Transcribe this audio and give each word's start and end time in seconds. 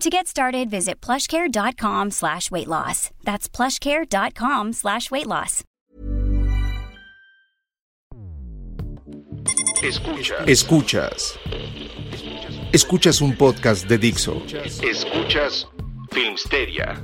To 0.00 0.10
get 0.10 0.26
started, 0.26 0.70
visit 0.70 1.00
plushcare.com 1.00 2.10
slash 2.10 2.50
weight 2.50 2.68
loss. 2.68 3.10
That's 3.24 3.48
plushcare.com 3.48 4.72
slash 4.72 5.10
weight 5.10 5.26
loss. 5.26 5.62
Escuchas. 9.82 10.48
Escuchas. 10.48 11.38
Escuchas 12.72 13.20
un 13.20 13.36
podcast 13.36 13.86
de 13.86 13.98
Dixo. 13.98 14.42
Escuchas 14.82 15.68
Filmsteria 16.10 17.00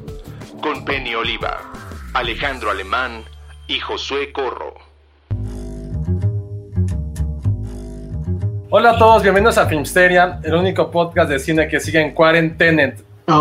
con 0.63 0.85
Penny 0.85 1.15
Oliva, 1.15 1.73
Alejandro 2.15 2.71
Alemán 2.71 3.25
y 3.69 3.79
Josué 3.79 4.33
Corro. 4.33 4.75
Hola 8.71 8.91
a 8.93 8.99
todos, 8.99 9.23
bienvenidos 9.23 9.59
a 9.59 9.67
Filmsteria, 9.67 10.39
el 10.45 10.55
único 10.55 10.91
podcast 10.91 11.29
de 11.31 11.39
cine 11.39 11.67
que 11.69 11.81
sigue 11.81 12.01
en 12.01 12.15
cuarentena. 12.15 12.95
Oye, 13.27 13.37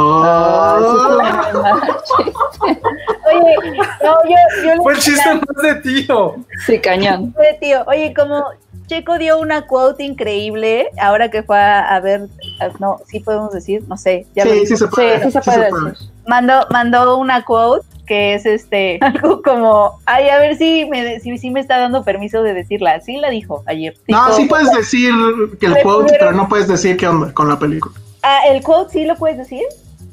no, 4.03 4.16
yo, 4.25 4.35
yo 4.63 4.81
Fue 4.83 4.94
el 4.94 5.00
chiste 5.00 5.30
más 5.33 5.63
de 5.63 5.75
tío. 5.75 6.35
Sí, 6.66 6.80
cañón. 6.80 7.33
Oye, 7.38 7.57
tío, 7.59 7.83
oye, 7.88 8.13
como 8.16 8.44
Checo 8.88 9.17
dio 9.19 9.39
una 9.39 9.67
quote 9.67 10.03
increíble, 10.03 10.89
ahora 11.00 11.30
que 11.30 11.44
fue 11.44 11.57
a, 11.59 11.95
a 11.95 12.00
ver, 12.00 12.22
a- 12.59 12.69
no, 12.80 13.00
sí 13.07 13.19
podemos 13.19 13.52
decir, 13.52 13.83
no 13.88 13.97
sé, 13.97 14.25
ya 14.35 14.44
Sí, 14.44 14.66
sí 14.66 14.77
se 14.77 14.77
Sí, 14.77 14.91
puede. 14.94 15.23
sí 15.23 15.31
se 15.31 15.41
puede 15.41 15.66
decir. 15.66 16.09
mandó, 16.27 16.66
mandó 16.72 17.17
una 17.17 17.45
quote 17.45 17.85
que 18.09 18.33
es 18.33 18.45
este, 18.47 18.97
algo 19.02 19.41
como, 19.43 19.99
ay, 20.05 20.27
a 20.29 20.39
ver 20.39 20.57
si 20.57 20.85
me, 20.89 21.19
si, 21.21 21.38
si 21.38 21.52
me 21.52 21.59
está 21.61 21.77
dando 21.77 22.03
permiso 22.03 22.41
de 22.43 22.53
decirla, 22.55 22.99
sí 23.01 23.17
la 23.17 23.29
dijo 23.29 23.63
ayer. 23.67 23.95
No, 24.07 24.25
Dijo- 24.25 24.33
sí 24.35 24.45
puedes 24.45 24.71
decir 24.71 25.13
que 25.59 25.67
el 25.67 25.77
quote, 25.83 26.17
pero 26.19 26.31
no 26.33 26.49
puedes 26.49 26.67
decir 26.67 26.97
qué 26.97 27.07
onda 27.07 27.31
con 27.33 27.47
la 27.47 27.57
película. 27.59 27.95
Ah, 28.23 28.39
el 28.47 28.63
quote 28.63 28.91
sí 28.93 29.05
lo 29.05 29.16
puedes 29.16 29.38
decir. 29.38 29.63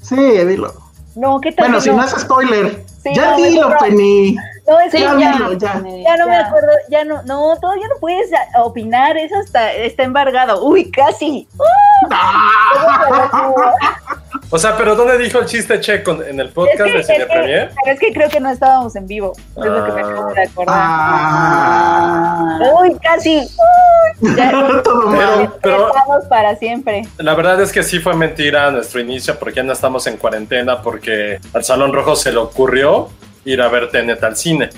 Sí, 0.03 0.15
dilo. 0.15 0.73
No, 1.17 1.41
¿qué 1.41 1.51
tal? 1.51 1.65
Bueno, 1.69 1.81
si 1.81 1.91
no 1.91 2.05
es 2.05 2.11
spoiler. 2.11 2.85
Sí, 3.03 3.15
ya 3.15 3.31
no, 3.31 3.37
dilo, 3.39 3.71
no. 3.71 3.77
Penny. 3.79 4.37
No, 4.69 4.79
es 4.81 4.93
que 4.93 5.01
ya 5.01 5.19
ya, 5.19 5.33
dilo, 5.33 5.53
ya. 5.55 5.83
ya 6.05 6.17
no 6.19 6.29
me 6.29 6.37
acuerdo, 6.37 6.69
ya 6.91 7.05
no, 7.05 7.23
no, 7.23 7.57
todavía 7.59 7.89
no 7.89 7.95
puedes 7.99 8.29
opinar, 8.59 9.17
eso 9.17 9.41
está, 9.41 9.73
está 9.73 10.03
embargado. 10.03 10.63
Uy, 10.65 10.91
casi. 10.91 11.49
O 14.51 14.59
sea, 14.59 14.77
pero 14.77 14.95
¿dónde 14.95 15.19
dijo 15.19 15.41
el 15.41 15.47
chiste 15.47 15.81
Checo? 15.81 16.23
¿En 16.23 16.39
el 16.39 16.51
podcast 16.51 16.79
de 16.79 17.01
es, 17.01 17.07
Cine 17.07 17.19
que, 17.19 17.27
Premier? 17.27 17.71
pero 17.83 17.95
es 17.95 18.01
que 18.01 18.13
creo 18.13 18.29
que 18.29 18.39
no 18.41 18.49
estábamos 18.51 18.95
en 18.95 19.07
vivo. 19.07 19.33
Es 19.57 19.65
lo 19.65 19.85
que 19.87 19.93
me 19.93 20.01
acabo 20.01 20.33
de 20.33 20.43
acordar. 20.43 20.75
Ah, 20.79 22.59
Uy, 22.81 22.97
casi. 23.03 23.39
Uy, 24.21 24.37
ya 24.37 24.51
todo. 24.85 25.11
Pero- 25.11 25.59
pero- 25.63 25.89
estamos 25.89 26.25
para 26.29 26.57
siempre. 26.57 27.03
La 27.19 27.35
verdad 27.35 27.61
es 27.61 27.73
que 27.73 27.83
sí 27.83 27.99
fue 27.99 28.15
mentira 28.15 28.71
nuestro 28.71 29.01
inicio 29.01 29.37
porque 29.39 29.57
ya 29.57 29.63
no 29.65 29.73
estamos 29.73 30.07
en 30.07 30.17
cuarentena 30.17 30.81
porque 30.81 31.39
al 31.53 31.65
Salón 31.65 31.93
Rojo 31.93 32.15
se 32.17 32.31
le 32.33 32.39
ocurrió 32.39 33.09
ir 33.45 33.61
a 33.61 33.69
ver 33.69 33.91
Tenet 33.91 34.23
al 34.23 34.37
cine. 34.37 34.71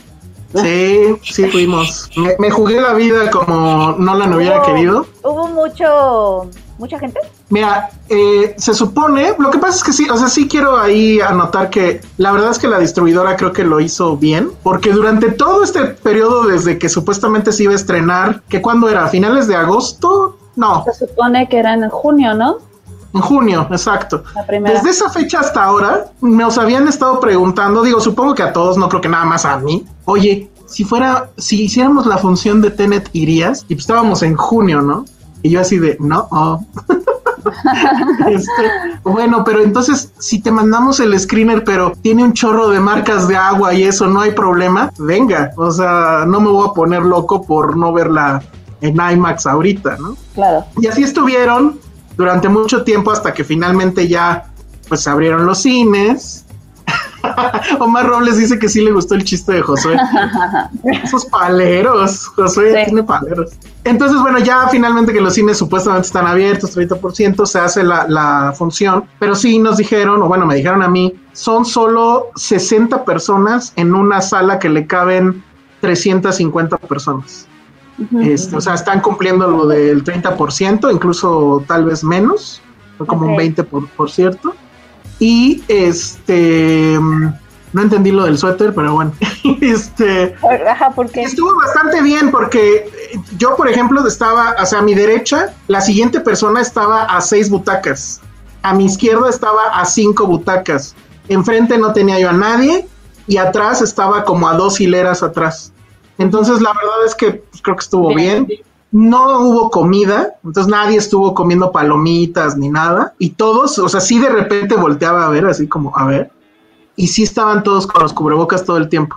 Sí, 0.54 1.14
sí 1.22 1.44
fuimos. 1.50 2.08
Me, 2.16 2.34
me 2.38 2.50
jugué 2.50 2.80
la 2.80 2.94
vida 2.94 3.30
como 3.30 3.92
no 3.98 4.14
la 4.14 4.34
hubiera 4.34 4.60
Hubo- 4.62 4.66
querido. 4.66 5.06
Hubo 5.22 5.46
mucho, 5.48 6.48
mucha 6.78 6.98
gente. 6.98 7.20
Mira, 7.50 7.90
eh, 8.08 8.54
se 8.56 8.74
supone, 8.74 9.34
lo 9.38 9.50
que 9.50 9.58
pasa 9.58 9.76
es 9.76 9.84
que 9.84 9.92
sí, 9.92 10.08
o 10.08 10.16
sea, 10.16 10.28
sí 10.28 10.48
quiero 10.48 10.78
ahí 10.78 11.20
anotar 11.20 11.70
que 11.70 12.00
la 12.16 12.32
verdad 12.32 12.50
es 12.50 12.58
que 12.58 12.68
la 12.68 12.78
distribuidora 12.78 13.36
creo 13.36 13.52
que 13.52 13.64
lo 13.64 13.80
hizo 13.80 14.16
bien, 14.16 14.50
porque 14.62 14.92
durante 14.92 15.30
todo 15.30 15.62
este 15.62 15.84
periodo 15.84 16.44
desde 16.44 16.78
que 16.78 16.88
supuestamente 16.88 17.52
se 17.52 17.64
iba 17.64 17.72
a 17.72 17.76
estrenar, 17.76 18.42
que 18.48 18.62
cuando 18.62 18.88
era, 18.88 19.04
¿A 19.04 19.08
finales 19.08 19.46
de 19.46 19.56
agosto, 19.56 20.38
no, 20.56 20.84
Se 20.84 21.06
supone 21.06 21.48
que 21.48 21.58
era 21.58 21.74
en 21.74 21.88
junio, 21.88 22.34
¿no? 22.34 22.58
en 23.14 23.20
junio, 23.20 23.66
exacto. 23.70 24.22
La 24.34 24.46
primera. 24.46 24.74
Desde 24.74 24.90
esa 24.90 25.08
fecha 25.08 25.40
hasta 25.40 25.64
ahora, 25.64 26.06
nos 26.20 26.58
habían 26.58 26.88
estado 26.88 27.20
preguntando, 27.20 27.82
digo, 27.82 28.00
supongo 28.00 28.34
que 28.34 28.42
a 28.42 28.52
todos, 28.52 28.76
no 28.76 28.88
creo 28.88 29.00
que 29.00 29.08
nada 29.08 29.24
más 29.24 29.44
a 29.44 29.58
mí, 29.58 29.86
oye, 30.04 30.50
si 30.66 30.84
fuera, 30.84 31.30
si 31.38 31.62
hiciéramos 31.62 32.06
la 32.06 32.18
función 32.18 32.60
de 32.60 32.70
Tenet, 32.70 33.08
irías, 33.14 33.64
y 33.68 33.74
pues 33.74 33.80
estábamos 33.80 34.22
en 34.22 34.36
junio, 34.36 34.82
¿no? 34.82 35.04
Y 35.42 35.50
yo 35.50 35.60
así 35.60 35.78
de, 35.78 35.96
no, 36.00 36.28
oh. 36.30 36.64
Este, 38.28 38.50
bueno, 39.04 39.42
pero 39.44 39.62
entonces, 39.62 40.12
si 40.18 40.40
te 40.40 40.50
mandamos 40.50 41.00
el 41.00 41.18
screener, 41.18 41.64
pero 41.64 41.92
tiene 42.02 42.24
un 42.24 42.32
chorro 42.32 42.68
de 42.68 42.80
marcas 42.80 43.26
de 43.26 43.36
agua 43.36 43.72
y 43.74 43.84
eso, 43.84 44.06
no 44.06 44.20
hay 44.20 44.32
problema, 44.32 44.92
venga, 44.98 45.52
o 45.56 45.70
sea, 45.70 46.24
no 46.26 46.40
me 46.40 46.50
voy 46.50 46.68
a 46.68 46.72
poner 46.72 47.02
loco 47.02 47.42
por 47.42 47.76
no 47.76 47.92
verla 47.92 48.42
en 48.80 48.96
IMAX 48.96 49.46
ahorita, 49.46 49.96
¿no? 49.98 50.16
Claro. 50.34 50.64
Y 50.80 50.86
así 50.86 51.02
estuvieron 51.02 51.78
durante 52.16 52.48
mucho 52.48 52.84
tiempo 52.84 53.10
hasta 53.10 53.32
que 53.32 53.44
finalmente 53.44 54.08
ya 54.08 54.50
pues 54.88 55.02
se 55.02 55.10
abrieron 55.10 55.46
los 55.46 55.62
cines. 55.62 56.44
Omar 57.80 58.06
Robles 58.06 58.36
dice 58.38 58.58
que 58.58 58.68
sí 58.68 58.80
le 58.82 58.92
gustó 58.92 59.14
el 59.14 59.24
chiste 59.24 59.52
de 59.52 59.62
Josué. 59.62 59.96
Esos 61.04 61.24
paleros, 61.26 62.26
Josué 62.28 62.72
Sí. 62.74 62.84
tiene 62.86 63.02
paleros. 63.02 63.50
Entonces, 63.84 64.20
bueno, 64.20 64.38
ya 64.38 64.68
finalmente 64.68 65.12
que 65.12 65.20
los 65.20 65.34
cines 65.34 65.56
supuestamente 65.58 66.06
están 66.06 66.26
abiertos, 66.26 66.76
30%, 66.76 67.46
se 67.46 67.58
hace 67.58 67.82
la, 67.82 68.06
la 68.08 68.52
función, 68.56 69.04
pero 69.18 69.34
sí 69.34 69.58
nos 69.58 69.78
dijeron, 69.78 70.22
o 70.22 70.28
bueno, 70.28 70.44
me 70.46 70.56
dijeron 70.56 70.82
a 70.82 70.88
mí, 70.88 71.14
son 71.32 71.64
solo 71.64 72.26
60 72.36 73.04
personas 73.04 73.72
en 73.76 73.94
una 73.94 74.20
sala 74.20 74.58
que 74.58 74.68
le 74.68 74.86
caben 74.86 75.42
350 75.80 76.76
personas. 76.78 77.46
Este, 78.20 78.54
o 78.54 78.60
sea, 78.60 78.74
están 78.74 79.00
cumpliendo 79.00 79.48
lo 79.48 79.66
del 79.66 80.04
30%, 80.04 80.92
incluso 80.92 81.64
tal 81.66 81.84
vez 81.84 82.04
menos, 82.04 82.60
como 83.06 83.26
un 83.26 83.32
Ok. 83.34 83.40
20% 83.40 83.64
por, 83.64 83.88
por 83.88 84.10
cierto. 84.10 84.54
Y 85.18 85.62
este, 85.68 86.98
mm, 86.98 87.32
no 87.72 87.82
entendí 87.82 88.12
lo 88.12 88.24
del 88.24 88.38
suéter, 88.38 88.74
pero 88.74 88.94
bueno, 88.94 89.12
este, 89.60 90.34
Ajá, 90.68 90.90
porque 90.94 91.22
estuvo 91.22 91.54
bastante 91.56 92.02
bien 92.02 92.30
porque 92.30 92.90
yo, 93.36 93.56
por 93.56 93.68
ejemplo, 93.68 94.06
estaba 94.06 94.50
hacia 94.50 94.80
mi 94.82 94.94
derecha, 94.94 95.54
la 95.66 95.80
siguiente 95.80 96.20
persona 96.20 96.60
estaba 96.60 97.04
a 97.04 97.20
seis 97.20 97.50
butacas, 97.50 98.20
a 98.62 98.74
mi 98.74 98.84
izquierda 98.86 99.28
estaba 99.28 99.62
a 99.74 99.84
cinco 99.84 100.26
butacas, 100.26 100.94
enfrente 101.28 101.78
no 101.78 101.92
tenía 101.92 102.18
yo 102.18 102.30
a 102.30 102.32
nadie 102.32 102.86
y 103.26 103.36
atrás 103.36 103.82
estaba 103.82 104.24
como 104.24 104.48
a 104.48 104.54
dos 104.54 104.80
hileras 104.80 105.22
atrás. 105.22 105.72
Entonces, 106.16 106.60
la 106.60 106.72
verdad 106.72 107.06
es 107.06 107.14
que 107.14 107.32
pues, 107.32 107.62
creo 107.62 107.76
que 107.76 107.82
estuvo 107.82 108.14
bien. 108.14 108.48
No 108.90 109.40
hubo 109.40 109.70
comida, 109.70 110.34
entonces 110.42 110.70
nadie 110.70 110.96
estuvo 110.96 111.34
comiendo 111.34 111.70
palomitas 111.72 112.56
ni 112.56 112.70
nada. 112.70 113.14
Y 113.18 113.30
todos, 113.30 113.78
o 113.78 113.88
sea, 113.88 114.00
sí 114.00 114.18
de 114.18 114.30
repente 114.30 114.76
volteaba 114.76 115.26
a 115.26 115.30
ver, 115.30 115.46
así 115.46 115.68
como, 115.68 115.96
a 115.96 116.06
ver. 116.06 116.30
Y 116.96 117.08
sí 117.08 117.22
estaban 117.22 117.62
todos 117.62 117.86
con 117.86 118.02
los 118.02 118.12
cubrebocas 118.12 118.64
todo 118.64 118.78
el 118.78 118.88
tiempo. 118.88 119.16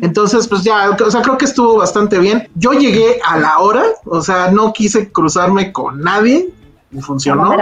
Entonces, 0.00 0.48
pues 0.48 0.62
ya, 0.64 0.90
o 0.90 1.10
sea, 1.10 1.22
creo 1.22 1.38
que 1.38 1.44
estuvo 1.44 1.76
bastante 1.76 2.18
bien. 2.18 2.48
Yo 2.54 2.72
llegué 2.72 3.20
a 3.24 3.38
la 3.38 3.58
hora, 3.58 3.84
o 4.04 4.20
sea, 4.20 4.50
no 4.50 4.72
quise 4.72 5.10
cruzarme 5.10 5.72
con 5.72 6.00
nadie 6.00 6.52
y 6.90 6.94
¿Vamos 6.94 7.06
funcionó. 7.06 7.54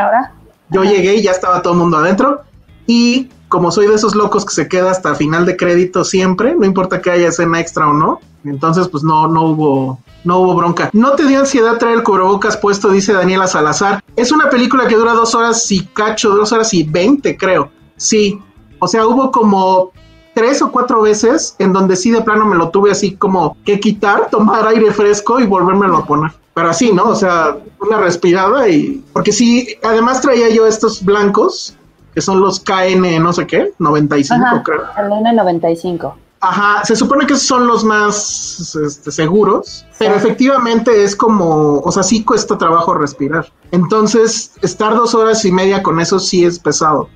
Yo 0.71 0.83
llegué 0.83 1.17
y 1.17 1.23
ya 1.23 1.31
estaba 1.31 1.63
todo 1.63 1.75
el 1.75 1.79
mundo 1.81 1.99
adentro. 1.99 2.43
Y 2.87 3.31
como 3.49 3.71
soy 3.71 3.87
de 3.87 3.95
esos 3.95 4.15
locos 4.15 4.45
que 4.45 4.55
se 4.55 4.69
queda 4.69 4.91
hasta 4.91 5.15
final 5.15 5.47
de 5.47 5.57
crédito 5.57 6.05
siempre, 6.05 6.55
no 6.55 6.65
importa 6.67 7.01
que 7.01 7.11
haya 7.11 7.29
escena 7.29 7.61
extra 7.61 7.89
o 7.89 7.93
no, 7.93 8.21
entonces 8.49 8.89
pues 8.89 9.03
no, 9.05 9.29
no 9.29 9.43
hubo, 9.51 10.01
no 10.25 10.41
hubo 10.41 10.55
bronca. 10.55 10.91
No 10.93 11.13
te 11.13 11.25
dio 11.27 11.41
ansiedad 11.41 11.79
traer 11.79 11.99
el 11.99 12.03
cubrebocas 12.03 12.57
puesto, 12.57 12.91
dice 12.91 13.13
Daniela 13.13 13.47
Salazar. 13.47 14.03
Es 14.17 14.33
una 14.33 14.51
película 14.51 14.87
que 14.87 14.97
dura 14.97 15.13
dos 15.13 15.35
horas 15.35 15.71
y 15.71 15.85
cacho, 15.87 16.31
dos 16.35 16.53
horas 16.53 16.73
y 16.75 16.83
veinte, 16.83 17.37
creo. 17.37 17.71
Sí. 17.97 18.41
O 18.79 18.89
sea, 18.89 19.07
hubo 19.07 19.31
como 19.31 19.93
tres 20.35 20.61
o 20.61 20.71
cuatro 20.71 21.01
veces 21.01 21.57
en 21.59 21.73
donde 21.73 21.97
sí 21.97 22.11
de 22.11 22.21
plano 22.21 22.45
me 22.45 22.57
lo 22.57 22.69
tuve 22.69 22.91
así 22.91 23.17
como 23.17 23.57
que 23.65 23.81
quitar, 23.81 24.29
tomar 24.31 24.67
aire 24.67 24.93
fresco 24.93 25.41
y 25.41 25.47
volvérmelo 25.47 25.97
a 25.97 26.05
poner. 26.05 26.33
Pero 26.53 26.71
así, 26.71 26.93
¿no? 26.93 27.05
O 27.05 27.15
sea, 27.15 27.57
una 27.81 27.99
respirada 27.99 28.69
y... 28.69 29.03
Porque 29.13 29.33
sí, 29.33 29.77
además 29.83 30.21
traía 30.21 30.51
yo 30.51 30.67
estos 30.67 31.05
blancos, 31.05 31.77
que 32.15 32.21
son 32.21 32.41
los 32.41 32.61
KN 32.61 33.23
no 33.23 33.33
sé 33.33 33.47
qué, 33.47 33.73
95 33.79 34.45
Ajá, 34.45 34.63
creo. 34.63 34.83
el 34.99 35.11
N95. 35.11 36.15
Ajá, 36.49 36.85
se 36.85 36.95
supone 36.95 37.27
que 37.27 37.35
son 37.35 37.67
los 37.67 37.83
más 37.83 38.77
este, 38.77 39.11
seguros, 39.11 39.85
pero 39.99 40.15
efectivamente 40.15 41.03
es 41.03 41.17
como, 41.17 41.81
o 41.81 41.91
sea, 41.91 42.05
sí 42.05 42.23
cuesta 42.23 42.57
trabajo 42.57 42.95
respirar. 42.95 43.53
Entonces, 43.73 44.53
estar 44.63 44.95
dos 44.95 45.13
horas 45.17 45.45
y 45.45 45.51
media 45.51 45.83
con 45.83 45.99
eso 45.99 46.21
sí 46.21 46.45
es 46.45 46.61
pesado. 46.61 47.09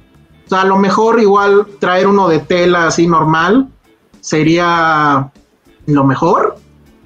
O 0.47 0.49
sea, 0.49 0.62
a 0.62 0.65
lo 0.65 0.79
mejor 0.79 1.21
igual 1.21 1.65
traer 1.79 2.09
uno 2.09 2.27
de 2.27 2.41
tela 2.41 2.88
así 2.88 3.06
normal 3.06 3.69
sería 4.21 5.31
lo 5.87 6.05
mejor, 6.05 6.56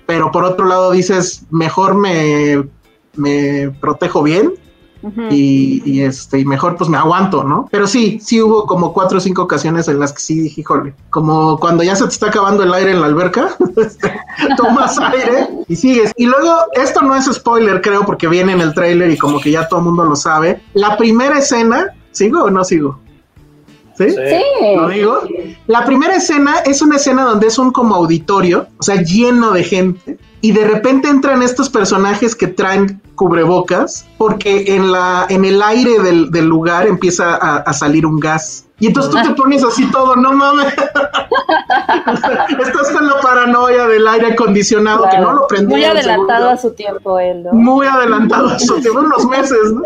pero 0.06 0.32
por 0.32 0.44
otro 0.44 0.64
lado 0.64 0.92
dices, 0.92 1.44
mejor 1.50 1.94
me, 1.94 2.66
me 3.16 3.70
protejo 3.82 4.22
bien 4.22 4.54
Y, 5.30 5.82
y, 5.84 6.02
este 6.02 6.38
y 6.38 6.44
mejor 6.44 6.76
pues 6.76 6.88
me 6.88 6.96
aguanto, 6.96 7.44
¿no? 7.44 7.68
Pero 7.70 7.86
sí, 7.86 8.18
sí 8.22 8.40
hubo 8.40 8.66
como 8.66 8.92
cuatro 8.92 9.18
o 9.18 9.20
cinco 9.20 9.42
ocasiones 9.42 9.88
en 9.88 9.98
las 9.98 10.12
que 10.12 10.20
sí 10.20 10.40
dije, 10.40 10.62
híjole, 10.62 10.94
como 11.10 11.58
cuando 11.58 11.82
ya 11.82 11.96
se 11.96 12.04
te 12.04 12.10
está 12.10 12.28
acabando 12.28 12.62
el 12.62 12.72
aire 12.72 12.92
en 12.92 13.00
la 13.00 13.06
alberca, 13.06 13.56
este, 13.76 14.12
tomas 14.56 14.98
aire 14.98 15.48
y 15.68 15.76
sigues. 15.76 16.12
Y 16.16 16.26
luego, 16.26 16.54
esto 16.72 17.02
no 17.02 17.14
es 17.14 17.26
spoiler, 17.26 17.80
creo, 17.80 18.04
porque 18.06 18.28
viene 18.28 18.52
en 18.52 18.60
el 18.60 18.74
tráiler 18.74 19.10
y 19.10 19.18
como 19.18 19.40
que 19.40 19.50
ya 19.50 19.68
todo 19.68 19.80
el 19.80 19.86
mundo 19.86 20.04
lo 20.04 20.16
sabe. 20.16 20.62
La 20.74 20.96
primera 20.96 21.38
escena, 21.38 21.86
¿sigo 22.12 22.44
o 22.44 22.50
no 22.50 22.64
sigo? 22.64 22.98
Sí. 23.96 24.06
¿Lo 24.76 24.88
digo? 24.88 25.20
La 25.66 25.84
primera 25.84 26.16
escena 26.16 26.58
es 26.64 26.82
una 26.82 26.96
escena 26.96 27.22
donde 27.24 27.46
es 27.46 27.58
un 27.58 27.70
como 27.70 27.94
auditorio, 27.94 28.66
o 28.78 28.82
sea, 28.82 29.00
lleno 29.02 29.52
de 29.52 29.62
gente, 29.62 30.18
y 30.44 30.52
de 30.52 30.62
repente 30.66 31.08
entran 31.08 31.40
estos 31.40 31.70
personajes 31.70 32.36
que 32.36 32.48
traen 32.48 33.00
cubrebocas, 33.14 34.04
porque 34.18 34.74
en, 34.74 34.92
la, 34.92 35.24
en 35.30 35.46
el 35.46 35.62
aire 35.62 35.98
del, 36.00 36.30
del 36.30 36.44
lugar 36.44 36.86
empieza 36.86 37.34
a, 37.34 37.56
a 37.60 37.72
salir 37.72 38.04
un 38.04 38.20
gas. 38.20 38.66
Y 38.78 38.88
entonces 38.88 39.10
tú 39.10 39.22
te 39.26 39.34
pones 39.40 39.64
así 39.64 39.90
todo, 39.90 40.16
no 40.16 40.34
mames. 40.34 40.66
Estás 42.60 42.90
con 42.92 43.06
la 43.06 43.20
paranoia 43.22 43.86
del 43.88 44.06
aire 44.06 44.34
acondicionado 44.34 45.08
que 45.10 45.16
no 45.16 45.32
lo 45.32 45.46
prendieron. 45.46 45.80
Muy 45.80 45.84
adelantado 45.98 46.50
a 46.50 46.58
su 46.58 46.72
tiempo 46.72 47.18
él, 47.18 47.42
¿no? 47.44 47.52
Muy 47.54 47.86
adelantado 47.86 48.50
a 48.50 48.58
su 48.58 48.78
tiempo, 48.82 49.00
unos 49.00 49.26
meses, 49.26 49.72
¿no? 49.72 49.80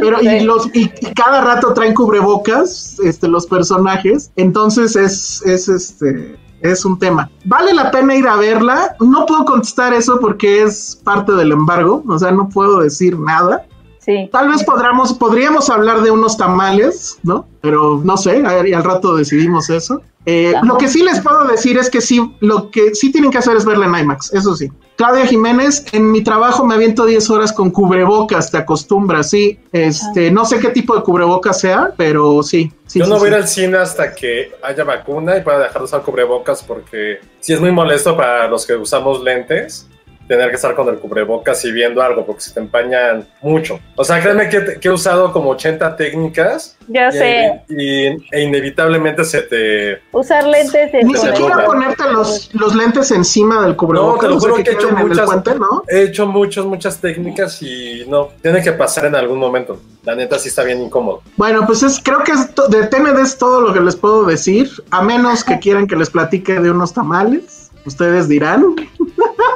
Pero 0.00 0.20
y 0.20 0.40
los 0.40 0.66
y, 0.74 0.90
y 1.00 1.14
cada 1.14 1.42
rato 1.42 1.74
traen 1.74 1.94
cubrebocas, 1.94 2.98
este, 3.04 3.28
los 3.28 3.46
personajes. 3.46 4.32
Entonces 4.34 4.96
es, 4.96 5.42
es 5.46 5.68
este 5.68 6.41
es 6.62 6.84
un 6.84 6.98
tema. 6.98 7.30
¿Vale 7.44 7.74
la 7.74 7.90
pena 7.90 8.14
ir 8.14 8.26
a 8.26 8.36
verla? 8.36 8.96
No 9.00 9.26
puedo 9.26 9.44
contestar 9.44 9.92
eso 9.92 10.18
porque 10.20 10.62
es 10.62 11.00
parte 11.04 11.32
del 11.32 11.52
embargo, 11.52 12.02
o 12.06 12.18
sea, 12.18 12.30
no 12.30 12.48
puedo 12.48 12.80
decir 12.80 13.18
nada. 13.18 13.66
Sí. 14.04 14.28
Tal 14.32 14.48
vez 14.48 14.64
podríamos, 14.64 15.12
podríamos 15.14 15.70
hablar 15.70 16.02
de 16.02 16.10
unos 16.10 16.36
tamales, 16.36 17.18
¿no? 17.22 17.46
Pero 17.60 18.00
no 18.02 18.16
sé, 18.16 18.42
a 18.44 18.54
ver, 18.54 18.66
y 18.66 18.72
al 18.72 18.82
rato 18.82 19.14
decidimos 19.14 19.70
eso. 19.70 20.02
Eh, 20.26 20.54
lo 20.62 20.76
que 20.76 20.88
sí 20.88 21.02
les 21.02 21.20
puedo 21.20 21.44
decir 21.44 21.78
es 21.78 21.88
que 21.90 22.00
sí, 22.00 22.34
lo 22.40 22.70
que 22.70 22.94
sí 22.94 23.10
tienen 23.10 23.30
que 23.30 23.38
hacer 23.38 23.56
es 23.56 23.64
verla 23.64 23.86
en 23.86 24.04
IMAX, 24.04 24.32
eso 24.32 24.54
sí. 24.56 24.68
Claudia 24.96 25.26
Jiménez, 25.26 25.84
en 25.92 26.12
mi 26.12 26.22
trabajo 26.22 26.64
me 26.64 26.74
aviento 26.74 27.06
10 27.06 27.30
horas 27.30 27.52
con 27.52 27.70
cubrebocas, 27.70 28.50
te 28.50 28.58
acostumbras, 28.58 29.30
sí. 29.30 29.58
Este, 29.72 30.30
no 30.30 30.44
sé 30.44 30.60
qué 30.60 30.68
tipo 30.68 30.94
de 30.94 31.02
cubrebocas 31.02 31.60
sea, 31.60 31.92
pero 31.96 32.42
sí. 32.42 32.70
sí 32.86 33.00
Yo 33.00 33.06
sí, 33.06 33.10
no 33.10 33.18
voy 33.18 33.28
a 33.28 33.30
sí. 33.30 33.36
ir 33.36 33.42
al 33.42 33.48
cine 33.48 33.76
hasta 33.78 34.14
que 34.14 34.52
haya 34.62 34.84
vacuna 34.84 35.36
y 35.36 35.42
pueda 35.42 35.58
dejar 35.58 35.78
de 35.78 35.84
usar 35.84 36.02
cubrebocas 36.02 36.62
porque 36.62 37.20
sí 37.40 37.52
es 37.52 37.60
muy 37.60 37.72
molesto 37.72 38.16
para 38.16 38.46
los 38.48 38.66
que 38.66 38.74
usamos 38.74 39.22
lentes 39.22 39.88
tener 40.28 40.48
que 40.50 40.56
estar 40.56 40.74
con 40.74 40.88
el 40.88 40.96
cubrebocas 40.98 41.64
y 41.64 41.72
viendo 41.72 42.00
algo 42.02 42.24
porque 42.24 42.40
se 42.42 42.52
te 42.52 42.60
empañan 42.60 43.26
mucho. 43.42 43.78
O 43.96 44.04
sea, 44.04 44.20
créeme 44.22 44.48
que, 44.48 44.78
que 44.80 44.88
he 44.88 44.90
usado 44.90 45.32
como 45.32 45.50
80 45.50 45.96
técnicas 45.96 46.76
Ya 46.88 47.08
y, 47.08 47.12
sé. 47.12 47.62
y- 47.68 48.06
e 48.30 48.42
inevitablemente 48.42 49.24
se 49.24 49.42
te... 49.42 50.00
Usar 50.12 50.46
lentes 50.46 50.90
es 50.94 51.04
Ni 51.04 51.14
siquiera 51.16 51.64
ponerte 51.66 52.04
los, 52.12 52.50
los 52.54 52.74
lentes 52.74 53.10
encima 53.10 53.62
del 53.64 53.76
cubrebocas, 53.76 54.14
No, 54.14 54.20
te 54.20 54.28
lo 54.28 54.36
o 54.36 54.40
sea, 54.40 54.50
juro 54.50 54.56
que 54.56 54.64
que 54.64 54.70
he 54.70 54.74
hecho 54.74 54.90
muchas- 54.96 55.26
puente, 55.26 55.54
¿no? 55.56 55.82
He 55.88 56.02
hecho 56.02 56.26
muchas, 56.26 56.64
muchas 56.64 56.98
técnicas 57.00 57.60
y 57.62 58.04
no, 58.08 58.28
tiene 58.40 58.62
que 58.62 58.72
pasar 58.72 59.06
en 59.06 59.14
algún 59.16 59.38
momento. 59.38 59.78
La 60.04 60.14
neta 60.16 60.38
sí 60.38 60.48
está 60.48 60.64
bien 60.64 60.80
incómodo. 60.80 61.22
Bueno, 61.36 61.64
pues 61.66 61.82
es, 61.82 62.00
creo 62.02 62.24
que 62.24 62.32
es 62.32 62.48
de 62.70 62.86
TND 62.86 63.20
es 63.20 63.38
todo 63.38 63.60
lo 63.60 63.72
que 63.72 63.80
les 63.80 63.94
puedo 63.96 64.24
decir, 64.24 64.68
a 64.90 65.02
menos 65.02 65.44
que 65.44 65.58
quieran 65.58 65.86
que 65.86 65.94
les 65.96 66.10
platique 66.10 66.54
de 66.58 66.70
unos 66.70 66.92
tamales. 66.92 67.70
Ustedes 67.84 68.28
dirán. 68.28 68.64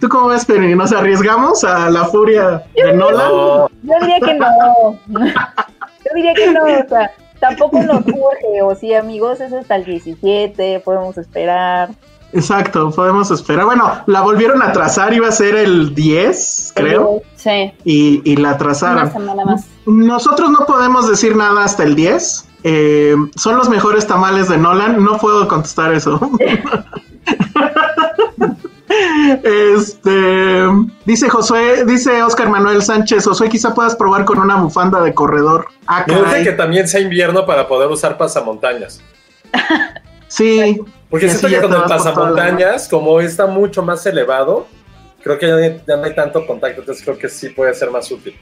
¿Tú 0.00 0.08
cómo 0.08 0.28
ves, 0.28 0.44
Penny? 0.44 0.74
¿Nos 0.74 0.92
arriesgamos 0.92 1.64
a 1.64 1.90
la 1.90 2.04
furia 2.06 2.62
de 2.74 2.92
Nolan? 2.92 3.28
No, 3.30 3.68
Yo 3.82 3.94
diría 4.00 4.20
que 4.20 4.34
no. 4.34 4.98
Yo 5.08 6.10
diría 6.14 6.34
que 6.34 6.50
no, 6.52 6.62
o 6.62 6.88
sea, 6.88 7.10
tampoco 7.40 7.82
nos 7.82 8.06
urge, 8.06 8.62
o 8.62 8.74
sí, 8.74 8.94
amigos, 8.94 9.40
es 9.40 9.52
hasta 9.52 9.76
el 9.76 9.84
17, 9.84 10.80
podemos 10.84 11.18
esperar. 11.18 11.90
Exacto, 12.32 12.90
podemos 12.90 13.30
esperar. 13.30 13.64
Bueno, 13.66 13.90
la 14.06 14.20
volvieron 14.20 14.60
a 14.62 14.72
trazar, 14.72 15.14
iba 15.14 15.28
a 15.28 15.32
ser 15.32 15.54
el 15.56 15.94
10, 15.94 16.72
creo, 16.74 17.22
Sí, 17.36 17.72
y, 17.84 18.20
y 18.30 18.36
la 18.36 18.50
una 18.50 18.58
trazaron. 18.58 19.12
semana 19.12 19.44
más. 19.44 19.64
Nosotros 19.86 20.50
no 20.50 20.66
podemos 20.66 21.08
decir 21.08 21.36
nada 21.36 21.64
hasta 21.64 21.84
el 21.84 21.94
10. 21.94 22.48
Eh, 22.64 23.14
son 23.36 23.56
los 23.56 23.68
mejores 23.68 24.06
tamales 24.08 24.48
de 24.48 24.58
Nolan. 24.58 25.02
No 25.04 25.18
puedo 25.18 25.46
contestar 25.46 25.94
eso. 25.94 26.18
Este 29.42 30.66
dice 31.04 31.28
Josué, 31.28 31.84
dice 31.84 32.22
Oscar 32.22 32.48
Manuel 32.48 32.82
Sánchez, 32.82 33.24
Josué, 33.24 33.48
quizá 33.48 33.74
puedas 33.74 33.94
probar 33.96 34.24
con 34.24 34.38
una 34.38 34.56
bufanda 34.56 35.00
de 35.02 35.12
corredor. 35.14 35.66
Ah, 35.86 36.04
me 36.06 36.42
que 36.42 36.52
también 36.52 36.86
sea 36.88 37.00
invierno 37.00 37.44
para 37.46 37.66
poder 37.68 37.88
usar 37.88 38.16
pasamontañas. 38.16 39.00
Sí, 40.28 40.80
Porque 41.08 41.28
siento 41.28 41.46
que 41.46 41.60
con 41.60 41.72
el 41.72 41.82
pasamontañas, 41.88 42.88
como 42.88 43.20
está 43.20 43.46
mucho 43.46 43.80
más 43.84 44.04
elevado, 44.06 44.66
creo 45.22 45.38
que 45.38 45.46
ya, 45.46 45.54
no- 45.54 45.80
ya 45.86 45.96
no 45.96 46.02
hay 46.04 46.14
tanto 46.16 46.44
contacto, 46.44 46.80
entonces 46.80 47.04
creo 47.04 47.16
que 47.16 47.28
sí 47.28 47.50
puede 47.50 47.72
ser 47.74 47.90
más 47.92 48.10
útil. 48.10 48.36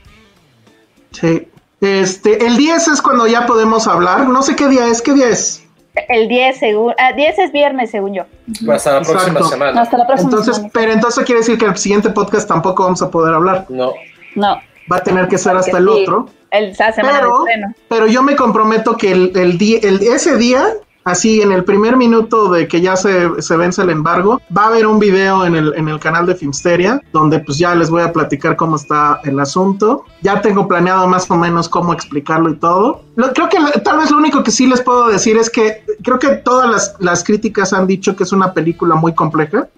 sí. 1.10 1.46
Este, 1.80 2.46
el 2.46 2.56
10 2.56 2.88
es 2.88 3.02
cuando 3.02 3.26
ya 3.26 3.44
podemos 3.46 3.86
hablar. 3.86 4.26
No 4.26 4.42
sé 4.42 4.56
qué 4.56 4.68
día 4.68 4.86
es, 4.86 5.02
¿qué 5.02 5.12
día 5.12 5.28
es? 5.28 5.63
El 6.08 6.28
10, 6.28 6.58
según. 6.58 6.92
Ah, 6.98 7.12
10 7.12 7.38
es 7.38 7.52
viernes, 7.52 7.90
según 7.90 8.14
yo. 8.14 8.24
Hasta 8.72 8.94
la 8.94 9.02
próxima 9.02 9.42
semana. 9.44 9.80
Hasta 9.80 9.96
la 9.98 10.06
próxima 10.06 10.30
Entonces, 10.30 10.56
semana. 10.56 10.72
pero 10.74 10.92
entonces 10.92 11.24
quiere 11.24 11.40
decir 11.40 11.56
que 11.58 11.66
el 11.66 11.76
siguiente 11.76 12.10
podcast 12.10 12.48
tampoco 12.48 12.82
vamos 12.84 13.00
a 13.02 13.10
poder 13.10 13.34
hablar. 13.34 13.66
No. 13.68 13.92
No, 14.34 14.56
Va 14.92 14.96
a 14.96 15.02
tener 15.02 15.28
que 15.28 15.38
ser 15.38 15.52
Porque 15.52 15.70
hasta 15.70 15.78
el 15.78 15.84
sí, 15.88 16.02
otro. 16.02 16.28
El, 16.50 16.64
esa 16.70 16.92
semana 16.92 17.20
Pero- 17.20 17.44
de. 17.44 17.74
Pero 17.88 18.06
yo 18.08 18.22
me 18.22 18.34
comprometo 18.36 18.96
que 18.96 19.12
el, 19.12 19.32
el 19.36 19.56
día, 19.56 19.78
el, 19.82 20.02
ese 20.02 20.36
día, 20.36 20.66
así 21.04 21.40
en 21.42 21.52
el 21.52 21.64
primer 21.64 21.96
minuto 21.96 22.50
de 22.50 22.66
que 22.66 22.80
ya 22.80 22.96
se, 22.96 23.40
se 23.40 23.56
vence 23.56 23.82
el 23.82 23.90
embargo, 23.90 24.40
va 24.56 24.64
a 24.64 24.66
haber 24.68 24.86
un 24.86 24.98
video 24.98 25.44
en 25.44 25.54
el, 25.54 25.74
en 25.76 25.88
el 25.88 26.00
canal 26.00 26.26
de 26.26 26.34
Filmsteria, 26.34 27.00
donde 27.12 27.40
pues 27.40 27.58
ya 27.58 27.74
les 27.74 27.90
voy 27.90 28.02
a 28.02 28.12
platicar 28.12 28.56
cómo 28.56 28.76
está 28.76 29.20
el 29.24 29.38
asunto. 29.38 30.04
Ya 30.22 30.40
tengo 30.40 30.66
planeado 30.66 31.06
más 31.06 31.30
o 31.30 31.36
menos 31.36 31.68
cómo 31.68 31.92
explicarlo 31.92 32.50
y 32.50 32.56
todo. 32.56 33.02
Creo 33.16 33.48
que 33.48 33.58
tal 33.80 33.98
vez 33.98 34.10
lo 34.10 34.18
único 34.18 34.42
que 34.42 34.50
sí 34.50 34.66
les 34.66 34.80
puedo 34.80 35.08
decir 35.08 35.36
es 35.36 35.50
que 35.50 35.84
creo 36.02 36.18
que 36.18 36.28
todas 36.36 36.70
las, 36.70 36.96
las 36.98 37.22
críticas 37.22 37.72
han 37.72 37.86
dicho 37.86 38.16
que 38.16 38.24
es 38.24 38.32
una 38.32 38.52
película 38.52 38.94
muy 38.94 39.14
compleja 39.14 39.68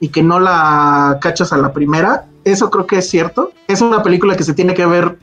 y 0.00 0.08
que 0.08 0.22
no 0.22 0.38
la 0.38 1.18
cachas 1.20 1.52
a 1.52 1.56
la 1.56 1.72
primera. 1.72 2.26
Eso 2.44 2.70
creo 2.70 2.86
que 2.86 2.98
es 2.98 3.08
cierto. 3.08 3.52
Es 3.66 3.80
una 3.80 4.02
película 4.02 4.36
que 4.36 4.44
se 4.44 4.54
tiene 4.54 4.74
que 4.74 4.86
ver 4.86 5.18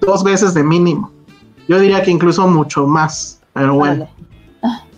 dos 0.00 0.24
veces 0.24 0.54
de 0.54 0.62
mínimo. 0.62 1.10
Yo 1.68 1.78
diría 1.78 2.02
que 2.02 2.10
incluso 2.10 2.46
mucho 2.48 2.86
más. 2.86 3.40
Pero 3.54 3.74
bueno. 3.74 4.08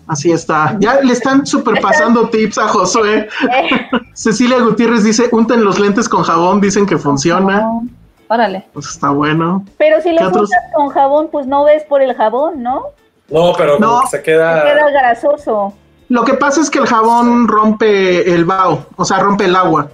Así 0.07 0.31
está. 0.33 0.77
Ya 0.81 1.01
le 1.01 1.13
están 1.13 1.47
super 1.47 1.81
pasando 1.81 2.29
tips 2.29 2.59
a 2.59 2.69
Josué. 2.69 3.29
Cecilia 4.15 4.59
Gutiérrez 4.61 5.05
dice, 5.05 5.29
unten 5.33 5.65
los 5.65 5.79
lentes 5.79 6.09
con 6.09 6.23
jabón, 6.23 6.61
dicen 6.61 6.87
que 6.87 6.99
funciona. 6.99 7.61
No, 7.63 7.87
Órale. 8.29 8.65
Pues 8.73 8.87
está 8.87 9.11
bueno. 9.11 9.65
pero 9.77 10.01
si 10.01 10.11
¿Qué 10.15 10.21
lo 10.23 10.29
otros? 10.29 10.45
usas 10.45 10.63
con 10.75 10.89
jabón, 10.89 11.29
pues 11.31 11.47
no 11.47 11.65
ves 11.65 11.85
por 11.85 12.01
el 12.03 12.15
jabón, 12.15 12.63
¿no? 12.63 12.87
No, 13.31 13.53
pero 13.57 13.79
No. 13.79 14.01
que 14.03 14.09
se 14.17 14.23
queda. 14.23 14.63
queda 14.65 14.91
grasoso. 14.91 15.75
Lo 16.09 16.25
que 16.25 16.35
pasa 16.35 16.61
es 16.61 16.71
que 16.71 16.79
el 16.79 16.87
jabón 16.87 17.49
rompe 17.49 18.33
el 18.35 18.45
vaho, 18.45 18.87
o 18.97 19.05
sea, 19.05 19.19
rompe 19.21 19.45
el 19.47 19.57
agua. 19.57 19.89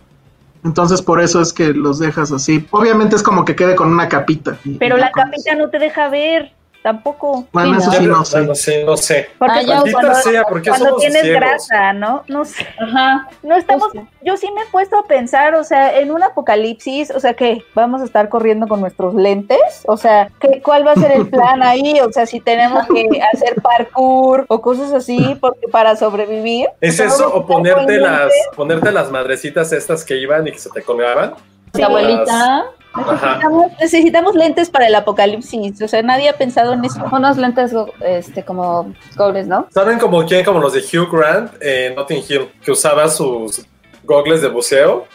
Entonces 0.64 1.00
por 1.00 1.20
eso 1.20 1.40
es 1.40 1.52
que 1.52 1.68
los 1.72 1.98
dejas 1.98 2.32
así. 2.32 2.66
Obviamente 2.70 3.16
es 3.16 3.22
como 3.22 3.44
que 3.44 3.56
quede 3.56 3.74
con 3.74 3.90
una 3.90 4.08
capita. 4.08 4.56
Pero 4.78 4.96
la 4.96 5.10
capita 5.10 5.54
no 5.54 5.68
te 5.70 5.78
deja 5.78 6.08
ver. 6.08 6.52
Tampoco. 6.82 7.46
Bueno, 7.52 7.80
Sí, 7.80 7.88
eso 7.88 7.90
¿no? 7.90 7.98
sí 8.00 8.06
no 8.06 8.24
sé. 8.24 8.38
Bueno, 8.38 8.54
sí, 8.54 8.72
no 8.84 8.96
sé. 8.96 9.28
Porque 9.38 9.60
Ah, 9.60 9.82
cuando, 9.92 10.14
sea, 10.14 10.44
¿por 10.44 10.62
qué 10.62 10.68
cuando 10.70 10.86
somos 10.86 11.00
tienes 11.00 11.22
ciegos? 11.22 11.40
grasa, 11.40 11.92
¿no? 11.92 12.22
No 12.28 12.44
sé. 12.44 12.66
Ajá. 12.78 13.28
No 13.42 13.56
estamos, 13.56 13.88
yo 14.22 14.36
sí 14.36 14.50
me 14.54 14.62
he 14.62 14.66
puesto 14.66 14.98
a 14.98 15.04
pensar, 15.06 15.54
o 15.54 15.64
sea, 15.64 15.98
en 15.98 16.10
un 16.10 16.22
apocalipsis, 16.22 17.10
o 17.10 17.20
sea, 17.20 17.34
que 17.34 17.62
vamos 17.74 18.00
a 18.02 18.04
estar 18.04 18.28
corriendo 18.28 18.66
con 18.68 18.80
nuestros 18.80 19.14
lentes, 19.14 19.58
o 19.86 19.96
sea, 19.96 20.30
¿qué, 20.40 20.60
¿cuál 20.62 20.86
va 20.86 20.92
a 20.92 20.96
ser 20.96 21.12
el 21.12 21.28
plan 21.28 21.62
ahí? 21.62 22.00
O 22.00 22.12
sea, 22.12 22.26
si 22.26 22.40
tenemos 22.40 22.86
que 22.86 23.06
hacer 23.32 23.56
parkour 23.62 24.46
o 24.48 24.60
cosas 24.60 24.92
así 24.92 25.36
porque 25.40 25.68
para 25.68 25.96
sobrevivir. 25.96 26.68
¿Es 26.80 27.00
eso 27.00 27.32
o 27.32 27.46
ponerte 27.46 27.98
las, 27.98 28.32
ponerte 28.56 28.90
las 28.92 29.10
madrecitas 29.10 29.72
estas 29.72 30.04
que 30.04 30.16
iban 30.16 30.46
y 30.48 30.52
que 30.52 30.58
se 30.58 30.70
te 30.70 30.82
colgaban? 30.82 31.34
Mi 31.74 31.82
abuelita. 31.82 32.64
Necesitamos, 32.96 33.72
necesitamos 33.78 34.34
lentes 34.34 34.68
para 34.68 34.86
el 34.88 34.94
apocalipsis, 34.94 35.80
o 35.80 35.88
sea, 35.88 36.02
nadie 36.02 36.28
ha 36.28 36.36
pensado 36.36 36.72
en 36.72 36.84
eso. 36.84 37.02
unos 37.12 37.36
lentes 37.36 37.72
este, 38.00 38.44
como 38.44 38.92
gobles, 39.16 39.46
¿no? 39.46 39.68
¿Saben 39.70 39.98
como 39.98 40.24
quién? 40.26 40.44
Como 40.44 40.58
los 40.58 40.72
de 40.72 40.80
Hugh 40.80 41.08
Grant 41.10 41.52
en 41.60 41.94
Notting 41.94 42.24
Hill, 42.28 42.48
que 42.64 42.72
usaba 42.72 43.08
sus 43.08 43.64
gogles 44.04 44.42
de 44.42 44.48
buceo, 44.48 45.06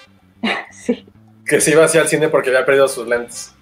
Sí, 0.71 1.05
que 1.45 1.59
se 1.59 1.71
iba 1.71 1.83
hacia 1.85 2.01
el 2.01 2.07
cine 2.07 2.29
porque 2.29 2.49
había 2.49 2.65
perdido 2.65 2.87
sus 2.87 3.07
lentes. 3.07 3.54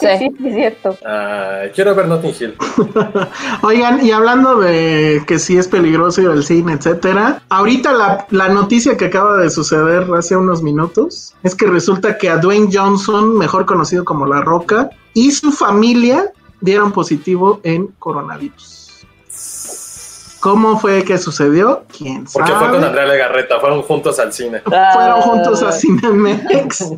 Sí, 0.00 0.06
Sí. 0.18 0.30
sí, 0.38 0.48
es 0.48 0.54
cierto. 0.54 0.96
Ay, 1.04 1.70
quiero 1.74 1.94
ver 1.94 2.08
Notting 2.08 2.34
Hill. 2.38 2.54
Oigan, 3.62 4.04
y 4.04 4.10
hablando 4.10 4.58
de 4.58 5.22
que 5.26 5.38
sí 5.38 5.56
es 5.56 5.68
peligroso 5.68 6.22
ir 6.22 6.28
al 6.28 6.42
cine, 6.44 6.72
etcétera, 6.72 7.42
ahorita 7.48 7.92
la, 7.92 8.26
la 8.30 8.48
noticia 8.48 8.96
que 8.96 9.06
acaba 9.06 9.36
de 9.36 9.50
suceder 9.50 10.06
hace 10.16 10.36
unos 10.36 10.62
minutos 10.62 11.34
es 11.42 11.54
que 11.54 11.66
resulta 11.66 12.18
que 12.18 12.28
a 12.30 12.38
Dwayne 12.38 12.68
Johnson, 12.72 13.36
mejor 13.36 13.66
conocido 13.66 14.04
como 14.04 14.26
La 14.26 14.40
Roca, 14.40 14.90
y 15.14 15.30
su 15.32 15.52
familia 15.52 16.32
dieron 16.60 16.92
positivo 16.92 17.60
en 17.62 17.88
coronavirus. 17.98 18.79
¿Cómo 20.40 20.78
fue 20.78 21.04
que 21.04 21.18
sucedió? 21.18 21.84
¿Quién 21.96 22.26
sabe? 22.26 22.46
Porque 22.46 22.58
fue 22.58 22.70
con 22.70 22.82
Andrea 22.84 23.04
Legarreta, 23.06 23.60
fueron 23.60 23.82
juntos 23.82 24.18
al 24.18 24.32
cine. 24.32 24.60
Fueron 24.64 25.20
juntos 25.20 25.62
a 25.62 25.70
Cinemex. 25.72 26.80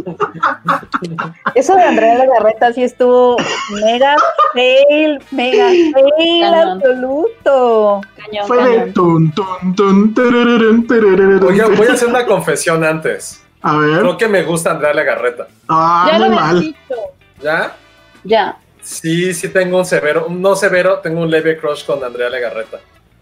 Eso 1.54 1.74
de 1.74 1.82
Andrea 1.82 2.18
Legarreta 2.18 2.72
sí 2.72 2.82
estuvo 2.84 3.36
mega 3.84 4.16
fail, 4.52 5.20
mega 5.30 5.66
fail 5.68 6.42
Cañón. 6.42 6.68
absoluto. 6.82 8.00
Cañón, 8.16 8.46
Fue 8.46 8.68
de 8.68 8.92
tun, 8.92 9.32
tun, 9.32 9.74
tun, 9.74 10.14
tarararán, 10.14 10.86
tarararán. 10.86 11.40
Voy 11.40 11.86
a 11.88 11.92
hacer 11.92 12.08
una 12.08 12.24
confesión 12.26 12.84
antes. 12.84 13.42
A 13.62 13.76
ver. 13.76 14.00
Creo 14.00 14.16
que 14.18 14.28
me 14.28 14.42
gusta 14.42 14.70
Andrea 14.72 14.92
Legarreta. 14.94 15.46
Ah, 15.68 16.08
Ya 16.12 16.18
lo 16.18 16.26
muy 16.26 16.38
habías 16.38 16.52
mal. 16.52 16.60
dicho. 16.60 16.94
¿Ya? 17.42 17.76
Ya. 18.24 18.56
Sí, 18.80 19.32
sí 19.34 19.48
tengo 19.48 19.78
un 19.78 19.84
severo, 19.84 20.26
un 20.26 20.42
no 20.42 20.56
severo, 20.56 20.98
tengo 20.98 21.22
un 21.22 21.30
leve 21.30 21.56
crush 21.58 21.84
con 21.84 22.02
Andrea 22.02 22.28
Legarreta. 22.28 22.78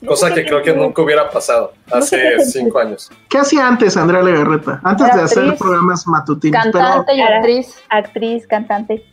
Cosa 0.07 0.33
que 0.33 0.45
creo 0.45 0.62
que 0.62 0.73
nunca 0.73 1.02
hubiera 1.02 1.28
pasado 1.30 1.73
hace 1.92 2.42
cinco 2.45 2.78
años. 2.78 3.11
¿Qué 3.28 3.38
hacía 3.38 3.66
antes 3.69 3.97
Andrea 3.97 4.23
Legarreta? 4.23 4.80
Antes 4.83 5.07
Era 5.07 5.16
de 5.16 5.23
hacer 5.23 5.42
actriz. 5.45 5.59
programas 5.59 6.07
matutinos. 6.07 6.62
Cantante 6.62 7.14
y 7.14 7.21
actriz. 7.21 7.76
Actriz, 7.88 8.47
cantante. 8.47 9.04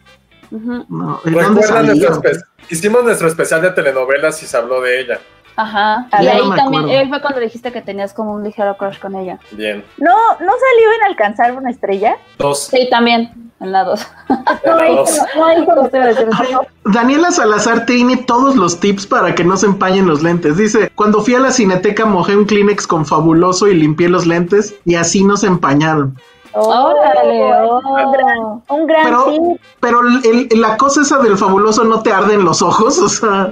Ujú. 0.51 0.85
Pero, 0.87 0.87
no, 0.89 1.19
¿de 1.23 1.31
dónde 1.31 1.61
¿Recuerdan 1.61 1.85
nuestro 1.87 2.21
Hicimos 2.69 3.03
nuestro 3.03 3.27
especial 3.27 3.61
de 3.61 3.71
telenovelas 3.71 4.41
y 4.43 4.45
se 4.45 4.57
habló 4.57 4.81
de 4.81 5.01
ella. 5.01 5.19
Ajá. 5.57 6.07
Y 6.21 6.27
ahí 6.27 6.39
también, 6.55 6.83
acuerdo. 6.83 6.91
él 7.01 7.09
fue 7.09 7.21
cuando 7.21 7.39
dijiste 7.39 7.71
que 7.71 7.81
tenías 7.81 8.13
como 8.13 8.33
un 8.33 8.43
ligero 8.43 8.77
crush 8.77 8.99
con 8.99 9.15
ella. 9.15 9.39
Bien. 9.51 9.83
¿No, 9.97 10.13
¿No 10.13 10.37
salió 10.37 10.93
en 10.99 11.03
Alcanzar 11.07 11.53
una 11.53 11.71
estrella? 11.71 12.17
Dos. 12.37 12.67
Sí, 12.67 12.87
también, 12.91 13.46
en 13.59 13.71
la 13.71 13.83
dos. 13.83 14.05
No, 14.65 14.77
ahí, 14.79 14.95
Dos. 14.95 15.17
no, 15.37 15.45
ahí 15.45 15.63
cuando 15.65 15.87
te 15.89 15.97
iba 15.97 16.05
a 16.05 16.09
decir 16.09 16.27
eso. 16.29 16.61
Daniela 16.85 17.31
Salazar 17.31 17.85
tiene 17.85 18.17
todos 18.17 18.55
los 18.55 18.79
tips 18.79 19.05
para 19.07 19.33
que 19.35 19.43
no 19.43 19.55
se 19.57 19.65
empañen 19.65 20.07
los 20.07 20.21
lentes. 20.23 20.57
Dice, 20.57 20.91
cuando 20.95 21.21
fui 21.21 21.35
a 21.35 21.39
la 21.39 21.51
cineteca 21.51 22.05
mojé 22.05 22.35
un 22.35 22.45
Kleenex 22.45 22.85
con 22.87 23.05
fabuloso 23.05 23.67
y 23.67 23.75
limpié 23.75 24.09
los 24.09 24.25
lentes 24.25 24.75
y 24.85 24.95
así 24.95 25.23
no 25.23 25.37
se 25.37 25.47
empañaron. 25.47 26.17
Órale, 26.53 27.43
Oh, 27.69 27.79
un 27.79 28.11
gran, 28.11 28.37
oh. 28.39 28.63
un 28.69 28.87
gran 28.87 29.03
Pero- 29.03 29.25
tip. 29.25 29.61
Pero 29.79 30.01
el- 30.01 30.47
el- 30.51 30.61
la 30.61 30.75
cosa 30.77 31.01
esa 31.01 31.19
del 31.19 31.37
fabuloso 31.37 31.83
no 31.83 32.01
te 32.01 32.11
arde 32.11 32.33
en 32.33 32.43
los 32.45 32.61
ojos, 32.61 32.97
o 32.99 33.07
sea, 33.09 33.51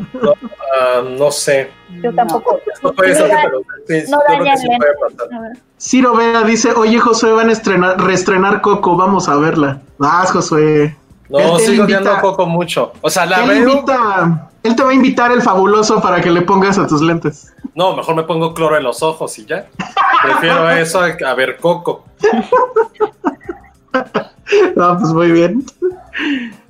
No 1.01 1.31
sé. 1.31 1.71
Yo 2.01 2.13
tampoco. 2.13 2.59
No 2.83 2.91
puede 2.93 3.15
ser 3.15 3.29
lo 3.51 3.59
sí, 3.87 4.03
no 4.09 4.17
yo 4.19 4.23
creo 4.25 4.39
daña 4.39 4.51
que 4.53 4.57
sí 4.57 4.67
el 4.71 4.77
puede 4.77 4.91
lente. 5.07 5.23
pasar. 5.25 5.51
Ciro 5.77 6.15
Vera 6.15 6.41
dice, 6.43 6.71
oye 6.73 6.99
Josué, 6.99 7.31
van 7.33 7.49
a 7.49 7.51
estrenar, 7.51 8.01
reestrenar 8.01 8.61
Coco, 8.61 8.95
vamos 8.95 9.27
a 9.29 9.35
verla. 9.37 9.81
Vas, 9.97 10.31
Josué. 10.31 10.95
No, 11.29 11.57
sigo 11.59 11.83
invita- 11.83 11.83
odiando 12.01 12.21
Coco 12.21 12.45
mucho. 12.45 12.93
O 13.01 13.09
sea, 13.09 13.25
la 13.25 13.43
Él, 13.43 13.49
veo. 13.49 13.69
invita- 13.69 14.49
él 14.63 14.75
te 14.75 14.83
va 14.83 14.89
a 14.89 14.93
invitar 14.93 15.31
el 15.31 15.41
fabuloso 15.41 16.01
para 16.01 16.21
que 16.21 16.31
le 16.31 16.41
pongas 16.41 16.77
a 16.77 16.87
tus 16.87 17.01
lentes. 17.01 17.53
No, 17.75 17.95
mejor 17.95 18.15
me 18.15 18.23
pongo 18.23 18.53
cloro 18.53 18.77
en 18.77 18.83
los 18.83 19.03
ojos 19.03 19.37
y 19.39 19.45
ya. 19.45 19.67
Prefiero 20.23 20.69
eso 20.71 21.01
a, 21.01 21.07
a 21.29 21.33
ver 21.35 21.57
Coco. 21.57 22.05
No, 24.75 24.97
pues 24.99 25.11
muy 25.13 25.31
bien. 25.31 25.65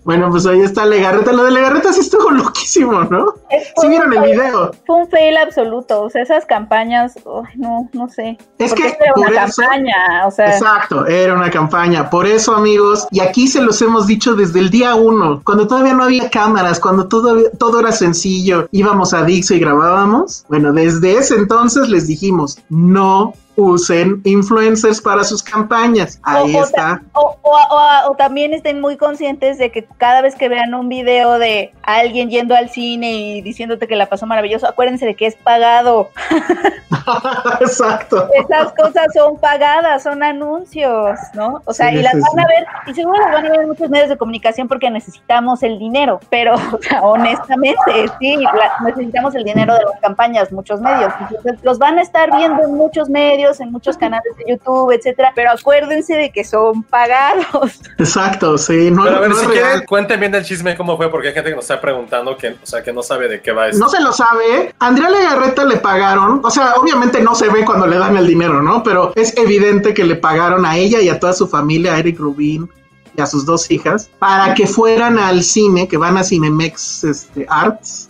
Bueno, 0.06 0.30
pues 0.30 0.46
ahí 0.46 0.62
está 0.62 0.86
Legarreta. 0.86 1.34
Lo 1.34 1.44
de 1.44 1.52
Legarreta 1.52 1.92
sí 1.92 2.00
estuvo 2.00 2.30
loquísimo, 2.32 3.04
¿no? 3.06 3.34
Es- 3.50 3.74
Sí 3.82 3.88
vieron 3.90 4.14
el 4.14 4.22
video. 4.32 4.72
Fue 4.86 4.96
un 4.98 5.10
fail 5.10 5.36
absoluto. 5.38 6.04
O 6.04 6.10
sea, 6.10 6.22
esas 6.22 6.46
campañas, 6.46 7.16
no, 7.56 7.90
no 7.92 8.08
sé. 8.08 8.38
Es 8.60 8.70
Porque 8.70 8.84
que 8.84 8.98
era 9.04 9.14
una 9.18 9.46
eso- 9.46 9.62
campaña. 9.64 10.28
O 10.28 10.32
sea, 10.32 10.52
Exacto, 10.54 11.06
era 11.08 11.34
una 11.34 11.50
campaña. 11.50 12.10
Por 12.10 12.26
eso, 12.28 12.56
amigos, 12.56 13.08
y 13.12 13.20
aquí 13.20 13.48
se 13.48 13.62
los 13.62 13.82
hemos 13.82 14.08
dicho 14.08 14.36
desde 14.36 14.60
el 14.60 14.70
día 14.70 14.96
uno, 14.96 15.42
cuando 15.44 15.68
todavía 15.68 15.94
no 15.94 16.04
había 16.04 16.30
cámaras, 16.30 16.80
cuando 16.80 17.08
todo, 17.08 17.50
todo 17.58 17.80
era 17.80 17.92
sencillo, 17.92 18.68
íbamos 18.72 19.14
a 19.14 19.24
Dixo 19.24 19.56
y 19.56 19.60
grabábamos. 19.60 20.46
Bueno, 20.48 20.72
desde 20.72 21.18
ese 21.18 21.36
entonces 21.36 21.90
les 21.90 22.08
dijimos, 22.08 22.58
no 22.70 23.34
usen 23.58 24.22
influencers 24.26 25.02
para 25.02 25.24
sus 25.24 25.42
campañas. 25.44 26.20
Ahí 26.24 26.56
o, 26.56 26.60
o 26.60 26.64
está. 26.64 27.02
o- 27.14 27.38
o- 27.42 28.10
o- 28.12 28.16
también 28.16 28.54
estén 28.54 28.82
muy 28.82 28.98
conscientes 28.98 29.58
de 29.58 29.72
que 29.72 29.86
cada 29.98 30.22
vez 30.22 30.36
que 30.36 30.50
vean 30.50 30.74
un 30.74 30.90
video 30.90 31.38
de 31.40 31.74
alguien 31.84 32.30
yendo 32.30 32.56
al 32.56 32.70
cine 32.70 33.12
y 33.14 33.42
diciéndote 33.42 33.88
que 33.88 33.96
la 33.96 34.08
pasó 34.08 34.26
maravilloso, 34.26 34.68
acuérdense 34.68 35.06
de 35.06 35.16
que 35.16 35.28
es 35.28 35.36
pagado. 35.36 36.10
Exacto. 37.62 38.28
Esas 38.34 38.72
cosas 38.74 39.08
son 39.14 39.38
pagadas, 39.38 40.04
son 40.04 40.24
anuncios, 40.24 41.20
¿no? 41.34 41.62
O 41.66 41.74
sea, 41.74 41.90
Sí, 41.90 41.98
y 41.98 42.02
las 42.02 42.14
sí, 42.14 42.20
van 42.36 42.46
a 42.46 42.48
ver, 42.48 42.66
y 42.88 42.94
seguro 42.94 43.20
las 43.20 43.32
van 43.32 43.46
a 43.46 43.50
ver 43.52 43.60
en 43.62 43.68
muchos 43.68 43.90
medios 43.90 44.10
de 44.10 44.18
comunicación 44.18 44.68
porque 44.68 44.90
necesitamos 44.90 45.62
el 45.64 45.78
dinero, 45.78 46.20
pero 46.30 46.56
o 46.56 46.80
sea, 46.82 47.02
honestamente, 47.04 47.80
sí, 48.20 48.38
la- 48.38 48.74
necesitamos 48.86 49.36
el 49.36 49.44
dinero 49.44 49.74
de 49.76 49.84
las 49.84 50.00
campañas, 50.02 50.52
muchos 50.52 50.82
medios. 50.82 51.14
Entonces, 51.20 51.64
los 51.64 51.78
van 51.78 52.00
a 52.00 52.02
estar 52.02 52.36
viendo 52.36 52.64
en 52.64 52.74
muchos 52.76 53.10
medios, 53.10 53.45
en 53.60 53.72
muchos 53.72 53.98
canales 53.98 54.36
de 54.38 54.52
YouTube, 54.52 54.92
etcétera, 54.92 55.32
pero 55.36 55.52
acuérdense 55.52 56.16
de 56.16 56.32
que 56.32 56.44
son 56.44 56.84
pagados. 56.84 57.80
Exacto, 57.98 58.58
sí. 58.58 58.92
No, 58.92 59.04
Pero 59.04 59.18
a 59.18 59.20
ver, 59.20 59.30
no 59.30 59.36
si 59.36 59.46
quieren, 59.48 59.86
cuenten 59.86 60.20
bien 60.20 60.36
el 60.36 60.44
chisme 60.44 60.76
cómo 60.76 60.98
fue, 60.98 61.10
porque 61.10 61.30
hay 61.30 61.34
gente 61.34 61.50
que 61.50 61.56
nos 61.56 61.66
está 61.66 61.80
preguntando 61.80 62.36
que, 62.38 62.50
o 62.50 62.66
sea, 62.66 62.84
que 62.84 62.92
no 62.92 63.04
sabe 63.04 63.28
de 63.28 63.42
qué 63.42 63.52
va 63.52 63.68
esto. 63.68 63.80
No 63.80 63.90
se 63.90 64.02
lo 64.02 64.12
sabe. 64.12 64.74
Andrea 64.80 65.10
Legarreta 65.10 65.64
le 65.66 65.78
pagaron. 65.78 66.42
O 66.44 66.50
sea, 66.50 66.74
obviamente 66.76 67.22
no 67.22 67.36
se 67.36 67.50
ve 67.50 67.64
cuando 67.66 67.88
le 67.88 67.98
dan 67.98 68.18
el 68.18 68.28
dinero, 68.28 68.62
¿no? 68.62 68.84
Pero 68.84 69.14
es 69.16 69.36
evidente 69.38 69.94
que 69.94 70.04
le 70.04 70.16
pagaron 70.16 70.66
a 70.66 70.78
ella 70.78 71.02
y 71.02 71.10
a 71.10 71.20
toda 71.20 71.34
su 71.34 71.48
familia, 71.48 71.96
a 71.96 72.00
Eric 72.00 72.20
Rubin 72.20 72.70
y 73.18 73.22
a 73.22 73.26
sus 73.26 73.46
dos 73.46 73.70
hijas, 73.72 74.10
para 74.20 74.54
que 74.54 74.68
fueran 74.68 75.18
al 75.18 75.44
cine, 75.44 75.88
que 75.88 75.98
van 75.98 76.18
a 76.18 76.24
Cinemex 76.24 77.04
este, 77.06 77.46
Arts, 77.50 78.10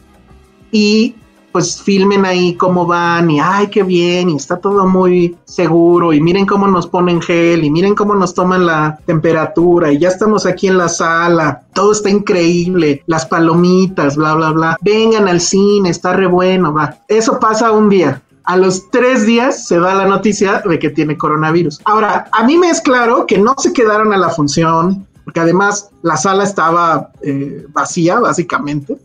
y 0.71 1.15
pues 1.55 1.81
filmen 1.81 2.25
ahí 2.25 2.53
cómo 2.55 2.85
van 2.85 3.31
y 3.31 3.39
ay, 3.39 3.67
qué 3.67 3.81
bien, 3.81 4.29
y 4.29 4.35
está 4.35 4.57
todo 4.57 4.85
muy 4.85 5.37
seguro, 5.45 6.11
y 6.11 6.19
miren 6.19 6.45
cómo 6.45 6.67
nos 6.67 6.85
ponen 6.85 7.21
gel, 7.21 7.63
y 7.63 7.69
miren 7.69 7.95
cómo 7.95 8.13
nos 8.13 8.33
toman 8.33 8.65
la 8.65 8.99
temperatura, 9.05 9.89
y 9.89 9.99
ya 9.99 10.09
estamos 10.09 10.45
aquí 10.45 10.67
en 10.67 10.77
la 10.77 10.89
sala, 10.89 11.61
todo 11.71 11.93
está 11.93 12.09
increíble, 12.09 13.03
las 13.07 13.25
palomitas, 13.25 14.17
bla, 14.17 14.35
bla, 14.35 14.51
bla, 14.51 14.77
vengan 14.81 15.29
al 15.29 15.39
cine, 15.39 15.91
está 15.91 16.11
re 16.11 16.27
bueno, 16.27 16.73
va. 16.73 16.97
Eso 17.07 17.39
pasa 17.39 17.71
un 17.71 17.87
día. 17.87 18.21
A 18.43 18.57
los 18.57 18.91
tres 18.91 19.25
días 19.25 19.65
se 19.65 19.79
da 19.79 19.95
la 19.95 20.07
noticia 20.07 20.61
de 20.65 20.77
que 20.77 20.89
tiene 20.89 21.17
coronavirus. 21.17 21.79
Ahora, 21.85 22.27
a 22.33 22.43
mí 22.43 22.57
me 22.57 22.69
es 22.69 22.81
claro 22.81 23.25
que 23.25 23.37
no 23.37 23.55
se 23.57 23.71
quedaron 23.71 24.11
a 24.11 24.17
la 24.17 24.27
función, 24.27 25.07
porque 25.23 25.39
además 25.39 25.89
la 26.03 26.17
sala 26.17 26.43
estaba 26.43 27.11
eh, 27.21 27.65
vacía, 27.69 28.19
básicamente. 28.19 28.97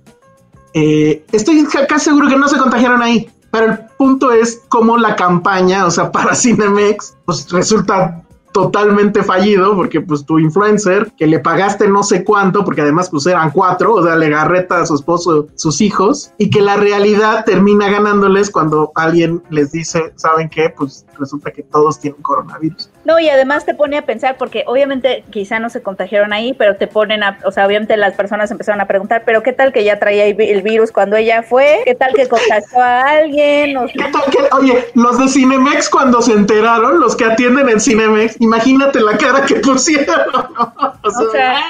Eh, 0.75 1.25
estoy 1.33 1.67
casi 1.89 2.07
seguro 2.07 2.29
que 2.29 2.37
no 2.37 2.49
se 2.49 2.59
contagiaron 2.59 3.03
ahí. 3.03 3.31
Pero 3.51 3.67
el 3.67 3.79
punto 3.99 4.33
es 4.33 4.63
cómo 4.69 4.97
la 4.97 5.17
campaña, 5.17 5.87
o 5.87 5.91
sea, 5.91 6.13
para 6.13 6.35
Cinemex, 6.35 7.17
pues 7.25 7.51
resulta 7.51 8.23
totalmente 8.53 9.23
fallido 9.23 9.77
porque 9.77 10.01
pues 10.01 10.25
tu 10.25 10.39
influencer 10.39 11.11
que 11.17 11.27
le 11.27 11.39
pagaste 11.39 11.89
no 11.89 12.03
sé 12.03 12.25
cuánto 12.25 12.65
porque 12.65 12.81
además 12.81 13.09
pues 13.11 13.27
eran 13.27 13.51
cuatro, 13.51 13.95
o 13.95 14.03
sea, 14.03 14.17
le 14.17 14.29
garreta 14.29 14.81
a 14.81 14.87
su 14.87 14.95
esposo, 14.97 15.47
sus 15.55 15.81
hijos 15.81 16.33
y 16.39 16.51
que 16.51 16.61
la 16.61 16.77
realidad 16.77 17.45
termina 17.45 17.89
ganándoles 17.89 18.51
cuando 18.51 18.91
alguien 18.97 19.43
les 19.51 19.73
dice, 19.73 20.13
¿saben 20.17 20.49
qué? 20.49 20.71
Pues 20.71 21.07
resulta 21.19 21.51
que 21.51 21.63
todos 21.63 22.01
tienen 22.01 22.21
coronavirus. 22.23 22.91
No, 23.05 23.19
y 23.21 23.29
además 23.29 23.65
te 23.67 23.75
pone 23.75 23.99
a 23.99 24.07
pensar, 24.07 24.37
porque 24.39 24.65
obviamente 24.67 25.25
quizá 25.31 25.59
no 25.59 25.69
se 25.71 25.83
contagiaron 25.83 26.33
ahí, 26.33 26.55
pero 26.55 26.77
te 26.77 26.87
ponen 26.87 27.23
a, 27.23 27.39
o 27.45 27.51
sea, 27.53 27.67
obviamente 27.67 27.97
las 27.97 28.15
personas 28.15 28.51
empezaron 28.51 28.81
a 28.81 28.87
preguntar, 28.87 29.23
pero 29.27 29.43
¿qué 29.43 29.53
tal 29.53 29.73
que 29.73 29.85
ya 29.85 29.99
traía 29.99 30.25
el 30.27 30.35
vi- 30.35 30.49
el 30.51 30.63
virus 30.63 30.91
cuando 30.93 31.17
ella 31.17 31.43
fue? 31.43 31.81
¿Qué 31.85 31.95
tal 31.95 32.13
que 32.15 32.27
contagió 32.29 32.81
a 32.81 33.03
alguien? 33.03 33.77
O 33.77 33.87
sea, 33.89 34.07
¿Qué 34.07 34.13
tal 34.13 34.23
que- 34.31 34.55
oye, 34.57 34.85
los 34.95 35.19
de 35.19 35.29
Cinemex 35.29 35.89
cuando 35.91 36.23
se 36.23 36.33
enteraron, 36.33 37.01
los 37.01 37.15
que 37.17 37.25
atienden 37.27 37.69
en 37.69 37.81
Cinemex, 37.81 38.40
imagínate 38.41 39.01
la 39.01 39.17
cara 39.17 39.47
que 39.47 39.55
pusieron. 39.57 40.17
¿no? 40.33 40.75
O 41.05 41.09
o 41.09 41.31
sea, 41.33 41.61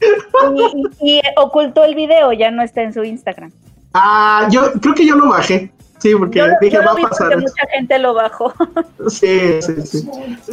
y, 0.00 0.82
y- 1.06 1.18
y 1.18 1.22
ocultó 1.36 1.84
el 1.84 1.94
video, 1.94 2.32
ya 2.32 2.50
no 2.50 2.62
está 2.62 2.82
en 2.82 2.92
su 2.92 3.04
Instagram. 3.04 3.50
ah, 3.94 4.48
yo 4.50 4.72
creo 4.82 4.94
que 4.94 5.06
yo 5.06 5.14
lo 5.16 5.28
bajé. 5.28 5.70
Sí, 5.98 6.14
porque 6.18 6.38
Yo, 6.40 6.46
dije, 6.60 6.76
yo 6.76 6.82
va 6.84 6.92
a 6.92 7.08
pasar 7.08 7.28
porque 7.30 7.36
mucha 7.42 7.62
gente 7.72 7.98
lo 7.98 8.14
bajó. 8.14 8.52
Sí, 9.08 9.60
sí, 9.60 9.74
sí. 9.84 10.08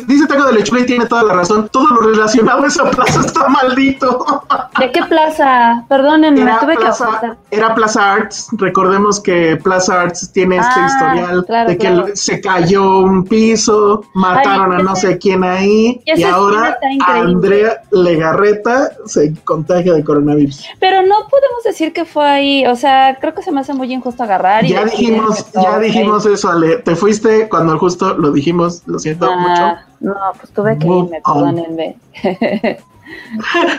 Dice 0.07 0.27
Taco 0.27 0.45
de 0.47 0.53
Lechuga 0.53 0.81
y 0.81 0.85
tiene 0.85 1.05
toda 1.05 1.23
la 1.23 1.33
razón. 1.35 1.69
Todo 1.71 1.87
lo 1.87 2.01
relacionado 2.11 2.63
a 2.63 2.67
esa 2.67 2.89
plaza 2.89 3.21
está 3.21 3.47
maldito. 3.47 4.25
¿De 4.79 4.91
qué 4.91 5.01
plaza? 5.03 5.85
Perdónenme, 5.87 6.41
Era 6.41 6.59
tuve 6.59 6.73
que 6.75 6.79
plaza, 6.81 7.05
apuntar. 7.05 7.37
era 7.49 7.73
Plaza 7.75 8.13
Arts. 8.13 8.47
Recordemos 8.53 9.21
que 9.21 9.55
Plaza 9.63 10.01
Arts 10.01 10.31
tiene 10.33 10.57
este 10.57 10.69
Ah, 10.75 10.87
historial 10.87 11.45
claro, 11.45 11.69
de 11.69 11.77
que 11.77 11.87
claro. 11.87 12.05
se 12.13 12.41
cayó 12.41 12.99
un 12.99 13.23
piso, 13.25 14.03
mataron 14.15 14.73
Ay, 14.73 14.81
a 14.81 14.83
no 14.83 14.95
sé 14.97 15.17
quién 15.17 15.43
ahí 15.45 16.01
y 16.05 16.11
escena 16.11 16.33
ahora. 16.35 16.77
Andrea 17.07 17.81
Legarreta 17.91 18.91
se 19.05 19.33
contagia 19.45 19.93
de 19.93 20.03
coronavirus. 20.03 20.65
Pero 20.79 21.01
no 21.03 21.15
podemos 21.29 21.63
decir 21.63 21.93
que 21.93 22.03
fue 22.05 22.25
ahí. 22.29 22.65
O 22.65 22.75
sea, 22.75 23.17
creo 23.19 23.33
que 23.33 23.41
se 23.43 23.51
me 23.51 23.61
hace 23.61 23.73
muy 23.73 23.91
injusto 23.93 24.23
agarrar. 24.23 24.65
y 24.65 24.69
Ya 24.69 24.83
decir 24.83 24.99
dijimos, 24.99 25.30
ya 25.53 25.79
dijimos 25.79 26.25
eso, 26.25 26.49
Ale. 26.49 26.77
Te 26.77 26.95
fuiste 26.95 27.49
cuando 27.49 27.77
justo 27.77 28.15
lo 28.17 28.31
dijimos, 28.31 28.83
lo 28.85 28.99
siento 28.99 29.25
mucho. 29.35 29.61
Ah, 29.63 29.85
no, 29.99 30.15
pues 30.39 30.51
tuve 30.51 30.77
que 30.77 30.85
Move 30.85 31.05
irme, 31.05 31.21
perdónenme. 31.25 31.97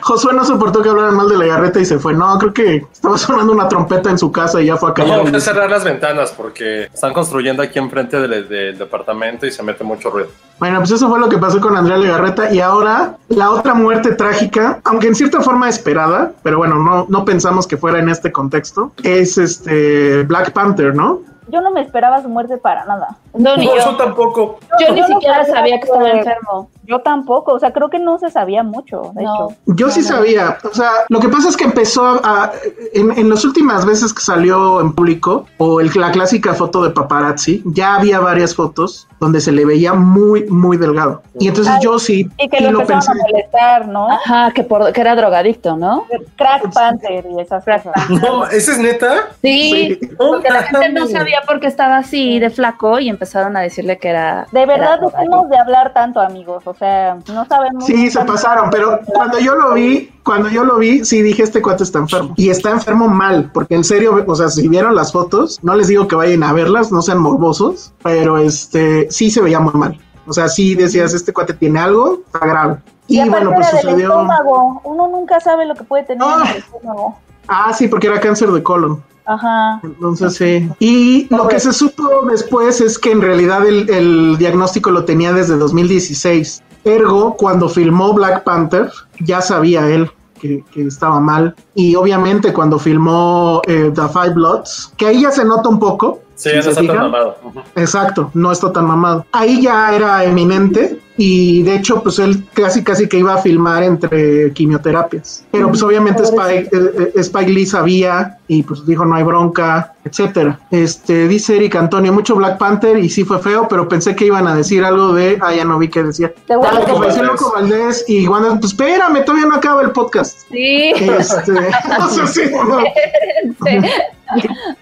Josué 0.02 0.32
no 0.34 0.44
soportó 0.44 0.82
que 0.82 0.88
hablaran 0.88 1.16
mal 1.16 1.28
de 1.28 1.36
Legarreta 1.36 1.80
y 1.80 1.84
se 1.84 1.98
fue. 1.98 2.14
No, 2.14 2.38
creo 2.38 2.52
que 2.52 2.86
estaba 2.92 3.16
sonando 3.18 3.52
una 3.52 3.68
trompeta 3.68 4.10
en 4.10 4.18
su 4.18 4.32
casa 4.32 4.60
y 4.60 4.66
ya 4.66 4.76
fue 4.76 4.90
a 4.90 4.94
callar. 4.94 5.18
Tengo 5.20 5.32
que 5.32 5.40
cerrar 5.40 5.70
las 5.70 5.84
ventanas 5.84 6.32
porque 6.32 6.84
están 6.84 7.12
construyendo 7.12 7.62
aquí 7.62 7.78
enfrente 7.78 8.20
del, 8.20 8.48
del 8.48 8.78
departamento 8.78 9.46
y 9.46 9.50
se 9.50 9.62
mete 9.62 9.84
mucho 9.84 10.10
ruido. 10.10 10.28
Bueno, 10.58 10.78
pues 10.78 10.92
eso 10.92 11.08
fue 11.08 11.18
lo 11.18 11.28
que 11.28 11.38
pasó 11.38 11.60
con 11.60 11.76
Andrea 11.76 11.98
Legarreta 11.98 12.52
y 12.52 12.60
ahora 12.60 13.16
la 13.28 13.50
otra 13.50 13.74
muerte 13.74 14.12
trágica, 14.14 14.80
aunque 14.84 15.08
en 15.08 15.14
cierta 15.14 15.40
forma 15.40 15.68
esperada, 15.68 16.32
pero 16.42 16.58
bueno, 16.58 16.76
no, 16.76 17.06
no 17.08 17.24
pensamos 17.24 17.66
que 17.66 17.76
fuera 17.76 17.98
en 17.98 18.08
este 18.08 18.32
contexto, 18.32 18.92
es 19.02 19.38
este 19.38 20.22
Black 20.22 20.52
Panther, 20.52 20.94
¿no? 20.94 21.20
Yo 21.48 21.60
no 21.60 21.70
me 21.72 21.80
esperaba 21.80 22.22
su 22.22 22.28
muerte 22.28 22.56
para 22.56 22.84
nada. 22.84 23.16
No, 23.34 23.56
ni 23.56 23.66
No, 23.66 23.76
yo. 23.76 23.84
yo 23.84 23.96
tampoco. 23.96 24.58
Yo 24.80 24.92
ni 24.94 25.00
Yo 25.00 25.06
siquiera 25.06 25.44
sabía 25.44 25.54
sabía 25.56 25.78
que 25.80 25.84
estaba 25.86 26.10
enfermo. 26.10 26.70
Yo 26.84 27.00
tampoco, 27.00 27.52
o 27.52 27.58
sea, 27.58 27.72
creo 27.72 27.90
que 27.90 27.98
no 27.98 28.18
se 28.18 28.30
sabía 28.30 28.62
mucho, 28.62 29.12
de 29.14 29.22
No. 29.24 29.34
hecho. 29.34 29.56
Yo 29.66 29.90
sí 29.90 30.02
sabía, 30.02 30.58
o 30.62 30.74
sea, 30.74 30.90
lo 31.08 31.20
que 31.20 31.28
pasa 31.28 31.48
es 31.48 31.56
que 31.56 31.64
empezó 31.64 32.20
a, 32.24 32.52
en, 32.94 33.16
en 33.18 33.28
las 33.30 33.44
últimas 33.44 33.84
veces 33.86 34.12
que 34.12 34.20
salió 34.22 34.80
en 34.80 34.92
público, 34.92 35.46
o 35.58 35.80
el, 35.80 35.90
la 35.94 36.10
clásica 36.12 36.54
foto 36.54 36.82
de 36.82 36.90
paparazzi, 36.90 37.62
ya 37.66 37.96
había 37.96 38.20
varias 38.20 38.54
fotos 38.54 39.08
donde 39.22 39.40
se 39.40 39.52
le 39.52 39.64
veía 39.64 39.94
muy, 39.94 40.42
muy 40.48 40.76
delgado. 40.76 41.22
Y 41.38 41.46
entonces 41.46 41.72
Ay, 41.76 41.80
yo 41.84 41.96
sí, 42.00 42.28
Y 42.38 42.48
que 42.48 42.56
sí 42.58 42.64
lo 42.64 42.72
lo 42.72 42.84
pensé. 42.84 43.08
a 43.08 43.14
molestar, 43.14 43.86
¿no? 43.86 44.10
Ajá, 44.10 44.50
que, 44.52 44.64
por, 44.64 44.92
que 44.92 45.00
era 45.00 45.14
drogadicto, 45.14 45.76
¿no? 45.76 46.06
Crack 46.36 46.72
Panther 46.74 47.24
y 47.30 47.40
esas 47.40 47.64
cosas. 47.64 47.92
No, 48.10 48.46
¿ese 48.46 48.72
es 48.72 48.78
neta? 48.78 49.28
Sí, 49.40 49.96
Sí. 50.00 50.10
porque 50.18 50.50
la 50.50 50.64
gente 50.64 50.88
no 50.90 51.06
sabía 51.06 51.40
por 51.46 51.60
qué 51.60 51.68
estaba 51.68 51.98
así 51.98 52.40
de 52.40 52.50
flaco 52.50 52.98
y 52.98 53.08
empezaron 53.08 53.56
a 53.56 53.60
decirle 53.60 53.96
que 53.98 54.08
era. 54.08 54.48
De 54.50 54.66
verdad 54.66 54.98
dejemos 55.00 55.48
de 55.48 55.56
hablar 55.56 55.92
tanto, 55.92 56.18
amigos. 56.20 56.64
O 56.66 56.74
sea, 56.74 57.16
no 57.32 57.44
sabemos. 57.46 57.86
Sí, 57.86 58.10
se 58.10 58.24
pasaron, 58.24 58.70
pero 58.70 58.98
cuando 59.06 59.38
yo 59.38 59.54
lo 59.54 59.74
vi, 59.74 60.10
cuando 60.24 60.48
yo 60.48 60.64
lo 60.64 60.78
vi, 60.78 61.04
sí 61.04 61.22
dije, 61.22 61.42
este 61.42 61.60
cuate 61.62 61.82
está 61.84 61.98
enfermo. 61.98 62.34
Y 62.36 62.50
está 62.50 62.70
enfermo 62.70 63.08
mal, 63.08 63.50
porque 63.52 63.74
en 63.74 63.84
serio, 63.84 64.24
o 64.26 64.34
sea, 64.34 64.48
si 64.48 64.68
vieron 64.68 64.94
las 64.94 65.12
fotos, 65.12 65.58
no 65.62 65.74
les 65.74 65.88
digo 65.88 66.06
que 66.08 66.14
vayan 66.16 66.42
a 66.42 66.52
verlas, 66.52 66.92
no 66.92 67.02
sean 67.02 67.18
morbosos, 67.18 67.92
pero 68.02 68.38
este, 68.38 69.10
sí 69.10 69.30
se 69.30 69.40
veía 69.40 69.60
muy 69.60 69.72
mal. 69.74 70.00
O 70.26 70.32
sea, 70.32 70.48
sí 70.48 70.74
decías, 70.76 71.14
este 71.14 71.32
cuate 71.32 71.54
tiene 71.54 71.80
algo, 71.80 72.20
está 72.26 72.46
grave. 72.46 72.76
Y, 73.08 73.28
bueno, 73.28 73.52
pues 73.52 73.66
era 73.68 73.76
del 73.78 73.82
sucedió... 73.82 74.08
estómago. 74.10 74.80
Uno 74.84 75.08
nunca 75.08 75.40
sabe 75.40 75.66
lo 75.66 75.74
que 75.74 75.82
puede 75.84 76.04
tener 76.04 76.22
en 76.22 76.28
Ah. 76.28 76.50
el 76.52 76.56
estómago. 76.58 77.18
Ah, 77.48 77.72
sí, 77.72 77.88
porque 77.88 78.06
era 78.06 78.20
cáncer 78.20 78.50
de 78.52 78.62
colon. 78.62 79.02
Ajá. 79.24 79.80
Entonces 79.82 80.34
sí. 80.34 80.68
Y 80.78 81.26
lo 81.34 81.46
que 81.48 81.58
se 81.60 81.72
supo 81.72 82.24
después 82.30 82.80
es 82.80 82.98
que 82.98 83.10
en 83.12 83.20
realidad 83.20 83.66
el, 83.66 83.88
el 83.90 84.36
diagnóstico 84.38 84.90
lo 84.90 85.04
tenía 85.04 85.32
desde 85.32 85.56
2016. 85.56 86.62
Ergo, 86.84 87.36
cuando 87.36 87.68
filmó 87.68 88.12
Black 88.12 88.44
Panther, 88.44 88.90
ya 89.20 89.40
sabía 89.40 89.88
él 89.88 90.10
que, 90.40 90.64
que 90.72 90.86
estaba 90.86 91.20
mal. 91.20 91.54
Y 91.74 91.94
obviamente 91.94 92.52
cuando 92.52 92.78
filmó 92.78 93.62
eh, 93.66 93.92
The 93.94 94.08
Five 94.08 94.34
Bloods, 94.34 94.92
que 94.96 95.06
ahí 95.06 95.22
ya 95.22 95.30
se 95.30 95.44
nota 95.44 95.68
un 95.68 95.78
poco. 95.78 96.20
Sí, 96.34 96.50
si 96.50 96.56
no 96.56 96.60
está 96.60 96.86
tan 96.86 96.96
mamado. 96.96 97.36
Exacto, 97.76 98.30
no 98.34 98.50
está 98.50 98.72
tan 98.72 98.86
mamado. 98.86 99.24
Ahí 99.32 99.62
ya 99.62 99.94
era 99.94 100.24
eminente 100.24 101.00
y 101.24 101.62
de 101.62 101.76
hecho 101.76 102.02
pues 102.02 102.18
él 102.18 102.44
casi 102.52 102.82
casi 102.82 103.08
que 103.08 103.16
iba 103.16 103.34
a 103.34 103.38
filmar 103.38 103.84
entre 103.84 104.52
quimioterapias. 104.52 105.44
Pero 105.52 105.68
pues 105.68 105.80
obviamente 105.84 106.24
Spike, 106.24 106.68
eh, 106.72 106.90
eh, 106.98 107.12
Spike 107.14 107.48
Lee 107.48 107.64
sabía 107.64 108.38
y 108.48 108.64
pues 108.64 108.84
dijo 108.84 109.04
no 109.04 109.14
hay 109.14 109.22
bronca, 109.22 109.94
etcétera. 110.04 110.58
Este 110.72 111.28
dice 111.28 111.54
Eric 111.54 111.76
Antonio, 111.76 112.12
mucho 112.12 112.34
Black 112.34 112.58
Panther 112.58 112.98
y 112.98 113.08
sí 113.08 113.22
fue 113.22 113.38
feo, 113.38 113.68
pero 113.68 113.86
pensé 113.86 114.16
que 114.16 114.24
iban 114.26 114.48
a 114.48 114.56
decir 114.56 114.82
algo 114.84 115.12
de, 115.12 115.38
ah 115.40 115.54
ya 115.54 115.64
no 115.64 115.78
vi 115.78 115.86
qué 115.86 116.02
decía. 116.02 116.32
Loco 116.48 117.52
Valdés. 117.54 118.04
Y 118.08 118.26
Wanda, 118.26 118.58
pues 118.58 118.72
espérame, 118.72 119.24
todavía 119.24 119.46
no 119.46 119.54
acaba 119.54 119.82
el 119.82 119.92
podcast. 119.92 120.40
Sí. 120.50 120.90
Este, 120.90 121.52
no 122.00 122.08
sé 122.08 122.26
si 122.26 122.50
no. 122.52 122.82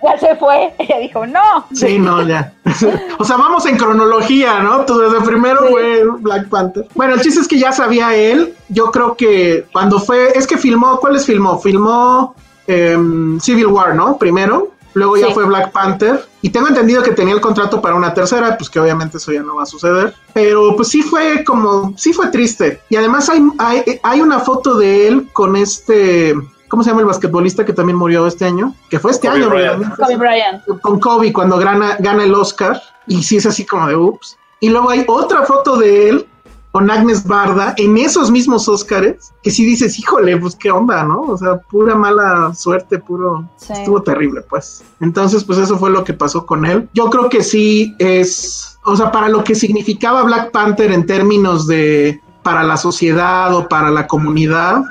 Ya 0.02 0.18
se 0.18 0.36
fue. 0.36 0.72
Ella 0.78 0.98
dijo, 0.98 1.26
no. 1.26 1.66
Sí, 1.72 1.98
no, 1.98 2.22
ya. 2.26 2.52
o 3.18 3.24
sea, 3.24 3.36
vamos 3.36 3.66
en 3.66 3.76
cronología, 3.76 4.60
¿no? 4.60 4.84
Tú 4.84 4.98
desde 4.98 5.20
primero 5.20 5.66
fue 5.68 6.04
Black 6.20 6.48
Panther. 6.48 6.86
Bueno, 6.94 7.14
el 7.14 7.20
chiste 7.20 7.40
es 7.40 7.48
que 7.48 7.58
ya 7.58 7.72
sabía 7.72 8.14
él. 8.14 8.54
Yo 8.68 8.90
creo 8.90 9.16
que 9.16 9.66
cuando 9.72 9.98
fue, 10.00 10.36
es 10.36 10.46
que 10.46 10.56
filmó, 10.58 10.98
¿cuáles 11.00 11.26
filmó? 11.26 11.58
Filmó 11.60 12.34
em, 12.66 13.38
Civil 13.40 13.66
War, 13.66 13.94
¿no? 13.94 14.16
Primero. 14.18 14.72
Luego 14.92 15.16
ya 15.16 15.28
Sí. 15.28 15.34
fue 15.34 15.44
Black 15.46 15.70
Panther. 15.70 16.24
Y 16.42 16.50
tengo 16.50 16.66
entendido 16.66 17.02
que 17.02 17.12
tenía 17.12 17.34
el 17.34 17.40
contrato 17.40 17.80
para 17.80 17.94
una 17.94 18.12
tercera, 18.12 18.56
pues 18.58 18.68
que 18.68 18.80
obviamente 18.80 19.18
eso 19.18 19.30
ya 19.30 19.42
no 19.42 19.54
va 19.56 19.62
a 19.62 19.66
suceder. 19.66 20.14
Pero 20.34 20.74
pues 20.74 20.88
sí 20.88 21.02
fue 21.02 21.44
como, 21.44 21.94
sí 21.96 22.12
fue 22.12 22.28
triste. 22.28 22.80
Y 22.88 22.96
además 22.96 23.28
hay, 23.28 23.40
hay, 23.58 24.00
hay 24.02 24.20
una 24.20 24.40
foto 24.40 24.76
de 24.76 25.06
él 25.06 25.28
con 25.32 25.54
este, 25.54 26.34
¿cómo 26.70 26.82
se 26.82 26.90
llama 26.90 27.02
el 27.02 27.06
basquetbolista 27.08 27.66
que 27.66 27.74
también 27.74 27.98
murió 27.98 28.26
este 28.26 28.46
año? 28.46 28.74
Que 28.88 28.98
fue 28.98 29.10
este 29.10 29.28
Kobe 29.28 29.40
año, 29.40 29.50
Bryant. 29.50 29.96
Kobe 29.96 30.16
Bryant. 30.16 30.80
con 30.80 30.98
Kobe 30.98 31.32
cuando 31.32 31.58
gana, 31.58 31.96
gana 31.98 32.24
el 32.24 32.32
Oscar 32.32 32.80
y 33.06 33.22
sí 33.22 33.36
es 33.36 33.44
así 33.44 33.66
como 33.66 33.88
de 33.88 33.96
ups. 33.96 34.38
Y 34.60 34.70
luego 34.70 34.90
hay 34.90 35.04
otra 35.06 35.42
foto 35.42 35.76
de 35.76 36.08
él 36.08 36.26
con 36.70 36.88
Agnes 36.88 37.26
Barda 37.26 37.74
en 37.76 37.96
esos 37.98 38.30
mismos 38.30 38.68
Oscars 38.68 39.32
que 39.42 39.50
sí 39.50 39.64
dices, 39.64 39.98
híjole, 39.98 40.36
pues 40.36 40.54
qué 40.54 40.70
onda, 40.70 41.02
¿no? 41.02 41.22
O 41.22 41.36
sea, 41.36 41.58
pura 41.58 41.96
mala 41.96 42.54
suerte, 42.54 42.98
puro... 42.98 43.48
Sí. 43.56 43.72
Estuvo 43.72 44.02
terrible, 44.02 44.42
pues. 44.42 44.84
Entonces, 45.00 45.42
pues 45.42 45.58
eso 45.58 45.76
fue 45.76 45.90
lo 45.90 46.04
que 46.04 46.14
pasó 46.14 46.46
con 46.46 46.64
él. 46.64 46.88
Yo 46.94 47.10
creo 47.10 47.28
que 47.28 47.42
sí 47.42 47.96
es, 47.98 48.78
o 48.84 48.96
sea, 48.96 49.10
para 49.10 49.28
lo 49.28 49.42
que 49.42 49.56
significaba 49.56 50.22
Black 50.22 50.52
Panther 50.52 50.92
en 50.92 51.04
términos 51.06 51.66
de, 51.66 52.20
para 52.42 52.62
la 52.62 52.76
sociedad 52.76 53.52
o 53.54 53.68
para 53.68 53.90
la 53.90 54.06
comunidad, 54.06 54.82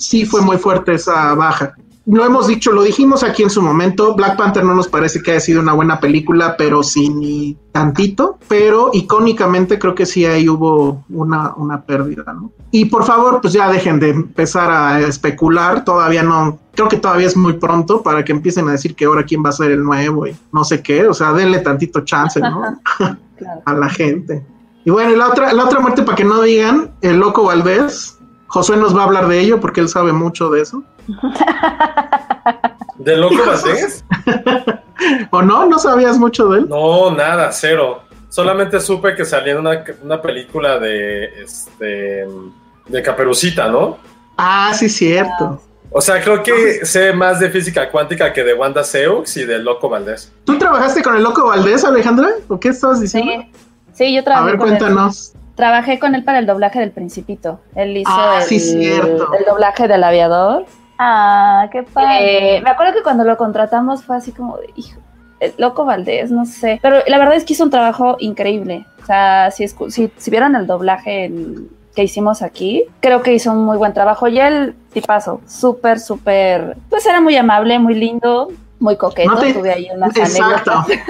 sí 0.00 0.24
fue 0.24 0.40
muy 0.40 0.56
fuerte 0.56 0.94
esa 0.94 1.34
baja. 1.34 1.74
Lo 2.06 2.24
hemos 2.24 2.48
dicho, 2.48 2.72
lo 2.72 2.82
dijimos 2.82 3.22
aquí 3.22 3.42
en 3.42 3.50
su 3.50 3.62
momento, 3.62 4.16
Black 4.16 4.36
Panther 4.36 4.64
no 4.64 4.74
nos 4.74 4.88
parece 4.88 5.22
que 5.22 5.32
haya 5.32 5.40
sido 5.40 5.60
una 5.60 5.74
buena 5.74 6.00
película, 6.00 6.56
pero 6.56 6.82
sí 6.82 7.08
ni 7.10 7.56
tantito, 7.72 8.38
pero 8.48 8.90
icónicamente 8.92 9.78
creo 9.78 9.94
que 9.94 10.06
sí 10.06 10.24
ahí 10.24 10.48
hubo 10.48 11.04
una, 11.10 11.54
una 11.54 11.82
pérdida, 11.82 12.32
¿no? 12.32 12.50
Y 12.72 12.86
por 12.86 13.04
favor, 13.04 13.40
pues 13.40 13.52
ya 13.52 13.70
dejen 13.70 14.00
de 14.00 14.10
empezar 14.10 14.70
a 14.70 15.00
especular, 15.00 15.84
todavía 15.84 16.22
no, 16.22 16.58
creo 16.74 16.88
que 16.88 16.96
todavía 16.96 17.26
es 17.26 17.36
muy 17.36 17.52
pronto 17.54 18.02
para 18.02 18.24
que 18.24 18.32
empiecen 18.32 18.68
a 18.68 18.72
decir 18.72 18.96
que 18.96 19.04
ahora 19.04 19.24
quién 19.24 19.44
va 19.44 19.50
a 19.50 19.52
ser 19.52 19.70
el 19.70 19.84
nuevo 19.84 20.26
y 20.26 20.34
no 20.52 20.64
sé 20.64 20.82
qué, 20.82 21.06
o 21.06 21.14
sea, 21.14 21.32
denle 21.32 21.58
tantito 21.58 22.00
chance, 22.00 22.40
¿no? 22.40 22.80
A 23.64 23.72
la 23.72 23.88
gente. 23.88 24.44
Y 24.84 24.90
bueno, 24.90 25.12
y 25.12 25.16
la 25.16 25.28
otra, 25.28 25.52
la 25.52 25.64
otra 25.64 25.80
muerte, 25.80 26.02
para 26.02 26.16
que 26.16 26.24
no 26.24 26.42
digan, 26.42 26.92
el 27.02 27.18
loco 27.18 27.44
Valdés, 27.44 28.18
Josué 28.50 28.76
nos 28.76 28.96
va 28.96 29.02
a 29.02 29.04
hablar 29.04 29.28
de 29.28 29.38
ello 29.38 29.60
porque 29.60 29.80
él 29.80 29.88
sabe 29.88 30.12
mucho 30.12 30.50
de 30.50 30.62
eso. 30.62 30.82
¿De 32.98 33.16
loco 33.16 33.36
Valdés? 33.46 34.04
¿O 35.30 35.40
no? 35.40 35.66
¿No 35.66 35.78
sabías 35.78 36.18
mucho 36.18 36.48
de 36.48 36.58
él? 36.60 36.68
No, 36.68 37.10
nada, 37.12 37.52
cero. 37.52 38.02
solamente 38.28 38.80
supe 38.80 39.14
que 39.14 39.24
salía 39.24 39.52
en 39.52 39.60
una, 39.60 39.84
una 40.02 40.20
película 40.20 40.78
de 40.78 41.42
este 41.42 42.26
de 42.88 43.02
Caperucita, 43.02 43.68
¿no? 43.68 43.98
Ah, 44.36 44.72
sí, 44.74 44.88
cierto. 44.88 45.62
O 45.92 46.00
sea, 46.00 46.20
creo 46.20 46.42
que 46.42 46.84
sé 46.84 47.12
más 47.12 47.38
de 47.38 47.50
física 47.50 47.88
cuántica 47.90 48.32
que 48.32 48.42
de 48.42 48.54
Wanda 48.54 48.82
Seux 48.82 49.36
y 49.36 49.44
de 49.44 49.58
Loco 49.60 49.88
Valdés. 49.88 50.32
¿Tú 50.44 50.58
trabajaste 50.58 51.02
con 51.02 51.16
el 51.16 51.22
Loco 51.22 51.46
Valdés, 51.46 51.84
Alejandra? 51.84 52.30
¿O 52.48 52.58
qué 52.58 52.68
estabas 52.70 53.00
diciendo? 53.00 53.30
Sí, 53.32 53.50
sí 53.94 54.14
yo 54.14 54.20
A 54.20 54.24
trabajé 54.24 54.50
ver, 54.50 54.58
con 54.58 54.68
él. 54.70 54.78
Trabajé 55.60 55.98
con 55.98 56.14
él 56.14 56.24
para 56.24 56.38
el 56.38 56.46
doblaje 56.46 56.80
del 56.80 56.90
Principito. 56.90 57.60
Él 57.74 57.94
hizo 57.98 58.10
Ah, 58.10 58.38
el, 58.40 58.44
sí, 58.48 58.58
cierto. 58.58 59.30
el 59.38 59.44
doblaje 59.44 59.88
del 59.88 60.02
aviador. 60.02 60.64
Ah, 60.98 61.68
qué 61.70 61.82
padre. 61.82 62.56
Eh, 62.56 62.60
me 62.62 62.70
acuerdo 62.70 62.94
que 62.94 63.02
cuando 63.02 63.24
lo 63.24 63.36
contratamos 63.36 64.02
fue 64.02 64.16
así 64.16 64.32
como, 64.32 64.56
de, 64.56 64.70
hijo, 64.76 64.98
el 65.38 65.52
loco 65.58 65.84
Valdés, 65.84 66.30
no 66.30 66.46
sé. 66.46 66.78
Pero 66.80 66.96
la 67.06 67.18
verdad 67.18 67.34
es 67.34 67.44
que 67.44 67.52
hizo 67.52 67.64
un 67.64 67.68
trabajo 67.70 68.16
increíble. 68.20 68.86
O 69.02 69.06
sea, 69.06 69.50
si, 69.50 69.64
escu- 69.64 69.90
si, 69.90 70.10
si 70.16 70.30
vieron 70.30 70.56
el 70.56 70.66
doblaje 70.66 71.24
en- 71.26 71.68
que 71.94 72.04
hicimos 72.04 72.40
aquí, 72.40 72.84
creo 73.00 73.20
que 73.20 73.34
hizo 73.34 73.52
un 73.52 73.62
muy 73.66 73.76
buen 73.76 73.92
trabajo. 73.92 74.28
Y 74.28 74.40
él, 74.40 74.74
tipazo, 74.94 75.42
súper, 75.46 76.00
súper, 76.00 76.78
pues 76.88 77.04
era 77.04 77.20
muy 77.20 77.36
amable, 77.36 77.78
muy 77.78 77.94
lindo, 77.94 78.48
muy 78.78 78.96
coqueto. 78.96 79.30
No 79.30 79.38
te- 79.38 79.52
Tuve 79.52 79.72
ahí 79.74 79.88
unas 79.94 80.16
Exacto. 80.16 80.70
anécdotas. 80.72 81.06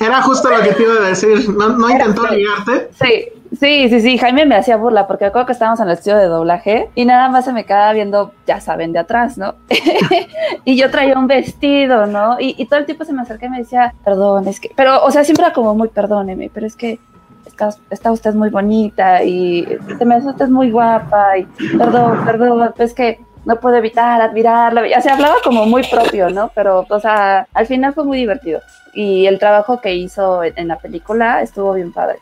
Era 0.00 0.22
justo 0.22 0.48
lo 0.50 0.60
que 0.62 0.72
te 0.72 0.82
iba 0.82 0.92
a 0.94 1.08
decir. 1.08 1.48
¿No, 1.50 1.70
no 1.70 1.88
intentó 1.88 2.26
ligarte? 2.26 2.90
Sí, 3.00 3.28
sí, 3.58 3.88
sí, 3.88 4.00
sí. 4.00 4.18
Jaime 4.18 4.46
me 4.46 4.56
hacía 4.56 4.76
burla 4.76 5.06
porque 5.06 5.26
recuerdo 5.26 5.46
que 5.46 5.52
estábamos 5.52 5.80
en 5.80 5.86
el 5.86 5.94
estudio 5.94 6.18
de 6.18 6.26
doblaje 6.26 6.90
y 6.94 7.04
nada 7.04 7.28
más 7.28 7.44
se 7.44 7.52
me 7.52 7.64
quedaba 7.64 7.92
viendo, 7.92 8.32
ya 8.46 8.60
saben, 8.60 8.92
de 8.92 9.00
atrás, 9.00 9.38
¿no? 9.38 9.54
y 10.64 10.76
yo 10.76 10.90
traía 10.90 11.18
un 11.18 11.26
vestido, 11.26 12.06
¿no? 12.06 12.36
Y, 12.38 12.64
todo 12.66 12.80
el 12.80 12.86
tiempo 12.86 13.04
se 13.04 13.12
me 13.12 13.22
acercaba 13.22 13.48
y 13.48 13.50
me 13.50 13.58
decía, 13.58 13.94
perdón, 14.04 14.48
es 14.48 14.60
que, 14.60 14.70
pero, 14.74 15.04
o 15.04 15.10
sea, 15.10 15.24
siempre 15.24 15.44
era 15.44 15.54
como 15.54 15.74
muy, 15.74 15.88
perdóneme, 15.88 16.50
pero 16.52 16.66
es 16.66 16.76
que 16.76 16.98
está, 17.46 17.70
está 17.90 18.12
usted 18.12 18.34
muy 18.34 18.50
bonita 18.50 19.22
y 19.22 19.66
se 19.98 20.04
me 20.04 20.16
hace 20.16 20.28
usted 20.28 20.48
muy 20.48 20.70
guapa 20.70 21.38
y 21.38 21.44
perdón, 21.76 22.24
perdón, 22.24 22.74
es 22.78 22.94
que 22.94 23.20
no 23.44 23.60
puedo 23.60 23.76
evitar 23.76 24.20
admirarla. 24.20 24.82
O 24.96 25.02
sea, 25.02 25.14
hablaba 25.14 25.36
como 25.42 25.66
muy 25.66 25.82
propio, 25.84 26.30
¿no? 26.30 26.50
Pero, 26.54 26.86
o 26.88 27.00
sea, 27.00 27.46
al 27.52 27.66
final 27.66 27.94
fue 27.94 28.04
muy 28.04 28.18
divertido. 28.18 28.60
Y 28.94 29.26
el 29.26 29.38
trabajo 29.38 29.80
que 29.80 29.94
hizo 29.94 30.42
en 30.44 30.68
la 30.68 30.78
película 30.78 31.42
estuvo 31.42 31.74
bien 31.74 31.92
padre. 31.92 32.18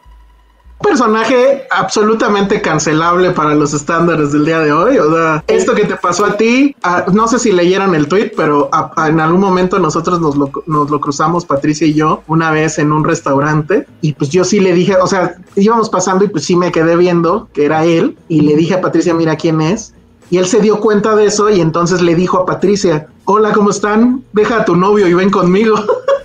Personaje 0.82 1.66
absolutamente 1.70 2.60
cancelable 2.60 3.30
para 3.30 3.54
los 3.54 3.72
estándares 3.72 4.32
del 4.32 4.44
día 4.44 4.58
de 4.60 4.72
hoy. 4.72 4.98
O 4.98 5.10
sea, 5.14 5.44
esto 5.46 5.74
que 5.74 5.84
te 5.84 5.96
pasó 5.96 6.24
a 6.26 6.36
ti, 6.36 6.74
ah, 6.82 7.06
no 7.12 7.28
sé 7.28 7.38
si 7.38 7.52
leyeron 7.52 7.94
el 7.94 8.08
tweet, 8.08 8.32
pero 8.36 8.68
a- 8.72 8.92
a- 8.96 9.08
en 9.08 9.20
algún 9.20 9.40
momento 9.40 9.78
nosotros 9.78 10.20
nos 10.20 10.36
lo, 10.36 10.50
nos 10.66 10.90
lo 10.90 11.00
cruzamos, 11.00 11.46
Patricia 11.46 11.86
y 11.86 11.94
yo, 11.94 12.22
una 12.26 12.50
vez 12.50 12.78
en 12.78 12.92
un 12.92 13.04
restaurante. 13.04 13.86
Y 14.00 14.12
pues 14.12 14.30
yo 14.30 14.44
sí 14.44 14.60
le 14.60 14.74
dije, 14.74 14.96
o 14.96 15.06
sea, 15.06 15.36
íbamos 15.56 15.88
pasando 15.88 16.24
y 16.24 16.28
pues 16.28 16.44
sí 16.44 16.56
me 16.56 16.72
quedé 16.72 16.96
viendo 16.96 17.48
que 17.52 17.64
era 17.64 17.84
él. 17.84 18.16
Y 18.28 18.42
le 18.42 18.56
dije 18.56 18.74
a 18.74 18.80
Patricia, 18.80 19.14
mira 19.14 19.36
quién 19.36 19.60
es. 19.60 19.94
Y 20.30 20.38
él 20.38 20.46
se 20.46 20.60
dio 20.60 20.80
cuenta 20.80 21.14
de 21.14 21.26
eso 21.26 21.50
y 21.50 21.60
entonces 21.60 22.00
le 22.00 22.14
dijo 22.14 22.38
a 22.38 22.46
Patricia, 22.46 23.06
hola, 23.26 23.52
¿cómo 23.52 23.70
están? 23.70 24.22
Deja 24.32 24.58
a 24.62 24.64
tu 24.64 24.74
novio 24.76 25.06
y 25.06 25.14
ven 25.14 25.30
conmigo. 25.30 25.74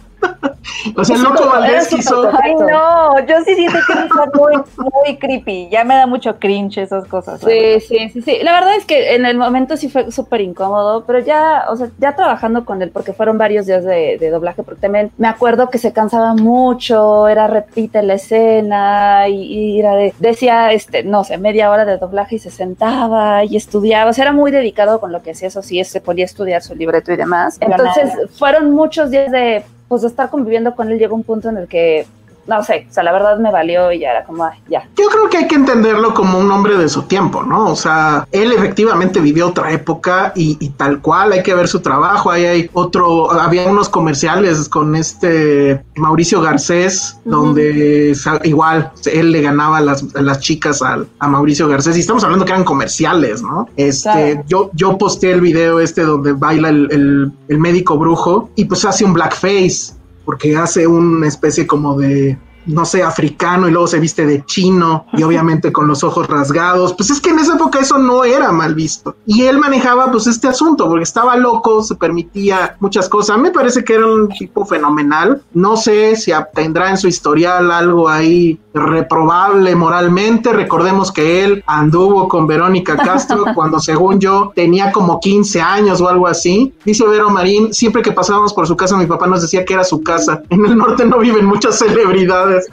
o 0.98 1.06
sea, 1.06 1.16
el 1.16 1.22
loco 1.22 1.46
Valdés 1.46 1.88
quiso... 1.88 2.30
Ay, 2.42 2.56
no, 2.56 3.20
yo 3.26 3.36
sí 3.46 3.54
siento 3.56 3.78
que 3.86 3.94
está 3.94 4.30
muy, 4.34 4.54
muy 4.78 5.18
creepy. 5.18 5.70
Ya 5.70 5.84
me 5.84 5.96
da 5.96 6.08
mucho 6.08 6.38
cringe 6.40 6.80
esas 6.80 7.06
cosas. 7.06 7.40
Sí, 7.40 7.80
sí, 7.82 8.10
sí, 8.10 8.22
sí. 8.22 8.40
La 8.42 8.54
verdad 8.54 8.76
es 8.76 8.86
que 8.86 9.16
en 9.16 9.26
el 9.26 9.38
momento 9.38 9.78
sí 9.78 9.90
fue 9.90 10.12
súper 10.12 10.42
incómodo, 10.42 11.04
pero 11.06 11.20
ya, 11.20 11.66
o 11.70 11.76
sea, 11.76 11.90
ya 12.00 12.16
trabajando 12.16 12.66
con 12.66 12.82
él, 12.82 12.90
porque 12.90 13.14
fueron 13.14 13.38
varios 13.38 13.68
días 13.68 13.84
de, 13.84 14.18
de 14.20 14.30
doblaje, 14.32 14.64
porque 14.64 14.82
también 14.82 15.12
me 15.18 15.28
acuerdo 15.28 15.70
que 15.70 15.78
se 15.78 15.94
cansaba 15.94 16.34
mucho, 16.34 17.28
era 17.28 17.48
repite 17.48 18.02
la 18.02 18.16
escena 18.16 19.28
y, 19.28 19.76
y 19.76 19.80
era 19.80 19.94
de, 19.94 20.14
decía, 20.20 20.72
este, 20.72 21.04
no 21.04 21.24
sé, 21.24 21.38
media 21.38 21.70
hora 21.70 21.86
de 21.86 21.98
doblaje 21.98 22.36
y 22.36 22.40
se 22.40 22.50
sentaba 22.50 23.44
y 23.44 23.56
estudiaba, 23.56 24.10
o 24.10 24.14
sea, 24.14 24.24
era 24.24 24.34
muy 24.34 24.52
dedicado 24.52 25.00
con 25.00 25.12
lo 25.12 25.22
que 25.22 25.32
hacía, 25.32 25.48
eso 25.50 25.62
sí, 25.62 25.84
se 25.84 26.02
podía 26.02 26.26
estudiar 26.26 26.62
su 26.64 26.76
libreto 26.76 27.12
y 27.12 27.18
demás. 27.18 27.58
Entonces, 27.60 28.14
fueron 28.38 28.72
muchos 28.72 29.12
días 29.12 29.32
de, 29.32 29.64
pues, 29.88 30.04
estar 30.04 30.30
conviviendo 30.30 30.76
con 30.76 30.92
él, 30.92 31.00
llegó 31.00 31.16
un 31.16 31.24
punto 31.24 31.50
en 31.50 31.58
el 31.58 31.68
que, 31.68 32.06
no 32.48 32.64
sé, 32.64 32.88
o 32.90 32.94
sea, 32.94 33.04
la 33.04 33.12
verdad 33.12 33.38
me 33.40 33.52
valió 33.52 33.92
y 33.92 34.00
ya 34.00 34.12
era 34.12 34.24
como, 34.26 34.46
ay, 34.46 34.58
ya. 34.70 34.88
Yo 34.98 35.08
creo 35.08 35.30
que 35.30 35.38
hay 35.38 35.48
que 35.48 35.56
entenderlo 35.56 36.14
como 36.14 36.40
un 36.40 36.50
hombre 36.52 36.78
de 36.78 36.88
su 36.90 37.04
tiempo, 37.04 37.44
¿no? 37.44 37.66
O 37.72 37.76
sea, 37.76 38.28
él 38.32 38.52
efectivamente 38.52 39.20
vivió 39.20 39.48
otra 39.50 39.72
época 39.72 40.32
y, 40.36 40.58
y 40.60 40.70
tal 40.70 41.02
cual, 41.02 41.34
hay 41.34 41.44
que 41.44 41.54
ver 41.54 41.68
su 41.68 41.82
trabajo. 41.82 42.32
Ahí 42.32 42.46
hay 42.46 42.70
otro, 42.74 43.32
había 43.32 43.68
unos 43.68 43.90
comerciales 43.90 44.70
con 44.70 44.96
este 44.96 45.84
Mauricio 45.96 46.42
Garcés, 46.42 47.18
donde 47.26 48.16
igual 48.44 48.92
él 49.12 49.32
le 49.32 49.42
ganaba 49.42 49.78
a 49.78 49.82
las, 49.82 50.06
a 50.16 50.22
las 50.22 50.40
chicas 50.40 50.82
al- 50.82 51.08
a 51.20 51.28
Mauricio 51.28 51.68
Garcés 51.68 51.98
y 51.98 52.00
estamos 52.00 52.24
hablando 52.24 52.46
que 52.46 52.52
eran 52.52 52.64
comerciales, 52.64 53.42
¿no? 53.42 53.68
Este, 53.76 54.08
Claro. 54.08 54.44
yo, 54.48 54.70
yo 54.74 54.98
posteé 54.98 55.34
el 55.34 55.42
video 55.42 55.80
este 55.80 56.04
donde 56.04 56.34
baila 56.34 56.70
el, 56.70 56.88
el- 56.92 57.32
el 57.50 57.58
médico 57.60 57.98
brujo 57.98 58.50
y 58.56 58.66
pues 58.66 58.86
hace 58.86 59.04
un 59.06 59.14
blackface 59.14 59.94
porque 60.28 60.58
hace 60.58 60.86
una 60.86 61.26
especie 61.26 61.66
como 61.66 61.98
de, 61.98 62.38
no 62.66 62.84
sé, 62.84 63.02
africano 63.02 63.70
y 63.70 63.72
luego 63.72 63.88
se 63.88 63.98
viste 63.98 64.26
de 64.26 64.44
chino 64.44 65.06
y 65.14 65.24
obviamente 65.24 65.72
con 65.72 65.88
los 65.88 66.04
ojos 66.04 66.28
rasgados. 66.28 66.94
Pues 66.96 67.10
es 67.12 67.22
que 67.22 67.30
en 67.30 67.40
esa 67.40 67.56
época 67.56 67.80
eso 67.80 67.98
no 67.98 68.26
era 68.26 68.52
mal 68.52 68.76
visto. 68.76 69.16
Y 69.26 69.44
él 69.44 69.58
manejaba 69.58 70.12
pues 70.12 70.28
este 70.28 70.50
asunto 70.50 70.90
porque 70.90 71.04
estaba 71.04 71.38
loco, 71.38 71.82
se 71.82 71.96
permitía 71.96 72.76
muchas 72.82 73.08
cosas. 73.08 73.40
Me 73.40 73.52
parece 73.52 73.86
que 73.86 73.94
era 73.94 74.06
un 74.06 74.28
tipo 74.28 74.66
fenomenal. 74.66 75.42
No 75.54 75.78
sé 75.78 76.18
si 76.18 76.34
tendrá 76.54 76.90
en 76.90 76.98
su 76.98 77.08
historial 77.08 77.72
algo 77.72 78.10
ahí 78.10 78.60
reprobable 78.80 79.76
moralmente. 79.76 80.54
Recordemos 80.54 81.12
que 81.12 81.44
él 81.44 81.64
anduvo 81.68 82.28
con 82.28 82.48
Verónica 82.48 82.96
Castro 82.96 83.46
cuando 83.56 83.80
según 83.80 84.20
yo 84.20 84.52
tenía 84.56 84.92
como 84.92 85.20
15 85.20 85.62
años 85.62 86.02
o 86.02 86.08
algo 86.08 86.28
así. 86.28 86.74
Dice 86.86 87.06
Vero 87.08 87.30
Marín, 87.30 87.74
siempre 87.74 88.02
que 88.02 88.12
pasábamos 88.12 88.54
por 88.54 88.68
su 88.68 88.76
casa 88.76 88.98
mi 88.98 89.06
papá 89.06 89.28
nos 89.28 89.42
decía 89.42 89.66
que 89.66 89.74
era 89.74 89.84
su 89.84 90.02
casa. 90.02 90.42
En 90.50 90.66
el 90.66 90.78
norte 90.78 91.06
no 91.06 91.20
viven 91.20 91.46
muchas 91.46 91.80
celebridades. 91.80 92.68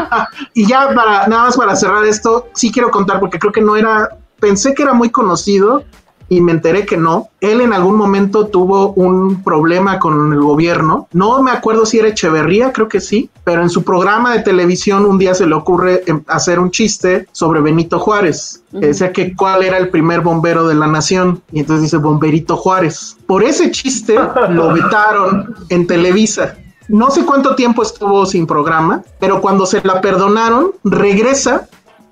y 0.54 0.66
ya 0.66 0.88
para 0.94 1.26
nada 1.26 1.44
más 1.44 1.56
para 1.56 1.76
cerrar 1.76 2.04
esto, 2.04 2.48
sí 2.54 2.70
quiero 2.70 2.90
contar 2.90 3.20
porque 3.20 3.38
creo 3.38 3.52
que 3.52 3.60
no 3.60 3.76
era, 3.76 4.16
pensé 4.40 4.74
que 4.74 4.82
era 4.82 4.92
muy 4.92 5.10
conocido 5.10 5.84
y 6.28 6.40
me 6.40 6.52
enteré 6.52 6.86
que 6.86 6.96
no. 6.96 7.28
Él 7.40 7.60
en 7.60 7.72
algún 7.72 7.96
momento 7.96 8.46
tuvo 8.46 8.92
un 8.94 9.42
problema 9.42 9.98
con 9.98 10.32
el 10.32 10.40
gobierno. 10.40 11.08
No 11.12 11.42
me 11.42 11.50
acuerdo 11.50 11.86
si 11.86 11.98
era 11.98 12.08
Echeverría, 12.08 12.72
creo 12.72 12.88
que 12.88 13.00
sí, 13.00 13.30
pero 13.44 13.62
en 13.62 13.70
su 13.70 13.82
programa 13.84 14.32
de 14.32 14.42
televisión 14.42 15.04
un 15.04 15.18
día 15.18 15.34
se 15.34 15.46
le 15.46 15.54
ocurre 15.54 16.02
em, 16.06 16.22
hacer 16.26 16.58
un 16.58 16.70
chiste 16.70 17.26
sobre 17.32 17.60
Benito 17.60 17.98
Juárez. 17.98 18.62
Que 18.72 18.88
decía 18.88 19.12
que 19.12 19.34
cuál 19.34 19.62
era 19.62 19.78
el 19.78 19.88
primer 19.88 20.20
bombero 20.20 20.66
de 20.66 20.74
la 20.74 20.86
nación. 20.86 21.40
Y 21.52 21.60
entonces 21.60 21.84
dice 21.84 21.96
Bomberito 21.96 22.56
Juárez. 22.56 23.16
Por 23.26 23.42
ese 23.42 23.70
chiste 23.70 24.18
lo 24.50 24.72
vetaron 24.74 25.54
en 25.70 25.86
Televisa. 25.86 26.56
No 26.88 27.10
sé 27.10 27.24
cuánto 27.24 27.54
tiempo 27.56 27.82
estuvo 27.82 28.26
sin 28.26 28.46
programa, 28.46 29.02
pero 29.18 29.40
cuando 29.40 29.66
se 29.66 29.80
la 29.82 30.00
perdonaron, 30.00 30.72
regresa 30.84 31.68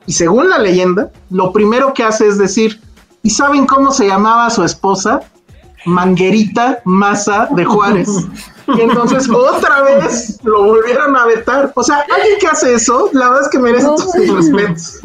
y 0.07 0.13
según 0.13 0.49
la 0.51 0.59
leyenda, 0.59 1.11
lo 1.31 1.53
primero 1.53 1.95
que 1.95 2.03
hace 2.03 2.27
es 2.27 2.39
decir, 2.39 2.81
¿y 3.25 3.31
saben 3.31 3.67
cómo 3.67 3.91
se 3.91 4.07
llamaba 4.07 4.49
su 4.51 4.63
esposa? 4.63 5.21
Manguerita 5.87 6.81
Maza 6.85 7.49
de 7.51 7.65
Juárez. 7.65 8.09
Y 8.69 8.81
entonces 8.81 9.29
otra 9.35 9.83
vez 9.83 10.39
lo 10.45 10.65
volvieron 10.65 11.17
a 11.17 11.27
vetar. 11.27 11.73
O 11.75 11.83
sea, 11.83 12.05
alguien 12.15 12.39
que 12.39 12.47
hace 12.47 12.75
eso, 12.75 13.11
la 13.13 13.31
verdad 13.31 13.45
es 13.45 13.49
que 13.49 13.59
merece 13.59 13.87
todos 13.87 14.13
sus 14.13 14.29
respetos. 14.29 15.01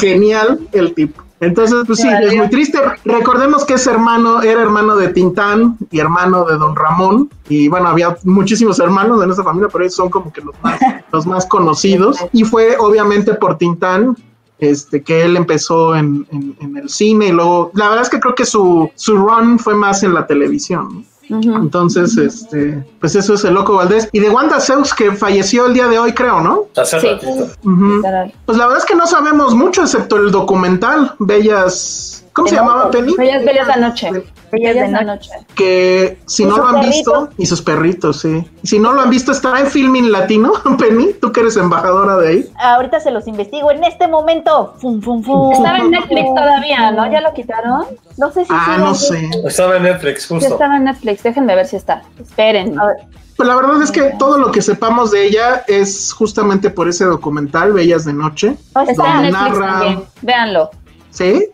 Genial 0.00 0.60
el 0.72 0.94
tipo. 0.94 1.22
Entonces, 1.40 1.84
pues 1.86 2.00
sí, 2.00 2.08
es 2.08 2.34
muy 2.34 2.48
triste. 2.48 2.78
Recordemos 3.04 3.64
que 3.64 3.74
ese 3.74 3.90
hermano 3.90 4.42
era 4.42 4.62
hermano 4.62 4.96
de 4.96 5.08
Tintán 5.08 5.76
y 5.90 6.00
hermano 6.00 6.44
de 6.44 6.56
Don 6.56 6.74
Ramón. 6.74 7.30
Y 7.48 7.68
bueno, 7.68 7.88
había 7.88 8.16
muchísimos 8.24 8.78
hermanos 8.78 9.22
en 9.22 9.30
esa 9.30 9.42
familia, 9.42 9.68
pero 9.70 9.84
ellos 9.84 9.94
son 9.94 10.08
como 10.08 10.32
que 10.32 10.40
los 10.40 10.54
más, 10.62 10.80
los 11.12 11.26
más 11.26 11.46
conocidos. 11.46 12.18
Y 12.32 12.44
fue 12.44 12.76
obviamente 12.78 13.34
por 13.34 13.58
Tintán 13.58 14.16
este, 14.58 15.02
que 15.02 15.24
él 15.24 15.36
empezó 15.36 15.94
en, 15.96 16.26
en- 16.30 16.56
en 16.60 16.76
el 16.76 16.88
cine 16.88 17.26
y 17.28 17.32
luego, 17.32 17.70
la 17.74 17.88
verdad 17.88 18.02
es 18.04 18.10
que 18.10 18.20
creo 18.20 18.34
que 18.34 18.44
su, 18.46 18.90
su 18.94 19.16
run 19.16 19.58
fue 19.58 19.74
más 19.74 20.02
en 20.02 20.14
la 20.14 20.26
televisión. 20.26 21.04
¿no? 21.30 21.56
Entonces, 21.56 22.18
este, 22.18 22.84
pues 23.00 23.16
eso 23.16 23.32
es 23.32 23.44
el 23.46 23.54
Loco 23.54 23.76
Valdés. 23.76 24.10
Y 24.12 24.20
de 24.20 24.28
Wanda 24.28 24.60
Zeus, 24.60 24.92
que 24.92 25.10
falleció 25.12 25.66
el 25.66 25.72
día 25.72 25.86
de 25.88 25.98
hoy, 25.98 26.12
creo, 26.12 26.42
¿no? 26.42 26.64
Hace 26.76 27.00
Sí. 27.00 27.06
ratito. 27.08 27.46
Ujú. 27.64 27.96
Literal. 27.96 28.34
Pues 28.44 28.58
la 28.58 28.66
verdad 28.66 28.82
es 28.82 28.86
que 28.86 28.94
no 28.94 29.06
sabemos 29.06 29.54
mucho, 29.54 29.80
excepto 29.82 30.16
el 30.16 30.30
documental, 30.30 31.14
Bellas. 31.18 32.24
¿Cómo 32.34 32.46
se 32.48 32.56
llamaba. 32.56 32.90
Penny? 32.90 33.14
Bellas, 33.16 33.42
bellas 33.44 33.66
de 33.68 33.80
noche. 33.80 34.10
Bellas 34.54 34.74
de 34.74 34.80
Bellas 34.82 34.98
de 35.00 35.04
noche. 35.06 35.30
noche. 35.36 35.46
Que 35.54 36.18
si 36.26 36.42
Y 36.42 36.46
no 36.46 36.56
lo 36.56 36.66
han 36.66 36.74
perritos. 36.80 36.94
visto, 36.94 37.28
y 37.38 37.46
sus 37.46 37.62
perritos, 37.62 38.20
sí. 38.20 38.44
Si 38.62 38.78
no 38.78 38.92
lo 38.92 39.00
han 39.02 39.10
visto, 39.10 39.32
estará 39.32 39.60
en 39.60 39.66
Filming 39.66 40.10
Latino, 40.12 40.52
Penny, 40.78 41.12
tú 41.20 41.32
que 41.32 41.40
eres 41.40 41.56
embajadora 41.56 42.16
de 42.16 42.28
ahí. 42.28 42.52
Ahorita 42.60 43.00
se 43.00 43.10
los 43.10 43.26
investigo 43.26 43.70
en 43.70 43.84
este 43.84 44.08
momento. 44.08 44.74
Fum, 44.78 45.00
fum, 45.02 45.22
fum. 45.22 45.52
Estaba 45.52 45.78
en 45.78 45.90
Netflix 45.90 46.26
todavía, 46.34 46.90
¿no? 46.92 47.10
¿Ya 47.10 47.20
lo 47.20 47.32
quitaron? 47.34 47.84
No 48.16 48.30
sé 48.32 48.44
si 48.44 48.50
Ah, 48.52 48.76
no 48.78 48.88
en 48.88 48.94
sé. 48.94 49.30
Estaba 49.46 49.76
en 49.76 49.82
Netflix, 49.84 50.22
Sí 50.24 50.34
justo. 50.34 50.52
estaba 50.54 50.76
en 50.76 50.84
Netflix, 50.84 51.22
déjenme 51.22 51.54
ver 51.54 51.66
si 51.66 51.76
está. 51.76 52.02
Esperen. 52.20 52.78
A 52.78 52.86
ver, 52.86 52.96
Pues 53.36 53.48
la 53.48 53.56
verdad 53.56 53.82
es 53.82 53.90
que 53.90 54.14
todo 54.18 54.38
lo 54.38 54.52
que 54.52 54.62
sepamos 54.62 55.10
de 55.10 55.26
ella 55.26 55.64
es 55.66 56.12
justamente 56.12 56.70
por 56.70 56.88
ese 56.88 57.04
documental, 57.04 57.72
Bellas 57.72 58.04
de 58.04 58.12
Noche. 58.12 58.56
Está 58.68 58.82
en 58.82 58.94
donde 58.96 59.22
Netflix 59.32 59.58
narra- 59.58 59.72
también. 59.72 60.04
Véanlo. 60.22 60.70
¿Sí? 61.10 61.46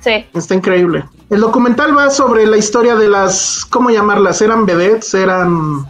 Sí. 0.00 0.24
Está 0.32 0.54
increíble. 0.54 1.04
El 1.30 1.40
documental 1.40 1.96
va 1.96 2.08
sobre 2.10 2.46
la 2.46 2.56
historia 2.56 2.96
de 2.96 3.08
las, 3.08 3.66
¿cómo 3.68 3.90
llamarlas? 3.90 4.40
Eran 4.40 4.64
vedettes, 4.64 5.12
eran 5.14 5.84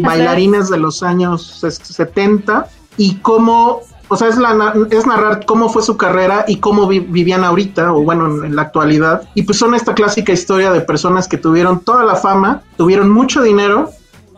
bailarinas 0.00 0.70
de 0.70 0.78
los 0.78 1.02
años 1.02 1.62
ses- 1.62 1.82
70 1.82 2.66
y 2.96 3.16
cómo, 3.16 3.80
o 4.08 4.16
sea, 4.16 4.28
es, 4.28 4.38
la, 4.38 4.74
es 4.90 5.06
narrar 5.06 5.44
cómo 5.44 5.68
fue 5.68 5.82
su 5.82 5.96
carrera 5.98 6.44
y 6.48 6.56
cómo 6.56 6.86
vi- 6.88 7.00
vivían 7.00 7.44
ahorita, 7.44 7.92
o 7.92 8.02
bueno, 8.02 8.26
en, 8.26 8.44
en 8.46 8.56
la 8.56 8.62
actualidad. 8.62 9.22
Y 9.34 9.42
pues 9.42 9.58
son 9.58 9.74
esta 9.74 9.94
clásica 9.94 10.32
historia 10.32 10.72
de 10.72 10.80
personas 10.80 11.28
que 11.28 11.36
tuvieron 11.36 11.80
toda 11.80 12.02
la 12.04 12.16
fama, 12.16 12.62
tuvieron 12.78 13.10
mucho 13.10 13.42
dinero, 13.42 13.90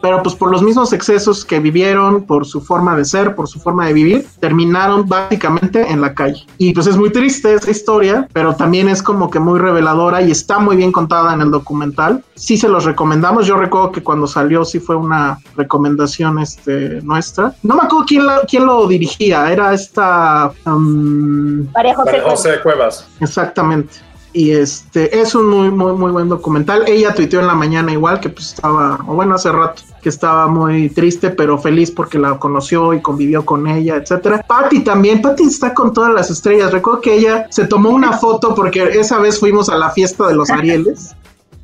pero 0.02 0.22
pues 0.22 0.34
por 0.34 0.50
los 0.50 0.62
mismos 0.62 0.92
excesos 0.92 1.44
que 1.44 1.60
vivieron, 1.60 2.24
por 2.24 2.46
su 2.46 2.60
forma 2.60 2.96
de 2.96 3.04
ser, 3.04 3.34
por 3.34 3.48
su 3.48 3.60
forma 3.60 3.86
de 3.86 3.92
vivir, 3.92 4.26
terminaron 4.40 5.06
básicamente 5.08 5.90
en 5.90 6.00
la 6.00 6.14
calle. 6.14 6.44
Y 6.58 6.72
pues 6.72 6.86
es 6.86 6.96
muy 6.96 7.10
triste 7.10 7.54
esa 7.54 7.70
historia, 7.70 8.26
pero 8.32 8.54
también 8.54 8.88
es 8.88 9.02
como 9.02 9.30
que 9.30 9.38
muy 9.40 9.58
reveladora 9.58 10.22
y 10.22 10.30
está 10.30 10.58
muy 10.58 10.76
bien 10.76 10.92
contada 10.92 11.34
en 11.34 11.40
el 11.40 11.50
documental. 11.50 12.24
Sí 12.34 12.56
se 12.56 12.68
los 12.68 12.84
recomendamos. 12.84 13.46
Yo 13.46 13.56
recuerdo 13.56 13.92
que 13.92 14.02
cuando 14.02 14.26
salió 14.26 14.64
sí 14.64 14.80
fue 14.80 14.96
una 14.96 15.38
recomendación 15.56 16.38
este, 16.38 17.00
nuestra. 17.02 17.54
No 17.62 17.74
me 17.76 17.82
acuerdo 17.82 18.06
quién, 18.06 18.26
la- 18.26 18.40
quién 18.48 18.66
lo 18.66 18.86
dirigía, 18.86 19.52
era 19.52 19.74
esta... 19.74 20.52
um, 20.66 21.66
María 21.72 21.94
José. 21.94 22.10
María 22.12 22.30
José 22.30 22.60
Cuevas. 22.62 23.06
Exactamente. 23.20 23.94
Y 24.32 24.52
este 24.52 25.20
es 25.20 25.34
un 25.34 25.46
muy, 25.48 25.70
muy, 25.72 25.92
muy 25.94 26.12
buen 26.12 26.28
documental. 26.28 26.84
Ella 26.86 27.12
tuiteó 27.14 27.40
en 27.40 27.48
la 27.48 27.54
mañana 27.54 27.90
igual 27.90 28.20
que 28.20 28.28
pues 28.28 28.52
estaba, 28.54 29.00
o 29.08 29.14
bueno, 29.14 29.34
hace 29.34 29.50
rato, 29.50 29.82
que 30.00 30.08
estaba 30.08 30.46
muy 30.46 30.88
triste, 30.88 31.30
pero 31.30 31.58
feliz 31.58 31.90
porque 31.90 32.16
la 32.18 32.38
conoció 32.38 32.94
y 32.94 33.02
convivió 33.02 33.44
con 33.44 33.66
ella, 33.66 33.96
etcétera. 33.96 34.44
Patty 34.46 34.80
también, 34.84 35.20
Patty 35.20 35.42
está 35.44 35.74
con 35.74 35.92
todas 35.92 36.14
las 36.14 36.30
estrellas. 36.30 36.70
Recuerdo 36.70 37.00
que 37.00 37.14
ella 37.16 37.46
se 37.50 37.66
tomó 37.66 37.90
una 37.90 38.18
foto 38.18 38.54
porque 38.54 38.84
esa 39.00 39.18
vez 39.18 39.40
fuimos 39.40 39.68
a 39.68 39.76
la 39.76 39.90
fiesta 39.90 40.28
de 40.28 40.36
los 40.36 40.48
Arieles, 40.50 41.16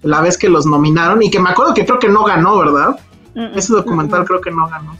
la 0.03 0.21
vez 0.21 0.37
que 0.37 0.49
los 0.49 0.67
nominaron, 0.67 1.23
y 1.23 1.31
que 1.31 1.39
me 1.39 1.51
acuerdo 1.51 1.73
que 1.73 1.87
creo 1.87 2.01
que 2.01 2.09
no 2.09 2.25
ganó, 2.25 2.59
¿verdad? 2.59 2.99
Mm, 3.37 3.57
Ese 3.57 3.75
documental 3.75 4.25
creo 4.25 4.41
que 4.41 4.51
no 4.51 4.67
ganó. 4.69 4.97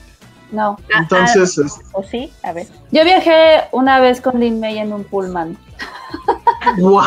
No. 0.53 0.79
Entonces, 0.97 1.59
es- 1.59 1.81
¿O 1.93 2.05
sí? 2.05 2.31
A 2.45 2.53
ver. 2.53 2.69
Yo 2.93 3.03
viajé 3.03 3.65
una 3.73 3.99
vez 3.99 4.21
con 4.21 4.39
Lin 4.39 4.61
May 4.61 4.79
en 4.79 4.93
un 4.93 5.03
pullman. 5.03 5.59
¡Guau! 6.79 7.05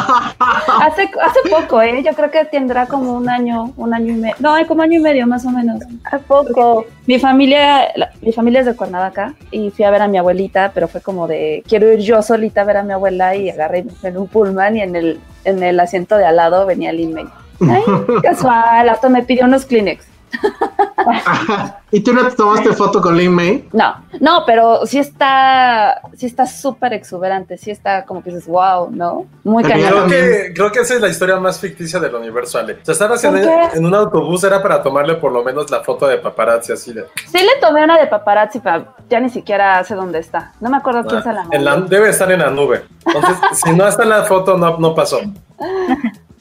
Hace, 0.82 1.04
hace 1.22 1.40
poco, 1.50 1.82
¿eh? 1.82 2.02
Yo 2.04 2.14
creo 2.14 2.32
que 2.32 2.46
tendrá 2.46 2.86
como 2.86 3.14
un 3.14 3.30
año, 3.30 3.74
un 3.78 3.94
año 3.94 4.14
y 4.14 4.18
medio. 4.18 4.36
No, 4.40 4.56
como 4.68 4.82
año 4.84 5.00
y 5.00 5.02
medio 5.04 5.28
más 5.28 5.46
o 5.46 5.50
menos. 5.50 5.82
¿A 6.12 6.18
poco? 6.20 6.86
Mi 7.08 7.20
familia, 7.20 7.88
la- 7.96 8.12
mi 8.22 8.32
familia 8.32 8.62
es 8.62 8.66
de 8.66 8.76
Cuernavaca 8.76 9.34
y 9.52 9.70
fui 9.72 9.86
a 9.86 9.92
ver 9.92 10.02
a 10.02 10.08
mi 10.08 10.18
abuelita, 10.18 10.72
pero 10.74 10.88
fue 10.88 11.02
como 11.02 11.28
de 11.28 11.64
quiero 11.68 11.92
ir 11.92 12.00
yo 12.00 12.22
solita 12.22 12.62
a 12.62 12.66
ver 12.66 12.78
a 12.78 12.84
mi 12.84 12.94
abuela 12.94 13.36
y 13.36 13.50
agarré 13.50 13.86
en 14.04 14.18
un 14.18 14.28
pullman 14.28 14.78
y 14.78 14.82
en 14.82 14.96
el, 14.96 15.20
en 15.44 15.62
el 15.64 15.80
asiento 15.80 16.18
de 16.18 16.26
al 16.26 16.36
lado 16.38 16.66
venía 16.66 16.92
Lin 16.94 17.14
May. 17.14 17.26
Ay, 17.62 17.84
casual, 18.24 18.88
hasta 18.88 19.10
me 19.10 19.24
pidió 19.24 19.46
unos 19.46 19.66
Kleenex. 19.66 20.06
¿Y 21.92 22.02
tú 22.02 22.14
no 22.14 22.28
te 22.28 22.36
tomaste 22.36 22.74
foto 22.74 23.02
con 23.02 23.18
Lin 23.18 23.34
May? 23.34 23.68
No, 23.74 23.96
no, 24.20 24.44
pero 24.46 24.86
sí 24.86 25.00
está, 25.00 26.02
sí 26.16 26.28
está 26.28 26.46
súper 26.46 26.94
exuberante, 26.94 27.58
sí 27.58 27.72
está 27.72 28.06
como 28.06 28.22
que 28.22 28.30
dices, 28.30 28.48
wow, 28.48 28.90
¿no? 28.92 29.26
Muy 29.44 29.64
Creo 29.64 29.84
cañón. 29.92 30.10
que, 30.10 30.52
creo 30.54 30.72
que 30.72 30.80
esa 30.82 30.96
es 30.96 31.02
la 31.02 31.08
historia 31.10 31.38
más 31.40 31.60
ficticia 31.60 32.00
del 32.00 32.14
universo, 32.14 32.60
Ale. 32.60 32.74
O 32.74 32.86
sea, 32.86 32.94
estar 32.94 33.12
haciendo 33.12 33.40
¿Por 33.42 33.72
qué? 33.72 33.78
en 33.78 33.86
un 33.86 33.96
autobús 33.96 34.44
era 34.44 34.62
para 34.62 34.84
tomarle 34.84 35.16
por 35.16 35.32
lo 35.32 35.44
menos 35.44 35.72
la 35.72 35.82
foto 35.84 36.06
de 36.08 36.18
paparazzi 36.18 36.74
así 36.74 36.94
de. 36.94 37.06
Sí 37.28 37.40
le 37.40 37.60
tomé 37.60 37.84
una 37.84 37.98
de 38.00 38.06
paparazzi, 38.08 38.60
pero 38.60 38.94
ya 39.10 39.20
ni 39.20 39.30
siquiera 39.30 39.84
sé 39.84 39.96
dónde 39.96 40.20
está. 40.20 40.52
No 40.60 40.70
me 40.70 40.78
acuerdo 40.78 41.06
quién 41.06 41.24
se 41.24 41.34
la 41.34 41.46
en 41.50 41.66
la- 41.66 41.78
debe 41.78 42.10
estar 42.10 42.32
en 42.32 42.40
la 42.40 42.52
nube. 42.52 42.84
Entonces, 43.06 43.36
si 43.66 43.74
no 43.76 43.88
está 43.88 44.04
en 44.04 44.10
la 44.10 44.24
foto, 44.26 44.58
no, 44.58 44.78
no 44.78 44.94
pasó. 44.94 45.20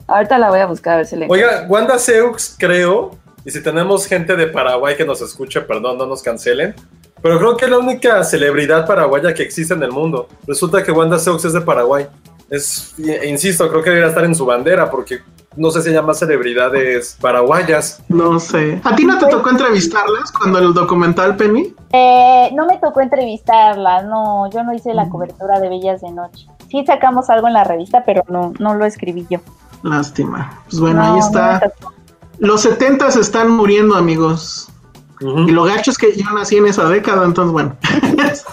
Ahorita 0.07 0.39
la 0.39 0.51
voy 0.51 0.61
a 0.61 0.67
buscar 0.67 0.95
a 0.95 0.97
ver 0.99 1.07
si 1.07 1.17
le 1.17 1.27
Oiga, 1.29 1.65
Wanda 1.69 1.99
Seux, 1.99 2.55
creo, 2.59 3.11
y 3.45 3.51
si 3.51 3.63
tenemos 3.63 4.07
gente 4.07 4.37
de 4.37 4.47
Paraguay 4.49 4.97
que 4.97 5.05
nos 5.05 5.21
escuche, 5.21 5.61
perdón, 5.63 5.99
no 5.99 6.07
nos 6.07 6.23
cancelen, 6.23 6.75
pero 7.23 7.39
creo 7.39 7.57
que 7.57 7.65
es 7.65 7.71
la 7.71 7.79
única 7.79 8.23
celebridad 8.25 8.87
paraguaya 8.87 9.35
que 9.35 9.43
existe 9.43 9.75
en 9.75 9.83
el 9.83 9.91
mundo. 9.93 10.29
Resulta 10.47 10.83
que 10.83 10.93
Wanda 10.93 11.19
Seux 11.19 11.45
es 11.45 11.53
de 11.53 11.61
Paraguay. 11.61 12.07
Es, 12.51 12.95
e- 12.99 13.29
insisto, 13.29 13.69
creo 13.69 13.83
que 13.83 13.91
debería 13.91 14.09
estar 14.09 14.25
en 14.25 14.35
su 14.35 14.47
bandera, 14.47 14.91
porque 14.91 15.21
no 15.57 15.71
sé 15.71 15.83
si 15.83 15.95
hay 15.95 16.01
más 16.03 16.19
celebridades 16.19 17.17
paraguayas. 17.21 18.03
No 18.09 18.39
sé. 18.39 18.81
¿A 18.85 18.95
ti 18.95 19.05
no 19.05 19.19
te 19.19 19.27
tocó 19.27 19.51
entrevistarlas 19.51 20.31
cuando 20.33 20.59
el 20.61 20.73
documental 20.73 21.37
Penny? 21.37 21.75
Eh, 21.93 22.51
no 22.55 22.67
me 22.67 22.79
tocó 22.79 23.01
entrevistarla, 23.01 24.03
no, 24.05 24.49
yo 24.51 24.63
no 24.63 24.73
hice 24.73 24.95
la 24.95 25.09
cobertura 25.09 25.59
de 25.61 25.69
Bellas 25.69 26.01
de 26.01 26.11
Noche. 26.13 26.47
Sí 26.71 26.85
sacamos 26.87 27.29
algo 27.31 27.49
en 27.49 27.55
la 27.55 27.65
revista, 27.65 28.03
pero 28.07 28.23
no, 28.29 28.53
no 28.59 28.75
lo 28.75 28.85
escribí 28.85 29.27
yo. 29.29 29.41
Lástima. 29.83 30.63
Pues 30.69 30.81
bueno, 30.81 30.97
No, 30.97 31.03
ahí 31.03 31.09
no 31.11 31.17
me 31.17 31.21
está. 31.27 31.61
tocó. 31.61 31.93
Los 32.39 32.63
setentas 32.63 33.17
están 33.17 33.51
muriendo, 33.51 33.97
amigos. 33.97 34.69
Y 35.21 35.51
lo 35.51 35.65
gacho 35.65 35.91
es 35.91 35.99
que 35.99 36.15
yo 36.17 36.31
nací 36.33 36.59
en 36.59 36.67
esa 36.67 36.89
década, 36.89 37.25
entonces 37.25 37.53
bueno. 37.53 37.77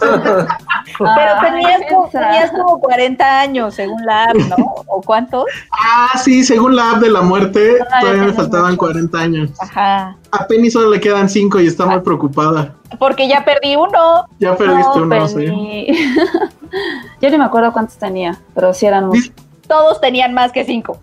Pero 0.97 1.07
Ay, 1.07 1.51
tenías, 1.51 1.81
como, 1.91 2.09
tenías 2.09 2.51
como 2.51 2.79
40 2.79 3.39
años, 3.39 3.75
según 3.75 4.03
la 4.03 4.25
app, 4.25 4.35
¿no? 4.35 4.55
¿O 4.87 5.01
cuántos? 5.01 5.45
ah, 5.71 6.17
sí, 6.17 6.43
según 6.43 6.75
la 6.75 6.91
app 6.91 7.01
de 7.01 7.11
la 7.11 7.21
muerte, 7.21 7.77
Todavía 7.77 7.99
todavía 7.99 8.23
me 8.23 8.33
faltaban 8.33 8.71
muchos. 8.71 8.79
40 8.79 9.19
años. 9.19 9.51
Ajá. 9.59 10.15
A 10.31 10.47
Penny 10.47 10.71
solo 10.71 10.89
le 10.89 10.99
quedan 10.99 11.29
5 11.29 11.59
y 11.59 11.67
está 11.67 11.85
muy 11.85 11.99
preocupada. 11.99 12.73
Porque 12.97 13.27
ya 13.27 13.45
perdí 13.45 13.75
uno. 13.75 14.25
Ya 14.39 14.55
perdiste 14.55 14.99
No, 14.99 15.03
uno, 15.03 15.27
sí. 15.27 15.35
Penny. 15.35 15.87
Yo 17.21 17.29
ni 17.29 17.37
me 17.37 17.45
acuerdo 17.45 17.73
cuántos 17.73 17.97
tenía, 17.97 18.39
pero 18.55 18.73
sí 18.73 18.87
eran 18.87 19.07
muchos. 19.07 19.31
Todos 19.67 20.01
tenían 20.01 20.33
más 20.33 20.51
que 20.51 20.63
cinco. 20.65 20.99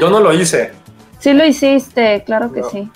Yo 0.00 0.10
no 0.10 0.20
lo 0.20 0.32
hice. 0.32 0.72
Sí 1.20 1.32
lo 1.32 1.44
hiciste, 1.46 2.22
claro 2.26 2.52
que 2.52 2.60
No. 2.62 2.70
sí. 2.70 2.90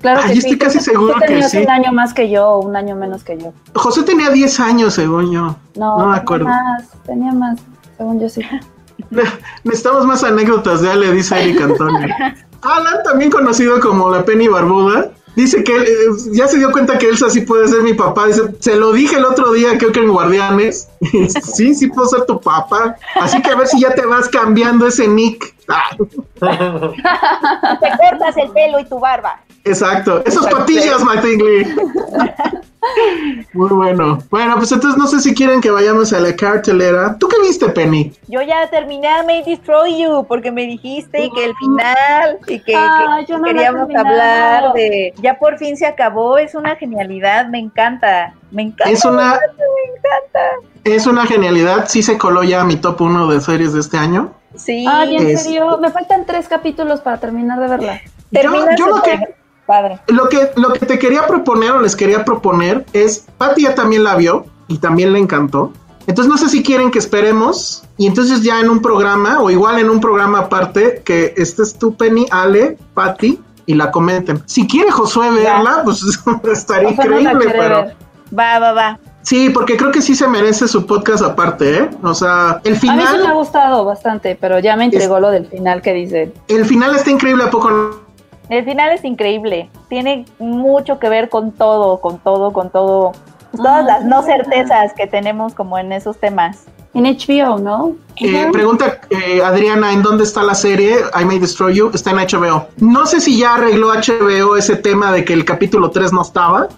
Claro 0.00 0.20
Ay, 0.22 0.28
que 0.28 0.34
yo 0.34 0.38
estoy 0.40 0.58
casi 0.58 0.80
seguro 0.80 1.14
que 1.26 1.42
sí. 1.44 1.58
un 1.58 1.70
año 1.70 1.92
más 1.92 2.12
que 2.12 2.28
yo, 2.30 2.46
o 2.46 2.58
un 2.60 2.76
año 2.76 2.94
menos 2.94 3.24
que 3.24 3.38
yo. 3.38 3.52
José 3.74 4.02
tenía 4.02 4.28
10 4.30 4.60
años, 4.60 4.94
según 4.94 5.32
yo. 5.32 5.56
No, 5.76 5.98
No 5.98 5.98
me 5.98 6.02
tenía 6.04 6.16
acuerdo. 6.16 6.44
más, 6.46 6.84
tenía 7.06 7.32
más, 7.32 7.58
según 7.96 8.20
yo 8.20 8.28
sí. 8.28 8.42
Necesitamos 9.64 10.06
más 10.06 10.22
anécdotas 10.24 10.80
de 10.82 10.90
Ale, 10.90 11.12
dice 11.12 11.40
Eric 11.40 11.60
Antonio. 11.62 12.08
Alan, 12.62 13.02
también 13.04 13.30
conocido 13.30 13.78
como 13.80 14.10
la 14.10 14.24
Penny 14.24 14.48
Barbuda, 14.48 15.10
dice 15.36 15.62
que 15.64 15.76
él, 15.76 15.82
eh, 15.84 15.90
ya 16.32 16.46
se 16.46 16.58
dio 16.58 16.70
cuenta 16.72 16.96
que 16.98 17.08
Elsa 17.08 17.28
sí 17.28 17.42
puede 17.42 17.68
ser 17.68 17.82
mi 17.82 17.92
papá. 17.94 18.26
Dice, 18.26 18.42
se 18.60 18.76
lo 18.76 18.92
dije 18.92 19.16
el 19.16 19.24
otro 19.24 19.52
día, 19.52 19.76
creo 19.78 19.92
que 19.92 20.00
en 20.00 20.10
Guardianes. 20.10 20.88
Sí, 21.54 21.74
sí 21.74 21.86
puedo 21.88 22.08
ser 22.08 22.24
tu 22.26 22.40
papá. 22.40 22.96
Así 23.20 23.40
que 23.42 23.50
a 23.50 23.56
ver 23.56 23.66
si 23.66 23.80
ya 23.80 23.94
te 23.94 24.04
vas 24.06 24.28
cambiando 24.28 24.86
ese 24.86 25.06
nick. 25.08 25.54
Ah, 25.68 25.96
Te 27.80 27.88
cortas 27.96 28.36
el 28.36 28.50
pelo 28.50 28.78
y 28.80 28.84
tu 28.84 28.98
barba. 28.98 29.40
exacto. 29.64 30.22
Esos 30.26 30.46
patillas, 30.46 31.02
Matingly. 31.02 31.74
Muy 33.54 33.70
bueno. 33.70 34.18
Bueno, 34.30 34.56
pues 34.56 34.70
entonces 34.72 34.98
no 34.98 35.06
sé 35.06 35.20
si 35.20 35.34
quieren 35.34 35.60
que 35.62 35.70
vayamos 35.70 36.12
a 36.12 36.20
la 36.20 36.36
cartelera. 36.36 37.16
¿Tú 37.18 37.28
qué 37.28 37.36
viste, 37.40 37.68
Penny? 37.70 38.12
Yo 38.28 38.42
ya 38.42 38.68
terminé 38.68 39.08
May 39.26 39.42
Destroy 39.42 40.02
You 40.02 40.26
porque 40.28 40.52
me 40.52 40.66
dijiste 40.66 41.30
que 41.34 41.44
el 41.46 41.54
final 41.56 42.38
y 42.46 42.60
que, 42.60 42.74
Ah, 42.76 43.20
que 43.26 43.32
no 43.32 43.42
queríamos 43.42 43.88
hablar 43.96 44.74
de. 44.74 45.14
Ya 45.22 45.38
por 45.38 45.56
fin 45.56 45.76
se 45.78 45.86
acabó, 45.86 46.36
es 46.36 46.54
una 46.54 46.76
genialidad, 46.76 47.46
me 47.48 47.58
encanta. 47.58 48.34
Me 48.54 48.62
encanta. 48.62 48.90
Es 48.90 49.04
una- 49.04 49.32
me 49.34 49.96
encanta. 49.96 50.68
Es 50.84 51.06
una 51.06 51.26
genialidad. 51.26 51.86
Sí 51.88 52.02
se 52.02 52.16
coló 52.18 52.42
ya 52.42 52.60
a 52.62 52.64
mi 52.64 52.76
top 52.76 53.00
1 53.02 53.26
de 53.28 53.40
series 53.40 53.72
de 53.72 53.80
este 53.80 53.98
año. 53.98 54.32
Sí, 54.56 54.86
Ay, 54.88 55.16
en 55.16 55.26
Es- 55.28 55.42
serio, 55.42 55.78
me 55.78 55.90
faltan 55.90 56.24
tres 56.26 56.46
capítulos 56.48 57.00
para 57.00 57.18
terminar 57.18 57.58
de 57.60 57.68
verla. 57.68 58.00
termina 58.32 58.74
yo 58.76 58.86
lo 58.88 59.02
que- 59.02 59.34
padre. 59.66 59.98
Lo 60.08 60.28
que, 60.28 60.50
lo 60.56 60.72
que 60.72 60.86
te 60.86 60.98
quería 60.98 61.26
proponer 61.26 61.70
o 61.72 61.80
les 61.80 61.94
quería 61.96 62.24
proponer 62.24 62.84
es, 62.92 63.26
Pati 63.38 63.62
ya 63.62 63.74
también 63.74 64.04
la 64.04 64.14
vio 64.16 64.46
y 64.68 64.78
también 64.78 65.12
le 65.12 65.18
encantó. 65.18 65.72
Entonces 66.06 66.30
no 66.30 66.36
sé 66.36 66.48
si 66.50 66.62
quieren 66.62 66.90
que 66.90 66.98
esperemos 66.98 67.82
y 67.96 68.06
entonces 68.06 68.42
ya 68.42 68.60
en 68.60 68.68
un 68.68 68.82
programa 68.82 69.40
o 69.40 69.50
igual 69.50 69.78
en 69.78 69.88
un 69.88 70.00
programa 70.00 70.40
aparte 70.40 71.00
que 71.04 71.32
estés 71.36 71.78
tú, 71.78 71.96
Penny, 71.96 72.26
Ale, 72.30 72.76
Pati 72.92 73.40
y 73.66 73.74
la 73.74 73.90
comenten. 73.90 74.42
Si 74.46 74.66
quiere 74.66 74.90
Josué 74.90 75.30
verla, 75.30 75.80
pues 75.84 76.02
estaría 76.52 76.90
increíble, 76.90 77.46
pero 77.46 77.84
ver. 77.84 77.96
Va, 78.36 78.58
va, 78.58 78.72
va. 78.72 78.98
sí, 79.22 79.50
porque 79.50 79.76
creo 79.76 79.90
que 79.92 80.02
sí 80.02 80.14
se 80.14 80.26
merece 80.28 80.66
su 80.68 80.86
podcast 80.86 81.22
aparte, 81.22 81.78
¿eh? 81.78 81.90
O 82.02 82.14
sea, 82.14 82.60
el 82.64 82.72
A 82.72 82.76
mí 82.76 82.80
sí 82.80 82.88
me 82.90 83.02
ha 83.02 83.06
final, 83.08 83.34
gustado 83.34 83.84
bastante, 83.84 84.36
pero 84.40 84.58
ya 84.58 84.76
me 84.76 84.86
intrigó 84.86 85.20
lo 85.20 85.30
del 85.30 85.46
final 85.46 85.82
que 85.82 85.92
dice. 85.92 86.32
el 86.48 86.64
final 86.64 86.94
está 86.96 87.10
increíble, 87.10 87.44
¿a 87.44 87.50
poco 87.50 87.70
no? 87.70 88.04
El 88.50 88.64
final 88.64 88.90
es 88.92 89.04
increíble. 89.04 89.70
Tiene 89.88 90.26
mucho 90.38 90.98
que 90.98 91.08
ver 91.08 91.28
con 91.30 91.52
todo, 91.52 92.00
con 92.00 92.18
todo, 92.18 92.52
con 92.52 92.70
todo. 92.70 93.12
Todas 93.56 93.80
Ah, 93.80 93.82
las 93.82 94.04
no 94.04 94.22
certezas 94.22 94.92
que 94.94 95.06
tenemos 95.06 95.54
como 95.54 95.78
en 95.78 95.92
esos 95.92 96.18
temas. 96.18 96.64
En 96.92 97.04
HBO, 97.04 97.58
¿no? 97.58 97.92
Eh, 98.16 98.48
pregunta 98.52 99.00
eh, 99.10 99.42
Adriana, 99.42 99.92
¿en 99.92 100.02
dónde 100.02 100.24
está 100.24 100.42
la 100.42 100.54
serie 100.54 100.96
I 101.20 101.24
May 101.24 101.38
Destroy 101.38 101.74
You? 101.74 101.90
Está 101.94 102.10
en 102.10 102.18
HBO. 102.18 102.66
No 102.78 103.06
sé 103.06 103.20
si 103.20 103.38
ya 103.38 103.54
arregló 103.54 103.92
HBO 103.94 104.56
ese 104.56 104.76
tema 104.76 105.10
de 105.10 105.24
que 105.24 105.32
el 105.32 105.44
capítulo 105.44 105.90
3 105.90 106.12
no 106.12 106.22
estaba. 106.22 106.68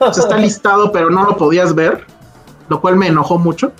Está 0.00 0.36
listado, 0.36 0.92
pero 0.92 1.10
no 1.10 1.24
lo 1.24 1.36
podías 1.36 1.74
ver, 1.74 2.04
lo 2.68 2.80
cual 2.80 2.96
me 2.96 3.08
enojó 3.08 3.38
mucho. 3.38 3.72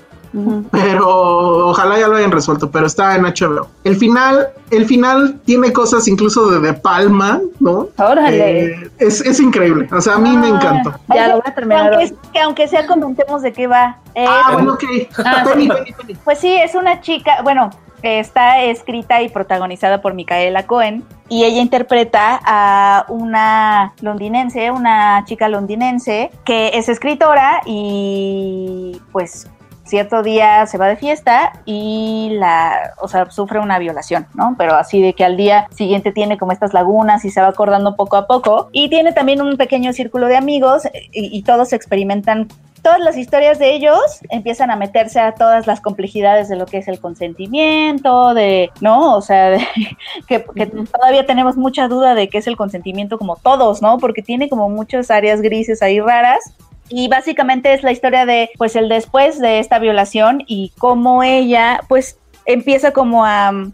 Pero 0.71 1.69
ojalá 1.69 1.99
ya 1.99 2.09
lo 2.09 2.17
hayan 2.17 2.31
resuelto, 2.31 2.71
pero 2.71 2.87
está 2.87 3.17
en 3.17 3.23
HBO. 3.23 3.69
El 3.85 3.97
final, 3.97 4.49
el 4.71 4.87
final 4.87 5.41
tiene 5.45 5.73
cosas 5.73 6.07
incluso 6.09 6.51
de 6.51 6.61
De 6.61 6.75
Palma, 6.75 7.41
¿no? 7.61 7.89
Órale. 7.97 8.65
Eh, 8.67 8.91
es, 8.99 9.21
es 9.21 9.41
increíble, 9.41 9.89
o 9.93 10.01
sea, 10.01 10.15
a 10.15 10.19
mí 10.19 10.37
me 10.37 10.49
encantó. 10.49 10.95
Ya 11.15 11.29
lo 11.29 11.35
voy 11.35 11.43
a 11.47 11.55
terminar. 11.55 11.95
Aunque, 11.95 12.15
que 12.33 12.41
aunque 12.41 12.69
sea 12.69 12.87
comentemos 12.87 13.43
de 13.43 13.53
qué 13.53 13.67
va. 13.67 13.99
Eh, 14.15 14.25
Ah, 14.29 14.51
bueno, 14.53 14.75
ok. 14.75 14.85
Ah, 15.25 15.45
Penny, 15.45 15.65
sí. 15.65 15.69
Penny, 15.69 15.93
Penny. 15.93 16.15
Pues 16.25 16.39
sí, 16.39 16.55
es 16.55 16.75
una 16.75 17.01
chica, 17.01 17.43
bueno, 17.43 17.71
está 18.03 18.63
escrita 18.63 19.23
y 19.23 19.29
protagonizada 19.29 20.01
por 20.01 20.15
Micaela 20.15 20.67
Cohen 20.67 21.05
y 21.29 21.45
ella 21.45 21.61
interpreta 21.61 22.41
a 22.45 23.05
una 23.09 23.93
londinense, 24.01 24.71
una 24.71 25.25
chica 25.27 25.49
londinense 25.49 26.31
que 26.45 26.71
es 26.75 26.89
escritora 26.89 27.61
y 27.67 29.01
pues 29.13 29.47
cierto 29.89 30.23
día 30.23 30.67
se 30.67 30.79
va 30.79 30.87
de 30.87 30.97
fiesta 30.97 31.53
y 31.65 32.31
la, 32.35 32.93
o 33.01 33.09
sea, 33.09 33.31
sufre 33.31 33.59
una 33.59 33.79
violación, 33.79 34.27
¿no? 34.35 34.55
Pero 34.59 34.75
así 34.75 35.03
de 35.03 35.15
que 35.15 35.25
al 35.25 35.37
día 35.37 35.67
siguiente 35.75 36.13
tiene 36.13 36.39
como 36.39 36.53
estas 36.53 36.75
lagunas 36.75 37.25
y 37.25 37.31
se 37.31 37.41
va 37.41 37.49
acordando 37.49 37.97
poco 37.97 38.17
a 38.17 38.27
poco 38.27 38.69
y 38.73 38.89
tiene 38.89 39.13
también 39.13 39.41
un 39.43 39.57
pequeño 39.57 39.93
círculo 39.93 40.27
de 40.27 40.37
amigos 40.37 40.83
y, 41.13 41.37
y 41.37 41.43
todos 41.43 41.73
experimentan 41.73 42.49
todas 42.81 43.01
las 43.01 43.17
historias 43.17 43.59
de 43.59 43.75
ellos 43.75 43.99
empiezan 44.31 44.71
a 44.71 44.77
meterse 44.77 45.19
a 45.19 45.33
todas 45.35 45.67
las 45.67 45.81
complejidades 45.81 46.49
de 46.49 46.55
lo 46.55 46.65
que 46.65 46.79
es 46.79 46.87
el 46.87 47.01
consentimiento, 47.01 48.35
de, 48.35 48.71
¿no? 48.81 49.17
O 49.17 49.21
sea, 49.21 49.51
de- 49.51 49.67
que, 50.29 50.45
que 50.55 50.67
todavía 50.67 51.27
tenemos 51.27 51.57
mucha 51.57 51.89
duda 51.89 52.15
de 52.15 52.29
qué 52.29 52.39
es 52.39 52.47
el 52.47 52.57
consentimiento 52.57 53.19
como 53.19 53.35
todos, 53.37 53.83
¿no? 53.83 53.99
Porque 53.99 54.23
tiene 54.23 54.49
como 54.49 54.69
muchas 54.69 55.11
áreas 55.11 55.41
grises 55.41 55.83
ahí 55.83 56.01
raras. 56.01 56.55
Y 56.89 57.09
básicamente 57.09 57.75
es 57.75 57.83
la 57.83 57.93
historia 57.93 58.27
de, 58.27 58.51
pues, 58.59 58.77
el 58.77 58.89
después 58.89 59.39
de 59.39 59.59
esta 59.59 59.79
violación 59.79 60.45
y 60.47 60.73
cómo 60.79 61.23
ella, 61.23 61.81
pues, 61.89 62.19
empieza 62.47 62.93
como 62.93 63.25
a 63.25 63.53
mm, 63.53 63.73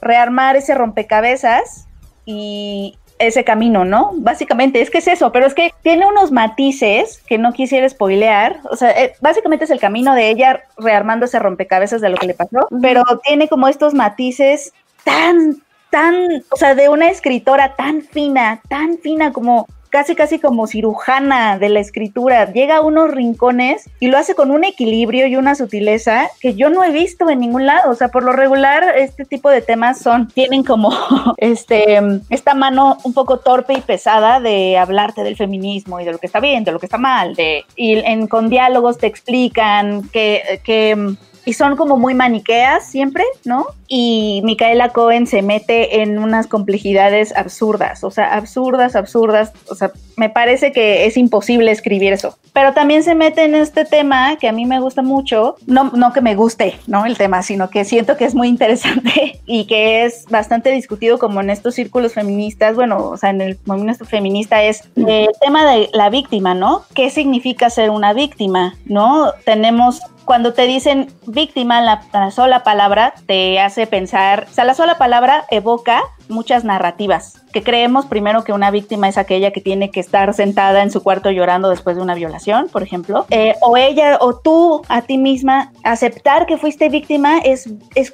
rearmar 0.00 0.56
ese 0.56 0.74
rompecabezas 0.74 1.86
y 2.24 2.98
ese 3.18 3.44
camino, 3.44 3.84
¿no? 3.84 4.12
Básicamente 4.16 4.80
es 4.80 4.90
que 4.90 4.98
es 4.98 5.08
eso, 5.08 5.32
pero 5.32 5.46
es 5.46 5.54
que 5.54 5.72
tiene 5.82 6.06
unos 6.06 6.32
matices 6.32 7.22
que 7.26 7.38
no 7.38 7.52
quisiera 7.52 7.88
spoilear, 7.88 8.60
o 8.70 8.76
sea, 8.76 8.90
eh, 8.90 9.14
básicamente 9.20 9.64
es 9.64 9.70
el 9.70 9.80
camino 9.80 10.14
de 10.14 10.30
ella 10.30 10.64
rearmando 10.76 11.24
ese 11.24 11.38
rompecabezas 11.38 12.00
de 12.00 12.10
lo 12.10 12.16
que 12.16 12.26
le 12.26 12.34
pasó, 12.34 12.68
pero 12.82 13.04
tiene 13.24 13.48
como 13.48 13.68
estos 13.68 13.94
matices 13.94 14.72
tan, 15.04 15.62
tan, 15.90 16.44
o 16.50 16.56
sea, 16.56 16.74
de 16.74 16.88
una 16.88 17.08
escritora 17.08 17.74
tan 17.74 18.02
fina, 18.02 18.60
tan 18.68 18.98
fina 18.98 19.32
como 19.32 19.66
casi 19.86 20.14
casi 20.14 20.38
como 20.38 20.66
cirujana 20.66 21.58
de 21.58 21.68
la 21.68 21.80
escritura, 21.80 22.52
llega 22.52 22.78
a 22.78 22.80
unos 22.80 23.10
rincones 23.10 23.88
y 24.00 24.08
lo 24.08 24.18
hace 24.18 24.34
con 24.34 24.50
un 24.50 24.64
equilibrio 24.64 25.26
y 25.26 25.36
una 25.36 25.54
sutileza 25.54 26.28
que 26.40 26.54
yo 26.54 26.70
no 26.70 26.84
he 26.84 26.90
visto 26.90 27.28
en 27.30 27.40
ningún 27.40 27.66
lado, 27.66 27.90
o 27.90 27.94
sea, 27.94 28.08
por 28.08 28.22
lo 28.22 28.32
regular 28.32 28.96
este 28.96 29.24
tipo 29.24 29.50
de 29.50 29.62
temas 29.62 29.98
son 29.98 30.28
tienen 30.28 30.64
como 30.64 30.90
este 31.38 31.98
esta 32.30 32.54
mano 32.54 32.98
un 33.04 33.12
poco 33.12 33.38
torpe 33.38 33.74
y 33.74 33.80
pesada 33.80 34.40
de 34.40 34.78
hablarte 34.78 35.22
del 35.22 35.36
feminismo 35.36 36.00
y 36.00 36.04
de 36.04 36.12
lo 36.12 36.18
que 36.18 36.26
está 36.26 36.40
bien, 36.40 36.64
de 36.64 36.72
lo 36.72 36.78
que 36.78 36.86
está 36.86 36.98
mal, 36.98 37.34
de 37.34 37.64
y 37.74 37.94
en, 37.94 38.26
con 38.26 38.48
diálogos 38.48 38.98
te 38.98 39.06
explican 39.06 40.08
que 40.10 40.60
que 40.64 41.16
y 41.46 41.52
son 41.52 41.76
como 41.76 41.96
muy 41.96 42.12
maniqueas 42.12 42.86
siempre, 42.86 43.24
¿no? 43.44 43.68
Y 43.88 44.42
Micaela 44.44 44.88
Cohen 44.88 45.28
se 45.28 45.42
mete 45.42 46.02
en 46.02 46.18
unas 46.18 46.48
complejidades 46.48 47.34
absurdas, 47.36 48.02
o 48.02 48.10
sea, 48.10 48.34
absurdas, 48.34 48.96
absurdas, 48.96 49.52
o 49.70 49.76
sea, 49.76 49.92
me 50.16 50.28
parece 50.28 50.72
que 50.72 51.06
es 51.06 51.16
imposible 51.16 51.70
escribir 51.70 52.12
eso. 52.12 52.36
Pero 52.52 52.72
también 52.72 53.04
se 53.04 53.14
mete 53.14 53.44
en 53.44 53.54
este 53.54 53.84
tema 53.84 54.36
que 54.38 54.48
a 54.48 54.52
mí 54.52 54.66
me 54.66 54.80
gusta 54.80 55.02
mucho, 55.02 55.54
no, 55.68 55.92
no 55.94 56.12
que 56.12 56.20
me 56.20 56.34
guste, 56.34 56.80
¿no? 56.88 57.06
El 57.06 57.16
tema, 57.16 57.44
sino 57.44 57.70
que 57.70 57.84
siento 57.84 58.16
que 58.16 58.24
es 58.24 58.34
muy 58.34 58.48
interesante 58.48 59.40
y 59.46 59.66
que 59.66 60.04
es 60.04 60.24
bastante 60.28 60.72
discutido 60.72 61.20
como 61.20 61.40
en 61.40 61.50
estos 61.50 61.76
círculos 61.76 62.14
feministas, 62.14 62.74
bueno, 62.74 63.10
o 63.10 63.16
sea, 63.16 63.30
en 63.30 63.40
el 63.40 63.58
movimiento 63.66 64.04
feminista 64.04 64.64
es 64.64 64.82
el 64.96 65.28
tema 65.40 65.64
de 65.70 65.90
la 65.92 66.10
víctima, 66.10 66.54
¿no? 66.54 66.82
¿Qué 66.92 67.08
significa 67.10 67.70
ser 67.70 67.90
una 67.90 68.14
víctima, 68.14 68.74
¿no? 68.84 69.30
Tenemos 69.44 70.00
cuando 70.26 70.52
te 70.52 70.66
dicen 70.66 71.06
víctima, 71.26 71.80
la, 71.80 72.02
la, 72.12 72.30
sola 72.30 72.64
palabra 72.64 73.14
te 73.26 73.60
hace 73.60 73.86
pensar, 73.86 74.46
o 74.50 74.52
sea, 74.52 74.64
la 74.64 74.74
sola 74.74 74.98
palabra 74.98 75.46
evoca 75.50 76.02
muchas 76.28 76.64
narrativas, 76.64 77.40
que 77.52 77.62
creemos 77.62 78.06
primero 78.06 78.42
que 78.42 78.52
una 78.52 78.72
víctima 78.72 79.08
es 79.08 79.16
aquella 79.16 79.52
que 79.52 79.60
tiene 79.60 79.90
que 79.90 80.00
estar 80.00 80.34
sentada 80.34 80.82
en 80.82 80.90
su 80.90 81.02
cuarto 81.02 81.30
llorando 81.30 81.70
después 81.70 81.96
de 81.96 82.02
una 82.02 82.16
violación, 82.16 82.68
por 82.70 82.82
ejemplo, 82.82 83.24
eh, 83.30 83.54
o 83.62 83.76
ella 83.76 84.18
o 84.20 84.36
tú 84.36 84.82
a 84.88 85.02
ti 85.02 85.16
misma, 85.16 85.72
aceptar 85.84 86.46
que 86.46 86.58
fuiste 86.58 86.88
víctima 86.88 87.38
es, 87.38 87.70
es 87.94 88.10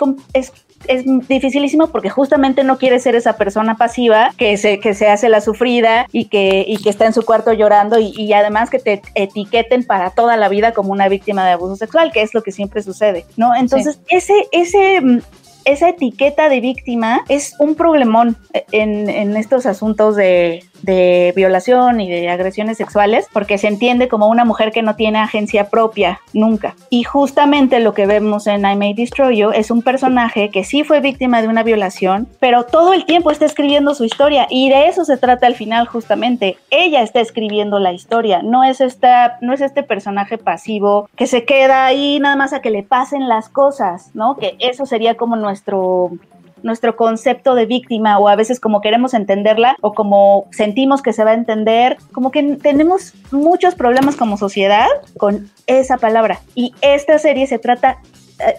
es 0.88 1.04
dificilísimo 1.28 1.88
porque 1.88 2.10
justamente 2.10 2.64
no 2.64 2.78
quiere 2.78 2.98
ser 2.98 3.14
esa 3.14 3.36
persona 3.36 3.76
pasiva 3.76 4.32
que 4.36 4.56
se, 4.56 4.80
que 4.80 4.94
se 4.94 5.08
hace 5.08 5.28
la 5.28 5.40
sufrida 5.40 6.06
y 6.12 6.26
que, 6.26 6.64
y 6.66 6.78
que 6.78 6.90
está 6.90 7.06
en 7.06 7.12
su 7.12 7.22
cuarto 7.22 7.52
llorando 7.52 7.98
y, 7.98 8.12
y, 8.16 8.32
además 8.32 8.70
que 8.70 8.78
te 8.78 9.02
etiqueten 9.14 9.84
para 9.84 10.10
toda 10.10 10.36
la 10.36 10.48
vida 10.48 10.72
como 10.72 10.92
una 10.92 11.08
víctima 11.08 11.44
de 11.46 11.52
abuso 11.52 11.76
sexual, 11.76 12.12
que 12.12 12.22
es 12.22 12.34
lo 12.34 12.42
que 12.42 12.52
siempre 12.52 12.82
sucede, 12.82 13.24
¿no? 13.36 13.54
Entonces, 13.54 13.98
sí. 14.08 14.16
ese, 14.16 14.34
ese, 14.52 15.20
esa 15.64 15.88
etiqueta 15.88 16.48
de 16.48 16.60
víctima 16.60 17.24
es 17.28 17.54
un 17.58 17.74
problemón 17.74 18.36
en, 18.72 19.08
en 19.08 19.36
estos 19.36 19.66
asuntos 19.66 20.16
de, 20.16 20.64
de, 20.82 21.32
violación 21.34 22.00
y 22.00 22.10
de 22.10 22.28
agresiones 22.28 22.76
sexuales, 22.76 23.26
porque 23.32 23.58
se 23.58 23.68
entiende 23.68 24.08
como 24.08 24.28
una 24.28 24.44
mujer 24.44 24.72
que 24.72 24.82
no 24.82 24.96
tiene 24.96 25.18
agencia 25.18 25.70
propia 25.70 26.20
nunca. 26.32 26.74
Y 26.90 27.04
justamente 27.04 27.80
lo 27.80 27.94
que 27.94 28.06
vemos 28.06 28.46
en 28.46 28.60
I 28.60 28.76
May 28.76 28.94
Destroy 28.94 29.36
You 29.36 29.50
es 29.50 29.70
un 29.70 29.82
personaje 29.82 30.50
que 30.50 30.64
sí 30.64 30.84
fue 30.84 31.00
víctima 31.00 31.42
de 31.42 31.48
una 31.48 31.62
violación, 31.62 32.28
pero 32.40 32.64
todo 32.64 32.92
el 32.92 33.04
tiempo 33.04 33.30
está 33.30 33.46
escribiendo 33.46 33.94
su 33.94 34.04
historia 34.04 34.46
y 34.50 34.68
de 34.68 34.86
eso 34.86 35.04
se 35.04 35.16
trata 35.16 35.46
al 35.46 35.54
final 35.54 35.86
justamente. 35.86 36.56
Ella 36.70 37.02
está 37.02 37.20
escribiendo 37.20 37.78
la 37.78 37.92
historia, 37.92 38.42
no 38.42 38.64
es, 38.64 38.80
esta, 38.80 39.38
no 39.40 39.52
es 39.52 39.60
este 39.60 39.82
personaje 39.82 40.38
pasivo 40.38 41.08
que 41.16 41.26
se 41.26 41.44
queda 41.44 41.86
ahí 41.86 42.18
nada 42.20 42.36
más 42.36 42.52
a 42.52 42.60
que 42.60 42.70
le 42.70 42.82
pasen 42.82 43.28
las 43.28 43.48
cosas, 43.48 44.10
¿no? 44.14 44.36
Que 44.36 44.56
eso 44.58 44.86
sería 44.86 45.16
como 45.16 45.36
nuestro 45.36 46.12
nuestro 46.62 46.96
concepto 46.96 47.54
de 47.54 47.66
víctima 47.66 48.18
o 48.18 48.28
a 48.28 48.36
veces 48.36 48.60
como 48.60 48.80
queremos 48.80 49.14
entenderla 49.14 49.76
o 49.80 49.92
como 49.92 50.46
sentimos 50.50 51.02
que 51.02 51.12
se 51.12 51.24
va 51.24 51.30
a 51.30 51.34
entender, 51.34 51.96
como 52.12 52.30
que 52.30 52.42
tenemos 52.62 53.14
muchos 53.30 53.74
problemas 53.74 54.16
como 54.16 54.36
sociedad 54.36 54.88
con 55.16 55.50
esa 55.66 55.96
palabra. 55.98 56.40
Y 56.54 56.74
esta 56.80 57.18
serie 57.18 57.46
se 57.46 57.58
trata 57.58 57.98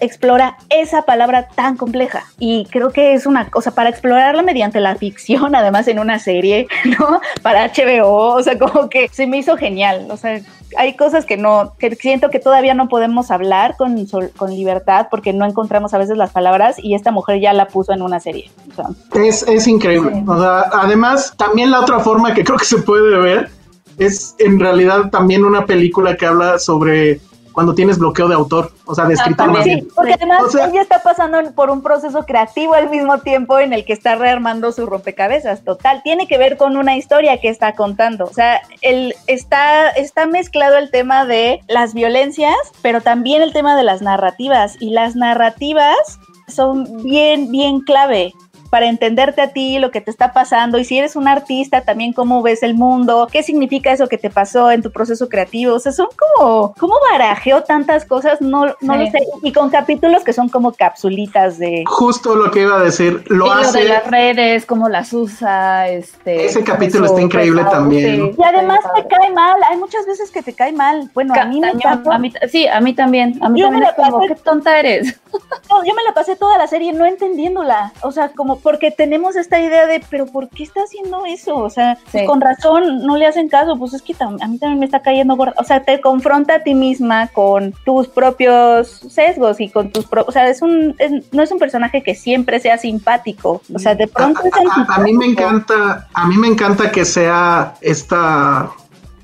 explora 0.00 0.56
esa 0.70 1.02
palabra 1.02 1.48
tan 1.54 1.76
compleja. 1.76 2.24
Y 2.38 2.66
creo 2.66 2.90
que 2.90 3.14
es 3.14 3.26
una 3.26 3.50
cosa 3.50 3.72
para 3.72 3.90
explorarla 3.90 4.42
mediante 4.42 4.80
la 4.80 4.96
ficción 4.96 5.54
además 5.54 5.88
en 5.88 5.98
una 5.98 6.18
serie 6.18 6.66
no 6.98 7.20
para 7.42 7.68
HBO 7.68 8.34
o 8.34 8.42
sea 8.42 8.58
como 8.58 8.88
que 8.88 9.08
se 9.08 9.26
me 9.26 9.38
hizo 9.38 9.56
genial. 9.56 10.06
O 10.10 10.16
sea 10.16 10.40
hay 10.76 10.96
cosas 10.96 11.24
que 11.24 11.36
no 11.36 11.74
que 11.78 11.94
siento 11.94 12.30
que 12.30 12.40
todavía 12.40 12.74
no 12.74 12.88
podemos 12.88 13.30
hablar 13.30 13.76
con, 13.76 14.06
con 14.36 14.50
libertad 14.50 15.08
porque 15.10 15.32
no 15.32 15.44
encontramos 15.44 15.94
a 15.94 15.98
veces 15.98 16.16
las 16.16 16.32
palabras 16.32 16.76
y 16.78 16.94
esta 16.94 17.10
mujer 17.10 17.40
ya 17.40 17.52
la 17.52 17.68
puso 17.68 17.92
en 17.92 18.02
una 18.02 18.20
serie. 18.20 18.50
O 18.72 18.74
sea, 18.74 19.22
es, 19.22 19.42
es 19.42 19.66
increíble. 19.66 20.12
Sí. 20.14 20.24
o 20.26 20.40
sea, 20.40 20.64
además 20.72 21.34
también 21.36 21.70
la 21.70 21.80
otra 21.80 22.00
forma 22.00 22.34
que 22.34 22.44
creo 22.44 22.58
que 22.58 22.64
se 22.64 22.78
puede 22.78 23.16
ver 23.18 23.50
es 23.98 24.34
en 24.38 24.58
realidad 24.58 25.10
también 25.10 25.44
una 25.44 25.66
película 25.66 26.16
que 26.16 26.26
habla 26.26 26.58
sobre 26.58 27.20
cuando 27.54 27.74
tienes 27.74 27.98
bloqueo 27.98 28.28
de 28.28 28.34
autor, 28.34 28.72
o 28.84 28.94
sea, 28.94 29.06
de 29.06 29.14
escritor. 29.14 29.54
Ah, 29.56 29.62
sí, 29.62 29.88
porque 29.94 30.14
además 30.14 30.42
o 30.42 30.48
sea, 30.50 30.66
ella 30.66 30.82
está 30.82 30.98
pasando 31.02 31.38
por 31.54 31.70
un 31.70 31.82
proceso 31.82 32.26
creativo 32.26 32.74
al 32.74 32.90
mismo 32.90 33.18
tiempo 33.18 33.60
en 33.60 33.72
el 33.72 33.84
que 33.84 33.92
está 33.92 34.16
rearmando 34.16 34.72
su 34.72 34.84
rompecabezas, 34.86 35.62
total. 35.62 36.02
Tiene 36.02 36.26
que 36.26 36.36
ver 36.36 36.56
con 36.56 36.76
una 36.76 36.96
historia 36.96 37.40
que 37.40 37.48
está 37.48 37.74
contando. 37.74 38.24
O 38.24 38.32
sea, 38.32 38.60
el, 38.82 39.14
está, 39.28 39.88
está 39.90 40.26
mezclado 40.26 40.76
el 40.76 40.90
tema 40.90 41.24
de 41.26 41.60
las 41.68 41.94
violencias, 41.94 42.56
pero 42.82 43.00
también 43.00 43.40
el 43.40 43.52
tema 43.52 43.76
de 43.76 43.84
las 43.84 44.02
narrativas. 44.02 44.76
Y 44.80 44.90
las 44.90 45.14
narrativas 45.14 46.18
son 46.48 47.04
bien, 47.04 47.52
bien 47.52 47.80
clave 47.80 48.32
para 48.74 48.86
entenderte 48.88 49.40
a 49.40 49.52
ti, 49.52 49.78
lo 49.78 49.92
que 49.92 50.00
te 50.00 50.10
está 50.10 50.32
pasando, 50.32 50.78
y 50.80 50.84
si 50.84 50.98
eres 50.98 51.14
un 51.14 51.28
artista, 51.28 51.82
también 51.82 52.12
cómo 52.12 52.42
ves 52.42 52.64
el 52.64 52.74
mundo, 52.74 53.28
qué 53.30 53.44
significa 53.44 53.92
eso 53.92 54.08
que 54.08 54.18
te 54.18 54.30
pasó 54.30 54.72
en 54.72 54.82
tu 54.82 54.90
proceso 54.90 55.28
creativo. 55.28 55.74
O 55.76 55.78
sea, 55.78 55.92
son 55.92 56.08
como, 56.36 56.74
¿cómo 56.76 56.94
barajeo 57.12 57.62
tantas 57.62 58.04
cosas? 58.04 58.40
No, 58.40 58.66
no 58.80 58.96
lo 58.96 59.06
sé. 59.06 59.20
Y 59.44 59.52
con 59.52 59.70
capítulos 59.70 60.24
que 60.24 60.32
son 60.32 60.48
como 60.48 60.72
capsulitas 60.72 61.56
de. 61.60 61.84
Justo 61.86 62.34
lo 62.34 62.50
que 62.50 62.62
iba 62.62 62.74
a 62.76 62.82
decir, 62.82 63.22
lo 63.28 63.46
Y 63.46 63.50
hace. 63.50 63.78
de 63.78 63.84
las 63.90 64.10
redes, 64.10 64.66
cómo 64.66 64.88
las 64.88 65.12
usa, 65.12 65.88
este. 65.88 66.46
Ese 66.46 66.64
capítulo 66.64 67.06
está 67.06 67.20
increíble 67.20 67.62
también. 67.70 68.32
sí, 68.32 68.36
Y 68.36 68.42
además 68.44 68.80
está 68.84 68.94
te 68.94 69.06
cae 69.06 69.30
mal. 69.30 69.56
Hay 69.70 69.78
muchas 69.78 70.04
veces 70.04 70.32
que 70.32 70.42
te 70.42 70.52
cae 70.52 70.72
mal. 70.72 71.08
Bueno, 71.14 71.32
a 71.40 71.44
mí 71.44 71.60
me 71.60 71.72
pasó. 71.74 72.10
a 72.10 72.18
mí- 72.18 72.32
sí, 72.50 72.66
a 72.66 72.80
mí 72.80 72.92
también. 72.92 73.38
A 73.40 73.48
mí 73.48 73.60
Yo 73.60 73.66
también 73.66 73.84
me 73.84 73.88
es 73.90 73.94
como, 73.94 74.18
pasé- 74.18 74.28
qué 74.28 74.34
tonta 74.34 74.80
eres. 74.80 75.20
No, 75.70 75.82
yo 75.84 75.94
me 75.94 76.02
la 76.04 76.12
pasé 76.14 76.36
toda 76.36 76.56
la 76.58 76.66
serie 76.68 76.92
no 76.92 77.04
entendiéndola. 77.06 77.92
O 78.02 78.12
sea, 78.12 78.28
como 78.28 78.60
porque 78.64 78.90
tenemos 78.90 79.36
esta 79.36 79.60
idea 79.60 79.86
de, 79.86 80.02
pero 80.10 80.26
¿por 80.26 80.48
qué 80.48 80.64
está 80.64 80.80
haciendo 80.80 81.24
eso? 81.26 81.54
O 81.56 81.70
sea, 81.70 81.98
pues 82.10 82.26
con 82.26 82.40
razón 82.40 83.04
no 83.06 83.16
le 83.16 83.26
hacen 83.26 83.48
caso. 83.48 83.76
Pues 83.78 83.92
es 83.94 84.02
que 84.02 84.14
tam- 84.14 84.38
a 84.42 84.48
mí 84.48 84.58
también 84.58 84.80
me 84.80 84.86
está 84.86 85.02
cayendo 85.02 85.36
gorda. 85.36 85.54
O 85.58 85.64
sea, 85.64 85.84
te 85.84 86.00
confronta 86.00 86.54
a 86.56 86.62
ti 86.64 86.74
misma 86.74 87.28
con 87.28 87.72
tus 87.84 88.08
propios 88.08 88.88
sesgos 89.08 89.60
y 89.60 89.68
con 89.68 89.90
tus 89.90 90.06
pro- 90.06 90.24
O 90.26 90.32
sea, 90.32 90.48
es 90.48 90.62
un, 90.62 90.96
es- 90.98 91.30
no 91.32 91.42
es 91.42 91.52
un 91.52 91.58
personaje 91.58 92.02
que 92.02 92.14
siempre 92.14 92.58
sea 92.58 92.78
simpático. 92.78 93.60
O 93.74 93.78
sea, 93.78 93.94
de 93.94 94.08
pronto 94.08 94.40
es 94.44 94.52
A, 94.54 94.80
a- 94.92 94.94
a 94.96 94.98
mí 95.00 95.12
me 95.12 95.26
encanta, 95.26 96.08
a 96.14 96.26
mí 96.26 96.36
me 96.38 96.48
encanta 96.48 96.90
que 96.90 97.04
sea 97.04 97.74
esta 97.82 98.70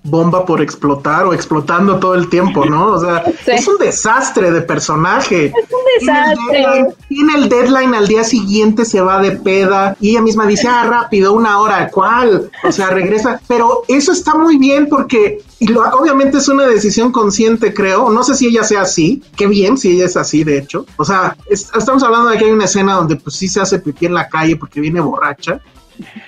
bomba 0.03 0.47
por 0.47 0.63
explotar 0.63 1.27
o 1.27 1.35
explotando 1.35 1.99
todo 1.99 2.15
el 2.15 2.29
tiempo, 2.31 2.65
¿no? 2.65 2.87
O 2.93 3.01
sea, 3.01 3.23
Sí. 3.45 3.51
es 3.53 3.69
un 3.69 3.77
desastre 3.79 4.51
de 4.51 4.63
personaje. 4.63 5.47
Es 5.47 5.53
un 5.55 5.61
Tiene 5.99 6.33
el, 6.33 6.37
desastre. 6.39 6.95
tiene 7.09 7.35
el 7.35 7.49
deadline 7.49 7.95
al 7.95 8.09
día 8.09 8.25
siguiente, 8.25 8.85
se 8.85 9.01
va 9.01 9.21
de 9.21 9.33
peda 9.33 9.97
y 10.01 10.11
ella 10.13 10.23
misma 10.23 10.47
dice, 10.47 10.69
ah, 10.69 10.85
rápido, 10.89 11.33
una 11.35 11.61
hora, 11.61 11.89
¿cuál? 11.91 12.51
O 12.65 12.73
sea, 12.73 12.89
regresa. 12.89 13.41
Pero 13.47 13.83
eso 13.89 14.13
está 14.13 14.35
muy 14.35 14.57
bien 14.57 14.89
porque 14.89 15.43
y 15.59 15.67
lo- 15.67 15.83
obviamente 15.91 16.39
es 16.39 16.49
una 16.49 16.67
decisión 16.67 17.13
consciente, 17.13 17.75
creo. 17.75 18.09
No 18.11 18.23
sé 18.25 18.35
si 18.35 18.47
ella 18.47 18.65
sea 18.65 18.83
así. 18.83 19.23
Qué 19.37 19.47
bien 19.47 19.77
si 19.77 19.91
ella 19.91 20.07
es 20.07 20.17
así, 20.17 20.43
de 20.45 20.57
hecho. 20.59 20.87
O 20.97 21.05
sea, 21.05 21.37
es- 21.51 21.69
estamos 21.77 22.03
hablando 22.03 22.31
de 22.31 22.39
que 22.39 22.47
hay 22.47 22.51
una 22.53 22.65
escena 22.65 22.95
donde 22.95 23.17
pues 23.17 23.37
sí 23.37 23.49
se 23.49 23.61
hace 23.61 23.79
pipí 23.79 24.07
en 24.07 24.15
la 24.15 24.29
calle 24.31 24.57
porque 24.57 24.81
viene 24.81 25.01
borracha. 25.01 25.61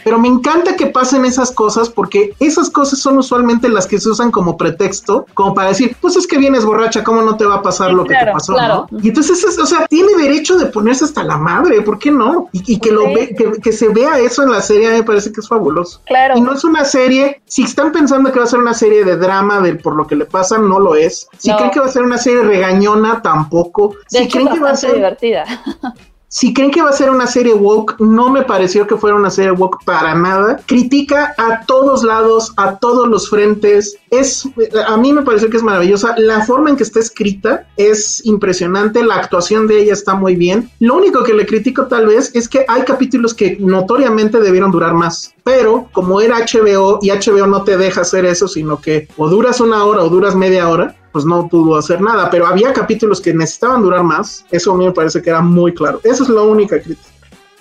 Pero 0.04 0.18
me 0.18 0.28
encanta 0.28 0.76
que 0.76 0.86
pasen 0.86 1.24
esas 1.24 1.50
cosas 1.50 1.88
porque 1.88 2.34
esas 2.40 2.70
cosas 2.70 2.98
son 2.98 3.18
usualmente 3.18 3.68
las 3.68 3.86
que 3.86 3.98
se 3.98 4.08
usan 4.10 4.30
como 4.30 4.56
pretexto, 4.56 5.26
como 5.34 5.54
para 5.54 5.68
decir, 5.68 5.96
pues 6.00 6.16
es 6.16 6.26
que 6.26 6.38
vienes 6.38 6.64
borracha, 6.64 7.02
¿cómo 7.04 7.22
no 7.22 7.36
te 7.36 7.44
va 7.46 7.56
a 7.56 7.62
pasar 7.62 7.90
Sí, 7.90 7.96
lo 7.96 8.04
que 8.04 8.14
te 8.14 8.32
pasó? 8.32 8.52
claro. 8.54 8.86
¿no? 8.90 8.98
Y 9.02 9.08
entonces, 9.08 9.42
es- 9.44 9.58
o 9.58 9.66
sea, 9.66 9.86
tiene 9.88 10.14
derecho 10.20 10.56
de 10.56 10.66
ponerse 10.66 11.04
hasta 11.04 11.22
la 11.22 11.36
madre, 11.36 11.80
¿por 11.82 11.98
qué 11.98 12.10
no? 12.10 12.48
Y, 12.52 12.74
y 12.74 12.78
que, 12.80 12.90
lo 12.92 13.04
ve, 13.04 13.34
que, 13.36 13.52
que 13.60 13.72
se 13.72 13.88
vea 13.88 14.18
eso 14.18 14.42
en 14.42 14.50
la 14.50 14.60
serie 14.60 14.90
me 14.90 15.02
parece 15.02 15.32
que 15.32 15.40
es 15.40 15.48
fabuloso. 15.48 16.00
Claro. 16.06 16.36
Y 16.36 16.40
no 16.40 16.52
es 16.54 16.64
una 16.64 16.84
serie, 16.84 17.40
si 17.46 17.62
están 17.64 17.92
pensando 17.92 18.32
que 18.32 18.38
va 18.38 18.44
a 18.44 18.48
ser 18.48 18.58
una 18.60 18.74
serie 18.74 19.04
de 19.04 19.16
drama 19.16 19.60
de 19.60 19.74
por 19.76 19.94
lo 19.96 20.06
que 20.06 20.16
le 20.16 20.24
pasa, 20.26 20.58
no 20.58 20.78
lo 20.80 20.94
es. 20.94 21.26
Si 21.38 21.50
No. 21.50 21.56
creen 21.56 21.70
que 21.70 21.80
va 21.80 21.86
a 21.86 21.90
ser 21.90 22.02
una 22.02 22.18
serie 22.18 22.42
regañona, 22.42 23.22
tampoco. 23.22 23.94
De 24.10 24.18
si 24.18 24.24
hecho, 24.24 24.38
creen 24.38 24.52
que 24.54 24.60
va 24.60 24.70
a 24.70 24.76
ser 24.76 24.94
divertida. 24.94 25.44
si 26.34 26.54
creen 26.54 26.70
que 26.70 26.80
va 26.80 26.88
a 26.88 26.94
ser 26.94 27.10
una 27.10 27.26
serie 27.26 27.52
woke, 27.52 27.96
no 28.00 28.30
me 28.30 28.40
pareció 28.40 28.86
que 28.86 28.96
fuera 28.96 29.14
una 29.14 29.30
serie 29.30 29.50
woke 29.50 29.84
para 29.84 30.14
nada. 30.14 30.62
Critica 30.64 31.34
a 31.36 31.66
todos 31.66 32.02
lados, 32.04 32.54
a 32.56 32.78
todos 32.78 33.06
los 33.06 33.28
frentes. 33.28 33.98
Es, 34.08 34.48
a 34.86 34.96
mí 34.96 35.12
me 35.12 35.20
pareció 35.20 35.50
que 35.50 35.58
es 35.58 35.62
maravillosa. 35.62 36.14
La 36.16 36.42
forma 36.46 36.70
en 36.70 36.76
que 36.76 36.84
está 36.84 37.00
escrita 37.00 37.66
es 37.76 38.24
impresionante. 38.24 39.04
La 39.04 39.16
actuación 39.16 39.66
de 39.66 39.82
ella 39.82 39.92
está 39.92 40.14
muy 40.14 40.34
bien. 40.34 40.70
Lo 40.80 40.96
único 40.96 41.22
que 41.22 41.34
le 41.34 41.44
critico 41.44 41.86
tal 41.86 42.06
vez 42.06 42.34
es 42.34 42.48
que 42.48 42.64
hay 42.66 42.80
capítulos 42.84 43.34
que 43.34 43.58
notoriamente 43.60 44.40
debieron 44.40 44.72
durar 44.72 44.94
más. 44.94 45.34
Pero 45.44 45.88
como 45.92 46.20
era 46.20 46.38
HBO 46.38 46.98
y 47.02 47.10
HBO 47.10 47.46
no 47.46 47.64
te 47.64 47.76
deja 47.76 48.02
hacer 48.02 48.24
eso, 48.24 48.46
sino 48.46 48.80
que 48.80 49.08
o 49.16 49.28
duras 49.28 49.60
una 49.60 49.84
hora 49.84 50.02
o 50.02 50.08
duras 50.08 50.36
media 50.36 50.68
hora, 50.68 50.94
pues 51.12 51.24
no 51.24 51.48
pudo 51.48 51.76
hacer 51.76 52.00
nada, 52.00 52.30
pero 52.30 52.46
había 52.46 52.72
capítulos 52.72 53.20
que 53.20 53.34
necesitaban 53.34 53.82
durar 53.82 54.02
más, 54.04 54.44
eso 54.50 54.72
a 54.72 54.76
mí 54.76 54.86
me 54.86 54.92
parece 54.92 55.20
que 55.20 55.30
era 55.30 55.40
muy 55.42 55.74
claro, 55.74 56.00
esa 56.04 56.22
es 56.22 56.28
la 56.28 56.42
única 56.42 56.80
crítica. 56.80 57.08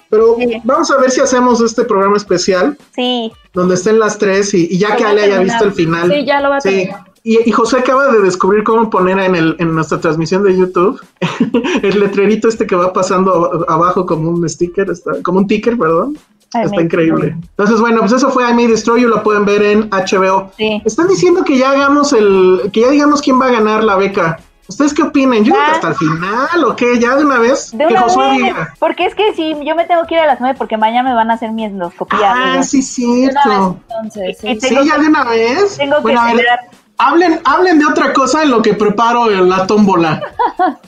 Pero 0.10 0.36
vamos 0.66 0.92
a 0.92 0.98
ver 0.98 1.10
si 1.10 1.22
hacemos 1.22 1.62
este 1.62 1.84
programa 1.86 2.18
especial, 2.18 2.78
Sí. 2.96 3.32
donde 3.54 3.76
estén 3.76 3.98
las 3.98 4.18
tres 4.18 4.54
y, 4.54 4.68
y 4.70 4.78
ya 4.78 4.96
que 4.96 5.06
Ale 5.06 5.22
haya 5.24 5.40
visto 5.40 5.64
el 5.64 5.72
final. 5.72 6.12
Sí, 6.12 6.26
ya 6.26 6.42
lo 6.42 6.50
va 6.50 6.58
a 6.58 6.62
Sí. 6.62 6.90
Y, 7.24 7.48
y 7.48 7.52
José 7.52 7.78
acaba 7.78 8.12
de 8.12 8.20
descubrir 8.20 8.64
cómo 8.64 8.90
poner 8.90 9.20
en, 9.20 9.36
el, 9.36 9.56
en 9.60 9.76
nuestra 9.76 10.00
transmisión 10.02 10.44
de 10.44 10.58
YouTube 10.58 11.00
el 11.84 12.00
letrerito 12.00 12.48
este 12.48 12.66
que 12.66 12.76
va 12.76 12.92
pasando 12.94 13.64
abajo 13.70 14.06
como 14.08 14.30
un 14.30 14.48
sticker, 14.50 14.92
como 15.24 15.40
un 15.40 15.48
ticker, 15.48 15.78
perdón. 15.78 16.18
Está 16.54 16.82
increíble. 16.82 17.36
Entonces, 17.50 17.80
bueno, 17.80 18.00
pues 18.02 18.12
eso 18.14 18.30
fue 18.30 18.50
I 18.50 18.54
May 18.54 18.68
Destroy 18.68 19.02
You, 19.02 19.08
lo 19.10 19.24
pueden 19.24 19.46
ver 19.46 19.64
en 19.64 19.90
HBO. 19.90 20.52
Sí. 20.58 20.82
Están 20.86 21.08
diciendo 21.08 21.44
que 21.44 21.58
ya 21.58 21.72
hagamos 21.72 22.12
el, 22.14 22.70
que 22.74 22.82
ya 22.82 22.90
digamos 22.90 23.22
quién 23.22 23.40
va 23.40 23.46
a 23.46 23.52
ganar 23.52 23.84
la 23.84 23.96
beca. 23.96 24.40
¿Ustedes 24.68 24.94
qué 24.94 25.04
opinan? 25.04 25.44
Yo 25.44 25.54
creo 25.54 25.66
que 25.66 25.72
hasta 25.72 25.88
el 25.90 25.96
final, 25.96 26.64
¿o 26.66 26.76
qué? 26.78 26.98
Ya 27.00 27.16
de 27.18 27.26
una 27.26 27.40
vez. 27.40 27.72
De 27.72 27.88
que 27.88 27.94
una 27.94 28.02
Josué 28.04 28.28
vez, 28.30 28.38
diga. 28.38 28.74
porque 28.80 29.06
es 29.06 29.16
que 29.16 29.34
sí, 29.34 29.54
yo 29.66 29.76
me 29.76 29.86
tengo 29.86 30.06
que 30.08 30.14
ir 30.16 30.22
a 30.22 30.28
las 30.28 30.40
nueve 30.40 30.56
porque 30.58 30.78
mañana 30.78 31.10
me 31.10 31.14
van 31.16 31.30
a 31.30 31.34
hacer 31.34 31.52
mi 31.52 31.66
endoscopía. 31.66 32.20
Ah, 32.58 32.64
sí, 32.64 32.80
De 32.80 33.30
una 33.30 33.44
vez, 33.44 33.44
cierto. 33.44 33.78
entonces, 33.90 34.38
sí. 34.40 34.76
Ya 34.86 34.98
de 34.98 35.08
una 35.08 35.24
vez. 35.26 35.78
Tengo 35.78 35.96
que 35.98 36.02
Bueno, 36.04 36.22
cenar. 36.26 36.60
Hablen, 37.08 37.42
hablen 37.46 37.80
de 37.80 37.86
otra 37.86 38.14
cosa 38.14 38.44
en 38.44 38.52
lo 38.52 38.62
que 38.62 38.74
preparo 38.74 39.28
la 39.30 39.66
tómbola. 39.68 40.22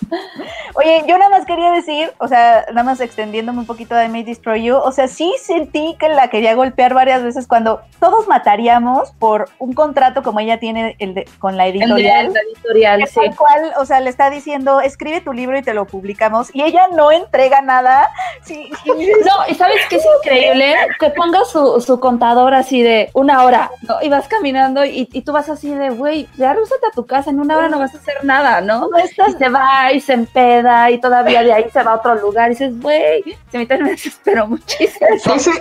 Oye, 0.76 1.04
yo 1.08 1.18
nada 1.18 1.30
más 1.30 1.46
quería 1.46 1.72
decir, 1.72 2.12
o 2.18 2.28
sea, 2.28 2.66
nada 2.70 2.84
más 2.84 3.00
extendiéndome 3.00 3.60
un 3.60 3.66
poquito 3.66 3.94
de 3.96 4.08
May 4.10 4.24
Destroy 4.24 4.64
You, 4.64 4.76
o 4.78 4.92
sea, 4.92 5.08
sí 5.08 5.32
sentí 5.42 5.96
que 6.00 6.10
la 6.10 6.30
quería 6.30 6.56
golpear 6.56 6.94
varias 6.94 7.24
veces 7.24 7.48
cuando 7.48 7.82
todos 8.00 8.28
mataríamos 8.28 9.12
por 9.20 9.50
un 9.60 9.74
contrato 9.74 10.24
como 10.24 10.40
ella 10.40 10.60
tiene 10.60 10.96
el 11.00 11.14
de- 11.14 11.28
con 11.40 11.58
la 11.58 11.68
El 11.68 11.74
de 11.74 11.80
editorial. 11.86 12.34
la 12.34 12.40
editorial, 12.42 13.00
que 13.02 13.08
sí. 13.08 13.20
Tal 13.24 13.36
cual, 13.36 13.72
o 13.78 13.86
sea, 13.86 14.00
le 14.00 14.10
está 14.10 14.30
diciendo, 14.30 14.82
escribe 14.82 15.22
tu 15.22 15.32
libro 15.34 15.58
y 15.58 15.62
te 15.62 15.74
lo 15.74 15.86
publicamos, 15.86 16.50
y 16.54 16.64
ella 16.64 16.88
no 16.96 17.12
entrega 17.12 17.62
nada. 17.62 18.10
Sí, 18.44 18.70
No, 18.86 19.48
y 19.48 19.56
sabes 19.56 19.80
que 19.90 19.98
es 19.98 20.06
increíble 20.24 20.76
que 21.00 21.10
ponga 21.12 21.46
su, 21.46 21.82
su 21.82 22.00
contador 22.00 22.54
así 22.56 22.82
de 22.82 23.10
una 23.14 23.44
hora, 23.44 23.70
¿no? 23.88 24.02
Y 24.02 24.10
vas 24.10 24.28
caminando 24.28 24.84
y, 24.86 25.08
y 25.12 25.22
tú 25.22 25.32
vas 25.32 25.50
así 25.50 25.74
de, 25.74 25.90
güey, 26.04 26.28
ya 26.36 26.54
rúsate 26.54 26.86
a 26.86 26.92
tu 26.92 27.06
casa, 27.06 27.30
en 27.30 27.40
una 27.40 27.56
hora 27.56 27.70
no 27.70 27.80
vas 27.80 27.96
a 27.96 27.98
hacer 27.98 28.16
nada, 28.24 28.60
¿no? 28.60 28.90
no 28.90 28.98
estás 28.98 29.30
Y 29.30 29.38
se 29.38 29.48
va 29.48 29.94
y 29.94 30.02
se 30.02 30.12
empeda 30.12 30.92
y 30.92 31.00
todavía 31.00 31.42
de 31.44 31.54
ahí 31.54 31.70
se 31.72 31.82
va 31.82 31.94
a 31.94 31.96
otro 31.96 32.16
lugar 32.16 32.48
y 32.48 32.56
dices, 32.56 32.78
güey, 32.82 33.24
se 33.50 33.58
me 33.58 33.66
me 33.66 33.92
desesperó 33.92 34.46
muchísimo. 34.48 35.08
Ese, 35.34 35.52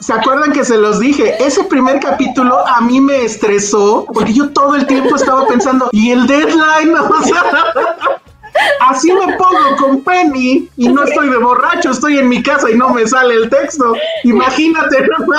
¿Se 0.00 0.12
acuerdan 0.12 0.52
que 0.52 0.66
se 0.66 0.76
los 0.76 1.00
dije? 1.00 1.42
Ese 1.42 1.64
primer 1.64 1.98
capítulo 1.98 2.58
a 2.58 2.82
mí 2.82 3.00
me 3.00 3.24
estresó 3.24 4.04
porque 4.12 4.34
yo 4.34 4.50
todo 4.50 4.76
el 4.76 4.86
tiempo 4.86 5.16
estaba 5.16 5.46
pensando, 5.46 5.88
¿y 5.92 6.10
el 6.10 6.26
deadline? 6.26 6.94
O 7.08 7.22
sea, 7.22 8.20
así 8.88 9.12
me 9.12 9.34
pongo 9.36 9.76
con 9.78 10.02
Penny 10.02 10.68
y 10.76 10.88
no 10.88 11.04
estoy 11.04 11.28
de 11.30 11.38
borracho, 11.38 11.90
estoy 11.90 12.18
en 12.18 12.28
mi 12.28 12.42
casa 12.42 12.70
y 12.70 12.74
no 12.76 12.90
me 12.90 13.06
sale 13.06 13.34
el 13.34 13.48
texto. 13.50 13.94
Imagínate, 14.24 15.06
no 15.06 15.34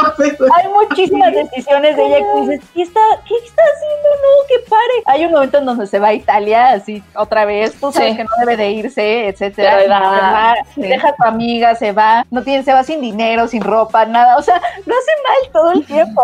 hay 0.55 0.67
muchísimas 0.67 1.34
decisiones 1.34 1.95
de 1.95 2.05
ella 2.05 2.17
que 2.17 2.41
dices, 2.41 2.61
¿qué 2.74 2.82
está, 2.84 2.99
qué 3.28 3.36
está 3.45 3.61
haciendo? 3.76 4.09
No, 4.22 4.47
que 4.47 4.70
pare. 4.70 5.03
Hay 5.07 5.26
un 5.26 5.32
momento 5.32 5.57
en 5.57 5.65
donde 5.65 5.88
se 5.88 5.99
va 5.99 6.09
a 6.09 6.13
Italia, 6.13 6.70
así, 6.72 7.03
otra 7.15 7.45
vez, 7.45 7.74
tú 7.80 7.91
sabes 7.91 8.11
Sí. 8.11 8.17
que 8.17 8.24
no 8.24 8.30
debe 8.39 8.57
de 8.57 8.72
irse, 8.72 9.28
etcétera. 9.28 9.80
Se 9.82 9.88
va, 9.88 10.55
sí. 10.76 10.82
Deja 10.82 11.09
a 11.09 11.15
tu 11.15 11.24
amiga, 11.26 11.76
se 11.76 11.91
va, 11.91 12.26
no 12.32 12.41
tiene, 12.43 12.63
se 12.63 12.74
va 12.74 12.84
sin 12.84 13.01
dinero, 13.01 13.47
sin 13.47 13.61
ropa, 13.63 14.05
nada. 14.05 14.38
O 14.38 14.41
sea, 14.41 14.61
lo 14.86 14.93
hace 14.95 15.11
mal 15.24 15.51
todo 15.53 15.72
el 15.74 15.86
tiempo. 15.86 16.22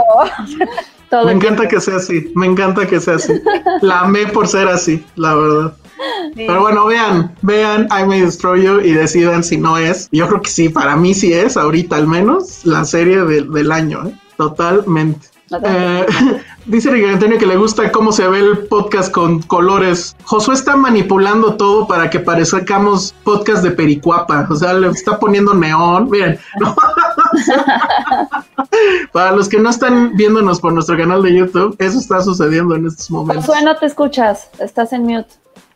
Todo 1.09 1.25
Me 1.25 1.33
encanta 1.33 1.61
tiempo. 1.67 1.75
que 1.75 1.81
sea 1.81 1.95
así, 1.97 2.31
me 2.35 2.47
encanta 2.47 2.87
que 2.87 2.99
sea 2.99 3.15
así. 3.15 3.33
La 3.81 3.99
amé 4.01 4.25
por 4.27 4.47
ser 4.47 4.67
así, 4.67 5.05
la 5.15 5.35
verdad. 5.35 5.73
Sí. 6.35 6.43
Pero 6.47 6.61
bueno, 6.61 6.85
vean, 6.85 7.33
vean 7.41 7.87
I 7.91 8.05
May 8.05 8.21
Destroy 8.21 8.63
You 8.63 8.79
y 8.81 8.91
decidan 8.91 9.43
si 9.43 9.57
no 9.57 9.77
es. 9.77 10.09
Yo 10.11 10.27
creo 10.27 10.41
que 10.41 10.49
sí, 10.49 10.69
para 10.69 10.95
mí 10.95 11.13
sí 11.13 11.31
es, 11.33 11.55
ahorita 11.57 11.95
al 11.95 12.07
menos, 12.07 12.65
la 12.65 12.83
serie 12.85 13.23
del- 13.23 13.51
del 13.51 13.71
año, 13.71 14.07
¿eh? 14.07 14.15
totalmente. 14.37 15.27
Eh, 15.63 16.05
dice 16.65 16.89
Ricardo 16.89 17.13
Antonio 17.13 17.37
que 17.37 17.45
le 17.45 17.55
gusta 17.55 17.91
cómo 17.91 18.11
se 18.11 18.27
ve 18.27 18.39
el 18.39 18.57
podcast 18.67 19.11
con 19.11 19.41
colores. 19.43 20.15
Josué 20.23 20.55
está 20.55 20.75
manipulando 20.75 21.55
todo 21.55 21.87
para 21.87 22.09
que 22.09 22.19
parezcamos 22.19 23.13
podcast 23.23 23.63
de 23.63 23.69
Pericuapa. 23.71 24.47
O 24.49 24.55
sea, 24.55 24.73
le 24.73 24.87
está 24.89 25.19
poniendo 25.19 25.53
neón. 25.53 26.09
Miren, 26.09 26.39
no. 26.59 26.75
para 29.11 29.31
los 29.33 29.47
que 29.47 29.59
no 29.59 29.69
están 29.69 30.15
viéndonos 30.15 30.59
por 30.59 30.73
nuestro 30.73 30.97
canal 30.97 31.21
de 31.21 31.35
YouTube, 31.37 31.75
eso 31.79 31.99
está 31.99 32.21
sucediendo 32.21 32.75
en 32.75 32.87
estos 32.87 33.09
momentos. 33.11 33.45
Josué, 33.45 33.63
no 33.63 33.75
te 33.75 33.85
escuchas, 33.85 34.49
estás 34.59 34.93
en 34.93 35.03
mute. 35.03 35.29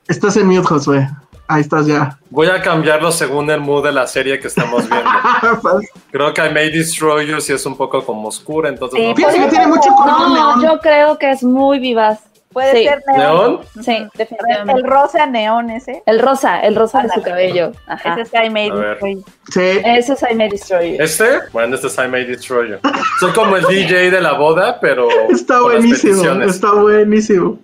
Estás 0.09 0.35
en 0.37 0.47
mute, 0.47 0.67
Josué. 0.67 1.07
Ahí 1.47 1.61
estás 1.61 1.87
ya. 1.87 2.17
Voy 2.29 2.47
a 2.47 2.61
cambiarlo 2.61 3.11
según 3.11 3.49
el 3.49 3.59
mood 3.61 3.83
de 3.83 3.91
la 3.91 4.05
serie 4.05 4.39
que 4.39 4.47
estamos 4.47 4.87
viendo. 4.87 5.09
Creo 6.11 6.31
que 6.33 6.45
I 6.45 6.53
May 6.53 6.71
Destroy 6.71 7.25
You 7.27 7.39
sí 7.41 7.53
es 7.53 7.65
un 7.65 7.75
poco 7.75 8.05
como 8.05 8.27
oscura, 8.27 8.69
entonces 8.69 8.99
Sí, 8.99 9.07
no- 9.23 9.33
que 9.33 9.47
tiene 9.49 9.65
mucho 9.67 9.89
color 9.95 10.19
No, 10.29 10.33
neón. 10.57 10.61
yo 10.61 10.79
creo 10.79 11.17
que 11.17 11.31
es 11.31 11.41
muy 11.43 11.79
vivaz. 11.79 12.19
Puede 12.51 12.71
Sí. 12.71 12.83
ser 12.87 13.03
neón. 13.07 13.19
¿Neón? 13.19 13.59
Sí, 13.83 13.91
El 13.95 14.09
definitivamente. 14.15 14.81
rosa 14.87 15.25
neón 15.27 15.69
ese. 15.69 16.01
El 16.07 16.19
rosa, 16.19 16.61
el 16.61 16.75
rosa 16.75 17.03
de 17.03 17.09
su 17.09 17.21
cabello. 17.21 17.71
Ajá. 17.85 18.13
Ese 18.13 18.21
es 18.21 18.33
I 18.33 18.49
ver. 18.49 18.71
Destroy. 18.73 19.23
Sí. 19.51 19.81
Eso 19.85 20.13
es 20.13 20.25
I 20.31 20.33
May 20.35 20.49
Destroy 20.49 20.91
You. 20.97 21.03
¿Este? 21.03 21.25
Bueno, 21.53 21.75
este 21.75 21.87
es 21.87 21.97
I 21.97 22.07
May 22.07 22.25
Destroy 22.25 22.69
You. 22.71 22.77
Soy 23.19 23.31
como 23.33 23.55
el 23.55 23.65
DJ 23.65 24.09
de 24.09 24.19
la 24.21 24.33
boda, 24.33 24.79
pero. 24.79 25.07
Está 25.29 25.61
buenísimo, 25.61 26.23
está 26.41 26.71
buenísimo. 26.71 27.59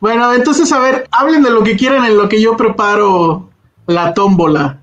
Bueno, 0.00 0.34
entonces, 0.34 0.70
a 0.72 0.80
ver, 0.80 1.06
hablen 1.12 1.42
de 1.42 1.50
lo 1.50 1.62
que 1.62 1.76
quieran 1.76 2.04
en 2.04 2.18
lo 2.18 2.28
que 2.28 2.42
yo 2.42 2.56
preparo 2.58 3.48
la 3.86 4.12
tómbola. 4.12 4.79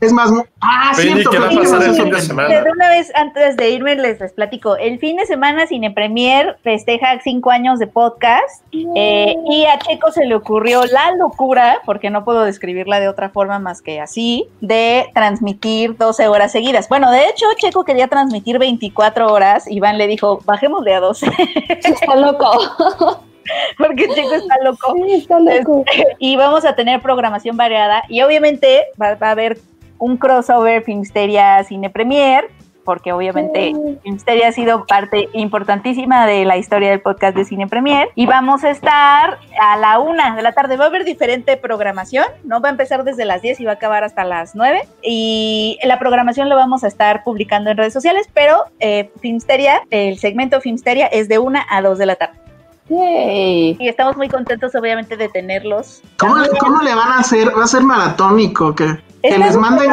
Es 0.00 0.14
más, 0.14 0.30
ah, 0.62 0.92
Penny, 0.96 1.22
¿qué 1.30 1.38
va 1.38 1.48
a 1.48 1.50
pasar 1.50 1.82
el 1.82 1.94
fin 1.94 2.10
de 2.10 2.20
semana? 2.22 2.48
De 2.48 2.70
una 2.70 2.88
vez, 2.88 3.12
antes 3.14 3.56
de 3.58 3.70
irme, 3.70 3.96
les, 3.96 4.18
les 4.18 4.32
platico. 4.32 4.76
El 4.76 4.98
fin 4.98 5.16
de 5.16 5.26
semana 5.26 5.66
Cine 5.66 5.90
Premier 5.90 6.56
festeja 6.62 7.20
cinco 7.22 7.50
años 7.50 7.78
de 7.78 7.86
podcast 7.86 8.64
eh, 8.72 9.36
y 9.50 9.64
a 9.66 9.78
Checo 9.78 10.10
se 10.10 10.24
le 10.24 10.34
ocurrió 10.34 10.86
la 10.86 11.14
locura, 11.16 11.82
porque 11.84 12.08
no 12.08 12.24
puedo 12.24 12.44
describirla 12.44 12.98
de 12.98 13.08
otra 13.08 13.28
forma 13.28 13.58
más 13.58 13.82
que 13.82 14.00
así, 14.00 14.48
de 14.62 15.10
transmitir 15.12 15.98
12 15.98 16.28
horas 16.28 16.50
seguidas. 16.50 16.88
Bueno, 16.88 17.10
de 17.10 17.28
hecho, 17.28 17.44
Checo 17.58 17.84
quería 17.84 18.08
transmitir 18.08 18.58
24 18.58 19.30
horas. 19.30 19.70
Iván 19.70 19.98
le 19.98 20.06
dijo, 20.06 20.40
bajémosle 20.46 20.94
a 20.94 21.00
12, 21.00 21.26
Sí, 21.26 21.92
está 21.92 22.16
loco. 22.16 22.50
porque 23.78 24.08
Checo 24.08 24.34
está 24.34 24.56
loco. 24.64 24.94
Sí, 24.94 25.12
está 25.12 25.38
loco. 25.40 25.84
y 26.18 26.36
vamos 26.36 26.64
a 26.64 26.74
tener 26.74 27.02
programación 27.02 27.58
variada 27.58 28.02
y 28.08 28.22
obviamente 28.22 28.86
va, 29.00 29.16
va 29.16 29.28
a 29.28 29.32
haber 29.32 29.58
un 30.00 30.16
crossover 30.16 30.82
Filmsteria 30.82 31.62
Cine 31.62 31.90
Premier 31.90 32.50
porque 32.84 33.12
obviamente 33.12 33.72
Filmsteria 34.02 34.48
ha 34.48 34.52
sido 34.52 34.84
parte 34.84 35.28
importantísima 35.32 36.26
de 36.26 36.44
la 36.44 36.56
historia 36.56 36.90
del 36.90 37.00
podcast 37.00 37.36
de 37.36 37.44
Cine 37.44 37.68
Premier 37.68 38.08
y 38.16 38.26
vamos 38.26 38.64
a 38.64 38.70
estar 38.70 39.38
a 39.60 39.76
la 39.76 39.98
una 40.00 40.34
de 40.34 40.42
la 40.42 40.52
tarde, 40.52 40.76
va 40.76 40.86
a 40.86 40.88
haber 40.88 41.04
diferente 41.04 41.56
programación, 41.56 42.24
¿no? 42.42 42.60
Va 42.60 42.68
a 42.68 42.72
empezar 42.72 43.04
desde 43.04 43.24
las 43.24 43.42
10 43.42 43.60
y 43.60 43.64
va 43.64 43.72
a 43.72 43.74
acabar 43.74 44.02
hasta 44.02 44.24
las 44.24 44.54
9 44.54 44.88
y 45.02 45.78
la 45.84 45.98
programación 45.98 46.48
lo 46.48 46.56
vamos 46.56 46.82
a 46.82 46.88
estar 46.88 47.22
publicando 47.22 47.70
en 47.70 47.76
redes 47.76 47.92
sociales, 47.92 48.28
pero 48.34 48.64
eh, 48.80 49.10
Filmsteria, 49.20 49.82
el 49.90 50.18
segmento 50.18 50.60
Filmsteria 50.60 51.06
es 51.06 51.28
de 51.28 51.38
una 51.38 51.64
a 51.70 51.82
2 51.82 51.98
de 51.98 52.06
la 52.06 52.16
tarde 52.16 52.40
Yay. 52.88 53.76
y 53.78 53.88
estamos 53.88 54.16
muy 54.16 54.28
contentos 54.28 54.74
obviamente 54.74 55.16
de 55.16 55.28
tenerlos. 55.28 56.02
¿Cómo, 56.18 56.34
cómo 56.58 56.82
le 56.82 56.92
van 56.92 57.12
a 57.12 57.18
hacer? 57.18 57.56
¿Va 57.56 57.62
a 57.62 57.68
ser 57.68 57.82
maratónico? 57.82 58.74
¿Que, 58.74 58.98
que 59.22 59.38
les 59.38 59.56
manden 59.56 59.90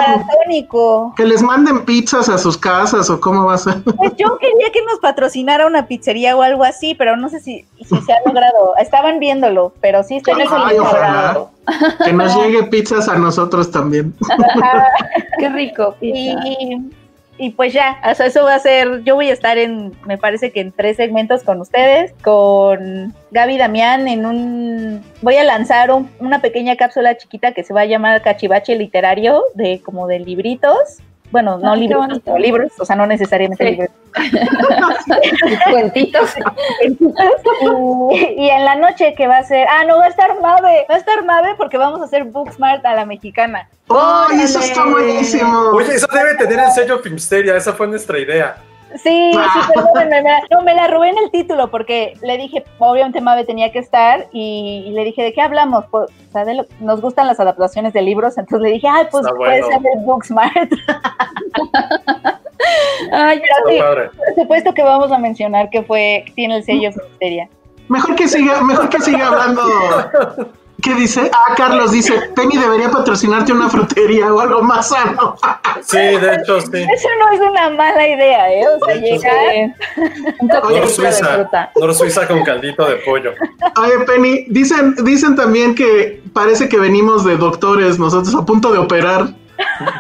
que 1.16 1.26
les 1.26 1.42
manden 1.42 1.86
pizzas 1.86 2.30
a 2.30 2.38
sus 2.38 2.58
casas 2.58 3.10
o 3.10 3.20
cómo 3.20 3.46
va 3.46 3.56
a 3.56 3.58
ser? 3.58 3.84
Pues 3.84 4.14
yo 4.18 4.38
quería 4.38 4.72
que 4.72 4.84
nos 4.86 5.00
patrocinara 5.00 5.68
una 5.68 5.88
pizzería 5.88 6.36
o 6.36 6.42
algo 6.42 6.64
así, 6.64 6.96
pero 6.96 7.18
no 7.18 7.30
sé 7.30 7.40
si, 7.40 7.66
si 7.84 8.02
se 8.02 8.14
ha 8.14 8.18
logrado. 8.26 8.76
Estaban 8.78 9.20
viéndolo, 9.20 9.74
pero 9.82 10.04
sí 10.04 10.18
está 10.18 10.34
logrado. 10.34 11.52
Que 12.04 12.14
nos 12.14 12.36
llegue 12.36 12.64
pizzas 12.64 13.10
a 13.10 13.18
nosotros 13.18 13.72
también. 13.72 14.14
Qué 15.40 15.50
rico. 15.50 15.96
Pizza. 16.00 16.18
y 16.48 16.92
pues 17.52 17.72
ya, 17.72 18.00
eso 18.04 18.44
va 18.44 18.56
a 18.56 18.60
ser, 18.60 19.04
yo 19.04 19.14
voy 19.16 19.30
a 19.30 19.34
estar 19.34 19.58
en, 19.58 19.94
me 20.06 20.18
parece 20.18 20.52
que 20.52 20.60
en 20.62 20.72
tres 20.72 20.98
segmentos 20.98 21.44
con 21.44 21.62
ustedes, 21.62 22.14
con 22.24 23.14
Gaby 23.32 23.58
Damián 23.58 24.08
en 24.08 24.26
un, 24.26 25.04
voy 25.22 25.36
a 25.38 25.44
lanzar 25.44 25.92
un- 25.92 26.10
una 26.20 26.42
pequeña 26.42 26.76
cápsula 26.76 27.16
chiquita 27.18 27.52
que 27.54 27.64
se 27.64 27.74
va 27.74 27.82
a 27.82 27.86
llamar 27.86 28.22
Cachivache 28.24 28.76
Literario, 28.76 29.44
de 29.54 29.82
como 29.82 30.08
de 30.08 30.20
libritos. 30.20 30.98
Bueno, 31.32 31.58
no 31.58 31.74
Ay, 31.74 31.82
libros, 31.82 32.00
bonito. 32.08 32.22
pero 32.26 32.38
libros, 32.38 32.72
o 32.80 32.86
sea, 32.86 32.96
no 32.96 33.06
necesariamente 33.06 33.64
Sí. 33.66 33.72
libros. 33.72 33.90
Cuentitos. 35.70 36.34
y, 36.82 38.44
y 38.44 38.50
en 38.50 38.66
la 38.66 38.76
noche 38.76 39.14
que 39.16 39.28
va 39.28 39.38
a 39.38 39.44
ser, 39.44 39.68
ah, 39.70 39.84
no, 39.86 39.98
va 39.98 40.06
a 40.06 40.10
estar 40.10 40.40
Mave, 40.42 40.86
va 40.90 40.96
a 40.96 40.98
estar 40.98 41.24
Mave 41.26 41.56
porque 41.58 41.78
vamos 41.78 42.02
a 42.02 42.06
hacer 42.06 42.24
Booksmart 42.24 42.86
a 42.86 42.94
la 42.94 43.06
mexicana. 43.06 43.70
¡Ay, 43.90 44.42
eso 44.42 44.60
está 44.60 44.86
buenísimo! 44.86 45.70
Oye, 45.74 45.96
eso 45.96 46.08
debe 46.14 46.36
tener 46.36 46.60
el 46.60 46.72
sello 46.72 47.00
Filmsteria, 47.00 47.56
esa 47.56 47.74
fue 47.74 47.88
nuestra 47.88 48.18
idea. 48.20 48.58
Sí, 48.96 49.32
sí, 49.34 49.60
perdónenme, 49.74 50.22
me 50.24 50.30
la- 50.32 50.42
no, 50.50 50.62
me 50.62 50.74
la 50.74 50.88
robé 50.88 51.10
en 51.10 51.18
el 51.18 51.30
título 51.30 51.70
porque 51.70 52.14
le 52.22 52.38
dije, 52.38 52.64
obviamente 52.80 53.20
Mave 53.22 53.44
tenía 53.44 53.72
que 53.72 53.80
estar 53.80 54.28
y, 54.32 54.84
y 54.88 54.92
le 54.92 55.04
dije, 55.04 55.24
¿de 55.24 55.34
qué 55.34 55.42
hablamos? 55.42 55.86
Pues, 55.92 56.10
o 56.10 56.32
sea, 56.32 56.46
de 56.46 56.54
lo- 56.56 56.66
nos 56.80 57.02
gustan 57.02 57.28
las 57.28 57.40
adaptaciones 57.40 57.94
de 57.94 58.02
libros, 58.02 58.38
entonces 58.38 58.62
le 58.66 58.74
dije, 58.74 58.88
ay, 58.90 59.06
pues 59.12 59.26
Está 59.26 59.36
puede 59.38 59.62
bueno. 59.62 59.68
ser 59.84 59.92
el 59.98 60.06
Booksmart. 60.06 60.72
Ay, 63.12 63.40
Pero 63.42 63.56
sí, 63.70 63.78
por 64.18 64.36
supuesto 64.36 64.74
que 64.74 64.84
vamos 64.84 65.12
a 65.12 65.18
mencionar 65.18 65.70
que 65.70 65.84
fue, 65.84 66.26
tiene 66.36 66.58
el 66.58 66.64
sello 66.64 66.92
Filmsteria. 66.92 67.50
Mejor 67.88 68.16
que 68.16 68.28
siga, 68.28 68.62
mejor 68.64 68.90
que 68.90 69.00
siga 69.00 69.28
hablando. 69.28 69.62
¿Qué 70.82 70.94
dice? 70.94 71.32
Ah, 71.34 71.56
Carlos 71.56 71.92
dice, 71.92 72.14
Penny 72.36 72.58
debería 72.58 72.92
patrocinarte 72.92 73.52
una 73.52 73.68
frutería 73.68 74.32
o 74.32 74.40
algo 74.40 74.62
más 74.62 74.90
sano. 74.90 75.36
Sí, 75.82 75.98
de 75.98 76.36
hecho, 76.36 76.62
sí. 76.62 76.86
Eso 76.94 77.08
no 77.20 77.32
es 77.32 77.42
una 77.42 77.70
mala 77.72 78.08
idea, 78.08 78.52
¿eh? 78.54 78.64
O 78.68 78.86
sea, 78.86 78.96
De 78.96 79.16
hecho, 79.16 79.24
llegar... 79.24 79.76
un 80.40 80.48
Nor 80.48 80.62
coctelito 80.62 80.88
de 80.88 81.12
Suiza, 81.12 81.26
fruta. 81.34 81.72
Nor 81.80 81.96
Suiza 81.96 82.28
con 82.28 82.44
caldito 82.44 82.88
de 82.88 82.96
pollo. 82.98 83.34
Oye, 83.82 84.00
Penny, 84.06 84.46
dicen, 84.50 84.96
dicen 85.04 85.36
también 85.36 85.74
que 85.74 86.22
parece 86.34 86.70
que 86.70 86.78
venimos 86.78 87.26
de 87.26 87.38
doctores 87.38 87.98
nosotros 87.98 88.36
a 88.36 88.46
punto 88.46 88.72
de 88.72 88.78
operar. 88.78 89.30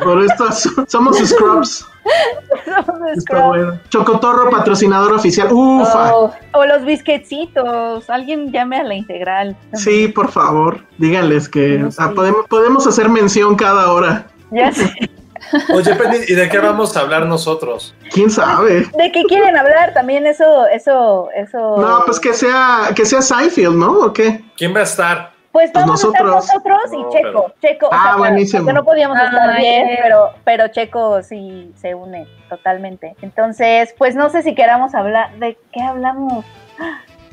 Por 0.03 0.23
esto 0.23 0.45
somos 0.87 1.17
scrubs. 1.17 1.87
Está 3.15 3.47
bueno. 3.47 3.79
Chocotorro, 3.89 4.49
patrocinador 4.49 5.13
oficial. 5.13 5.49
Ufa. 5.51 6.15
Oh, 6.15 6.33
O 6.53 6.65
los 6.65 6.85
bisquecitos. 6.85 8.09
Alguien 8.09 8.51
llame 8.51 8.77
a 8.77 8.83
la 8.83 8.95
integral. 8.95 9.55
Sí, 9.73 10.07
por 10.07 10.31
favor, 10.31 10.83
díganles 10.97 11.49
que 11.49 11.79
No 11.79 11.89
ah, 11.97 12.11
podemos, 12.13 12.45
podemos 12.47 12.87
hacer 12.87 13.09
mención 13.09 13.55
cada 13.55 13.91
hora. 13.91 14.27
Ya 14.51 14.71
sé. 14.73 14.93
Oye, 15.73 15.95
Penny, 15.95 16.17
¿y 16.27 16.33
de 16.33 16.49
qué 16.49 16.59
vamos 16.59 16.97
a 16.97 17.01
hablar 17.01 17.25
nosotros? 17.25 17.95
¿Quién 18.11 18.29
sabe? 18.29 18.87
¿De 18.97 19.11
qué 19.13 19.23
quieren 19.23 19.55
hablar? 19.55 19.93
También 19.93 20.25
eso, 20.27 20.65
eso, 20.67 21.29
eso. 21.35 21.77
No, 21.77 22.03
pues 22.05 22.19
que 22.19 22.33
sea, 22.33 22.89
que 22.95 23.05
sea 23.05 23.21
Seinfeld, 23.21 23.75
¿no? 23.75 23.99
¿O 23.99 24.13
qué? 24.13 24.43
¿Quién 24.57 24.75
va 24.75 24.79
a 24.79 24.83
estar? 24.83 25.36
Pues 25.57 25.71
pues 25.71 25.85
vamos 25.85 26.03
a 26.03 26.07
nosotros. 26.07 26.45
estar 26.45 26.61
nosotros 26.63 26.93
y 26.93 27.01
No, 27.01 27.09
Checo. 27.09 27.53
Checo, 27.61 27.85
o 27.87 27.89
Ah, 27.91 28.03
sea, 28.03 28.15
buenísimo. 28.17 28.63
porque 28.63 28.73
no 28.73 28.85
podíamos 28.85 29.17
estar 29.19 29.49
Ay, 29.49 29.61
bien, 29.63 29.87
eh. 29.87 29.99
pero, 30.03 30.29
pero 30.43 30.67
Checo 30.67 31.23
sí 31.23 31.71
se 31.81 31.95
une 31.95 32.27
totalmente. 32.47 33.15
Entonces, 33.23 33.95
pues 33.97 34.15
no 34.15 34.29
sé 34.29 34.43
si 34.43 34.53
queramos 34.53 34.93
hablar. 34.93 35.33
¿De 35.39 35.57
qué 35.73 35.81
hablamos? 35.81 36.45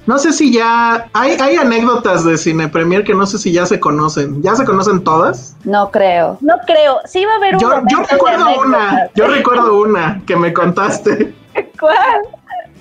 No 0.06 0.18
sé 0.18 0.32
si 0.32 0.50
ya 0.54 1.06
hay, 1.12 1.36
hay 1.38 1.56
anécdotas 1.56 2.24
de 2.24 2.38
Cine 2.38 2.68
Premier 2.68 3.04
que 3.04 3.14
no 3.14 3.26
sé 3.26 3.36
si 3.38 3.52
ya 3.52 3.66
se 3.66 3.78
conocen. 3.78 4.42
¿Ya 4.42 4.54
se 4.54 4.64
conocen 4.64 5.04
todas? 5.04 5.54
no 5.64 5.90
creo. 5.90 6.38
No 6.40 6.54
creo. 6.66 7.00
Sí 7.04 7.26
va 7.26 7.32
a 7.34 7.36
haber 7.36 7.54
un 7.56 7.60
Yo, 7.60 7.70
yo 7.88 7.98
recuerdo 8.10 8.60
una, 8.62 9.10
yo 9.14 9.26
recuerdo 9.26 9.80
una 9.82 10.22
que 10.26 10.34
me 10.36 10.50
contaste. 10.54 11.34
¿Cuál? 11.78 12.22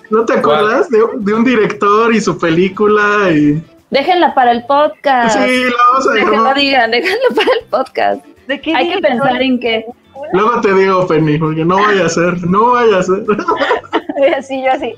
¿No 0.10 0.24
te 0.24 0.34
acuerdas? 0.40 0.90
De, 0.90 1.00
de 1.18 1.34
un 1.34 1.44
director 1.44 2.14
y 2.16 2.22
su 2.22 2.38
película 2.38 3.30
y... 3.30 3.62
Déjenla 3.94 4.34
para 4.34 4.52
el 4.52 4.66
podcast. 4.66 5.38
Sí, 5.38 5.64
la 5.66 5.72
vamos 5.92 6.08
a 6.08 6.12
dejar. 6.14 6.56
digan, 6.58 6.90
déjenlo 6.92 7.28
para 7.36 7.48
el 7.60 7.66
podcast. 7.70 8.26
¿De 8.48 8.60
qué 8.60 8.74
Hay 8.76 8.92
que 8.92 9.00
pensar 9.00 9.40
en 9.42 9.60
qué. 9.60 9.86
Luego 10.32 10.62
te 10.62 10.74
digo, 10.74 11.06
Penny, 11.08 11.38
porque 11.38 11.64
no 11.64 11.78
vaya 11.78 12.08
a 12.08 12.10
ser, 12.10 12.44
no 12.48 12.72
vaya 12.72 12.98
a 12.98 13.04
ser. 13.04 13.24
Sí, 14.44 14.64
yo 14.64 14.72
así. 14.72 14.94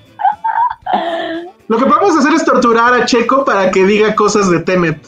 Lo 1.67 1.77
que 1.77 1.85
podemos 1.85 2.15
hacer 2.17 2.33
es 2.33 2.45
torturar 2.45 2.93
a 2.93 3.05
Checo 3.05 3.43
para 3.43 3.71
que 3.71 3.83
diga 3.85 4.13
cosas 4.15 4.49
de 4.51 4.59
Tenet. 4.59 5.05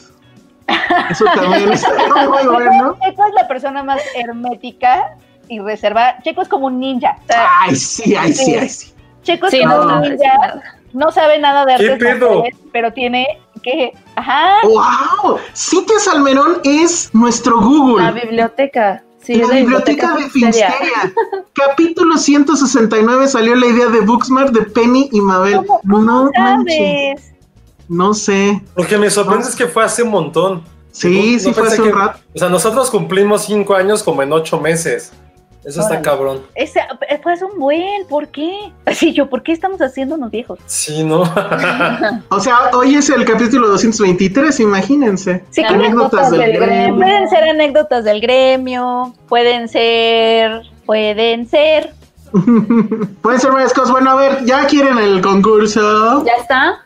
Eso 1.10 1.24
también 1.34 1.72
está 1.72 1.90
muy 2.28 2.46
bueno. 2.46 2.96
Checo 3.02 3.26
es 3.26 3.34
la 3.34 3.46
persona 3.48 3.82
más 3.82 4.00
hermética 4.16 5.16
y 5.48 5.60
reservada. 5.60 6.18
Checo 6.22 6.42
es 6.42 6.48
como 6.48 6.66
un 6.66 6.80
ninja. 6.80 7.16
O 7.24 7.26
sea, 7.32 7.48
Ay, 7.62 7.76
sí, 7.76 8.14
ay, 8.16 8.32
sí, 8.32 8.54
ay, 8.54 8.68
sí. 8.68 8.92
Checo 9.22 9.46
es 9.46 9.52
Sí, 9.52 9.60
como 9.62 9.74
no, 9.76 9.82
un 9.82 9.88
no, 9.88 10.00
ninja. 10.00 10.62
No 10.94 11.12
sabe 11.12 11.38
nada 11.38 11.64
de 11.66 11.76
¿Qué 11.76 11.92
artes 11.92 11.98
pedo? 12.14 12.26
marciales, 12.34 12.56
pero 12.72 12.92
tiene 12.94 13.26
que. 13.68 13.92
Ajá. 14.16 14.56
¡Wow! 14.64 15.38
Cintia 15.54 15.98
Salmerón 15.98 16.60
es 16.64 17.10
nuestro 17.14 17.60
Google. 17.60 18.04
La 18.04 18.12
biblioteca. 18.12 19.04
Sí, 19.22 19.34
la 19.34 19.48
biblioteca 19.48 20.14
de. 20.14 20.30
Finsteria. 20.30 21.12
Capítulo 21.52 22.16
169 22.16 23.28
salió 23.28 23.54
la 23.54 23.66
idea 23.66 23.88
de 23.88 24.00
Booksmart 24.00 24.52
de 24.52 24.62
Penny 24.62 25.08
y 25.12 25.20
Mabel. 25.20 25.56
¿Cómo, 25.56 25.80
cómo 25.80 25.98
no 26.00 26.30
manches. 26.36 27.20
sabes? 27.20 27.34
No 27.88 28.14
sé. 28.14 28.62
Lo 28.76 28.86
que 28.86 28.98
me 28.98 29.10
sorprende 29.10 29.48
es 29.48 29.56
que 29.56 29.66
fue 29.66 29.84
hace 29.84 30.02
un 30.02 30.10
montón. 30.10 30.62
Sí, 30.92 31.34
No 31.34 31.38
sí 31.38 31.52
fue 31.52 31.66
hace 31.66 31.82
un 31.82 31.92
rato. 31.92 32.18
O 32.34 32.38
sea, 32.38 32.48
nosotros 32.48 32.90
cumplimos 32.90 33.44
cinco 33.44 33.74
años 33.74 34.02
como 34.02 34.22
en 34.22 34.32
ocho 34.32 34.60
meses. 34.60 35.12
Eso 35.64 35.80
está 35.80 35.94
Órale. 35.94 36.02
cabrón. 36.04 36.42
Ese, 36.54 36.80
pues 37.22 37.42
un 37.42 37.58
buen, 37.58 38.06
¿por 38.08 38.28
qué? 38.28 38.72
Así 38.86 39.12
yo, 39.12 39.28
¿por 39.28 39.42
qué 39.42 39.52
estamos 39.52 39.80
haciéndonos 39.80 40.30
viejos? 40.30 40.58
Sí, 40.66 41.04
¿no? 41.04 41.22
O 42.30 42.40
sea, 42.40 42.70
hoy 42.74 42.94
es 42.94 43.10
el 43.10 43.24
capítulo 43.24 43.68
223, 43.68 44.60
imagínense. 44.60 45.44
Sí, 45.50 45.62
Anécdotas 45.64 46.30
del 46.30 46.52
gremio. 46.52 46.96
Pueden 46.96 47.28
ser 47.28 47.44
anécdotas 47.44 48.04
del 48.04 48.20
gremio, 48.20 49.14
pueden 49.28 49.68
ser, 49.68 50.62
pueden 50.86 51.48
ser. 51.48 51.92
Pueden 53.22 53.40
ser 53.40 53.52
varias 53.52 53.72
cosas. 53.72 53.90
Bueno, 53.90 54.10
a 54.10 54.14
ver, 54.16 54.44
ya 54.44 54.66
quieren 54.66 54.98
el 54.98 55.22
concurso. 55.22 56.22
¿Ya 56.26 56.34
está? 56.40 56.84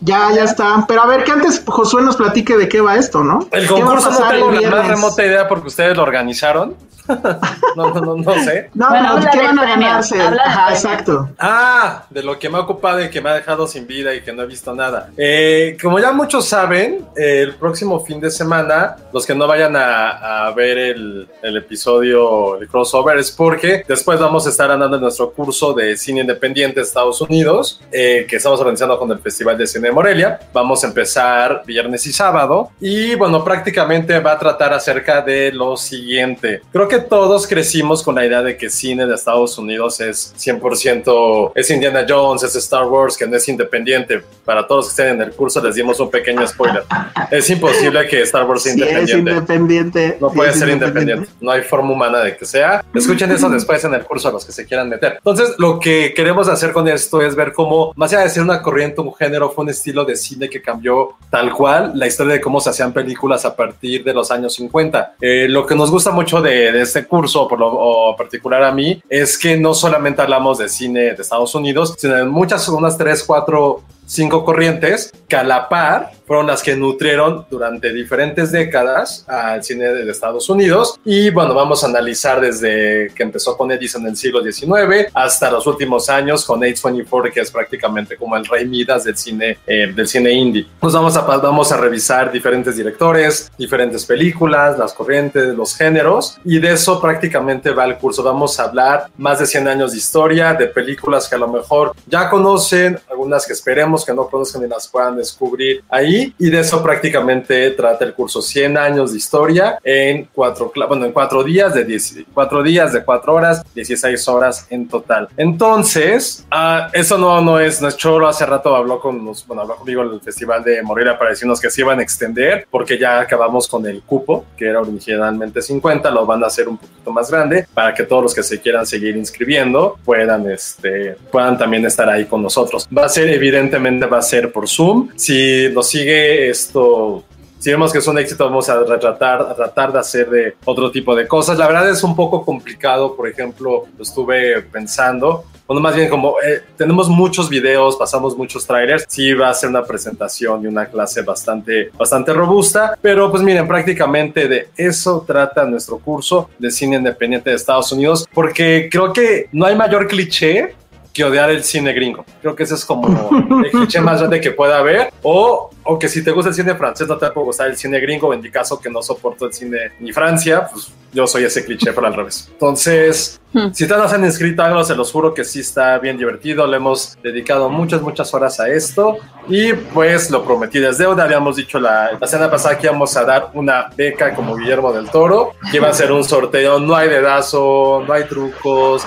Ya, 0.00 0.30
ya 0.34 0.44
está. 0.44 0.84
Pero 0.86 1.02
a 1.02 1.06
ver, 1.06 1.24
que 1.24 1.32
antes 1.32 1.62
Josué 1.66 2.02
nos 2.02 2.16
platique 2.16 2.56
de 2.56 2.68
qué 2.68 2.80
va 2.80 2.96
esto, 2.96 3.24
¿no? 3.24 3.48
El 3.50 3.66
¿Qué 3.66 3.72
va 3.74 3.78
a 3.78 3.82
concurso 3.82 4.10
no 4.10 4.28
tengo 4.28 4.50
la 4.52 4.70
más 4.70 4.88
remota 4.88 5.24
idea 5.24 5.48
porque 5.48 5.68
ustedes 5.68 5.96
lo 5.96 6.02
organizaron. 6.02 6.76
no, 7.76 7.94
no, 7.94 8.00
no, 8.00 8.16
no 8.16 8.34
sé. 8.44 8.70
No, 8.74 8.88
Bueno, 8.90 9.16
pero 9.18 9.30
¿qué 9.32 9.38
van 9.38 9.58
a 9.58 9.64
ganarse? 9.64 10.20
Ajá, 10.20 10.70
exacto. 10.70 11.30
Ah, 11.38 12.04
de 12.10 12.22
lo 12.22 12.38
que 12.38 12.48
me 12.50 12.58
ha 12.58 12.60
ocupado 12.60 13.02
y 13.02 13.08
que 13.08 13.20
me 13.20 13.30
ha 13.30 13.34
dejado 13.34 13.66
sin 13.66 13.86
vida 13.86 14.14
y 14.14 14.20
que 14.20 14.32
no 14.32 14.42
he 14.42 14.46
visto 14.46 14.74
nada. 14.74 15.10
Eh, 15.16 15.76
como 15.80 15.98
ya 15.98 16.12
muchos 16.12 16.46
saben, 16.46 17.06
eh, 17.16 17.42
el 17.42 17.54
próximo 17.54 18.00
fin 18.04 18.20
de 18.20 18.30
semana, 18.30 18.96
los 19.12 19.24
que 19.24 19.34
no 19.34 19.46
vayan 19.46 19.74
a, 19.76 20.46
a 20.46 20.50
ver 20.52 20.78
el, 20.78 21.28
el 21.42 21.56
episodio, 21.56 22.60
el 22.60 22.68
crossover, 22.68 23.18
es 23.18 23.30
porque 23.30 23.84
después 23.88 24.20
vamos 24.20 24.46
a 24.46 24.50
estar 24.50 24.70
andando 24.70 24.96
en 24.96 25.02
nuestro 25.02 25.30
curso 25.30 25.72
de 25.72 25.96
cine 25.96 26.20
independiente 26.20 26.80
de 26.80 26.86
Estados 26.86 27.20
Unidos, 27.22 27.80
eh, 27.90 28.26
que 28.28 28.36
estamos 28.36 28.60
organizando 28.60 28.98
con 28.98 29.10
el 29.10 29.18
Festival 29.18 29.56
de 29.56 29.66
Cine 29.66 29.87
de 29.88 29.92
Morelia. 29.92 30.38
Vamos 30.52 30.84
a 30.84 30.86
empezar 30.88 31.62
viernes 31.66 32.06
y 32.06 32.12
sábado. 32.12 32.70
Y 32.80 33.14
bueno, 33.14 33.42
prácticamente 33.42 34.18
va 34.20 34.32
a 34.32 34.38
tratar 34.38 34.72
acerca 34.72 35.22
de 35.22 35.50
lo 35.52 35.76
siguiente. 35.76 36.62
Creo 36.72 36.88
que 36.88 36.98
todos 36.98 37.46
crecimos 37.46 38.02
con 38.02 38.14
la 38.14 38.24
idea 38.26 38.42
de 38.42 38.56
que 38.56 38.68
cine 38.70 39.06
de 39.06 39.14
Estados 39.14 39.56
Unidos 39.58 40.00
es 40.00 40.34
100%, 40.38 41.52
es 41.54 41.70
Indiana 41.70 42.04
Jones, 42.08 42.42
es 42.42 42.54
Star 42.56 42.84
Wars, 42.86 43.16
que 43.16 43.26
no 43.26 43.36
es 43.36 43.48
independiente. 43.48 44.22
Para 44.44 44.66
todos 44.66 44.86
los 44.86 44.94
que 44.94 45.02
estén 45.02 45.16
en 45.16 45.22
el 45.22 45.34
curso 45.34 45.62
les 45.62 45.74
dimos 45.74 45.98
un 46.00 46.10
pequeño 46.10 46.46
spoiler. 46.46 46.84
Es 47.30 47.48
imposible 47.50 48.06
que 48.06 48.22
Star 48.22 48.44
Wars 48.44 48.62
sea 48.62 48.74
Sí, 48.74 48.82
es 48.82 48.88
independiente. 48.88 49.30
independiente. 49.30 50.18
No 50.20 50.30
puede 50.30 50.52
ser 50.52 50.68
independiente. 50.68 51.28
No 51.40 51.50
hay 51.50 51.62
forma 51.62 51.92
humana 51.92 52.18
de 52.20 52.36
que 52.36 52.44
sea. 52.44 52.84
Escuchen 52.94 53.30
eso 53.32 53.48
después 53.48 53.82
en 53.84 53.94
el 53.94 54.02
curso 54.04 54.28
a 54.28 54.32
los 54.32 54.44
que 54.44 54.52
se 54.52 54.66
quieran 54.66 54.88
meter. 54.88 55.14
Entonces, 55.16 55.54
lo 55.58 55.80
que 55.80 56.12
queremos 56.14 56.48
hacer 56.48 56.72
con 56.72 56.86
esto 56.88 57.22
es 57.22 57.34
ver 57.34 57.52
cómo, 57.52 57.92
más 57.96 58.12
allá 58.12 58.22
de 58.24 58.30
ser 58.30 58.42
una 58.42 58.62
corriente, 58.62 59.00
un 59.00 59.14
género, 59.14 59.50
fue 59.50 59.64
un 59.64 59.70
estilo 59.78 60.04
de 60.04 60.16
cine 60.16 60.48
que 60.50 60.60
cambió 60.60 61.16
tal 61.30 61.52
cual 61.52 61.92
la 61.94 62.06
historia 62.06 62.34
de 62.34 62.40
cómo 62.40 62.60
se 62.60 62.70
hacían 62.70 62.92
películas 62.92 63.44
a 63.44 63.54
partir 63.54 64.04
de 64.04 64.12
los 64.12 64.30
años 64.30 64.54
50. 64.54 65.14
Eh, 65.20 65.46
lo 65.48 65.66
que 65.66 65.74
nos 65.74 65.90
gusta 65.90 66.10
mucho 66.10 66.42
de, 66.42 66.80
este 66.80 67.06
curso, 67.06 67.48
por 67.48 67.58
lo 67.58 68.14
particular 68.16 68.62
a 68.62 68.72
mí, 68.72 69.00
es 69.08 69.38
que 69.38 69.56
no 69.56 69.74
solamente 69.74 70.22
hablamos 70.22 70.58
de 70.58 70.68
cine 70.68 71.14
de 71.14 71.22
Estados 71.22 71.54
Unidos, 71.54 71.94
sino 71.96 72.14
de 72.14 72.24
muchas, 72.24 72.68
unas 72.68 72.98
tres, 72.98 73.24
cuatro 73.24 73.82
cinco 74.08 74.44
corrientes 74.44 75.12
que 75.28 75.36
a 75.36 75.44
la 75.44 75.68
par 75.68 76.10
fueron 76.26 76.46
las 76.46 76.62
que 76.62 76.76
nutrieron 76.76 77.46
durante 77.50 77.92
diferentes 77.92 78.52
décadas 78.52 79.24
al 79.28 79.62
cine 79.62 79.84
de 79.86 80.10
Estados 80.10 80.48
Unidos. 80.50 80.98
Y 81.04 81.30
bueno, 81.30 81.54
vamos 81.54 81.84
a 81.84 81.86
analizar 81.86 82.40
desde 82.40 83.10
que 83.14 83.22
empezó 83.22 83.56
con 83.56 83.70
Edison 83.70 84.02
en 84.02 84.08
el 84.08 84.16
siglo 84.16 84.42
XIX 84.42 85.10
hasta 85.14 85.50
los 85.50 85.66
últimos 85.66 86.08
años 86.10 86.44
con 86.44 86.60
A24, 86.60 87.32
que 87.32 87.40
es 87.40 87.50
prácticamente 87.50 88.16
como 88.16 88.36
el 88.36 88.44
rey 88.44 88.66
Midas 88.66 89.04
del 89.04 89.16
cine, 89.16 89.58
eh, 89.66 89.92
del 89.94 90.06
cine 90.06 90.32
indie. 90.32 90.66
Pues 90.80 90.92
vamos 90.92 91.16
a, 91.16 91.22
vamos 91.22 91.72
a 91.72 91.76
revisar 91.76 92.30
diferentes 92.30 92.76
directores, 92.76 93.50
diferentes 93.56 94.04
películas, 94.04 94.78
las 94.78 94.92
corrientes, 94.92 95.54
los 95.54 95.74
géneros, 95.74 96.38
y 96.44 96.58
de 96.58 96.72
eso 96.72 97.00
prácticamente 97.00 97.70
va 97.70 97.84
el 97.84 97.96
curso. 97.96 98.22
Vamos 98.22 98.58
a 98.60 98.64
hablar 98.64 99.08
más 99.16 99.38
de 99.38 99.46
100 99.46 99.68
años 99.68 99.92
de 99.92 99.98
historia, 99.98 100.54
de 100.54 100.66
películas 100.66 101.28
que 101.28 101.36
a 101.36 101.38
lo 101.38 101.48
mejor 101.48 101.92
ya 102.06 102.28
conocen, 102.28 102.98
algunas 103.10 103.46
que 103.46 103.52
esperemos 103.52 103.97
que 104.04 104.14
no 104.14 104.28
conozcan 104.28 104.62
y 104.64 104.68
las 104.68 104.88
puedan 104.88 105.16
descubrir 105.16 105.82
ahí. 105.88 106.34
Y 106.38 106.50
de 106.50 106.60
eso 106.60 106.82
prácticamente 106.82 107.70
trata 107.72 108.04
el 108.04 108.14
curso 108.14 108.40
100 108.42 108.76
años 108.78 109.12
de 109.12 109.18
historia 109.18 109.78
en 109.84 110.28
cuatro, 110.32 110.72
bueno, 110.88 111.04
en 111.06 111.12
cuatro 111.12 111.42
días 111.44 111.74
de 111.74 111.84
10, 111.84 112.16
cuatro 112.34 112.62
días 112.62 112.92
de 112.92 113.04
cuatro 113.04 113.34
horas, 113.34 113.62
16 113.74 114.28
horas 114.28 114.66
en 114.70 114.88
total. 114.88 115.28
Entonces, 115.36 116.46
ah, 116.50 116.88
eso 116.92 117.18
no, 117.18 117.40
no 117.40 117.60
es, 117.60 117.82
no 117.82 117.88
es 117.88 117.96
choro. 117.96 118.26
Hace 118.28 118.46
rato 118.46 118.74
habló 118.74 119.00
con 119.00 119.24
nos- 119.24 119.46
bueno, 119.46 119.62
habló 119.62 119.76
conmigo 119.76 120.02
el 120.02 120.20
Festival 120.20 120.62
de 120.64 120.82
Morelia 120.82 121.18
para 121.18 121.30
decirnos 121.30 121.60
que 121.60 121.70
se 121.70 121.80
iban 121.82 121.98
a 121.98 122.02
extender 122.02 122.66
porque 122.70 122.98
ya 122.98 123.20
acabamos 123.20 123.66
con 123.68 123.86
el 123.86 124.02
cupo, 124.02 124.44
que 124.56 124.66
era 124.66 124.80
originalmente 124.80 125.60
50, 125.62 126.10
lo 126.10 126.24
van 126.26 126.42
a 126.44 126.46
hacer 126.46 126.68
un 126.68 126.78
poquito 126.78 127.12
más 127.12 127.30
grande 127.30 127.66
para 127.74 127.92
que 127.94 128.04
todos 128.04 128.22
los 128.22 128.34
que 128.34 128.42
se 128.42 128.60
quieran 128.60 128.86
seguir 128.86 129.16
inscribiendo 129.16 129.98
puedan, 130.04 130.50
este, 130.50 131.16
puedan 131.30 131.58
también 131.58 131.84
estar 131.84 132.08
ahí 132.08 132.24
con 132.24 132.42
nosotros. 132.42 132.88
Va 132.96 133.04
a 133.04 133.08
ser, 133.08 133.28
evidentemente, 133.28 133.87
va 133.90 134.18
a 134.18 134.22
ser 134.22 134.52
por 134.52 134.68
Zoom. 134.68 135.08
Si 135.16 135.68
nos 135.72 135.88
sigue 135.88 136.48
esto 136.48 137.24
si 137.58 137.70
vemos 137.70 137.92
que 137.92 137.98
es 137.98 138.06
un 138.06 138.16
éxito, 138.18 138.44
vamos 138.44 138.68
a 138.68 138.84
tratar, 138.84 139.42
a 139.42 139.54
tratar 139.54 139.92
de 139.92 139.98
hacer 139.98 140.30
de 140.30 140.54
otro 140.64 140.92
tipo 140.92 141.16
de 141.16 141.26
cosas. 141.26 141.58
La 141.58 141.66
verdad 141.66 141.90
es 141.90 142.04
un 142.04 142.14
poco 142.14 142.44
complicado, 142.44 143.16
por 143.16 143.28
ejemplo, 143.28 143.86
lo 143.96 144.02
estuve 144.02 144.62
pensando. 144.62 145.44
Bueno, 145.66 145.82
más 145.82 145.94
bien 145.94 146.08
como 146.08 146.36
eh, 146.40 146.62
tenemos 146.76 147.08
muchos 147.08 147.50
videos, 147.50 147.96
pasamos 147.96 148.34
muchos 148.38 148.66
trailers, 148.66 149.04
sí 149.06 149.34
va 149.34 149.50
a 149.50 149.54
ser 149.54 149.68
una 149.68 149.84
presentación 149.84 150.62
y 150.62 150.66
una 150.66 150.86
clase 150.86 151.20
bastante, 151.20 151.90
bastante 151.98 152.32
robusta, 152.32 152.96
pero 153.02 153.30
pues 153.30 153.42
miren, 153.42 153.68
prácticamente 153.68 154.48
de 154.48 154.68
eso 154.76 155.22
trata 155.26 155.66
nuestro 155.66 155.98
curso 155.98 156.48
de 156.58 156.70
cine 156.70 156.96
independiente 156.96 157.50
de 157.50 157.56
Estados 157.56 157.92
Unidos, 157.92 158.26
porque 158.32 158.88
creo 158.90 159.12
que 159.12 159.48
no 159.52 159.66
hay 159.66 159.76
mayor 159.76 160.06
cliché 160.06 160.74
que 161.12 161.24
odiar 161.24 161.50
el 161.50 161.64
cine 161.64 161.92
gringo. 161.92 162.24
Creo 162.40 162.54
que 162.54 162.62
ese 162.62 162.74
es 162.74 162.84
como 162.84 163.30
el 163.64 163.70
cliché 163.70 164.00
más 164.00 164.20
grande 164.20 164.40
que 164.40 164.52
pueda 164.52 164.78
haber. 164.78 165.12
O, 165.22 165.70
o 165.84 165.98
que 165.98 166.08
si 166.08 166.22
te 166.22 166.30
gusta 166.30 166.50
el 166.50 166.54
cine 166.54 166.74
francés, 166.74 167.08
no 167.08 167.18
te 167.18 167.30
puede 167.30 167.46
gustar 167.46 167.68
el 167.68 167.76
cine 167.76 167.98
gringo. 168.00 168.32
En 168.32 168.40
mi 168.40 168.50
caso, 168.50 168.78
que 168.80 168.90
no 168.90 169.02
soporto 169.02 169.46
el 169.46 169.52
cine 169.52 169.92
ni 170.00 170.12
Francia, 170.12 170.68
pues 170.70 170.92
yo 171.12 171.26
soy 171.26 171.44
ese 171.44 171.64
cliché, 171.64 171.92
pero 171.92 172.06
al 172.06 172.14
revés. 172.14 172.48
Entonces, 172.52 173.40
Hmm. 173.50 173.72
si 173.72 173.84
ustedes 173.84 174.02
no 174.02 174.06
se 174.06 174.14
han 174.14 174.24
inscrito 174.26 174.62
algo, 174.62 174.84
se 174.84 174.94
los 174.94 175.10
juro 175.10 175.32
que 175.32 175.42
sí 175.42 175.60
está 175.60 175.98
bien 175.98 176.18
divertido. 176.18 176.66
Le 176.66 176.76
hemos 176.76 177.16
dedicado 177.22 177.70
muchas, 177.70 178.02
muchas 178.02 178.32
horas 178.34 178.60
a 178.60 178.68
esto. 178.68 179.16
Y 179.48 179.72
pues 179.72 180.30
lo 180.30 180.44
prometí 180.44 180.78
desde 180.78 181.04
deuda. 181.04 181.24
Habíamos 181.24 181.56
dicho 181.56 181.80
la, 181.80 182.10
la 182.20 182.26
semana 182.26 182.50
pasada 182.50 182.76
que 182.76 182.86
íbamos 182.88 183.16
a 183.16 183.24
dar 183.24 183.48
una 183.54 183.88
beca 183.96 184.34
como 184.34 184.54
Guillermo 184.54 184.92
del 184.92 185.08
Toro, 185.08 185.52
que 185.70 185.78
iba 185.78 185.88
a 185.88 185.94
ser 185.94 186.12
un 186.12 186.24
sorteo. 186.24 186.78
No 186.78 186.94
hay 186.94 187.08
dedazo, 187.08 188.04
no 188.06 188.12
hay 188.12 188.24
trucos. 188.24 189.02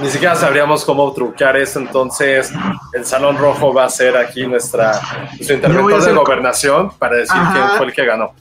Ni 0.00 0.08
siquiera 0.08 0.34
sabríamos 0.34 0.82
cómo 0.84 1.12
truquear 1.12 1.56
eso, 1.58 1.78
entonces 1.78 2.50
el 2.94 3.04
Salón 3.04 3.36
Rojo 3.36 3.74
va 3.74 3.84
a 3.84 3.90
ser 3.90 4.16
aquí 4.16 4.46
nuestra, 4.46 4.98
nuestro 5.34 5.56
interventor 5.56 6.02
de 6.04 6.12
gobernación 6.14 6.90
para 6.98 7.16
decir 7.16 7.36
Ajá. 7.36 7.52
quién 7.52 7.76
fue 7.76 7.86
el 7.86 7.92
que 7.92 8.04
ganó. 8.06 8.32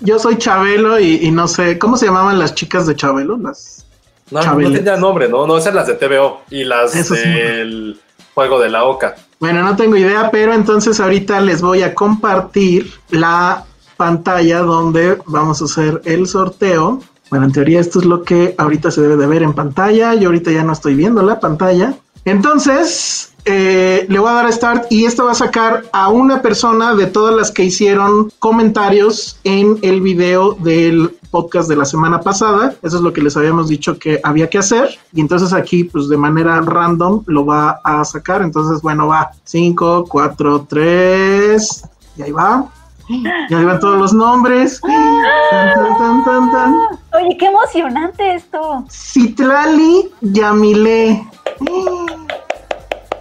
Yo 0.00 0.18
soy 0.18 0.38
Chabelo 0.38 0.98
y, 0.98 1.16
y 1.26 1.30
no 1.30 1.46
sé, 1.48 1.78
¿cómo 1.78 1.96
se 1.96 2.06
llamaban 2.06 2.38
las 2.38 2.54
chicas 2.54 2.86
de 2.86 2.96
Chabelo? 2.96 3.36
Las... 3.36 3.84
No, 4.30 4.38
no 4.40 4.44
Chabelo. 4.44 4.72
tenía 4.72 4.96
nombre, 4.96 5.28
¿no? 5.28 5.46
No, 5.46 5.58
esas 5.58 5.74
las 5.74 5.86
de 5.86 5.94
TVO 5.94 6.42
y 6.50 6.64
las 6.64 6.94
Eso 6.94 7.14
sí. 7.14 7.28
del 7.28 8.00
juego 8.34 8.60
de 8.60 8.70
la 8.70 8.84
Oca. 8.84 9.16
Bueno, 9.40 9.62
no 9.62 9.74
tengo 9.76 9.96
idea, 9.96 10.30
pero 10.30 10.52
entonces 10.52 11.00
ahorita 11.00 11.40
les 11.40 11.62
voy 11.62 11.82
a 11.82 11.94
compartir 11.94 12.92
la 13.10 13.64
pantalla 13.96 14.60
donde 14.60 15.18
vamos 15.26 15.60
a 15.62 15.64
hacer 15.64 16.00
el 16.04 16.26
sorteo. 16.26 17.02
Bueno, 17.30 17.46
en 17.46 17.52
teoría 17.52 17.80
esto 17.80 18.00
es 18.00 18.04
lo 18.06 18.22
que 18.22 18.54
ahorita 18.58 18.90
se 18.90 19.00
debe 19.02 19.16
de 19.16 19.26
ver 19.26 19.42
en 19.42 19.52
pantalla. 19.52 20.14
Yo 20.14 20.28
ahorita 20.28 20.50
ya 20.50 20.62
no 20.64 20.72
estoy 20.72 20.94
viendo 20.94 21.22
la 21.22 21.40
pantalla. 21.40 21.94
Entonces, 22.24 23.29
eh, 23.44 24.06
le 24.08 24.18
voy 24.18 24.28
a 24.28 24.34
dar 24.34 24.46
a 24.46 24.52
start 24.52 24.86
y 24.90 25.04
esto 25.04 25.24
va 25.24 25.32
a 25.32 25.34
sacar 25.34 25.84
a 25.92 26.08
una 26.08 26.42
persona 26.42 26.94
de 26.94 27.06
todas 27.06 27.34
las 27.34 27.50
que 27.50 27.64
hicieron 27.64 28.30
comentarios 28.38 29.38
en 29.44 29.78
el 29.82 30.00
video 30.00 30.52
del 30.60 31.16
podcast 31.30 31.68
de 31.68 31.76
la 31.76 31.84
semana 31.84 32.20
pasada. 32.20 32.74
Eso 32.82 32.96
es 32.96 33.02
lo 33.02 33.12
que 33.12 33.22
les 33.22 33.36
habíamos 33.36 33.68
dicho 33.68 33.98
que 33.98 34.20
había 34.22 34.50
que 34.50 34.58
hacer. 34.58 34.98
Y 35.12 35.20
entonces 35.20 35.52
aquí, 35.52 35.84
pues 35.84 36.08
de 36.08 36.16
manera 36.16 36.60
random, 36.60 37.22
lo 37.26 37.46
va 37.46 37.80
a 37.84 38.04
sacar. 38.04 38.42
Entonces, 38.42 38.82
bueno, 38.82 39.06
va 39.06 39.30
5, 39.44 40.06
4, 40.08 40.66
3. 40.68 41.84
Y 42.16 42.22
ahí 42.22 42.32
va. 42.32 42.68
Y 43.08 43.54
ahí 43.54 43.64
van 43.64 43.80
todos 43.80 43.98
los 43.98 44.12
nombres. 44.12 44.80
Tan, 45.50 45.98
tan, 45.98 46.24
tan, 46.24 46.52
tan. 46.52 46.74
Oye, 47.12 47.36
qué 47.36 47.46
emocionante 47.46 48.34
esto. 48.34 48.84
Citlali 48.88 50.08
Yamile. 50.20 51.26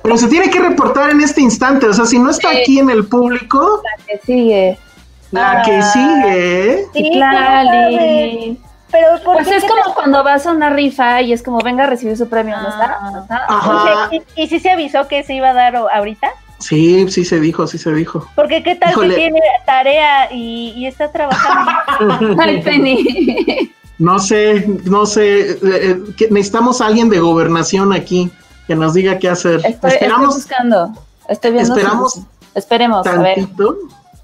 Pero 0.03 0.17
se 0.17 0.27
tiene 0.27 0.49
que 0.49 0.59
reportar 0.59 1.09
en 1.11 1.21
este 1.21 1.41
instante. 1.41 1.87
O 1.87 1.93
sea, 1.93 2.05
si 2.05 2.17
no 2.19 2.29
está 2.29 2.51
Sí. 2.51 2.57
aquí 2.61 2.79
en 2.79 2.89
el 2.89 3.05
público, 3.07 3.81
La 3.83 4.05
que 4.05 4.19
sigue. 4.25 4.77
la 5.31 5.61
que 5.65 5.75
Ah. 5.77 5.81
sigue. 5.91 6.85
Sí, 6.93 7.11
Clali. 7.13 8.59
Pero 8.91 9.07
¿por 9.23 9.35
Pues 9.35 9.47
qué 9.47 9.55
es 9.57 9.65
como 9.65 9.93
cuando 9.93 10.23
vas 10.23 10.47
a 10.47 10.51
una 10.51 10.71
rifa 10.71 11.21
y 11.21 11.31
es 11.31 11.43
como 11.43 11.59
venga 11.59 11.83
a 11.83 11.87
recibir 11.87 12.17
su 12.17 12.27
premio, 12.27 12.57
¿no 12.59 12.69
está? 12.69 12.97
Ah. 12.99 13.11
¿No 13.11 13.21
está? 13.21 13.45
Ajá. 13.47 14.07
tal? 14.09 14.23
¿Y, 14.35 14.41
y 14.43 14.47
si 14.47 14.59
se 14.59 14.71
avisó 14.71 15.07
que 15.07 15.23
se 15.23 15.35
iba 15.35 15.49
a 15.49 15.53
dar 15.53 15.75
ahorita? 15.75 16.29
Sí, 16.57 17.07
sí 17.09 17.23
se 17.23 17.39
dijo, 17.39 17.67
sí 17.67 17.77
se 17.77 17.93
dijo. 17.93 18.27
Porque 18.35 18.63
qué 18.63 18.75
tal 18.75 18.91
Híjole. 18.91 19.09
que 19.09 19.15
tiene 19.21 19.39
tarea 19.65 20.29
y, 20.33 20.73
y 20.75 20.87
está 20.87 21.11
trabajando. 21.11 21.71
Ay, 22.41 22.61
Penny. 22.63 23.71
No 23.99 24.17
sé, 24.19 24.65
no 24.85 25.05
sé. 25.05 25.51
eh, 25.51 25.57
eh, 25.63 25.97
necesitamos 26.31 26.81
a 26.81 26.87
alguien 26.87 27.09
de 27.09 27.19
gobernación 27.19 27.93
aquí 27.93 28.31
que 28.69 28.75
nos 28.75 28.93
diga 28.93 29.17
qué 29.17 29.27
hacer. 29.27 29.55
Estoy, 29.55 29.71
estoy 29.71 29.91
Esperamos 29.93 30.35
buscando. 30.35 30.93
Estoy 31.27 31.51
viendo. 31.53 31.75
Esperamos 31.75 32.19
Esperemos, 32.53 33.07
a 33.07 33.15
ver. 33.19 33.39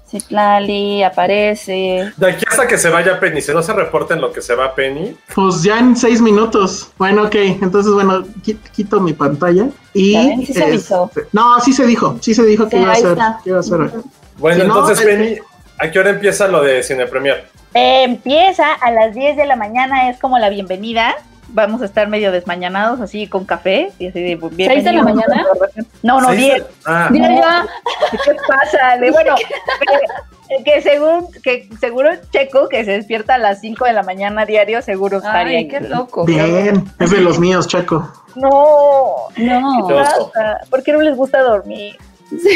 Citlali 0.08 1.02
aparece. 1.02 2.12
De 2.16 2.30
aquí 2.30 2.44
hasta 2.48 2.68
que 2.68 2.78
se 2.78 2.90
vaya 2.90 3.18
Penny, 3.18 3.42
si 3.42 3.52
no 3.52 3.60
se 3.60 3.72
reporta 3.72 4.14
en 4.14 4.20
lo 4.20 4.30
que 4.32 4.40
se 4.40 4.54
va 4.54 4.72
Penny. 4.72 5.16
Pues 5.34 5.64
ya 5.64 5.80
en 5.80 5.96
seis 5.96 6.20
minutos. 6.20 6.90
Bueno, 6.96 7.24
ok. 7.24 7.34
Entonces, 7.34 7.92
bueno, 7.92 8.22
qui- 8.44 8.56
quito 8.72 9.00
mi 9.00 9.14
pantalla. 9.14 9.66
Y. 9.92 10.12
Ya 10.12 10.20
ven, 10.28 10.46
sí 10.46 10.52
se 10.54 10.62
avisó. 10.62 11.06
este, 11.12 11.28
no, 11.32 11.58
sí 11.58 11.72
se 11.72 11.84
dijo. 11.86 12.16
Sí 12.20 12.32
se 12.32 12.44
dijo 12.44 12.68
que 12.68 12.76
Sí, 12.76 12.82
iba 12.82 12.92
a 12.92 12.94
ahí 12.94 13.02
ser. 13.02 13.10
está. 13.12 13.40
que 13.42 13.50
iba 13.50 13.58
a 13.58 13.62
ser. 13.64 13.90
Bueno, 14.38 14.60
Si 14.60 14.66
entonces 14.66 15.00
este- 15.00 15.10
Penny, 15.12 15.38
¿a 15.80 15.90
qué 15.90 15.98
hora 15.98 16.10
empieza 16.10 16.46
lo 16.46 16.62
de 16.62 16.84
Cine 16.84 17.06
Premier? 17.08 17.48
Empieza 17.74 18.72
a 18.74 18.92
las 18.92 19.12
10 19.12 19.36
de 19.36 19.44
la 19.44 19.56
mañana, 19.56 20.08
es 20.08 20.20
como 20.20 20.38
la 20.38 20.50
bienvenida. 20.50 21.16
Vamos 21.48 21.80
a 21.82 21.84
estar 21.84 22.08
medio 22.08 22.32
desmañanados, 22.32 23.00
así 23.00 23.26
con 23.28 23.44
café. 23.44 23.92
Y 23.98 24.08
así 24.08 24.20
de, 24.22 24.38
¿Seis 24.66 24.84
de 24.84 24.92
la 24.92 25.02
mañana? 25.02 25.44
No, 26.02 26.20
no, 26.20 26.28
¿Seis? 26.30 26.38
10. 26.54 26.64
Ah, 26.86 27.08
Mira. 27.10 27.66
¿Qué 28.24 28.32
pasa? 28.48 28.96
Le- 28.96 29.10
Bueno, 29.10 29.34
que, 30.48 30.64
que 30.64 30.82
según, 30.82 31.28
que 31.42 31.68
seguro 31.80 32.10
Checo, 32.30 32.68
que 32.68 32.84
se 32.84 32.92
despierta 32.92 33.34
a 33.34 33.38
las 33.38 33.60
5 33.60 33.84
de 33.84 33.92
la 33.92 34.02
mañana 34.02 34.44
diario, 34.44 34.82
seguro 34.82 35.18
estaría 35.18 35.58
Ay, 35.58 35.68
qué 35.68 35.80
loco. 35.80 36.24
Bien. 36.24 36.84
Es 36.98 37.10
de 37.10 37.20
los 37.20 37.38
míos, 37.38 37.68
Chaco. 37.68 38.10
No, 38.34 39.14
No. 39.36 39.88
Qué. 39.88 40.68
¿por 40.70 40.82
qué 40.82 40.92
no 40.92 41.00
les 41.00 41.16
gusta 41.16 41.42
dormir? 41.42 41.96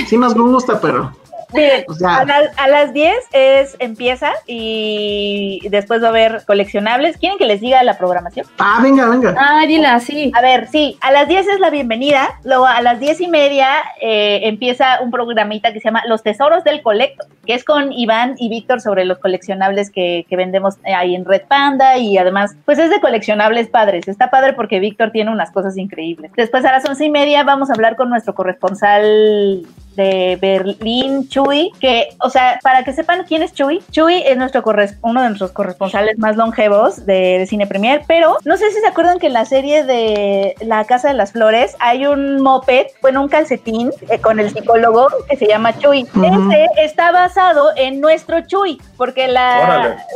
Sí 0.08 0.16
nos 0.18 0.34
gusta, 0.34 0.80
pero. 0.80 1.12
Miren, 1.52 1.84
a, 2.06 2.24
las- 2.24 2.58
a 2.58 2.68
las 2.68 2.92
10 2.92 3.14
es, 3.32 3.76
empieza 3.78 4.32
y 4.46 5.60
después 5.70 6.02
va 6.02 6.06
a 6.06 6.10
haber 6.10 6.42
coleccionables. 6.46 7.16
¿Quieren 7.18 7.38
que 7.38 7.46
les 7.46 7.60
diga 7.60 7.82
la 7.82 7.96
programación? 7.98 8.46
Ah, 8.58 8.80
venga, 8.82 9.06
venga. 9.08 9.34
Ah, 9.38 9.64
dile 9.66 9.86
así. 9.86 10.32
A 10.34 10.40
ver, 10.40 10.68
sí, 10.68 10.96
a 11.00 11.12
las 11.12 11.28
10 11.28 11.46
es 11.48 11.60
la 11.60 11.70
bienvenida, 11.70 12.28
luego 12.44 12.66
a 12.66 12.80
las 12.82 13.00
10 13.00 13.20
y 13.22 13.28
media 13.28 13.68
eh, 14.00 14.40
empieza 14.44 15.00
un 15.00 15.10
programita 15.10 15.72
que 15.72 15.80
se 15.80 15.88
llama 15.88 16.02
Los 16.06 16.22
Tesoros 16.22 16.64
del 16.64 16.82
Colecto, 16.82 17.26
que 17.46 17.54
es 17.54 17.64
con 17.64 17.92
Iván 17.92 18.34
y 18.38 18.48
Víctor 18.48 18.80
sobre 18.80 19.04
los 19.04 19.18
coleccionables 19.18 19.90
que, 19.90 20.26
que 20.28 20.36
vendemos 20.36 20.76
eh, 20.84 20.94
ahí 20.94 21.14
en 21.14 21.24
Red 21.24 21.42
Panda 21.48 21.98
y 21.98 22.16
además, 22.18 22.54
pues 22.64 22.78
es 22.78 22.90
de 22.90 23.00
coleccionables 23.00 23.68
padres, 23.68 24.08
está 24.08 24.30
padre 24.30 24.52
porque 24.52 24.80
Víctor 24.80 25.10
tiene 25.10 25.30
unas 25.30 25.50
cosas 25.50 25.76
increíbles. 25.76 26.30
Después 26.36 26.64
a 26.64 26.72
las 26.72 26.88
11 26.88 27.04
y 27.04 27.10
media 27.10 27.42
vamos 27.44 27.70
a 27.70 27.74
hablar 27.74 27.96
con 27.96 28.10
nuestro 28.10 28.34
corresponsal 28.34 29.62
de 30.00 30.38
Berlín, 30.40 31.28
Chuy, 31.28 31.70
que, 31.80 32.08
o 32.20 32.30
sea, 32.30 32.58
para 32.62 32.82
que 32.84 32.92
sepan 32.92 33.24
quién 33.26 33.42
es 33.42 33.52
Chuy, 33.52 33.82
Chuy 33.90 34.22
es 34.26 34.36
nuestro 34.36 34.62
uno 35.02 35.22
de 35.22 35.28
nuestros 35.28 35.52
corresponsales 35.52 36.18
más 36.18 36.36
longevos 36.36 37.04
de, 37.06 37.38
de 37.40 37.46
Cine 37.46 37.66
Premier, 37.66 38.02
pero 38.06 38.36
no 38.44 38.56
sé 38.56 38.70
si 38.70 38.80
se 38.80 38.86
acuerdan 38.86 39.18
que 39.18 39.26
en 39.26 39.32
la 39.32 39.44
serie 39.44 39.84
de 39.84 40.54
La 40.60 40.84
Casa 40.84 41.08
de 41.08 41.14
las 41.14 41.32
Flores 41.32 41.76
hay 41.80 42.06
un 42.06 42.40
moped, 42.42 42.86
bueno, 43.02 43.20
un 43.22 43.28
calcetín 43.28 43.90
eh, 44.08 44.18
con 44.20 44.38
el 44.40 44.50
psicólogo 44.50 45.08
que 45.28 45.36
se 45.36 45.46
llama 45.46 45.76
Chuy. 45.78 46.06
Ese 46.52 46.66
está 46.84 47.10
basado 47.12 47.70
en 47.76 48.00
nuestro 48.00 48.40
Chuy, 48.46 48.80
porque 48.96 49.28
la, 49.28 49.58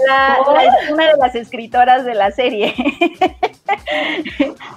la- 0.06 0.36
la- 0.52 0.92
una 0.92 1.04
de 1.08 1.16
las 1.18 1.34
escritoras 1.34 2.04
de 2.04 2.14
la 2.14 2.30
serie. 2.30 2.74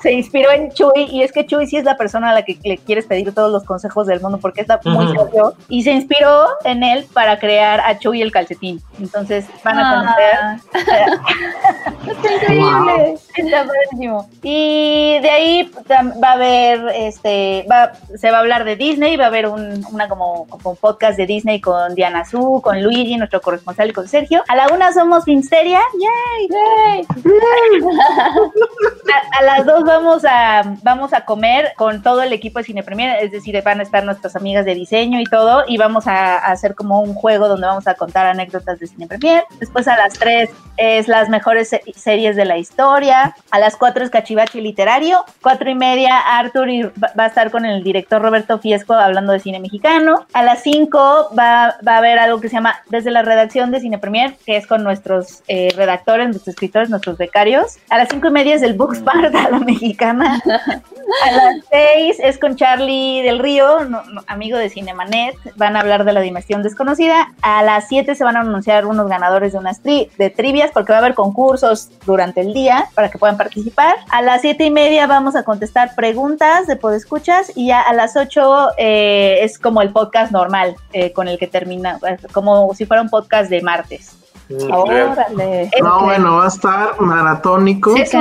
Se 0.02 0.12
inspiró 0.14 0.52
en 0.52 0.72
Chuy 0.72 1.08
y 1.12 1.24
es 1.24 1.32
que 1.32 1.46
Chuy 1.46 1.66
sí 1.68 1.78
es 1.78 1.84
la 1.84 1.98
persona 1.98 2.30
a 2.30 2.34
la 2.34 2.44
que 2.44 2.58
le 2.64 2.78
quieres 2.78 3.06
pedir 3.06 3.34
todos 3.34 3.52
los 3.52 3.64
consejos 3.64 4.08
del 4.08 4.22
mundo 4.22 4.38
porque 4.42 4.62
está 4.62 4.80
muy 4.98 5.18
serio 5.18 5.54
y 5.70 5.84
se 5.84 5.92
inspiró 5.92 6.48
en 6.64 6.84
él 6.84 7.06
para 7.14 7.40
crear 7.40 7.80
a 7.80 7.98
Chuy 8.00 8.22
el 8.22 8.32
calcetín. 8.32 8.82
Entonces 9.00 9.46
van 9.64 9.80
a 9.80 9.96
conocer. 9.96 10.34
Ah, 10.42 10.58
Está 12.08 12.34
increíble, 12.34 13.18
está 13.36 13.66
padrísimo. 13.66 14.30
Y 14.42 15.20
de 15.20 15.30
ahí 15.30 15.72
va 15.90 16.30
a 16.30 16.34
haber, 16.34 16.80
este, 16.96 17.66
va, 17.70 17.92
se 18.18 18.32
va 18.32 18.38
a 18.38 18.40
hablar 18.40 18.64
de 18.64 18.76
Disney, 18.76 19.18
va 19.18 19.26
a 19.26 19.28
haber 19.28 19.48
un, 19.48 19.86
una 19.92 20.08
como, 20.08 20.48
como 20.48 20.72
un 20.72 20.78
podcast 20.78 21.18
de 21.18 21.26
Disney 21.26 21.60
con 21.60 21.96
Diana 21.96 22.24
Su, 22.26 22.62
con 22.64 22.82
Luigi, 22.82 23.18
nuestro 23.18 23.42
corresponsal, 23.42 23.90
y 23.90 23.94
con 23.94 24.08
Sergio. 24.08 24.42
A 24.48 24.56
la 24.56 24.68
una 24.74 24.94
somos 24.94 25.26
Finsteria, 25.26 25.82
¡yay! 26.00 27.06
a, 29.14 29.40
a 29.40 29.44
las 29.44 29.66
dos 29.66 29.84
vamos 29.84 30.24
a, 30.26 30.76
vamos 30.82 31.14
a 31.14 31.26
comer 31.26 31.74
con 31.76 32.02
todo 32.02 32.24
el 32.24 32.32
equipo 32.34 32.60
de 32.60 32.66
Cine 32.66 32.84
Premier, 32.84 33.18
es 33.24 33.32
decir, 33.32 33.62
van 33.64 33.80
a 33.80 33.84
estar 33.84 34.04
nuestras 34.04 34.36
amigas 34.36 34.66
de 34.66 34.76
diseño 34.78 35.20
y 35.20 35.26
todo, 35.26 35.64
y 35.68 35.78
vamos 35.78 36.08
a, 36.08 36.36
a 36.38 36.52
hacer 36.52 36.76
como 36.76 37.02
un 37.02 37.14
juego 37.14 37.48
donde 37.48 37.68
vamos 37.68 37.88
a 37.88 37.96
contar 37.96 38.26
anécdotas 38.28 38.80
de 38.80 38.88
Cine 38.88 39.08
Premier. 39.08 39.44
Después 39.60 39.88
a 39.88 39.98
las 39.98 40.14
tres 40.14 40.50
es 40.78 41.08
las 41.08 41.28
mejores 41.30 41.70
se- 41.70 41.82
series 41.96 42.36
de 42.36 42.46
la 42.46 42.58
historia. 42.58 43.36
A 43.52 43.60
las 43.60 43.76
cuatro 43.76 44.04
es 44.04 44.10
Cachivache 44.10 44.62
Literario. 44.62 45.24
Cuatro 45.42 45.70
y 45.70 45.76
media, 45.76 46.18
Arthur 46.20 46.70
y- 46.70 46.84
va 46.84 47.24
a 47.24 47.28
estar 47.28 47.52
con 47.52 47.66
el 47.66 47.84
director 47.84 48.22
Roberto 48.22 48.60
Fiesco 48.60 48.94
hablando 48.94 49.34
de 49.34 49.40
cine 49.40 49.60
mexicano. 49.60 50.26
A 50.34 50.44
las 50.44 50.62
cinco 50.64 51.30
va, 51.38 51.76
va 51.88 51.96
a 51.96 51.98
haber 51.98 52.20
algo 52.20 52.40
que 52.40 52.50
se 52.50 52.56
llama 52.56 52.76
Desde 52.90 53.12
la 53.12 53.24
redacción 53.24 53.72
de 53.72 53.80
Cine 53.80 53.98
Premier, 53.98 54.36
que 54.46 54.56
es 54.58 54.68
con 54.68 54.84
nuestros 54.84 55.42
eh, 55.48 55.74
redactores, 55.76 56.28
nuestros 56.28 56.50
escritores, 56.50 56.90
nuestros 56.90 57.18
becarios. 57.18 57.78
A 57.90 57.98
las 57.98 58.10
cinco 58.10 58.28
y 58.28 58.32
media 58.32 58.54
es 58.56 58.62
el 58.62 58.74
Bookspart 58.76 59.34
a 59.36 59.50
la 59.50 59.60
mexicana. 59.60 60.42
A 61.26 61.32
las 61.32 61.56
seis 61.72 62.18
es 62.22 62.38
con 62.38 62.58
Charlie 62.58 63.22
del 63.24 63.40
Río, 63.40 63.86
no- 63.86 64.04
no, 64.04 64.22
amigo 64.28 64.58
de 64.58 64.67
Cinemanet. 64.70 65.36
Van 65.56 65.76
a 65.76 65.82
hablar 65.82 66.04
de 66.06 66.14
la 66.14 66.22
dimensión 66.22 66.64
desconocida. 66.64 67.34
A 67.42 67.64
las 67.64 67.88
siete 67.88 68.16
se 68.16 68.24
van 68.24 68.38
a 68.38 68.42
anunciar 68.42 68.86
unos 68.86 69.08
ganadores 69.10 69.54
de 69.54 69.60
unas 69.60 69.84
tri- 69.84 70.10
de 70.18 70.30
trivias 70.30 70.72
porque 70.74 70.92
va 70.92 70.98
a 70.98 71.02
haber 71.02 71.14
concursos 71.14 71.90
durante 72.06 72.42
el 72.42 72.54
día 72.54 72.90
para 72.94 73.10
que 73.10 73.18
puedan 73.18 73.38
participar. 73.38 73.96
A 74.10 74.22
las 74.22 74.42
siete 74.42 74.66
y 74.66 74.72
media 74.72 75.08
vamos 75.08 75.36
a 75.36 75.44
contestar 75.44 75.96
preguntas 75.96 76.68
de 76.68 76.76
podescuchas 76.76 77.52
y 77.56 77.68
ya 77.68 77.82
a 77.82 77.94
las 77.94 78.16
ocho 78.16 78.70
eh, 78.78 79.40
es 79.42 79.60
como 79.60 79.82
el 79.82 79.92
podcast 79.92 80.32
normal 80.32 80.76
eh, 80.94 81.12
con 81.14 81.28
el 81.28 81.38
que 81.38 81.48
termina, 81.48 82.00
como 82.32 82.74
si 82.74 82.86
fuera 82.86 83.02
un 83.02 83.10
podcast 83.10 83.50
de 83.50 83.62
martes. 83.62 84.16
Órale. 84.72 85.70
No, 85.82 86.02
bueno, 86.02 86.38
va 86.38 86.46
a 86.46 86.48
estar 86.48 87.00
maratónico. 87.02 87.94
Sí, 87.96 88.02
es 88.02 88.14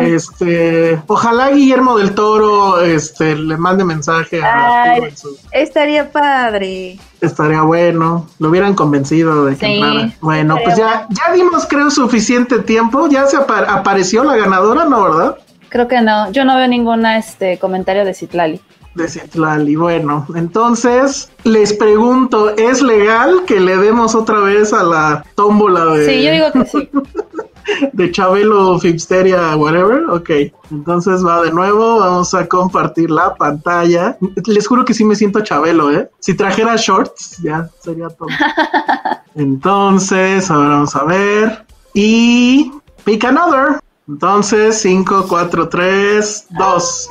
Este, 0.00 1.00
ojalá 1.06 1.50
Guillermo 1.50 1.96
del 1.98 2.14
Toro 2.14 2.80
este, 2.80 3.34
le 3.36 3.56
mande 3.56 3.84
mensaje 3.84 4.42
a 4.42 4.82
Ay. 4.82 5.14
Estaría 5.52 6.10
padre. 6.10 6.98
estaría 7.20 7.62
bueno, 7.62 8.26
lo 8.38 8.48
hubieran 8.50 8.74
convencido 8.74 9.46
de 9.46 9.56
que 9.56 9.66
Sí, 9.66 9.72
entrara. 9.74 10.10
Bueno, 10.20 10.58
pues 10.64 10.76
ya, 10.76 11.06
ya 11.10 11.32
dimos 11.32 11.66
creo 11.66 11.90
suficiente 11.90 12.58
tiempo, 12.60 13.08
ya 13.08 13.26
se 13.26 13.36
apa- 13.36 13.66
apareció 13.68 14.24
la 14.24 14.36
ganadora, 14.36 14.84
¿no, 14.84 15.02
verdad? 15.02 15.36
Creo 15.68 15.86
que 15.88 16.00
no. 16.00 16.30
Yo 16.32 16.44
no 16.44 16.56
veo 16.56 16.66
ninguna 16.68 17.16
este 17.18 17.58
comentario 17.58 18.04
de 18.04 18.12
Citlali. 18.14 18.60
De 18.94 19.08
Citlali. 19.08 19.76
Bueno, 19.76 20.26
entonces 20.34 21.30
les 21.44 21.72
pregunto, 21.72 22.50
¿es 22.56 22.82
legal 22.82 23.44
que 23.46 23.60
le 23.60 23.76
demos 23.76 24.14
otra 24.14 24.40
vez 24.40 24.72
a 24.72 24.82
la 24.82 25.24
tómbola 25.36 25.84
de, 25.86 26.06
Sí, 26.06 26.24
yo 26.24 26.32
digo 26.32 26.52
que 26.52 26.64
sí. 26.66 26.90
de 27.92 28.10
Chabelo, 28.10 28.78
Fipsteria, 28.78 29.56
whatever? 29.56 30.04
Ok, 30.10 30.30
entonces 30.70 31.24
va 31.24 31.42
de 31.42 31.52
nuevo, 31.52 32.00
vamos 32.00 32.34
a 32.34 32.46
compartir 32.46 33.10
la 33.10 33.34
pantalla. 33.34 34.16
Les 34.46 34.66
juro 34.66 34.84
que 34.84 34.94
sí 34.94 35.04
me 35.04 35.14
siento 35.14 35.40
Chabelo, 35.40 35.92
¿eh? 35.92 36.10
Si 36.18 36.34
trajera 36.34 36.76
shorts, 36.76 37.38
ya 37.42 37.68
sería 37.80 38.08
todo. 38.08 38.28
Entonces, 39.34 40.50
ahora 40.50 40.68
vamos 40.70 40.96
a 40.96 41.04
ver. 41.04 41.64
Y 41.94 42.72
pick 43.04 43.24
another. 43.24 43.80
Entonces, 44.08 44.80
5, 44.80 45.26
4, 45.28 45.68
3, 45.68 46.46
2. 46.50 47.10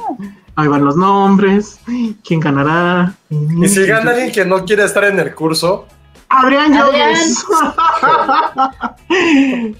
Ahí 0.60 0.68
van 0.68 0.84
los 0.84 0.98
nombres. 0.98 1.80
¿Quién 2.22 2.42
ganará? 2.42 3.14
Y 3.30 3.70
si 3.70 3.86
gana 3.86 4.12
alguien 4.12 4.30
que 4.30 4.44
no 4.44 4.66
quiere 4.66 4.84
estar 4.84 5.06
en 5.06 5.18
el 5.18 5.34
curso, 5.34 5.86
Adrián 6.28 6.74
Adrián. 6.74 7.16
Yogues. 7.16 7.46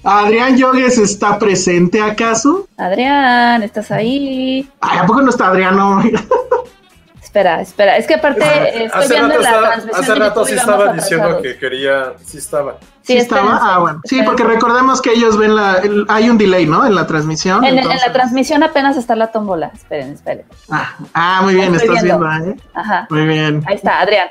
Adrián 0.04 0.56
Yogues 0.56 0.96
está 0.96 1.38
presente 1.38 2.00
acaso? 2.00 2.66
Adrián, 2.78 3.62
¿estás 3.62 3.90
ahí? 3.90 4.66
Ay, 4.80 4.98
¿a 5.00 5.06
poco 5.06 5.20
no 5.20 5.28
está 5.28 5.48
Adrián? 5.48 5.76
No. 5.76 6.02
Espera, 7.30 7.60
espera. 7.60 7.96
Es 7.96 8.08
que 8.08 8.14
aparte 8.14 8.40
estoy 8.86 9.02
hace 9.04 9.14
viendo 9.14 9.28
rato, 9.28 9.40
la 9.40 9.48
estaba, 9.50 9.68
transmisión 9.70 10.02
hace 10.02 10.14
rato 10.16 10.44
sí 10.44 10.54
estaba 10.54 10.92
diciendo 10.92 11.40
que 11.40 11.58
quería, 11.58 12.14
sí 12.24 12.38
estaba. 12.38 12.78
¿Sí 13.02 13.16
estaba? 13.16 13.56
Ah, 13.62 13.78
bueno. 13.78 14.00
Sí, 14.04 14.20
porque 14.24 14.42
recordemos 14.42 15.00
que 15.00 15.12
ellos 15.12 15.38
ven 15.38 15.54
la... 15.54 15.76
el- 15.76 16.06
hay 16.08 16.28
un 16.28 16.38
delay, 16.38 16.66
¿no? 16.66 16.84
En 16.84 16.96
la 16.96 17.06
transmisión. 17.06 17.64
En, 17.64 17.76
la 17.76 18.12
transmisión 18.12 18.64
apenas 18.64 18.96
está 18.96 19.14
la 19.14 19.28
tómbola. 19.28 19.70
Esperen, 19.72 20.12
esperen. 20.14 20.44
Ah, 20.70 20.96
ah, 21.14 21.40
muy 21.44 21.54
bien, 21.54 21.72
Estoy 21.72 21.90
estás 21.90 22.02
viendo. 22.02 22.28
viendo, 22.28 22.50
¿eh? 22.50 22.56
Ajá. 22.74 23.06
Muy 23.10 23.26
bien. 23.26 23.62
Ahí 23.68 23.76
está, 23.76 24.00
Adrián. 24.00 24.28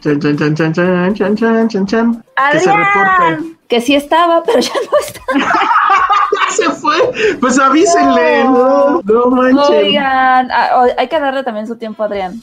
Chan, 0.00 0.20
chan, 0.20 0.36
chan, 0.36 0.54
chan, 0.54 0.72
chan, 0.74 1.14
chan, 1.14 1.36
chan, 1.36 1.68
chan, 1.68 1.86
chan. 1.86 2.24
Que 2.52 2.60
se 2.60 2.70
reporte. 2.70 3.00
¡Adrián! 3.00 3.58
Que 3.68 3.80
sí 3.80 3.94
estaba, 3.94 4.42
pero 4.42 4.60
ya 4.60 4.72
no 4.74 4.98
está. 4.98 5.20
¡Ya 5.38 6.50
se 6.56 6.70
fue! 6.70 6.96
Pues 7.40 7.58
avísenle, 7.58 8.44
no, 8.44 9.00
no 9.02 9.26
manchen. 9.30 9.76
Oigan, 9.76 10.50
ah, 10.50 10.84
hay 10.96 11.08
que 11.08 11.20
darle 11.20 11.42
también 11.42 11.66
su 11.66 11.76
tiempo 11.76 12.02
a 12.02 12.06
Adrián. 12.06 12.42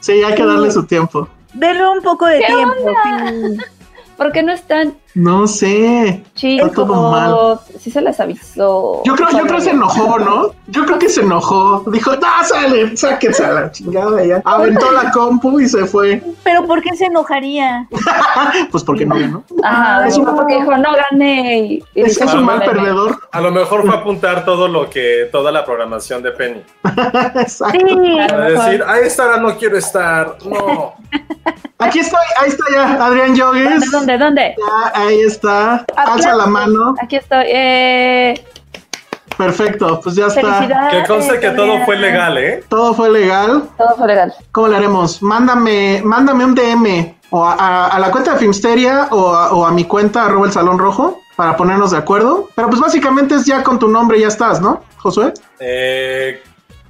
Sí, 0.00 0.12
hay 0.22 0.34
que 0.34 0.44
darle 0.44 0.70
su 0.70 0.84
tiempo. 0.84 1.28
Denle 1.52 1.86
un 1.88 2.02
poco 2.02 2.26
de 2.26 2.38
¿Qué 2.38 2.46
tiempo. 2.46 2.74
onda? 2.74 3.64
¿Por 4.16 4.32
qué 4.32 4.42
no 4.42 4.52
están? 4.52 4.94
No 5.14 5.46
sé. 5.48 6.22
Chicos, 6.36 6.72
todo 6.72 7.10
mal. 7.10 7.58
sí 7.80 7.90
se 7.90 8.00
les 8.00 8.20
avisó. 8.20 9.02
Yo 9.04 9.14
creo, 9.16 9.28
yo 9.30 9.40
creo 9.40 9.56
que 9.56 9.60
se 9.62 9.70
enojó, 9.70 10.18
¿no? 10.20 10.50
Yo 10.68 10.84
creo 10.86 10.98
que 11.00 11.08
se 11.08 11.22
enojó. 11.22 11.82
Dijo, 11.90 12.12
no, 12.14 12.44
sale, 12.44 12.96
sáquense 12.96 13.44
a 13.44 13.50
la 13.52 13.72
chingada 13.72 14.24
ya. 14.24 14.40
Aventó 14.44 14.92
la 14.92 15.10
compu 15.10 15.58
y 15.60 15.68
se 15.68 15.84
fue. 15.86 16.22
Pero 16.44 16.64
¿por 16.66 16.80
qué 16.82 16.94
se 16.96 17.06
enojaría? 17.06 17.88
Pues 18.70 18.84
porque 18.84 19.04
no 19.04 19.16
ganó. 19.16 19.42
Ajá, 19.64 20.06
Es 20.06 20.16
un- 20.16 20.24
porque 20.26 20.54
dijo, 20.56 20.76
no 20.76 20.90
gané. 21.10 21.64
Y 21.64 21.84
Es, 21.94 22.20
es 22.20 22.32
un 22.34 22.40
Ah, 22.40 22.42
mal 22.42 22.60
perdedor. 22.64 23.18
A 23.32 23.40
lo 23.40 23.50
mejor 23.50 23.84
fue 23.86 23.94
apuntar 23.96 24.44
todo 24.44 24.68
lo 24.68 24.88
que, 24.88 25.28
toda 25.32 25.50
la 25.52 25.64
programación 25.64 26.22
de 26.22 26.30
Penny. 26.32 26.62
Exacto. 27.34 27.78
Sí, 27.78 28.18
A 28.18 28.24
A 28.24 28.38
mejor. 28.38 28.64
decir, 28.64 28.84
a 28.86 28.98
esta 29.00 29.24
hora 29.24 29.36
no 29.38 29.56
quiero 29.56 29.76
estar. 29.76 30.36
No. 30.44 30.94
Aquí 31.78 31.98
estoy, 32.00 32.20
ahí 32.40 32.48
está 32.50 32.64
ya, 32.72 33.04
Adrián 33.06 33.34
Yogues. 33.34 33.90
¿Dónde, 33.90 34.18
dónde? 34.18 34.54
Ya, 34.58 34.99
ahí 35.06 35.20
está. 35.20 35.84
Alza 35.96 36.34
la 36.34 36.46
mano. 36.46 36.94
Aquí 37.02 37.16
estoy. 37.16 37.44
Eh, 37.46 38.44
Perfecto, 39.36 40.00
pues 40.02 40.16
ya 40.16 40.26
está. 40.26 40.68
Que 40.90 41.02
conste 41.06 41.40
que 41.40 41.50
todo 41.50 41.82
fue 41.86 41.96
legal, 41.96 42.36
¿eh? 42.36 42.62
Todo 42.68 42.92
fue 42.92 43.08
legal. 43.10 43.64
Todo 43.78 43.96
fue 43.96 44.06
legal. 44.08 44.34
¿Cómo 44.52 44.68
le 44.68 44.76
haremos? 44.76 45.22
Mándame, 45.22 46.02
mándame 46.04 46.44
un 46.44 46.54
DM 46.54 47.14
o 47.30 47.44
a, 47.46 47.54
a- 47.54 47.86
a 47.88 47.98
la 47.98 48.10
cuenta 48.10 48.32
de 48.32 48.38
Filmsteria 48.38 49.08
o 49.10 49.28
a, 49.34 49.52
o 49.52 49.64
a 49.64 49.70
mi 49.70 49.84
cuenta 49.84 50.26
arroba 50.26 50.46
el 50.46 50.52
salón 50.52 50.78
rojo 50.78 51.20
para 51.36 51.56
ponernos 51.56 51.92
de 51.92 51.96
acuerdo. 51.98 52.50
Pero 52.54 52.68
pues 52.68 52.80
básicamente 52.80 53.34
es 53.36 53.46
ya 53.46 53.62
con 53.62 53.78
tu 53.78 53.88
nombre 53.88 54.18
y 54.18 54.22
ya 54.22 54.28
estás, 54.28 54.60
¿no, 54.60 54.82
Josué? 54.98 55.32
Eh, 55.58 56.42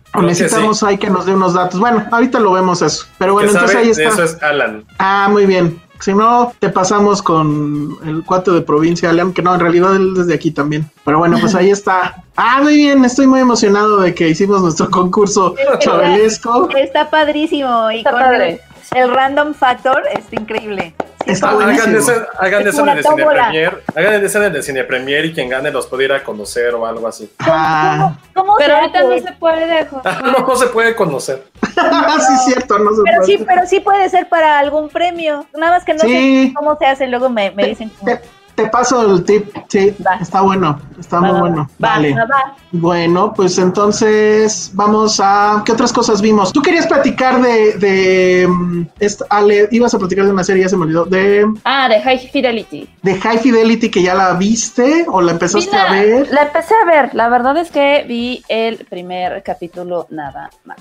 O 0.08 0.10
creo 0.12 0.22
que 0.22 0.26
necesitamos 0.26 0.78
sí. 0.80 0.86
ahí 0.86 0.98
que 0.98 1.08
nos 1.08 1.26
dé 1.26 1.34
unos 1.34 1.54
datos. 1.54 1.78
Bueno, 1.78 2.04
ahorita 2.10 2.40
lo 2.40 2.50
vemos 2.52 2.82
eso. 2.82 3.06
Pero 3.18 3.34
bueno, 3.34 3.50
entonces 3.52 3.76
ahí 3.76 3.90
está. 3.90 4.08
eso 4.08 4.24
es 4.24 4.42
Alan. 4.42 4.84
Ah, 4.98 5.28
muy 5.30 5.46
bien. 5.46 5.80
Si 6.00 6.14
no, 6.14 6.52
te 6.58 6.70
pasamos 6.70 7.20
con 7.20 7.98
el 8.04 8.24
cuate 8.24 8.50
de 8.50 8.62
provincia, 8.62 9.12
León, 9.12 9.34
que 9.34 9.42
no, 9.42 9.54
en 9.54 9.60
realidad 9.60 9.96
él 9.96 10.14
desde 10.14 10.34
aquí 10.34 10.50
también. 10.50 10.90
Pero 11.04 11.18
bueno, 11.18 11.36
pues 11.40 11.54
ahí 11.54 11.70
está. 11.70 12.24
Ah, 12.36 12.60
muy 12.62 12.76
bien, 12.76 13.04
estoy 13.04 13.26
muy 13.26 13.40
emocionado 13.40 14.00
de 14.00 14.14
que 14.14 14.28
hicimos 14.28 14.62
nuestro 14.62 14.90
concurso 14.90 15.54
chabelesco. 15.78 16.70
Está 16.74 17.10
padrísimo. 17.10 17.90
Y 17.90 17.98
Está 17.98 18.12
con 18.12 18.20
padre. 18.20 18.60
El, 18.94 19.10
random 19.14 19.54
factor 19.54 20.02
está 20.12 20.36
increíble. 20.40 20.94
Sí, 21.24 21.32
Está. 21.32 21.50
Hagan 21.50 21.94
eso, 21.94 22.12
hagan 22.38 22.62
Es 22.62 22.68
eso 22.68 22.82
en 22.82 22.88
el 22.96 23.04
Cine. 23.04 23.24
Premier. 23.26 23.82
Hagan 23.94 24.24
eso 24.24 24.42
en 24.42 24.56
el 24.56 24.62
Cine 24.62 24.84
Premier 24.84 25.24
y 25.26 25.32
quien 25.34 25.48
gane 25.50 25.70
los 25.70 25.86
puede 25.86 26.04
ir 26.04 26.12
a 26.12 26.24
conocer 26.24 26.74
o 26.74 26.86
algo 26.86 27.06
así. 27.06 27.30
Ah, 27.40 28.14
¿Cómo 28.34 28.54
Pero 28.58 28.76
ahorita 28.76 29.02
no 29.02 29.18
se 29.18 29.32
puede, 29.32 29.84
José. 29.86 30.08
no, 30.24 30.32
no 30.46 30.56
se 30.56 30.66
puede 30.68 30.94
conocer. 30.96 31.44
sí, 31.62 32.36
cierto, 32.52 32.78
no 32.78 32.90
se 32.94 33.02
Pero 33.04 33.16
puede. 33.18 33.26
sí, 33.38 33.44
pero 33.46 33.66
sí 33.66 33.80
puede 33.80 34.08
ser 34.08 34.28
para 34.28 34.58
algún 34.58 34.88
premio. 34.88 35.46
Nada 35.54 35.72
más 35.72 35.84
que 35.84 35.92
no 35.94 36.00
Sí. 36.00 36.48
sé 36.48 36.54
cómo 36.54 36.76
se 36.78 36.86
hace. 36.86 37.06
Luego 37.06 37.28
me, 37.28 37.50
me 37.50 37.66
dicen 37.66 37.90
cómo. 37.98 38.18
Te, 38.64 38.68
paso 38.70 39.02
el 39.14 39.24
tip, 39.24 39.54
sí, 39.68 39.94
Va. 40.04 40.14
está 40.16 40.40
bueno, 40.42 40.80
está 40.98 41.20
muy 41.20 41.30
Va, 41.30 41.40
bueno. 41.40 41.56
va, 41.82 41.88
vale. 41.90 42.14
va, 42.14 42.24
va. 42.26 42.56
Bueno, 42.72 43.32
pues 43.34 43.58
entonces 43.58 44.70
vamos 44.74 45.20
a. 45.22 45.62
¿Qué 45.64 45.72
otras 45.72 45.92
cosas 45.92 46.20
vimos? 46.20 46.52
Tú 46.52 46.62
querías 46.62 46.86
platicar 46.86 47.40
de. 47.40 47.72
de 47.78 48.46
mm, 48.48 48.82
esta- 49.00 49.24
Ale, 49.30 49.68
ibas 49.70 49.94
a 49.94 49.98
platicar 49.98 50.24
de 50.24 50.30
una 50.32 50.44
serie, 50.44 50.62
ya 50.62 50.68
se 50.68 50.76
me 50.76 50.84
olvidó. 50.84 51.04
De, 51.04 51.46
Ah, 51.64 51.88
de 51.88 52.00
High 52.00 52.28
Fidelity. 52.28 52.88
de 53.02 53.14
High 53.20 53.38
Fidelity, 53.38 53.90
que 53.90 54.02
ya 54.02 54.14
la 54.14 54.34
viste 54.34 55.04
o 55.08 55.20
la 55.20 55.32
empezaste 55.32 55.76
a 55.76 55.90
ver. 55.92 56.28
La 56.32 56.42
empecé 56.42 56.74
a 56.74 56.84
ver. 56.86 57.14
La 57.14 57.28
verdad 57.28 57.56
es 57.56 57.70
que 57.70 58.04
vi 58.06 58.42
el 58.48 58.84
primer 58.88 59.42
capítulo 59.42 60.06
nada 60.10 60.50
más. 60.64 60.78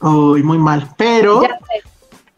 Uy, 0.00 0.42
muy 0.42 0.58
mal. 0.58 0.88
Pero 0.96 1.42
Ya 1.42 1.48
sé. 1.58 1.82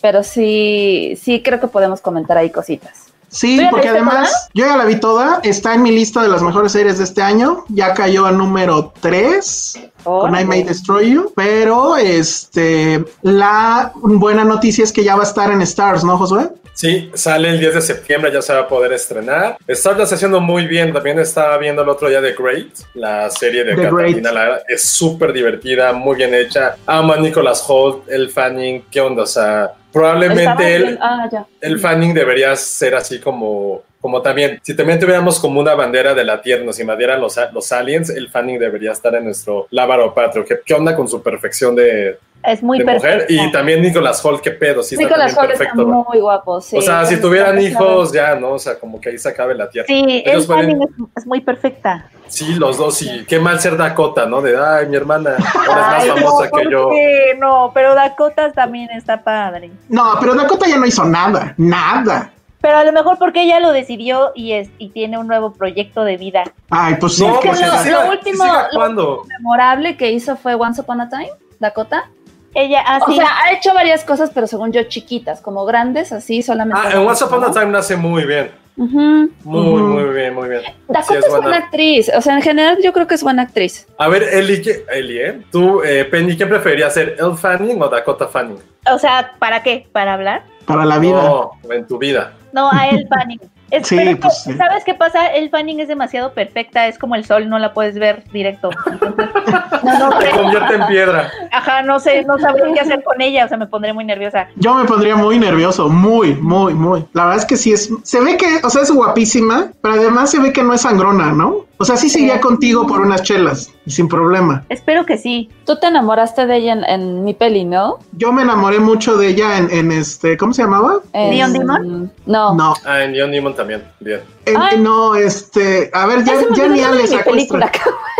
Pero 0.02 0.22
sí, 0.22 1.18
sí 1.22 1.42
creo 1.42 1.60
que 1.60 1.66
podemos 1.66 2.00
comentar 2.00 2.38
ahí 2.38 2.48
cositas. 2.50 3.09
Sí, 3.30 3.56
¿Tú 3.56 3.62
ya 3.62 3.64
la 3.64 3.70
porque 3.70 3.88
además 3.88 4.48
yo 4.52 4.66
ya 4.66 4.76
la 4.76 4.84
vi 4.84 4.96
toda. 4.96 5.40
Está 5.42 5.74
en 5.74 5.82
mi 5.82 5.90
lista 5.90 6.22
de 6.22 6.28
las 6.28 6.42
mejores 6.42 6.72
series 6.72 6.98
de 6.98 7.04
este 7.04 7.22
año. 7.22 7.64
Ya 7.68 7.94
cayó 7.94 8.26
a 8.26 8.32
número 8.32 8.92
3 9.00 9.89
con 10.04 10.38
I 10.38 10.44
May 10.44 10.62
Destroy 10.62 11.12
You. 11.12 11.32
Pero 11.36 11.96
este 11.96 13.04
la 13.22 13.92
buena 13.94 14.44
noticia 14.44 14.84
es 14.84 14.92
que 14.92 15.04
ya 15.04 15.16
va 15.16 15.22
a 15.22 15.26
estar 15.26 15.50
en 15.50 15.62
Stars, 15.62 16.04
¿no, 16.04 16.16
Josué? 16.18 16.48
Sí, 16.72 17.10
sale 17.14 17.50
el 17.50 17.60
10 17.60 17.74
de 17.74 17.80
septiembre, 17.82 18.32
ya 18.32 18.40
se 18.40 18.54
va 18.54 18.60
a 18.60 18.68
poder 18.68 18.92
estrenar. 18.94 19.58
Está 19.66 19.92
lo 19.92 20.02
está 20.02 20.14
haciendo 20.14 20.40
muy 20.40 20.66
bien. 20.66 20.92
También 20.94 21.18
estaba 21.18 21.58
viendo 21.58 21.82
el 21.82 21.88
otro 21.90 22.08
día 22.08 22.22
The 22.22 22.32
Great, 22.32 22.68
la 22.94 23.28
serie 23.28 23.64
de 23.64 23.74
The 23.76 23.82
Catalina 23.82 24.32
Lara. 24.32 24.62
Es 24.66 24.88
súper 24.88 25.32
divertida, 25.32 25.92
muy 25.92 26.16
bien 26.16 26.32
hecha. 26.34 26.76
Amo 26.86 27.12
a 27.12 27.16
Nicholas 27.18 27.62
Holt, 27.68 28.08
el 28.08 28.30
Fanning. 28.30 28.84
¿Qué 28.90 29.00
onda? 29.00 29.24
O 29.24 29.26
sea, 29.26 29.72
probablemente 29.92 30.78
bien- 30.78 30.98
Ah, 31.02 31.28
el 31.60 31.78
Fanning 31.78 32.14
debería 32.14 32.56
ser 32.56 32.94
así 32.94 33.18
como, 33.18 33.82
como 34.00 34.22
también, 34.22 34.58
si 34.62 34.74
también 34.74 34.98
tuviéramos 34.98 35.38
como 35.38 35.60
una 35.60 35.74
bandera 35.74 36.14
de 36.14 36.24
la 36.24 36.40
Tierra, 36.40 36.64
nos 36.64 36.78
invadieran 36.80 37.20
los, 37.20 37.38
los 37.52 37.70
aliens, 37.72 38.08
el 38.10 38.28
Fanning 38.30 38.58
debería 38.58 38.92
estar 38.92 39.14
en 39.14 39.24
nuestro 39.24 39.66
lábaro 39.70 40.14
patrio. 40.14 40.44
¿Qué, 40.44 40.60
qué 40.64 40.74
onda 40.74 40.96
con 40.96 41.06
su 41.06 41.22
perfección 41.22 41.74
de, 41.76 42.18
Es 42.42 42.62
muy 42.62 42.78
de 42.78 42.84
mujer? 42.84 43.26
Y 43.28 43.52
también 43.52 43.82
Nicholas 43.82 44.24
Holt, 44.24 44.40
qué 44.40 44.52
pedo, 44.52 44.82
sí 44.82 44.94
está 44.94 45.06
Nicolas 45.06 45.32
está 45.32 45.46
perfecto. 45.46 45.82
¿no? 45.84 46.06
muy 46.08 46.18
guapo, 46.20 46.60
sí. 46.62 46.78
o 46.78 46.80
sea, 46.82 47.04
si 47.04 47.14
Está- 47.14 47.26
tuvieran 47.26 47.58
está- 47.58 47.68
hijos, 47.70 48.12
ya, 48.12 48.34
¿no? 48.36 48.52
O 48.52 48.58
sea, 48.58 48.78
como 48.78 48.98
que 49.00 49.10
ahí 49.10 49.18
se 49.18 49.28
acabe 49.28 49.54
la 49.54 49.68
Tierra. 49.68 49.86
Sí, 49.86 50.22
Ellos 50.24 50.42
el 50.42 50.46
pueden- 50.46 50.82
es, 50.82 50.88
es 51.18 51.26
muy 51.26 51.40
perfecta. 51.42 52.08
Sí, 52.26 52.54
los 52.54 52.78
dos, 52.78 53.02
y 53.02 53.24
qué 53.26 53.38
mal 53.40 53.60
ser 53.60 53.76
Dakota, 53.76 54.24
¿no? 54.24 54.40
De, 54.40 54.56
ay, 54.56 54.86
mi 54.86 54.96
hermana, 54.96 55.36
ahora 55.68 55.96
Ay, 55.96 56.08
es 56.08 56.14
más 56.14 56.22
famosa 56.24 56.44
no, 56.44 56.56
que 56.58 56.62
¿por 56.64 56.70
yo. 56.72 56.88
qué? 56.90 57.36
No, 57.38 57.70
pero 57.74 57.94
Dakota 57.94 58.52
también 58.52 58.88
está 58.92 59.22
padre. 59.22 59.70
No, 59.88 60.14
pero 60.20 60.34
Dakota 60.34 60.66
ya 60.68 60.78
no 60.78 60.86
hizo 60.86 61.04
nada, 61.04 61.52
nada. 61.58 62.32
Pero 62.60 62.76
a 62.76 62.84
lo 62.84 62.92
mejor 62.92 63.16
porque 63.18 63.42
ella 63.42 63.58
lo 63.60 63.72
decidió 63.72 64.32
y, 64.34 64.52
es, 64.52 64.68
y 64.78 64.90
tiene 64.90 65.16
un 65.18 65.26
nuevo 65.26 65.52
proyecto 65.52 66.04
de 66.04 66.16
vida. 66.18 66.44
Ay, 66.68 66.96
pues 67.00 67.16
sí, 67.16 67.26
No, 67.26 67.40
que 67.40 67.48
pues 67.48 67.58
se- 67.60 67.90
lo- 67.90 68.08
último- 68.10 68.44
lo- 68.72 69.22
memorable 69.38 69.96
que 69.96 70.10
hizo 70.10 70.36
fue 70.36 70.54
Once 70.54 70.80
Upon 70.80 71.00
a 71.00 71.08
Time, 71.08 71.30
Dakota. 71.58 72.10
Ella 72.52 72.82
O 73.00 73.04
así. 73.04 73.16
sea, 73.16 73.28
ha 73.44 73.52
hecho 73.52 73.72
varias 73.72 74.04
cosas, 74.04 74.30
pero 74.34 74.46
según 74.46 74.72
yo, 74.72 74.82
chiquitas, 74.82 75.40
como 75.40 75.64
grandes, 75.64 76.12
así 76.12 76.42
solamente. 76.42 76.80
Ah, 76.84 76.90
en 76.92 76.98
Once 76.98 77.24
Upon 77.24 77.44
a 77.44 77.50
Time 77.52 77.66
nace 77.66 77.96
muy 77.96 78.24
bien. 78.26 78.50
Ujú. 78.76 79.30
Muy, 79.44 79.68
Ujú. 79.82 79.86
muy 79.86 80.14
bien, 80.14 80.34
muy 80.34 80.48
bien. 80.48 80.62
Dakota 80.88 81.20
Sí, 81.20 81.26
es, 81.26 81.28
buena 81.42 81.56
actriz. 81.58 82.10
O 82.16 82.20
sea, 82.20 82.34
en 82.34 82.42
general, 82.42 82.78
yo 82.82 82.92
creo 82.92 83.06
que 83.06 83.14
es 83.14 83.22
buena 83.22 83.42
actriz. 83.42 83.86
A 83.98 84.08
ver, 84.08 84.22
Eli, 84.22 84.60
¿qué- 84.62 84.84
Eli, 84.90 85.18
¿eh? 85.18 85.40
Tú, 85.52 85.82
eh, 85.82 86.04
Penny, 86.06 86.36
¿quién 86.36 86.48
preferiría 86.48 86.90
ser? 86.90 87.16
¿El 87.18 87.36
Fanning 87.36 87.80
o 87.82 87.88
Dakota 87.88 88.26
Fanning? 88.26 88.58
O 88.90 88.98
sea, 88.98 89.32
¿para 89.38 89.62
qué? 89.62 89.86
¿Para 89.92 90.14
hablar? 90.14 90.42
para 90.66 90.84
la 90.84 90.98
vida. 90.98 91.20
No, 91.22 91.50
en 91.70 91.84
tu 91.86 91.98
vida. 91.98 92.32
No, 92.52 92.70
a 92.70 92.88
él 92.88 93.06
Fanning. 93.08 93.40
Es, 93.70 93.86
Sí, 93.86 93.96
pero 93.96 94.18
pues 94.18 94.42
sí. 94.42 94.52
¿Sabes 94.54 94.82
qué 94.84 94.94
pasa? 94.94 95.28
El 95.28 95.48
Fanning 95.50 95.78
es 95.80 95.86
demasiado 95.88 96.32
perfecta, 96.32 96.88
es 96.88 96.98
como 96.98 97.14
el 97.14 97.24
sol, 97.24 97.48
no 97.48 97.58
la 97.58 97.72
puedes 97.72 97.96
ver 97.98 98.24
directo. 98.32 98.70
Entonces, 98.90 99.26
no, 99.84 99.98
no, 100.10 100.18
Te 100.18 100.24
pero- 100.26 100.42
convierte 100.42 100.74
en 100.74 100.86
piedra. 100.88 101.30
ajá, 101.52 101.82
no 101.82 102.00
sé, 102.00 102.24
no 102.24 102.36
sabría 102.38 102.72
qué 102.74 102.80
hacer 102.80 103.04
con 103.04 103.20
ella, 103.20 103.44
o 103.44 103.48
sea, 103.48 103.56
me 103.58 103.66
pondré 103.68 103.92
muy 103.92 104.04
nerviosa. 104.04 104.48
Yo 104.56 104.74
me 104.74 104.84
pondría 104.86 105.14
muy 105.14 105.38
nervioso, 105.38 105.88
muy, 105.88 106.34
muy, 106.34 106.74
muy. 106.74 107.04
La 107.12 107.24
verdad 107.26 107.38
es 107.38 107.46
que 107.46 107.56
sí 107.56 107.72
es, 107.72 107.90
se 108.02 108.20
ve 108.20 108.36
que, 108.36 108.46
o 108.64 108.70
sea, 108.70 108.82
es 108.82 108.90
guapísima, 108.90 109.70
pero 109.82 109.94
además 109.94 110.30
se 110.32 110.40
ve 110.40 110.52
que 110.52 110.62
no 110.64 110.74
es 110.74 110.80
sangrona, 110.80 111.30
¿no? 111.32 111.66
O 111.82 111.84
sea, 111.86 111.96
sí 111.96 112.10
seguía 112.10 112.40
contigo 112.42 112.86
por 112.86 113.00
unas 113.00 113.22
chelas 113.22 113.70
y 113.86 113.90
sin 113.90 114.06
problema. 114.06 114.64
Espero 114.68 115.06
que 115.06 115.16
sí. 115.16 115.48
Tú 115.64 115.78
te 115.80 115.86
enamoraste 115.86 116.46
de 116.46 116.56
ella 116.58 116.74
en, 116.74 116.84
en 116.84 117.24
mi 117.24 117.32
peli, 117.32 117.64
¿no? 117.64 118.00
Yo 118.12 118.32
me 118.32 118.42
enamoré 118.42 118.78
mucho 118.80 119.16
de 119.16 119.28
ella 119.28 119.56
en, 119.56 119.70
en 119.70 119.90
este, 119.90 120.36
¿cómo 120.36 120.52
se 120.52 120.60
llamaba? 120.62 121.00
En- 121.14 121.30
¿Neon 121.30 121.52
Demon? 121.54 122.12
No. 122.26 122.54
No, 122.54 122.74
Ah, 122.84 123.04
en 123.04 123.12
Neon 123.12 123.30
Demon 123.30 123.56
también. 123.56 123.82
Bien. 123.98 124.20
en- 124.44 124.82
no, 124.82 125.14
este, 125.14 125.90
a 125.94 126.04
ver, 126.04 126.22
ya, 126.24 126.34
Ya 126.50 126.54
se 126.64 126.68
ni 126.68 126.80
Ale 126.82 127.02
esta. 127.04 127.24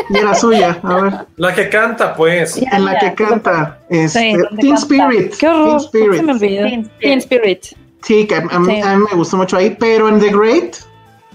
Y 0.09 0.17
era 0.17 0.35
suya, 0.35 0.81
a 0.83 0.95
ver, 1.03 1.15
La 1.37 1.55
que 1.55 1.69
canta, 1.69 2.15
pues. 2.17 2.57
Ya, 2.57 2.71
en 2.79 2.85
la 2.87 2.95
ya, 2.95 3.15
que 3.15 3.25
canta, 3.25 3.79
este, 3.91 4.39
donde 4.39 4.57
Teen 4.63 4.75
canta. 4.75 4.81
Spirit. 4.81 5.35
Qué 5.39 5.49
horror. 5.49 5.83
Teen 5.93 6.07
¿por 6.07 6.11
qué 6.11 6.17
Spirit. 6.17 6.17
se 6.17 6.23
me 6.23 6.33
olvidó. 6.33 6.63
Teen 6.65 6.81
Spirit. 6.81 6.99
Teen 7.01 7.19
Spirit. 7.19 7.65
Sí, 8.03 8.27
que 8.27 8.35
a, 8.37 8.39
a 8.51 8.59
mí, 8.59 8.75
Sí. 8.77 8.81
a 8.81 8.97
mí 8.97 9.05
me 9.11 9.17
gustó 9.19 9.37
mucho 9.37 9.59
ahí, 9.59 9.77
pero 9.79 10.09
en 10.09 10.19
The 10.19 10.31
Great 10.31 10.77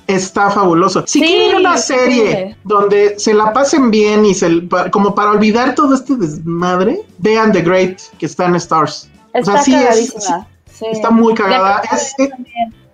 está 0.08 0.50
fabuloso. 0.52 1.04
Si 1.08 1.20
Sí, 1.20 1.26
quieren 1.26 1.58
una 1.58 1.78
serie 1.78 2.56
donde 2.64 3.18
se 3.20 3.34
la 3.34 3.52
pasen 3.54 3.90
bien 3.92 4.26
y 4.26 4.34
se, 4.34 4.68
como 4.92 5.16
para 5.16 5.32
olvidar 5.32 5.76
todo 5.76 5.96
este 5.96 6.16
desmadre, 6.16 7.02
vean 7.18 7.52
The 7.52 7.62
Great, 7.62 8.00
que 8.20 8.26
está 8.26 8.46
en 8.46 8.56
Stars. 8.56 9.10
Está 9.34 9.52
o 9.52 9.54
sea, 9.56 9.62
sí 9.64 9.74
es, 9.76 9.82
cagadísima. 9.82 10.48
Sí. 10.72 10.86
está 10.92 11.10
muy 11.10 11.34
cagada. 11.34 11.82
Es, 11.92 12.14
es, 12.18 12.30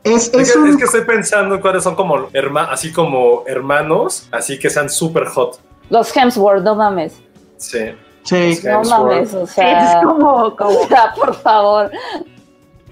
es, 0.03 0.27
Es, 0.27 0.33
es 0.33 0.53
que, 0.53 0.59
un- 0.59 0.69
es 0.69 0.77
que 0.77 0.83
estoy 0.85 1.01
pensando 1.01 1.55
en 1.55 1.61
cuáles 1.61 1.83
son 1.83 1.95
como 1.95 2.29
herma- 2.31 2.67
así 2.71 2.91
como 2.91 3.43
hermanos, 3.45 4.27
así 4.31 4.57
que 4.57 4.69
sean 4.69 4.89
súper 4.89 5.25
hot. 5.27 5.59
Los 5.89 6.15
Hemsworth, 6.15 6.63
no 6.63 6.75
mames. 6.75 7.13
Sí. 7.57 7.79
sí. 8.23 8.55
Sí. 8.55 8.67
No 8.67 8.83
mames, 8.83 9.33
o 9.33 9.45
sea. 9.45 9.91
es 9.99 10.05
como, 10.05 10.55
como 10.55 10.79
O 10.81 10.87
sea, 10.87 11.13
por 11.13 11.35
favor. 11.35 11.91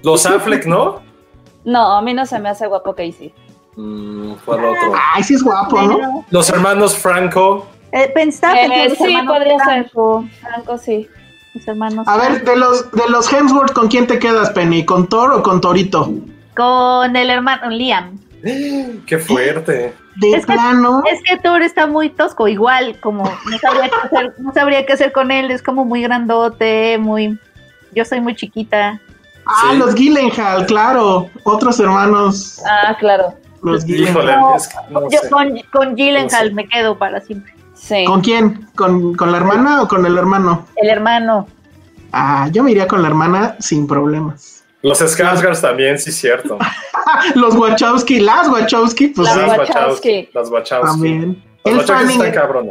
Los 0.02 0.24
Affleck, 0.26 0.66
¿no? 0.66 1.00
No, 1.64 1.96
a 1.96 2.02
mí 2.02 2.14
no 2.14 2.24
se 2.26 2.38
me 2.38 2.48
hace 2.48 2.66
guapo 2.66 2.94
Casey. 2.94 3.34
Mm, 3.76 4.32
¿Cuál 4.44 4.64
otro? 4.64 4.92
Ay, 5.14 5.22
sí 5.22 5.34
es 5.34 5.42
guapo, 5.42 5.80
¿no? 5.82 5.96
Pero, 5.96 6.24
Los 6.30 6.48
hermanos 6.50 6.96
Franco. 6.96 7.66
eh, 7.92 8.10
pensaba 8.14 8.54
Eh, 8.60 8.68
que 8.68 8.88
los 8.90 8.98
sí, 8.98 9.16
podría 9.26 9.58
ser. 9.58 9.64
Franco, 9.64 10.24
Franco, 10.40 10.78
sí. 10.78 11.08
Los 11.54 11.66
hermanos 11.66 12.06
A 12.06 12.16
ver, 12.16 12.44
de 12.44 12.56
los, 12.56 12.90
de 12.92 13.08
los 13.08 13.32
Hemsworth, 13.32 13.72
¿con 13.72 13.88
quién 13.88 14.06
te 14.06 14.18
quedas, 14.18 14.50
Penny? 14.50 14.84
¿Con 14.84 15.08
Thor 15.08 15.32
o 15.32 15.42
con 15.42 15.60
Torito? 15.60 16.10
Con 16.56 17.16
el 17.16 17.30
hermano 17.30 17.70
Liam. 17.70 18.18
Qué 19.06 19.18
fuerte. 19.18 19.94
De 20.16 20.32
Es 20.32 20.44
que- 20.46 20.52
plano. 20.52 21.02
Es 21.10 21.20
que 21.24 21.36
Thor 21.38 21.62
está 21.62 21.86
muy 21.86 22.10
tosco, 22.10 22.46
igual, 22.48 22.98
como 23.00 23.24
no 23.24 23.58
sabría 23.58 23.88
qué 23.88 23.96
hacer, 24.06 24.34
no 24.38 24.52
sabría 24.52 24.86
qué 24.86 24.92
hacer 24.92 25.12
con 25.12 25.30
él, 25.30 25.50
es 25.50 25.62
como 25.62 25.84
muy 25.84 26.02
grandote, 26.02 26.98
muy... 26.98 27.38
Yo 27.94 28.04
soy 28.04 28.20
muy 28.20 28.34
chiquita. 28.36 29.00
Ah, 29.46 29.70
Sí. 29.72 29.78
los 29.78 29.94
Gyllenhaal, 29.94 30.66
claro. 30.66 31.28
Otros 31.42 31.80
hermanos. 31.80 32.60
Ah, 32.64 32.96
claro. 32.98 33.34
Los 33.62 33.86
Híjole, 33.88 34.06
Gyllenhaal. 34.06 34.40
No, 34.40 34.56
es 34.56 34.68
que 34.68 34.74
no 34.90 35.10
Yo 35.10 35.18
sé. 35.20 35.30
con, 35.30 35.58
con 35.72 35.94
Gyllenhaal 35.96 36.44
No 36.44 36.48
sé. 36.50 36.54
me 36.54 36.68
quedo 36.68 36.98
para 36.98 37.20
siempre. 37.20 37.52
Sí. 37.74 38.04
¿Con 38.04 38.20
quién? 38.20 38.68
¿Con, 38.76 39.14
¿Con 39.14 39.32
la 39.32 39.38
hermana 39.38 39.82
o 39.82 39.88
con 39.88 40.04
el 40.06 40.16
hermano? 40.18 40.66
El 40.76 40.88
hermano. 40.90 41.46
Ah, 42.12 42.48
yo 42.52 42.62
me 42.62 42.72
iría 42.72 42.86
con 42.88 43.02
la 43.02 43.08
hermana 43.08 43.56
sin 43.60 43.86
problemas. 43.86 44.64
Los 44.82 45.00
Skarsgård 45.02 45.60
también, 45.60 45.98
sí, 45.98 46.10
cierto. 46.10 46.58
Los 47.34 47.54
Wachowski, 47.54 48.20
las 48.20 48.48
Wachowski, 48.48 49.08
pues 49.08 49.28
Las 49.28 49.34
sí, 49.36 49.40
Las 49.46 49.58
Wachowski. 49.58 50.28
Las 50.32 50.50
Wachowski. 50.50 50.86
también. 50.86 51.44
Los 51.64 51.72
El 51.72 51.78
Wachowski 51.78 51.92
Fanning, 52.18 52.22
están 52.22 52.70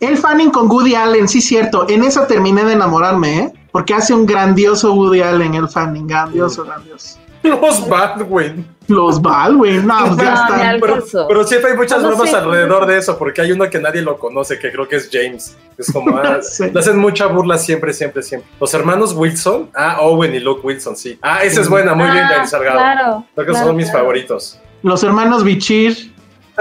el 0.00 0.16
Fanning 0.16 0.50
con 0.50 0.70
Woody 0.70 0.94
Allen, 0.94 1.26
sí, 1.26 1.40
cierto. 1.40 1.84
En 1.88 2.04
esa 2.04 2.26
terminé 2.28 2.64
de 2.64 2.74
enamorarme, 2.74 3.38
¿eh? 3.40 3.52
Porque 3.72 3.94
hace 3.94 4.14
un 4.14 4.26
grandioso 4.26 4.92
Woody 4.94 5.20
Allen, 5.22 5.54
el 5.54 5.68
Fanning. 5.68 6.06
Grandioso, 6.06 6.64
grandioso. 6.64 7.18
Los 7.42 7.88
Baldwin. 7.88 8.66
Los 8.88 9.20
Baldwin, 9.20 9.86
no, 9.86 10.16
ya 10.16 10.32
están. 10.34 10.80
Pero, 11.28 11.44
siempre 11.44 11.72
hay 11.72 11.76
muchas 11.76 11.98
No, 12.02 12.04
no 12.10 12.16
bromas 12.16 12.30
sé. 12.30 12.36
alrededor 12.36 12.86
de 12.86 12.96
eso, 12.98 13.18
porque 13.18 13.42
hay 13.42 13.52
uno 13.52 13.68
que 13.68 13.78
nadie 13.78 14.00
lo 14.02 14.18
conoce, 14.18 14.58
que 14.58 14.72
creo 14.72 14.88
que 14.88 14.96
es 14.96 15.08
James. 15.12 15.56
Es 15.76 15.92
como, 15.92 16.16
ah, 16.16 16.38
Sí. 16.42 16.70
le 16.70 16.80
hacen 16.80 16.98
mucha 16.98 17.26
burla 17.26 17.58
siempre, 17.58 17.92
siempre, 17.92 18.22
siempre. 18.22 18.50
Los 18.58 18.72
hermanos 18.74 19.12
Wilson, 19.14 19.70
ah, 19.74 19.98
Owen 20.00 20.34
y 20.34 20.40
Luke 20.40 20.62
Wilson, 20.66 20.96
sí. 20.96 21.18
Ah, 21.22 21.44
esa 21.44 21.60
es 21.60 21.68
buena, 21.68 21.94
muy 21.94 22.10
bien, 22.10 22.24
Ah, 22.24 22.32
Dani 22.36 22.46
Salgado. 22.48 22.78
Claro. 22.78 23.24
Creo 23.34 23.46
que 23.46 23.52
claro, 23.52 23.66
son 23.66 23.76
mis 23.76 23.86
claro. 23.86 23.98
favoritos. 24.00 24.58
Los 24.82 25.02
hermanos 25.02 25.44
Bichir. 25.44 26.12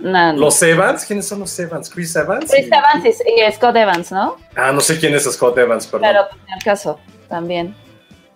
No, 0.00 0.32
no. 0.32 0.38
Los 0.38 0.62
Evans, 0.62 1.04
¿quiénes 1.04 1.26
son 1.28 1.40
los 1.40 1.58
Evans? 1.58 1.90
Chris 1.90 2.14
Evans. 2.16 2.50
Chris 2.50 2.66
y- 2.66 2.68
Evans 2.68 3.04
y, 3.04 3.40
y 3.46 3.52
Scott 3.52 3.76
Evans, 3.76 4.10
¿no? 4.12 4.36
Ah, 4.56 4.72
no 4.72 4.80
sé 4.80 4.98
quién 4.98 5.14
es 5.14 5.24
Scott 5.24 5.58
Evans, 5.58 5.86
perdón. 5.86 6.08
Pero 6.08 6.20
en 6.46 6.54
el 6.56 6.62
caso 6.64 6.98
también. 7.28 7.74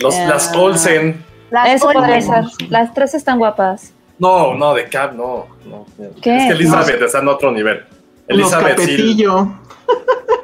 Los, 0.00 0.14
las 0.18 0.54
Olsen. 0.54 1.24
Las 1.52 1.68
Eso 1.68 1.86
Olsen. 1.86 2.00
podría 2.00 2.20
ser. 2.22 2.44
Las 2.70 2.94
tres 2.94 3.14
están 3.14 3.38
guapas. 3.38 3.92
No, 4.18 4.54
no, 4.54 4.72
de 4.74 4.88
Cap, 4.88 5.12
no. 5.12 5.46
no. 5.66 5.84
¿Qué? 6.22 6.36
Es 6.36 6.44
que 6.46 6.52
Elizabeth 6.52 7.02
está 7.02 7.18
en 7.18 7.28
otro 7.28 7.52
nivel. 7.52 7.84
Los 8.28 8.38
Elizabeth 8.40 8.78
sí. 8.80 8.86
Capetillo. 8.86 9.48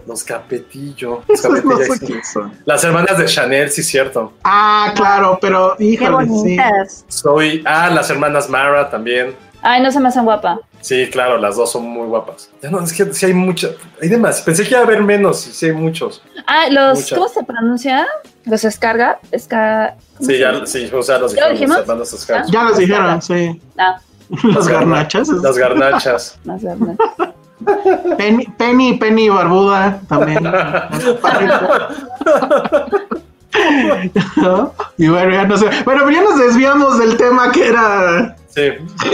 Los 0.07 0.25
Capetillo. 0.25 1.23
Los 1.29 1.45
no 1.45 1.51
Capetillo, 1.51 1.95
sé 1.95 2.21
sí. 2.25 2.41
Las 2.65 2.85
hermanas 2.85 3.19
de 3.19 3.25
Chanel, 3.25 3.71
sí, 3.71 3.83
cierto. 3.83 4.33
Ah, 4.45 4.93
claro, 4.95 5.39
pero 5.41 5.75
Qué 5.79 5.85
híjole, 5.85 6.27
sí. 6.27 6.57
Soy. 7.09 7.63
Ah, 7.65 7.89
las 7.91 8.11
hermanas 8.11 8.49
Mara 8.51 8.91
también. 8.91 9.35
Ay, 9.63 9.83
no 9.83 9.91
se 9.91 9.99
me 10.01 10.09
hacen 10.09 10.25
guapa. 10.25 10.61
Sí, 10.81 11.09
claro, 11.11 11.39
las 11.39 11.57
dos 11.57 11.73
son 11.73 11.85
muy 11.85 12.07
guapas. 12.07 12.51
Ya 12.63 12.71
no, 12.71 12.81
es 12.83 12.93
que 12.93 13.13
sí 13.13 13.27
hay 13.27 13.35
muchas. 13.35 13.73
Hay 14.01 14.09
demás. 14.09 14.41
Pensé 14.43 14.63
que 14.65 14.71
iba 14.71 14.81
a 14.81 14.83
haber 14.85 15.03
menos, 15.03 15.47
y 15.47 15.53
sí 15.53 15.67
hay 15.67 15.73
muchos. 15.73 16.23
Ah, 16.47 16.67
los, 16.71 17.01
Muchas. 17.01 17.19
¿cómo 17.19 17.29
se 17.29 17.43
pronuncia? 17.45 18.07
Los 18.49 18.65
escarga, 18.65 19.19
esca. 19.31 19.95
¿cómo 20.17 20.29
Sí, 20.31 20.39
ya, 20.39 20.67
sí, 20.67 20.91
o 20.93 21.03
sea, 21.03 21.19
los 21.19 21.35
¿Ya 21.35 21.43
los 21.49 21.53
dijimos? 21.53 21.79
hermanos 21.79 22.13
Oscar. 22.13 22.45
Ya 22.51 22.65
los 22.65 22.79
dijeron, 22.79 23.23
sí. 23.23 23.61
Ah, 23.79 24.01
Las 24.45 24.69
garnachas. 24.69 25.29
Las 25.29 25.57
garnachas. 25.59 26.39
más 26.45 26.63
verde. 26.63 26.97
Penny, 28.17 28.47
Penny, 28.57 28.95
Penny 28.99 29.29
Barbuda 29.29 30.01
también. 30.09 30.45
¿No? 34.37 34.75
Y 34.99 35.09
bueno, 35.09 35.31
ya 35.33 35.45
no 35.47 35.57
sé. 35.57 35.67
Bueno, 35.85 36.03
pero 36.05 36.11
ya 36.11 36.23
nos 36.23 36.39
desviamos 36.39 36.99
del 36.99 37.17
tema 37.17 37.51
que 37.53 37.69
era 37.69 38.37
Sí. 38.49 38.63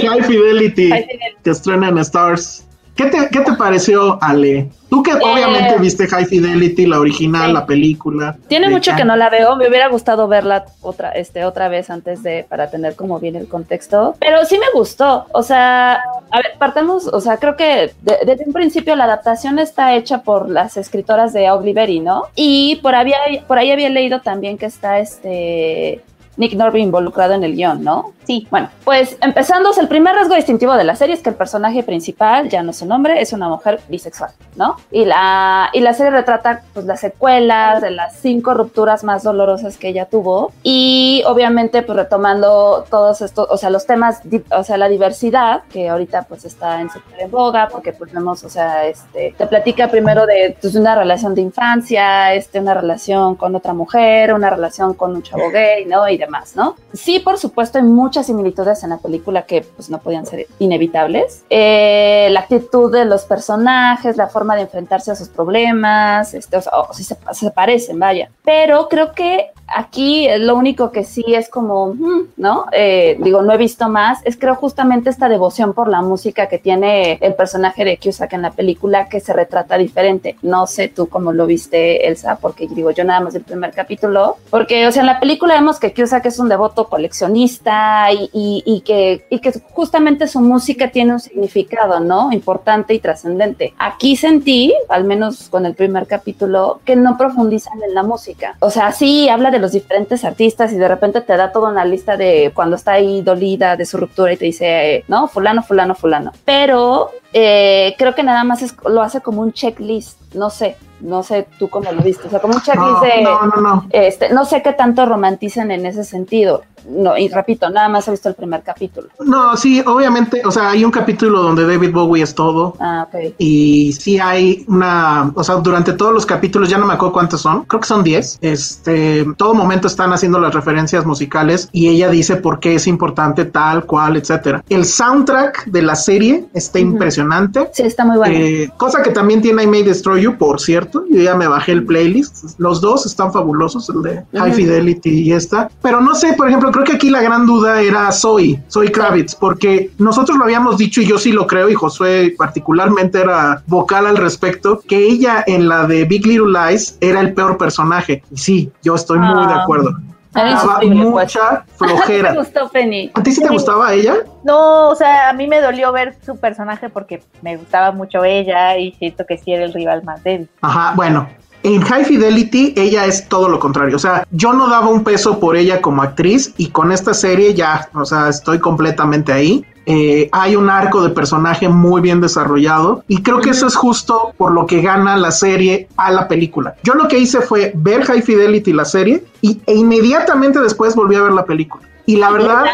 High 0.06 0.22
Fidelity, 0.22 0.88
High 0.90 1.02
Fidelity. 1.04 1.36
que 1.42 1.50
estrena 1.50 1.88
en 1.88 1.98
Stars. 1.98 2.64
¿Qué 2.94 3.06
te, 3.06 3.28
qué 3.30 3.40
te 3.40 3.52
pareció, 3.54 4.18
Ale? 4.22 4.68
Tú 4.88 5.02
que 5.02 5.12
obviamente 5.14 5.76
viste 5.80 6.06
High 6.06 6.26
Fidelity, 6.26 6.86
la 6.86 7.00
original, 7.00 7.46
sí. 7.48 7.52
la 7.52 7.66
película. 7.66 8.36
Tiene 8.46 8.68
mucho 8.70 8.92
Can- 8.92 8.98
que 8.98 9.04
no 9.04 9.16
la 9.16 9.28
veo. 9.30 9.56
Me 9.56 9.68
hubiera 9.68 9.88
gustado 9.88 10.28
verla 10.28 10.66
otra, 10.80 11.10
este, 11.10 11.44
otra 11.44 11.66
vez 11.68 11.90
antes 11.90 12.22
de, 12.22 12.46
para 12.48 12.70
tener 12.70 12.94
como 12.94 13.18
bien 13.18 13.34
el 13.34 13.48
contexto. 13.48 14.14
Pero 14.20 14.44
sí 14.44 14.56
me 14.58 14.66
gustó. 14.72 15.26
O 15.32 15.42
sea, 15.42 15.94
a 16.30 16.36
ver, 16.36 16.52
partamos, 16.58 17.08
o 17.08 17.20
sea, 17.20 17.38
creo 17.38 17.56
que 17.56 17.92
de- 18.02 18.18
desde 18.24 18.44
un 18.46 18.52
principio 18.52 18.94
la 18.94 19.04
adaptación 19.04 19.58
está 19.58 19.96
hecha 19.96 20.22
por 20.22 20.48
las 20.48 20.76
escritoras 20.76 21.32
de 21.32 21.48
Berry, 21.74 21.98
¿no? 21.98 22.26
Y 22.36 22.76
por, 22.76 22.94
había, 22.94 23.16
por 23.48 23.58
ahí 23.58 23.72
había 23.72 23.88
leído 23.90 24.20
también 24.20 24.56
que 24.56 24.66
está 24.66 25.00
este 25.00 26.00
Nick 26.36 26.54
Norby 26.54 26.80
involucrado 26.82 27.34
en 27.34 27.44
el 27.44 27.54
guion, 27.54 27.84
¿no? 27.84 28.12
Sí, 28.24 28.46
bueno, 28.50 28.70
pues 28.84 29.16
empezando, 29.20 29.70
el 29.78 29.88
primer 29.88 30.14
rasgo 30.14 30.34
distintivo 30.34 30.74
de 30.74 30.84
la 30.84 30.96
serie 30.96 31.14
es 31.14 31.22
que 31.22 31.30
el 31.30 31.36
personaje 31.36 31.82
principal, 31.82 32.48
ya 32.48 32.62
no 32.62 32.70
es 32.70 32.80
un 32.82 32.92
hombre, 32.92 33.20
es 33.20 33.32
una 33.32 33.48
mujer 33.48 33.80
bisexual, 33.88 34.30
¿no? 34.56 34.76
Y 34.90 35.04
la, 35.04 35.70
y 35.72 35.80
la 35.80 35.94
serie 35.94 36.10
retrata 36.10 36.62
pues 36.72 36.86
las 36.86 37.00
secuelas 37.00 37.82
de 37.82 37.90
las 37.90 38.16
cinco 38.16 38.54
rupturas 38.54 39.04
más 39.04 39.22
dolorosas 39.22 39.76
que 39.76 39.88
ella 39.88 40.06
tuvo 40.06 40.52
y 40.62 41.22
obviamente 41.26 41.82
pues 41.82 41.96
retomando 41.96 42.84
todos 42.90 43.20
estos, 43.20 43.46
o 43.50 43.56
sea, 43.56 43.70
los 43.70 43.86
temas, 43.86 44.22
o 44.50 44.62
sea, 44.64 44.76
la 44.76 44.88
diversidad 44.88 45.62
que 45.70 45.88
ahorita 45.88 46.22
pues 46.22 46.44
está 46.44 46.80
en 46.80 46.90
súper 46.90 47.20
en 47.20 47.30
boga 47.30 47.68
porque 47.68 47.92
pues 47.92 48.12
vemos, 48.12 48.44
o 48.44 48.48
sea, 48.48 48.86
este, 48.86 49.34
te 49.36 49.46
platica 49.46 49.88
primero 49.88 50.26
de 50.26 50.56
pues, 50.60 50.74
una 50.74 50.94
relación 50.94 51.34
de 51.34 51.42
infancia, 51.42 52.34
este, 52.34 52.60
una 52.60 52.74
relación 52.74 53.34
con 53.34 53.54
otra 53.54 53.74
mujer, 53.74 54.32
una 54.32 54.50
relación 54.50 54.94
con 54.94 55.14
un 55.14 55.22
chavo 55.22 55.50
gay, 55.50 55.84
¿no? 55.84 56.08
Y 56.08 56.16
demás, 56.16 56.56
¿no? 56.56 56.76
Sí, 56.92 57.18
por 57.20 57.38
supuesto, 57.38 57.78
hay 57.78 57.84
muchas 57.84 58.13
similitudes 58.22 58.82
en 58.84 58.90
la 58.90 58.98
película 58.98 59.42
que 59.42 59.62
pues 59.62 59.90
no 59.90 59.98
podían 59.98 60.26
ser 60.26 60.46
inevitables. 60.58 61.44
Eh, 61.50 62.28
la 62.30 62.40
actitud 62.40 62.92
de 62.92 63.04
los 63.04 63.24
personajes, 63.24 64.16
la 64.16 64.28
forma 64.28 64.54
de 64.56 64.62
enfrentarse 64.62 65.10
a 65.10 65.14
sus 65.14 65.28
problemas, 65.28 66.34
este, 66.34 66.58
o 66.58 66.92
sí 66.92 67.04
se, 67.04 67.16
se 67.32 67.50
parecen, 67.50 67.98
vaya. 67.98 68.30
Pero 68.44 68.88
creo 68.88 69.12
que 69.12 69.50
aquí 69.74 70.26
lo 70.38 70.56
único 70.56 70.90
que 70.92 71.04
sí 71.04 71.24
es 71.28 71.48
como, 71.48 71.94
mm, 71.94 72.20
¿no? 72.36 72.66
Eh, 72.72 73.16
digo, 73.20 73.42
no 73.42 73.52
he 73.52 73.56
visto 73.56 73.88
más, 73.88 74.20
es 74.24 74.36
creo 74.36 74.54
justamente 74.54 75.10
esta 75.10 75.28
devoción 75.28 75.72
por 75.74 75.88
la 75.88 76.02
música 76.02 76.48
que 76.48 76.58
tiene 76.58 77.18
el 77.20 77.34
personaje 77.34 77.84
de 77.84 77.98
Cusack 77.98 78.32
en 78.34 78.42
la 78.42 78.50
película 78.52 79.08
que 79.08 79.20
se 79.20 79.32
retrata 79.32 79.76
diferente. 79.78 80.36
No 80.42 80.66
sé 80.66 80.88
tú 80.88 81.08
cómo 81.08 81.32
lo 81.32 81.46
viste, 81.46 82.06
Elsa, 82.08 82.38
porque 82.40 82.66
digo, 82.68 82.90
yo 82.92 83.04
nada 83.04 83.20
más 83.20 83.34
el 83.34 83.42
primer 83.42 83.72
capítulo, 83.72 84.36
porque, 84.50 84.86
o 84.86 84.92
sea, 84.92 85.00
en 85.02 85.06
la 85.06 85.20
película 85.20 85.54
vemos 85.54 85.78
que 85.78 85.92
Cusack 85.92 86.26
es 86.26 86.38
un 86.38 86.48
devoto 86.48 86.88
coleccionista 86.88 88.12
y, 88.12 88.30
y- 88.32 88.62
y 88.66 88.80
que, 88.82 89.26
y 89.30 89.38
que 89.40 89.52
justamente 89.72 90.26
su 90.28 90.40
música 90.40 90.90
tiene 90.90 91.12
un 91.12 91.20
significado, 91.20 92.00
¿no? 92.00 92.32
Importante 92.32 92.94
y 92.94 92.98
trascendente. 93.00 93.74
Aquí 93.78 94.16
sentí, 94.16 94.74
al 94.88 95.04
menos 95.04 95.48
con 95.48 95.66
el 95.66 95.74
primer 95.74 96.06
capítulo, 96.06 96.80
que 96.84 96.96
no 96.96 97.16
profundizan 97.16 97.82
en 97.82 97.94
la 97.94 98.02
música. 98.02 98.56
O 98.60 98.70
sea, 98.70 98.92
sí 98.92 99.28
habla 99.28 99.50
de 99.50 99.58
los 99.64 99.72
diferentes 99.72 100.24
artistas 100.26 100.72
y 100.72 100.76
de 100.76 100.86
repente 100.88 101.22
te 101.22 101.34
da 101.36 101.50
toda 101.50 101.70
una 101.70 101.86
lista 101.86 102.18
de 102.18 102.52
cuando 102.54 102.76
está 102.76 102.92
ahí 102.92 103.22
dolida 103.22 103.76
de 103.76 103.86
su 103.86 103.96
ruptura 103.96 104.30
y 104.32 104.36
te 104.36 104.44
dice, 104.44 104.96
eh, 104.96 105.04
no, 105.08 105.26
fulano, 105.26 105.62
fulano, 105.62 105.94
fulano. 105.94 106.32
Pero 106.44 107.10
eh, 107.32 107.94
creo 107.96 108.14
que 108.14 108.22
nada 108.22 108.44
más 108.44 108.60
es- 108.60 108.76
lo 108.86 109.00
hace 109.00 109.22
como 109.22 109.40
un 109.40 109.52
checklist, 109.54 110.20
no 110.34 110.50
sé, 110.50 110.76
no 111.00 111.22
sé 111.22 111.46
tú 111.58 111.70
cómo 111.70 111.90
lo 111.92 112.02
viste, 112.02 112.26
o 112.26 112.30
sea, 112.30 112.40
como 112.40 112.54
un 112.56 112.60
checklist 112.60 112.92
No, 112.92 113.00
de... 113.00 113.22
no, 113.22 113.46
no, 113.46 113.60
no. 113.62 113.86
Este, 113.90 114.28
no 114.34 114.44
sé 114.44 114.60
qué 114.62 114.74
tanto 114.74 115.06
romanticen 115.06 115.70
en 115.70 115.86
ese 115.86 116.04
sentido. 116.04 116.62
No, 116.88 117.16
y 117.16 117.28
repito, 117.28 117.68
nada 117.70 117.88
más 117.88 118.08
he 118.08 118.10
visto 118.10 118.28
el 118.28 118.34
primer 118.34 118.62
capítulo. 118.62 119.08
No, 119.24 119.56
sí, 119.56 119.82
obviamente, 119.86 120.42
o 120.44 120.50
sea, 120.50 120.70
hay 120.70 120.84
un 120.84 120.90
capítulo 120.90 121.42
donde 121.42 121.66
David 121.66 121.92
Bowie 121.92 122.22
es 122.22 122.34
todo. 122.34 122.76
Ah, 122.80 123.06
ok. 123.08 123.34
Y 123.38 123.92
sí 123.92 124.18
hay 124.18 124.64
una, 124.68 125.32
o 125.34 125.44
sea, 125.44 125.56
durante 125.56 125.92
todos 125.92 126.12
los 126.12 126.26
capítulos, 126.26 126.68
ya 126.68 126.78
no 126.78 126.86
me 126.86 126.94
acuerdo 126.94 127.12
cuántos 127.12 127.40
son, 127.40 127.64
creo 127.64 127.80
que 127.80 127.86
son 127.86 128.02
10, 128.02 128.38
este, 128.40 129.26
todo 129.36 129.54
momento 129.54 129.88
están 129.88 130.12
haciendo 130.12 130.38
las 130.38 130.54
referencias 130.54 131.04
musicales 131.06 131.68
y 131.72 131.88
ella 131.88 132.08
dice 132.08 132.36
por 132.36 132.60
qué 132.60 132.74
es 132.76 132.86
importante 132.86 133.44
tal, 133.44 133.84
cual, 133.84 134.16
etcétera. 134.16 134.64
El 134.68 134.84
soundtrack 134.84 135.66
de 135.66 135.82
la 135.82 135.94
serie 135.94 136.46
está 136.54 136.78
impresionante. 136.78 137.70
Sí, 137.72 137.82
está 137.82 138.04
muy 138.04 138.16
bueno. 138.16 138.34
Eh, 138.36 138.70
cosa 138.76 139.02
que 139.02 139.10
también 139.10 139.40
tiene 139.42 139.62
I 139.62 139.66
May 139.66 139.82
Destroy 139.82 140.22
You, 140.22 140.36
por 140.36 140.60
cierto. 140.60 141.04
Yo 141.10 141.22
ya 141.22 141.34
me 141.34 141.46
bajé 141.46 141.72
el 141.72 141.84
playlist. 141.84 142.58
Los 142.58 142.80
dos 142.80 143.06
están 143.06 143.32
fabulosos, 143.32 143.88
el 143.90 144.02
de 144.02 144.24
High. 144.32 144.52
Fidelity 144.52 145.10
y 145.10 145.32
esta. 145.32 145.70
Pero 145.82 146.00
no 146.00 146.14
sé, 146.14 146.34
por 146.34 146.48
ejemplo, 146.48 146.70
creo 146.74 146.84
que 146.84 146.92
aquí 146.96 147.08
la 147.08 147.22
gran 147.22 147.46
duda 147.46 147.80
era 147.80 148.10
Zoe, 148.10 148.60
Zoe 148.68 148.90
Kravitz, 148.90 149.34
porque 149.36 149.90
nosotros 149.98 150.36
lo 150.36 150.44
habíamos 150.44 150.76
dicho 150.76 151.00
y 151.00 151.06
yo 151.06 151.18
sí 151.18 151.30
lo 151.32 151.46
creo, 151.46 151.68
y 151.70 151.74
Josué 151.74 152.34
particularmente 152.36 153.20
era 153.20 153.62
vocal 153.66 154.06
al 154.08 154.16
respecto, 154.16 154.80
que 154.88 154.98
ella 154.98 155.44
en 155.46 155.68
la 155.68 155.86
de 155.86 156.04
Big 156.04 156.26
Little 156.26 156.50
Lies 156.52 156.98
era 157.00 157.20
el 157.20 157.32
peor 157.32 157.56
personaje. 157.58 158.22
Y 158.32 158.36
sí, 158.36 158.72
yo 158.82 158.96
estoy 158.96 159.18
muy 159.20 159.44
Ah. 159.44 159.48
de 159.54 159.54
acuerdo. 159.62 159.90
Era 160.36 160.50
Daba 160.56 160.80
pues. 160.80 160.90
mucha 160.90 161.64
¿Te 161.78 161.86
flojera. 161.86 162.34
gustó, 162.34 162.68
Penny? 162.68 163.08
¿A 163.14 163.22
ti 163.22 163.30
sí 163.30 163.40
te 163.40 163.48
gustaba 163.48 163.92
ella? 163.92 164.16
No, 164.42 164.88
o 164.88 164.96
sea, 164.96 165.28
a 165.28 165.32
mí 165.32 165.46
me 165.46 165.60
dolió 165.60 165.92
ver 165.92 166.16
su 166.26 166.36
personaje 166.36 166.88
porque 166.88 167.22
me 167.40 167.56
gustaba 167.56 167.92
mucho 167.92 168.24
ella 168.24 168.76
y 168.76 168.90
siento 168.94 169.24
que 169.26 169.38
sí 169.38 169.52
era 169.52 169.64
el 169.64 169.72
rival 169.72 170.02
más 170.02 170.24
débil. 170.24 170.48
Ajá, 170.60 170.92
bueno. 170.96 171.28
En 171.64 171.80
High 171.80 172.04
Fidelity 172.04 172.74
ella 172.76 173.06
es 173.06 173.26
todo 173.28 173.48
lo 173.48 173.58
contrario, 173.58 173.96
o 173.96 173.98
sea, 173.98 174.26
yo 174.30 174.52
no 174.52 174.68
daba 174.68 174.88
un 174.88 175.02
peso 175.02 175.40
por 175.40 175.56
ella 175.56 175.80
como 175.80 176.02
actriz 176.02 176.52
y 176.58 176.68
con 176.68 176.92
esta 176.92 177.14
serie 177.14 177.54
ya, 177.54 177.88
o 177.94 178.04
sea, 178.04 178.28
estoy 178.28 178.58
completamente 178.60 179.32
ahí. 179.32 179.64
eh, 179.86 180.28
hay 180.32 180.56
un 180.56 180.70
arco 180.70 181.02
de 181.02 181.10
personaje 181.10 181.68
muy 181.68 182.00
bien 182.00 182.20
desarrollado 182.20 183.04
y 183.08 183.22
creo 183.22 183.40
que 183.40 183.50
eso 183.50 183.66
es 183.66 183.76
justo 183.76 184.32
por 184.36 184.52
lo 184.52 184.66
que 184.66 184.80
gana 184.80 185.16
la 185.16 185.30
serie 185.30 185.88
a 185.96 186.10
la 186.10 186.26
película. 186.26 186.74
Yo 186.82 186.94
lo 186.94 187.06
que 187.08 187.18
hice 187.18 187.40
fue 187.40 187.72
ver 187.74 188.04
High 188.04 188.22
Fidelity 188.22 188.72
la 188.72 188.84
serie 188.84 189.24
y, 189.42 189.60
e 189.66 189.74
inmediatamente 189.74 190.60
después 190.60 190.94
volví 190.94 191.16
a 191.16 191.22
ver 191.22 191.32
la 191.32 191.44
película. 191.44 191.84
Y 192.06 192.16
la 192.16 192.30
verdad, 192.30 192.64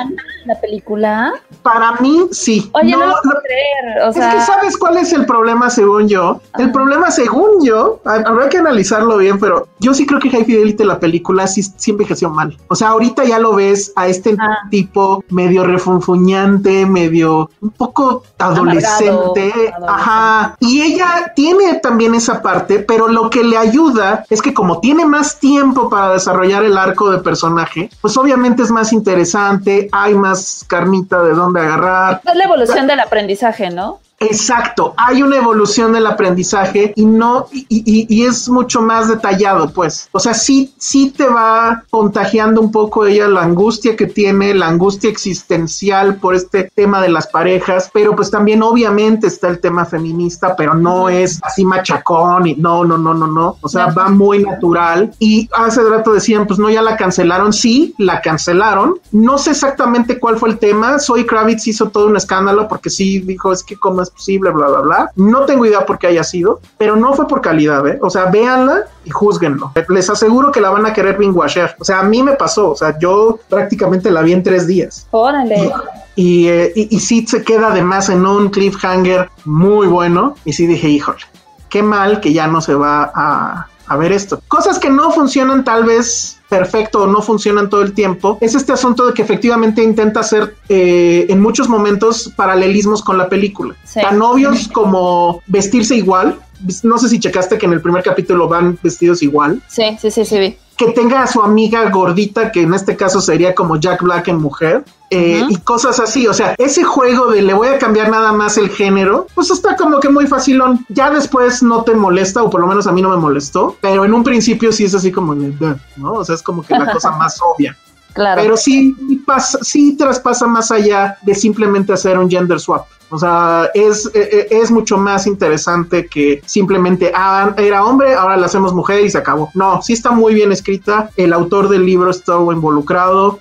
la 0.54 0.60
película. 0.60 1.32
para 1.62 1.92
mí 2.00 2.28
sí. 2.32 2.70
Oye, 2.74 2.92
no, 2.92 2.98
No, 3.00 3.06
lo 3.06 3.14
puedo 3.22 3.40
creer. 3.42 4.02
O 4.06 4.08
es 4.10 4.14
sea, 4.16 4.32
que 4.32 4.40
sabes 4.42 4.76
cuál 4.76 4.96
es 4.96 5.12
el 5.12 5.26
problema 5.26 5.68
según 5.70 6.08
yo. 6.08 6.40
El 6.58 6.70
problema 6.72 7.10
según 7.10 7.64
yo, 7.64 8.00
ha- 8.04 8.22
habrá 8.26 8.48
que 8.48 8.58
analizarlo 8.58 9.16
bien, 9.18 9.38
pero 9.38 9.68
yo 9.78 9.92
sí 9.94 10.06
creo 10.06 10.20
que 10.20 10.30
High 10.30 10.44
Fidelity 10.44 10.84
la 10.84 10.98
película 10.98 11.46
sí, 11.46 11.62
sí 11.62 11.90
envejeció 11.92 12.30
mal. 12.30 12.56
O 12.68 12.74
sea, 12.74 12.88
ahorita 12.88 13.24
ya 13.24 13.38
lo 13.38 13.54
ves 13.54 13.92
a 13.96 14.06
este 14.06 14.36
Ah. 14.38 14.68
tipo 14.70 15.22
medio 15.30 15.64
refunfuñante, 15.64 16.86
medio 16.86 17.50
un 17.60 17.70
poco 17.70 18.22
adolescente. 18.38 19.52
Ajá. 19.86 20.56
Y 20.60 20.82
ella 20.82 21.32
tiene 21.34 21.74
también 21.76 22.14
esa 22.14 22.42
parte, 22.42 22.80
pero 22.80 23.08
lo 23.08 23.30
que 23.30 23.44
le 23.44 23.56
ayuda 23.56 24.24
es 24.30 24.42
que 24.42 24.54
como 24.54 24.80
tiene 24.80 25.06
más 25.06 25.38
tiempo 25.38 25.88
para 25.90 26.12
desarrollar 26.14 26.64
el 26.64 26.76
arco 26.78 27.10
de 27.10 27.18
personaje, 27.18 27.90
pues 28.00 28.16
obviamente 28.16 28.62
es 28.62 28.70
más 28.70 28.92
interesante, 28.92 29.88
hay 29.92 30.14
más 30.14 30.39
carnita 30.66 31.22
de 31.22 31.34
dónde 31.34 31.60
agarrar. 31.60 32.20
es 32.24 32.34
la 32.34 32.44
evolución 32.44 32.86
del 32.86 33.00
aprendizaje, 33.00 33.70
¿no? 33.70 34.00
Exacto, 34.22 34.92
hay 34.98 35.22
una 35.22 35.38
evolución 35.38 35.94
del 35.94 36.06
aprendizaje 36.06 36.92
y 36.94 37.06
no, 37.06 37.46
y, 37.52 37.64
y- 37.70 38.06
y 38.14 38.26
es 38.26 38.50
mucho 38.50 38.82
más 38.82 39.08
detallado, 39.08 39.72
pues. 39.72 40.10
O 40.12 40.20
sea, 40.20 40.34
sí, 40.34 40.74
sí 40.76 41.08
te 41.16 41.26
va 41.26 41.84
contagiando 41.88 42.60
un 42.60 42.70
poco 42.70 43.06
ella 43.06 43.26
la 43.28 43.40
angustia 43.42 43.96
que 43.96 44.06
tiene, 44.06 44.52
la 44.52 44.68
angustia 44.68 45.08
existencial 45.08 46.16
por 46.16 46.34
este 46.34 46.70
tema 46.74 47.00
de 47.00 47.08
las 47.08 47.28
parejas, 47.28 47.88
pero 47.94 48.14
pues 48.14 48.30
también 48.30 48.62
obviamente 48.62 49.26
está 49.26 49.48
el 49.48 49.58
tema 49.58 49.86
feminista, 49.86 50.54
pero 50.54 50.74
no 50.74 51.08
es 51.08 51.40
así 51.42 51.64
machacón 51.64 52.46
y 52.46 52.54
no, 52.56 52.84
no, 52.84 52.98
no, 52.98 53.14
no, 53.14 53.26
no. 53.26 53.56
O 53.62 53.68
sea, 53.70 53.86
va 53.86 54.10
muy 54.10 54.40
natural. 54.44 55.14
Y 55.18 55.48
hace 55.56 55.82
rato 55.82 56.12
decían, 56.12 56.46
pues 56.46 56.58
no, 56.58 56.68
ya 56.68 56.82
la 56.82 56.98
cancelaron. 56.98 57.54
Sí, 57.54 57.94
la 57.96 58.20
cancelaron. 58.20 58.96
No 59.12 59.38
sé 59.38 59.52
exactamente 59.52 60.20
cuál 60.20 60.36
fue 60.36 60.50
el 60.50 60.58
tema. 60.58 60.98
Soy 60.98 61.24
Kravitz 61.24 61.66
hizo 61.68 61.88
todo 61.88 62.06
un 62.08 62.16
escándalo 62.18 62.68
porque 62.68 62.90
sí 62.90 63.20
dijo, 63.20 63.50
es 63.50 63.62
que 63.64 63.76
cómo 63.76 64.02
es 64.02 64.09
posible, 64.10 64.50
bla, 64.50 64.68
bla, 64.68 64.80
bla. 64.80 65.10
No 65.16 65.44
tengo 65.46 65.66
idea 65.66 65.86
por 65.86 65.98
qué 65.98 66.08
haya 66.08 66.24
sido, 66.24 66.60
pero 66.78 66.96
no 66.96 67.14
fue 67.14 67.26
por 67.26 67.40
calidad, 67.40 67.86
¿eh? 67.86 67.98
O 68.02 68.10
sea, 68.10 68.26
véanla 68.26 68.84
y 69.04 69.10
juzguenlo. 69.10 69.72
Les 69.88 70.10
aseguro 70.10 70.52
que 70.52 70.60
la 70.60 70.70
van 70.70 70.86
a 70.86 70.92
querer 70.92 71.16
binguashear. 71.18 71.76
O 71.78 71.84
sea, 71.84 72.00
a 72.00 72.02
mí 72.02 72.22
me 72.22 72.32
pasó. 72.32 72.70
O 72.70 72.76
sea, 72.76 72.98
yo 72.98 73.38
prácticamente 73.48 74.10
la 74.10 74.22
vi 74.22 74.32
en 74.32 74.42
tres 74.42 74.66
días. 74.66 75.06
Órale. 75.10 75.72
Y, 76.16 76.48
eh, 76.48 76.72
y, 76.74 76.94
y 76.94 77.00
sí 77.00 77.26
se 77.26 77.42
queda 77.42 77.68
además 77.68 78.08
en 78.08 78.26
un 78.26 78.50
cliffhanger 78.50 79.30
muy 79.44 79.86
bueno. 79.86 80.34
Y 80.44 80.52
sí 80.52 80.66
dije, 80.66 80.88
híjole, 80.88 81.20
qué 81.68 81.82
mal 81.82 82.20
que 82.20 82.32
ya 82.32 82.46
no 82.46 82.60
se 82.60 82.74
va 82.74 83.10
a, 83.14 83.66
a 83.86 83.96
ver 83.96 84.12
esto. 84.12 84.42
Cosas 84.48 84.78
que 84.78 84.90
no 84.90 85.10
funcionan 85.12 85.64
tal 85.64 85.84
vez 85.84 86.39
perfecto 86.50 87.04
o 87.04 87.06
no 87.06 87.22
funcionan 87.22 87.70
todo 87.70 87.80
el 87.80 87.94
tiempo, 87.94 88.36
es 88.42 88.54
este 88.54 88.72
asunto 88.72 89.06
de 89.06 89.14
que 89.14 89.22
efectivamente 89.22 89.82
intenta 89.82 90.20
hacer 90.20 90.56
eh, 90.68 91.24
en 91.28 91.40
muchos 91.40 91.68
momentos 91.68 92.30
paralelismos 92.36 93.02
con 93.02 93.16
la 93.16 93.28
película. 93.28 93.74
Sí. 93.84 94.00
Tan 94.00 94.20
obvios 94.20 94.68
como 94.68 95.42
vestirse 95.46 95.94
igual. 95.94 96.38
No 96.82 96.98
sé 96.98 97.08
si 97.08 97.18
checaste 97.18 97.56
que 97.56 97.64
en 97.64 97.72
el 97.72 97.80
primer 97.80 98.02
capítulo 98.02 98.46
van 98.46 98.78
vestidos 98.82 99.22
igual 99.22 99.62
Sí, 99.66 99.96
sí, 99.98 100.10
sí, 100.10 100.26
sí, 100.26 100.58
que 100.76 100.92
tenga 100.92 101.22
a 101.22 101.26
su 101.26 101.42
amiga 101.42 101.88
gordita, 101.90 102.50
que 102.50 102.62
en 102.62 102.74
este 102.74 102.96
caso 102.96 103.20
sería 103.20 103.54
como 103.54 103.76
Jack 103.76 104.02
Black 104.02 104.28
en 104.28 104.38
mujer, 104.38 104.84
eh, 105.10 105.44
y 105.48 105.56
cosas 105.58 105.98
así. 105.98 106.26
O 106.26 106.32
sea, 106.32 106.54
ese 106.56 106.84
juego 106.84 107.30
de 107.30 107.42
le 107.42 107.52
voy 107.52 107.68
a 107.68 107.78
cambiar 107.78 108.10
nada 108.10 108.32
más 108.32 108.56
el 108.56 108.70
género, 108.70 109.26
pues 109.34 109.50
está 109.50 109.76
como 109.76 110.00
que 110.00 110.08
muy 110.08 110.26
facilón. 110.26 110.84
Ya 110.88 111.10
después 111.10 111.62
no 111.62 111.82
te 111.82 111.94
molesta, 111.94 112.42
o 112.42 112.50
por 112.50 112.60
lo 112.60 112.66
menos 112.66 112.86
a 112.86 112.92
mí 112.92 113.02
no 113.02 113.10
me 113.10 113.16
molestó, 113.16 113.76
pero 113.80 114.04
en 114.04 114.14
un 114.14 114.22
principio 114.22 114.72
sí 114.72 114.84
es 114.84 114.94
así 114.94 115.10
como 115.10 115.34
¿no? 115.34 116.12
O 116.12 116.24
sea, 116.24 116.34
es 116.34 116.42
como 116.42 116.62
que 116.62 116.78
la 116.78 116.92
cosa 116.92 117.10
más 117.12 117.38
obvia. 117.42 117.76
Claro. 118.12 118.42
Pero 118.42 118.56
sí, 118.56 118.96
pasa, 119.24 119.58
sí 119.62 119.96
traspasa 119.96 120.46
más 120.46 120.70
allá 120.70 121.16
de 121.22 121.34
simplemente 121.34 121.92
hacer 121.92 122.18
un 122.18 122.28
gender 122.28 122.58
swap. 122.58 122.86
O 123.10 123.18
sea, 123.18 123.70
es, 123.74 124.06
eh, 124.14 124.28
eh, 124.32 124.46
es 124.50 124.70
mucho 124.70 124.96
más 124.96 125.26
interesante 125.26 126.06
que 126.06 126.42
simplemente, 126.46 127.10
ah, 127.14 127.52
era 127.56 127.84
hombre, 127.84 128.14
ahora 128.14 128.36
la 128.36 128.46
hacemos 128.46 128.72
mujer 128.72 129.04
y 129.04 129.10
se 129.10 129.18
acabó. 129.18 129.50
No, 129.54 129.82
sí 129.82 129.92
está 129.92 130.12
muy 130.12 130.32
bien 130.34 130.52
escrita. 130.52 131.10
El 131.16 131.32
autor 131.32 131.68
del 131.68 131.84
libro 131.84 132.10
estuvo 132.10 132.52
involucrado. 132.52 133.40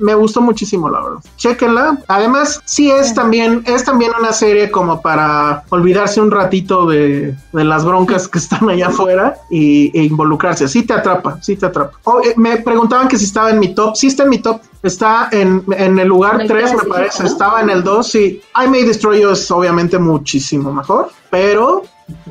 Me 0.00 0.14
gustó 0.14 0.40
muchísimo, 0.40 0.88
la 0.88 1.02
verdad. 1.02 1.18
Chéquenla. 1.36 1.98
Además, 2.08 2.60
sí 2.64 2.90
es 2.90 3.14
también, 3.14 3.62
es 3.66 3.84
también 3.84 4.12
una 4.18 4.32
serie 4.32 4.70
como 4.70 5.00
para 5.00 5.64
olvidarse 5.68 6.20
un 6.20 6.30
ratito 6.30 6.86
de, 6.86 7.34
de 7.52 7.64
las 7.64 7.84
broncas 7.84 8.28
que 8.28 8.38
están 8.38 8.68
allá 8.70 8.88
afuera 8.88 9.36
y, 9.50 9.96
e 9.98 10.04
involucrarse. 10.04 10.68
Sí 10.68 10.82
te 10.82 10.94
atrapa, 10.94 11.40
sí 11.42 11.56
te 11.56 11.66
atrapa. 11.66 11.98
Oh, 12.04 12.20
eh, 12.20 12.34
me 12.36 12.56
preguntaban 12.58 13.08
que 13.08 13.18
si 13.18 13.24
estaba 13.24 13.50
en 13.50 13.58
mi 13.58 13.74
top. 13.74 13.94
Sí 13.94 14.08
está 14.08 14.24
en 14.24 14.30
mi 14.30 14.38
top. 14.38 14.60
Está 14.82 15.28
en, 15.30 15.64
en 15.76 15.98
el 15.98 16.08
lugar 16.08 16.36
En 16.36 16.40
el 16.42 16.48
3, 16.48 16.74
me 16.74 16.84
parece. 16.84 17.22
¿no? 17.22 17.28
Estaba 17.28 17.60
en 17.60 17.70
el 17.70 17.84
2, 17.84 18.06
sí. 18.06 18.42
I 18.64 18.68
May 18.68 18.84
Destroy 18.84 19.20
You 19.20 19.30
es 19.30 19.50
obviamente 19.50 19.98
muchísimo 19.98 20.72
mejor, 20.72 21.10
pero 21.30 21.82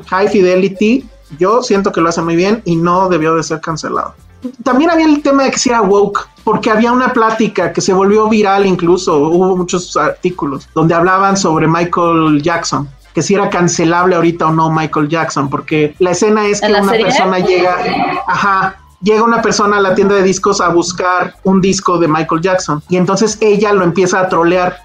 High 0.08 0.30
Fidelity 0.30 1.08
yo 1.38 1.62
siento 1.62 1.92
que 1.92 2.02
lo 2.02 2.10
hace 2.10 2.22
muy 2.22 2.36
bien 2.36 2.62
y 2.66 2.76
no 2.76 3.10
debió 3.10 3.36
de 3.36 3.44
ser 3.44 3.62
cancelado. 3.62 4.16
También 4.64 4.90
había 4.90 5.06
el 5.06 5.22
tema 5.22 5.44
de 5.44 5.52
que 5.52 5.60
si 5.60 5.70
era 5.70 5.82
woke, 5.82 6.28
porque 6.44 6.72
había 6.72 6.92
una 6.92 7.12
plática 7.14 7.74
que 7.74 7.82
se 7.82 7.94
volvió 7.94 8.28
viral 8.30 8.66
incluso, 8.66 9.18
hubo 9.18 9.56
muchos 9.56 9.96
artículos 9.98 10.68
donde 10.74 10.94
hablaban 10.94 11.36
sobre 11.38 11.68
Michael 11.68 12.42
Jackson, 12.42 12.90
que 13.14 13.22
si 13.22 13.36
era 13.36 13.50
cancelable 13.50 14.16
ahorita 14.16 14.48
o 14.48 14.52
no 14.52 14.72
Michael 14.72 15.10
Jackson, 15.10 15.50
porque 15.50 15.96
la 16.00 16.12
escena 16.12 16.46
es 16.46 16.62
que 16.62 16.68
¿En 16.68 16.74
la 16.74 16.82
una 16.82 16.92
serie? 16.92 17.06
persona 17.08 17.40
llega, 17.40 17.76
ajá, 18.28 18.78
llega 19.02 19.24
una 19.24 19.42
persona 19.42 19.78
a 19.78 19.82
la 19.82 19.96
tienda 19.96 20.16
de 20.16 20.24
discos 20.24 20.62
a 20.62 20.70
buscar 20.70 21.36
un 21.44 21.62
disco 21.62 21.98
de 21.98 22.08
Michael 22.08 22.42
Jackson 22.42 22.82
y 22.90 22.98
entonces 22.98 23.38
ella 23.42 23.74
lo 23.74 23.84
empieza 23.84 24.20
a 24.20 24.30
trolear 24.30 24.78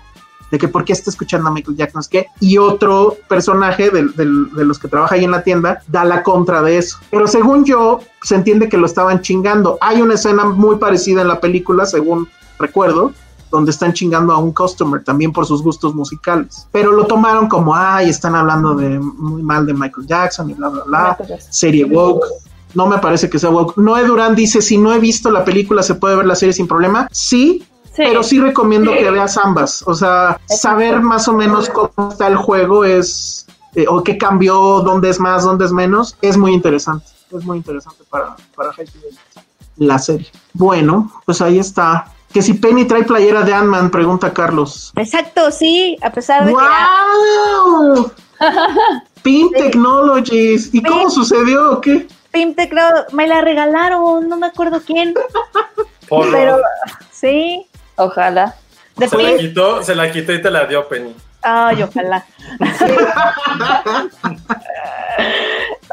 de 0.55 0.59
que 0.59 0.69
por 0.69 0.85
qué 0.85 0.93
está 0.93 1.11
escuchando 1.11 1.49
a 1.49 1.53
Michael 1.53 1.77
Jackson, 1.77 2.01
es 2.01 2.07
que, 2.07 2.29
y 2.39 2.59
otro 2.59 3.17
personaje 3.29 3.91
de, 3.91 4.05
los 4.25 4.79
que 4.79 4.87
trabaja 4.87 5.17
ahí 5.17 5.25
en 5.25 5.33
la 5.33 5.43
tienda 5.43 5.83
da 5.89 6.05
la 6.05 6.23
contra 6.23 6.63
de 6.63 6.79
eso. 6.79 6.97
Pero 7.11 7.27
según 7.27 7.65
yo, 7.65 7.99
se 8.23 8.37
entiende 8.37 8.69
que 8.69 8.77
lo 8.77 8.87
estaban 8.87 9.21
chingando. 9.21 9.79
Hay 9.81 10.01
una 10.01 10.15
escena 10.15 10.45
muy 10.45 10.77
parecida 10.77 11.23
en 11.23 11.27
la 11.27 11.41
película, 11.41 11.87
según 11.87 12.29
recuerdo, 12.57 13.13
donde 13.51 13.73
están 13.73 13.95
chingando 13.95 14.33
a 14.33 14.39
un 14.39 14.53
customer 14.53 15.03
también 15.03 15.33
por 15.33 15.45
sus 15.45 15.61
gustos 15.61 15.93
musicales. 15.93 16.69
Pero 16.71 16.93
lo 16.93 17.05
tomaron 17.09 17.49
como, 17.49 17.75
ay, 17.75 18.11
están 18.11 18.37
hablando 18.37 18.77
de 18.77 19.01
muy 19.01 19.43
mal 19.43 19.67
de 19.67 19.75
Michael 19.75 20.07
Jackson 20.07 20.51
y 20.51 20.55
bla, 20.55 20.69
bla, 20.69 20.85
bla. 20.85 21.19
Serie 21.51 21.85
woke. 21.85 22.27
No 22.75 22.87
me 22.87 22.99
parece 22.99 23.29
que 23.29 23.41
sea 23.41 23.51
woke. 23.51 23.77
Noé 23.77 24.05
Durán 24.05 24.37
dice, 24.37 24.63
si 24.63 24.79
no 24.79 24.93
he 24.93 25.01
visto 25.01 25.33
la 25.33 25.45
película, 25.45 25.83
¿se 25.83 25.97
puede 25.97 26.15
ver 26.15 26.27
la 26.27 26.37
serie 26.37 26.53
sin 26.53 26.69
problema? 26.69 27.09
Sí, 27.11 27.65
Sí. 27.95 28.03
pero 28.05 28.23
sí 28.25 28.41
recomiendo 28.41 28.93
que 28.93 29.09
veas 29.11 29.37
ambas. 29.37 29.85
O 29.87 29.95
sea, 29.95 30.41
saber 30.47 31.01
más 31.01 31.29
o 31.29 31.33
menos 31.33 31.69
cómo 31.69 32.11
está 32.11 32.27
el 32.27 32.37
juego 32.37 32.85
es, 32.85 33.47
eh, 33.75 33.87
o 33.89 34.03
qué 34.03 34.19
cambió, 34.19 34.81
dónde 34.81 35.11
es 35.11 35.21
más, 35.21 35.45
dónde 35.45 35.65
es 35.65 35.73
menos, 35.73 36.17
es 36.21 36.37
muy 36.37 36.53
interesante. 36.53 37.07
Es 37.31 37.45
muy 37.45 37.59
interesante 37.59 38.03
para, 38.11 38.37
para 38.57 38.73
la 39.77 39.99
serie. 39.99 40.31
Bueno, 40.53 41.11
pues 41.25 41.41
ahí 41.41 41.59
está. 41.59 42.13
Que 42.33 42.43
si 42.43 42.55
Penny 42.55 42.85
trae 42.85 43.05
playera 43.05 43.43
de 43.43 43.55
Ant-Man, 43.55 43.91
pregunta 43.91 44.33
Carlos. 44.33 44.93
Exacto, 44.97 45.51
sí, 45.53 45.97
a 46.03 46.11
pesar 46.11 46.45
de 46.47 46.53
que... 46.53 46.59
¡Wow! 46.59 48.11
Pin 49.23 49.51
Technologies. 49.53 50.75
¿Y 50.75 50.83
cómo 50.83 51.09
sucedió 51.11 51.73
o 51.73 51.81
qué? 51.81 52.07
Pim 52.33 52.55
Teclado, 52.55 53.07
me 53.13 53.29
la 53.29 53.41
regalaron, 53.41 54.29
no 54.29 54.37
me 54.37 54.49
acuerdo 54.49 54.83
quién, 54.85 55.15
pero 56.33 56.59
sí, 57.13 57.67
Ojalá. 57.97 58.55
se 58.99 59.23
la 59.23 59.37
quitó, 59.37 59.83
se 59.83 59.95
la 59.95 60.11
quitó 60.11 60.33
y 60.33 60.43
te 60.43 60.51
la 60.51 60.67
dio 60.67 60.89
Penny. 60.89 61.15
ay, 61.43 61.83
ojalá. 61.83 62.25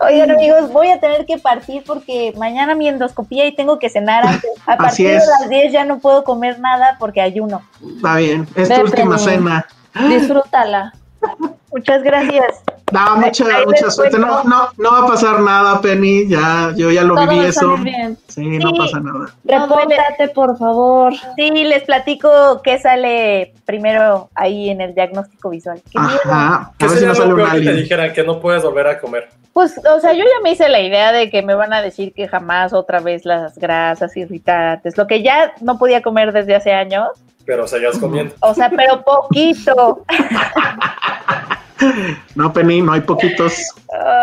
Oigan 0.04 0.32
amigos, 0.32 0.72
voy 0.72 0.90
a 0.90 1.00
tener 1.00 1.26
que 1.28 1.38
partir 1.38 1.84
porque 1.86 2.34
mañana 2.36 2.74
mi 2.74 2.88
endoscopía 2.88 3.46
y 3.46 3.56
tengo 3.56 3.78
que 3.78 3.90
cenar 3.90 4.26
antes. 4.26 4.50
A 4.66 4.76
partir 4.76 5.10
de 5.10 5.16
las 5.16 5.48
10 5.48 5.72
ya 5.72 5.86
no 5.86 6.00
puedo 6.00 6.24
comer 6.24 6.60
nada 6.60 6.98
porque 7.00 7.22
ayuno. 7.22 7.62
Está 7.96 8.16
bien. 8.16 8.48
Es 8.56 8.70
tu 8.70 8.82
última 8.82 9.20
cena. 9.20 9.68
Disfrútala. 10.08 10.94
Muchas 11.72 12.02
gracias. 12.02 12.64
No, 12.92 13.16
mucha, 13.18 13.46
Ahí 13.46 13.66
mucha 13.66 13.90
suerte. 13.90 14.20
No, 14.20 14.44
no, 14.44 14.68
no 14.78 14.92
va 14.92 15.00
a 15.00 15.08
pasar 15.08 15.40
nada, 15.40 15.80
Penny. 15.82 16.28
Ya, 16.28 16.74
yo 16.76 16.92
ya 16.92 17.04
lo 17.04 17.16
Todo 17.16 17.28
viví 17.28 17.40
va 17.40 17.46
a 17.46 17.50
eso. 17.50 17.60
salir 17.62 17.80
bien. 17.84 18.18
Sí, 18.28 18.42
no 18.60 18.70
Sí. 18.72 18.78
pasa 18.78 19.00
nada. 19.00 19.20
No. 19.44 19.60
Repórtate, 19.68 20.28
por 20.30 20.58
favor. 20.58 21.14
Sí, 21.36 21.50
les 21.52 21.84
platico 21.84 22.62
qué 22.64 22.80
sale 22.80 23.54
primero 23.66 24.30
ahí 24.36 24.70
en 24.70 24.82
el 24.82 24.94
diagnóstico 24.94 25.50
visual. 25.50 25.82
Qué. 25.92 25.98
Ajá. 26.00 26.56
A 26.56 26.72
¿Qué 26.78 26.88
ver 26.88 26.98
si 26.98 27.06
no 27.06 27.16
sale 27.16 27.30
un 27.30 27.36
peor 27.38 27.48
que 27.52 27.54
te 27.56 27.60
alien. 27.70 27.76
dijeran 27.78 28.14
que 28.14 28.24
no 28.24 28.40
puedes 28.40 28.64
volver 28.64 28.88
a 28.88 29.00
comer? 29.00 29.30
Pues, 29.54 29.80
o 29.86 30.00
sea, 30.00 30.14
yo 30.14 30.24
ya 30.24 30.42
me 30.44 30.52
hice 30.52 30.70
la 30.70 30.80
idea 30.80 31.12
de 31.12 31.30
que 31.30 31.42
me 31.42 31.56
van 31.56 31.74
a 31.74 31.82
decir 31.82 32.14
que 32.14 32.28
jamás 32.28 32.72
otra 32.74 33.00
vez 33.02 33.26
las 33.26 33.58
grasas 33.58 34.16
irritantes, 34.16 34.98
lo 34.98 35.08
que 35.08 35.22
ya 35.24 35.54
no 35.62 35.78
podía 35.78 36.02
comer 36.02 36.32
desde 36.32 36.56
hace 36.56 36.72
años, 36.72 37.10
pero 37.46 37.68
seguías 37.68 37.98
comiendo. 37.98 38.34
O 38.40 38.54
sea, 38.54 38.70
pero 38.70 39.02
poquito. 39.04 40.06
No, 42.36 42.54
Penny, 42.54 42.82
no 42.82 42.94
hay 42.94 43.02
poquitos. 43.02 43.54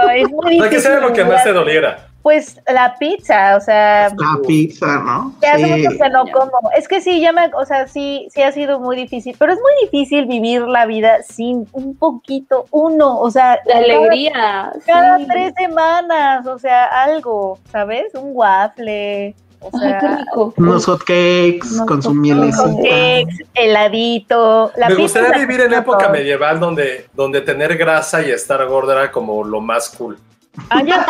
Ay, 0.09 0.23
es 0.23 0.31
muy 0.31 0.59
sea, 0.59 0.69
que 0.69 0.77
difícil. 0.77 0.81
sea 0.81 1.01
lo 1.01 1.13
que 1.13 1.25
más 1.25 1.45
te 1.45 1.53
doliera. 1.53 2.05
Pues 2.23 2.61
la 2.67 2.95
pizza, 2.99 3.57
o 3.57 3.61
sea, 3.61 4.09
La 4.17 4.39
pizza, 4.47 4.99
¿no? 4.99 5.33
ya 5.41 5.53
hace 5.55 5.65
Sí. 5.65 5.71
mucho 5.87 5.99
que 6.03 6.11
no 6.11 6.25
como. 6.27 6.71
Es 6.77 6.87
que 6.89 7.01
sí, 7.01 7.21
ya 7.21 7.33
me, 7.33 7.47
o 7.55 7.65
sea, 7.65 7.87
sí, 7.87 8.29
sí 8.35 8.43
ha 8.43 8.53
sido 8.53 8.81
muy 8.81 8.97
difícil, 8.97 9.35
pero 9.39 9.53
es 9.53 9.59
muy 9.61 9.73
difícil 9.91 10.27
vivir 10.27 10.63
la 10.63 10.85
vida 10.85 11.23
sin 11.23 11.67
un 11.73 11.97
poquito, 11.97 12.67
uno, 12.71 13.19
o 13.19 13.31
sea, 13.31 13.59
La 13.65 13.73
cada- 13.75 13.79
alegría. 13.85 14.73
Cada 14.85 15.19
sí. 15.19 15.27
tres 15.31 15.55
semanas, 15.57 16.47
o 16.47 16.59
sea, 16.59 16.85
algo, 16.85 17.59
¿sabes? 17.71 18.13
Un 18.15 18.31
waffle, 18.35 19.35
o 19.61 19.71
Ay, 19.75 19.81
sea, 19.91 19.99
qué 19.99 20.09
rico. 20.09 20.55
Unos 20.57 20.85
hot 20.87 21.01
cakes 21.01 21.73
Unos 21.73 21.87
con 21.87 22.03
su 22.03 22.15
mielecita. 22.15 22.63
cupcakes, 22.65 23.37
heladito. 23.55 24.73
La 24.77 24.89
Me 24.89 24.95
gustaría 24.97 25.31
la 25.31 25.39
vivir 25.39 25.61
en 25.63 25.73
época 25.75 25.99
todo. 26.05 26.11
medieval 26.11 26.61
donde, 26.61 27.07
donde 27.15 27.41
tener 27.41 27.77
grasa 27.77 28.23
y 28.23 28.31
estar 28.31 28.65
gorda 28.67 28.93
era 28.95 29.11
como 29.13 29.45
lo 29.45 29.61
más 29.61 29.89
cool. 29.91 30.19
Ah, 30.71 30.83
ya. 30.83 31.07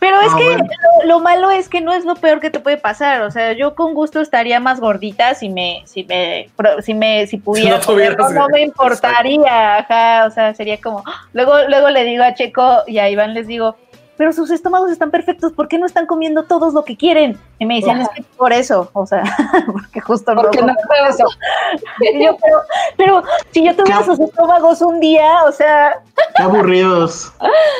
Pero 0.00 0.20
es 0.20 0.32
Ah, 0.32 0.36
que 0.36 0.44
bueno. 0.44 0.64
lo, 1.02 1.08
lo 1.08 1.20
malo 1.20 1.50
es 1.52 1.68
que 1.68 1.80
no 1.80 1.92
es 1.92 2.04
lo 2.04 2.16
peor 2.16 2.40
que 2.40 2.50
te 2.50 2.58
puede 2.58 2.76
pasar. 2.76 3.22
O 3.22 3.30
sea, 3.30 3.52
yo 3.52 3.76
con 3.76 3.94
gusto 3.94 4.20
estaría 4.20 4.58
más 4.58 4.80
gordita 4.80 5.34
si 5.34 5.48
me, 5.48 5.82
si 5.86 6.02
me, 6.04 6.48
si 6.82 6.94
me, 6.94 7.26
si 7.28 7.36
pudiera. 7.36 7.76
no 7.76 7.80
tuvieras 7.82 8.16
comer, 8.16 8.34
no, 8.34 8.40
no 8.42 8.48
me 8.48 8.62
importaría, 8.62 9.76
ajá. 9.78 10.26
O 10.26 10.30
sea, 10.32 10.54
sería 10.54 10.80
como. 10.80 11.04
Luego, 11.32 11.54
luego 11.68 11.88
le 11.90 12.02
digo 12.04 12.24
a 12.24 12.34
Checo 12.34 12.82
y 12.88 12.98
a 12.98 13.08
Iván 13.08 13.32
les 13.32 13.46
digo, 13.46 13.76
pero 14.20 14.34
sus 14.34 14.50
estómagos 14.50 14.90
están 14.90 15.10
perfectos, 15.10 15.50
¿por 15.52 15.66
qué 15.66 15.78
no 15.78 15.86
están 15.86 16.04
comiendo 16.04 16.42
todos 16.42 16.74
lo 16.74 16.84
que 16.84 16.94
quieren? 16.94 17.38
Y 17.58 17.64
me 17.64 17.76
dicen, 17.76 18.02
es 18.02 18.08
que 18.10 18.22
por 18.36 18.52
eso, 18.52 18.90
o 18.92 19.06
sea, 19.06 19.22
porque 19.72 19.98
justo 20.02 20.34
no. 20.34 20.42
Porque 20.42 20.60
no 20.60 20.74
puedo. 20.86 21.06
eso. 21.08 21.24
Y 22.02 22.22
yo, 22.22 22.36
pero, 22.42 22.60
pero 22.98 23.22
si 23.50 23.64
yo 23.64 23.74
tuviera 23.74 24.00
¿Qué? 24.00 24.04
sus 24.04 24.20
estómagos 24.20 24.82
un 24.82 25.00
día, 25.00 25.44
o 25.46 25.52
sea, 25.52 26.02
Qué 26.36 26.42
aburridos. 26.42 27.32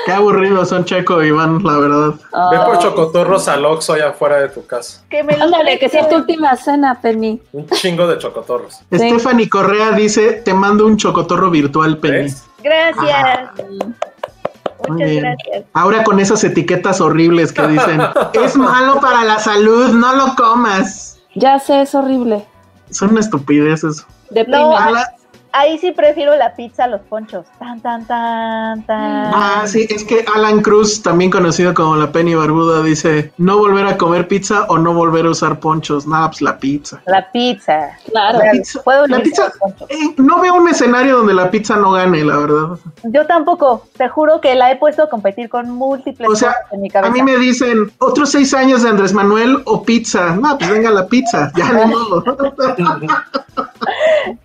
Qué 0.06 0.12
aburridos 0.12 0.70
son 0.70 0.86
Checo 0.86 1.22
y 1.22 1.26
Iván, 1.28 1.62
la 1.62 1.76
verdad. 1.76 2.08
Ve 2.50 2.58
por 2.64 2.76
Ah. 2.76 2.78
chocotorros 2.80 3.46
al 3.48 3.66
Oxxo 3.66 3.92
allá 3.92 4.08
afuera 4.08 4.36
de 4.38 4.48
tu 4.48 4.64
casa. 4.66 5.02
que 5.10 5.22
me 5.22 5.34
Ándale, 5.34 5.78
que 5.78 5.90
sea 5.90 6.08
tu 6.08 6.16
última 6.16 6.56
cena, 6.56 6.98
Penny. 7.02 7.38
Un 7.52 7.68
chingo 7.68 8.06
de 8.06 8.16
chocotorros. 8.16 8.80
Sí. 8.90 8.96
Stephanie 9.10 9.48
Correa 9.50 9.92
dice, 9.92 10.40
te 10.42 10.54
mando 10.54 10.86
un 10.86 10.96
chocotorro 10.96 11.50
virtual, 11.50 11.98
Penny. 11.98 12.22
¿Ves? 12.22 12.44
Gracias. 12.62 13.50
Muy 13.68 13.94
Muchas 14.88 15.10
bien. 15.10 15.22
gracias. 15.22 15.64
Ahora 15.72 16.04
con 16.04 16.20
esas 16.20 16.42
etiquetas 16.44 17.00
horribles 17.00 17.52
que 17.52 17.66
dicen, 17.68 18.00
es 18.32 18.56
malo 18.56 19.00
para 19.00 19.24
la 19.24 19.38
salud, 19.38 19.88
no 19.90 20.14
lo 20.14 20.34
comas. 20.36 21.18
Ya 21.34 21.58
sé, 21.58 21.82
es 21.82 21.94
horrible. 21.94 22.44
Son 22.90 23.16
estupideces. 23.18 24.04
Deprime. 24.30 24.58
No, 24.58 24.76
A 24.76 24.90
la- 24.90 25.12
Ahí 25.52 25.78
sí 25.78 25.92
prefiero 25.92 26.36
la 26.36 26.54
pizza 26.54 26.84
a 26.84 26.86
los 26.86 27.00
ponchos. 27.02 27.46
Tan, 27.58 27.80
tan, 27.80 28.06
tan, 28.06 28.84
tan. 28.86 29.32
Ah, 29.34 29.64
sí, 29.66 29.86
es 29.88 30.04
que 30.04 30.24
Alan 30.34 30.60
Cruz, 30.60 31.02
también 31.02 31.30
conocido 31.30 31.74
como 31.74 31.96
la 31.96 32.12
Penny 32.12 32.34
Barbuda, 32.34 32.82
dice, 32.82 33.32
no 33.36 33.58
volver 33.58 33.86
a 33.86 33.96
comer 33.96 34.28
pizza 34.28 34.64
o 34.68 34.78
no 34.78 34.94
volver 34.94 35.26
a 35.26 35.30
usar 35.30 35.58
ponchos. 35.58 36.06
Nada, 36.06 36.28
pues 36.28 36.42
la 36.42 36.58
pizza. 36.58 37.02
La 37.06 37.30
pizza. 37.32 37.90
Claro. 38.10 38.38
La 38.38 38.52
pizza, 38.52 38.80
Puedo 38.82 39.06
la 39.06 39.18
eh, 39.18 40.14
no 40.18 40.40
veo 40.40 40.54
un 40.54 40.68
escenario 40.68 41.18
donde 41.18 41.34
la 41.34 41.50
pizza 41.50 41.76
no 41.76 41.92
gane, 41.92 42.24
la 42.24 42.36
verdad. 42.36 42.78
Yo 43.04 43.26
tampoco. 43.26 43.86
Te 43.96 44.08
juro 44.08 44.40
que 44.40 44.54
la 44.54 44.70
he 44.70 44.76
puesto 44.76 45.02
a 45.02 45.10
competir 45.10 45.48
con 45.48 45.70
múltiples 45.70 46.28
O 46.28 46.36
sea, 46.36 46.52
cosas 46.52 46.72
en 46.72 46.80
mi 46.82 46.90
cabeza. 46.90 47.10
A 47.10 47.14
mí 47.14 47.22
me 47.22 47.36
dicen, 47.38 47.90
otros 47.98 48.30
seis 48.30 48.54
años 48.54 48.82
de 48.82 48.90
Andrés 48.90 49.12
Manuel 49.12 49.62
o 49.64 49.82
pizza. 49.82 50.36
No, 50.36 50.56
pues 50.56 50.70
venga 50.70 50.90
la 50.90 51.06
pizza, 51.06 51.50
ya 51.56 51.72
modo. 51.86 52.24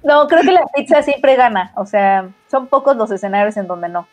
No, 0.03 0.27
creo 0.27 0.41
que 0.41 0.51
la 0.51 0.65
pizza 0.75 0.94
siempre 1.03 1.35
gana. 1.35 1.71
O 1.75 1.85
sea, 1.85 2.27
son 2.49 2.67
pocos 2.67 2.95
los 2.95 3.11
escenarios 3.11 3.57
en 3.57 3.67
donde 3.67 3.89
no. 3.89 4.07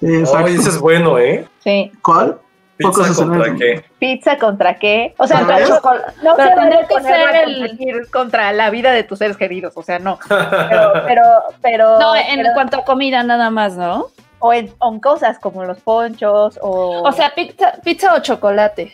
Sí, 0.00 0.06
exacto. 0.16 0.44
Oye, 0.46 0.54
ese 0.56 0.68
es 0.70 0.78
bueno, 0.78 1.18
¿eh? 1.18 1.46
Sí. 1.62 1.92
¿Cuál? 2.02 2.38
¿Pizza 2.76 3.14
contra 3.14 3.54
qué? 3.54 3.84
¿Pizza 4.00 4.38
contra 4.38 4.74
qué? 4.78 5.14
O 5.18 5.26
sea, 5.26 5.40
no, 5.42 5.46
Pero 5.46 6.36
se 6.36 6.54
tendría 6.54 6.86
que 6.88 7.00
ser 7.00 7.36
el- 7.46 8.10
contra 8.10 8.52
la 8.52 8.70
vida 8.70 8.90
de 8.90 9.04
tus 9.04 9.18
seres 9.18 9.36
queridos. 9.36 9.74
O 9.76 9.82
sea, 9.82 9.98
no. 10.00 10.18
Pero, 10.28 10.92
pero, 11.06 11.22
pero. 11.60 11.98
No, 12.00 12.16
en 12.16 12.38
pero- 12.42 12.50
cuanto 12.54 12.78
a 12.78 12.84
comida 12.84 13.22
nada 13.22 13.50
más, 13.50 13.76
¿no? 13.76 14.06
o 14.44 14.52
en, 14.52 14.72
o 14.80 14.92
en 14.92 14.98
cosas 14.98 15.38
como 15.38 15.62
los 15.64 15.78
ponchos 15.80 16.58
o. 16.60 17.02
O 17.06 17.12
sea, 17.12 17.32
pizza, 17.34 17.74
pizza 17.84 18.14
o 18.14 18.18
chocolate. 18.20 18.92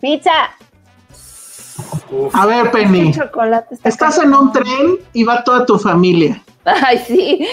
pizza. 0.00 0.32
Uf. 2.10 2.34
A 2.34 2.46
ver, 2.46 2.70
Penny, 2.70 3.12
chocolate 3.12 3.74
está 3.74 3.88
estás 3.88 4.18
en 4.18 4.34
un 4.34 4.52
tren 4.52 4.96
y 5.12 5.24
va 5.24 5.42
toda 5.44 5.66
tu 5.66 5.78
familia. 5.78 6.42
Ay, 6.64 6.98
sí. 7.06 7.46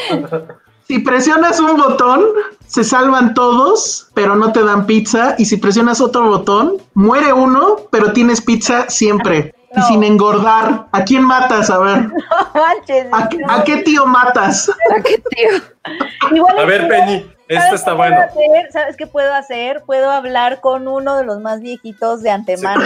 Si 0.88 1.00
presionas 1.00 1.60
un 1.60 1.78
botón, 1.78 2.26
se 2.68 2.84
salvan 2.84 3.34
todos, 3.34 4.10
pero 4.14 4.36
no 4.36 4.52
te 4.52 4.64
dan 4.64 4.86
pizza. 4.86 5.36
Y 5.38 5.46
si 5.46 5.58
presionas 5.58 6.02
otro 6.02 6.28
botón, 6.28 6.78
muere 6.94 7.32
uno, 7.34 7.78
pero 7.92 8.12
tienes 8.14 8.42
pizza 8.42 8.90
siempre. 8.90 9.56
Y 9.76 9.82
sin 9.84 10.04
engordar. 10.04 10.88
¿A 10.92 11.04
quién 11.04 11.24
matas? 11.24 11.70
A 11.72 11.80
ver. 11.80 12.08
No 12.54 12.62
manches. 12.62 13.08
¿A, 13.12 13.28
qué- 13.30 13.40
a 13.48 13.64
qué 13.64 13.78
tío 13.78 14.06
matas? 14.06 14.70
¿Qué 15.04 15.18
tío? 15.36 15.50
Igual 16.36 16.60
A 16.60 16.66
ver, 16.66 16.88
Penny, 16.88 17.26
este 17.48 17.56
¿Sabes 17.66 17.80
está 17.82 17.92
qué 17.92 17.98
bueno. 17.98 18.16
puedo 18.34 18.54
hacer? 18.54 18.72
¿Sabes 18.72 18.98
qué 18.98 19.08
puedo 19.08 19.34
hacer? 19.34 19.84
Puedo 19.86 20.10
hablar 20.12 20.62
con 20.62 20.88
uno 20.88 21.18
de 21.18 21.24
los 21.26 21.40
más 21.40 21.60
viejitos 21.62 22.22
de 22.24 22.32
antemano 22.32 22.84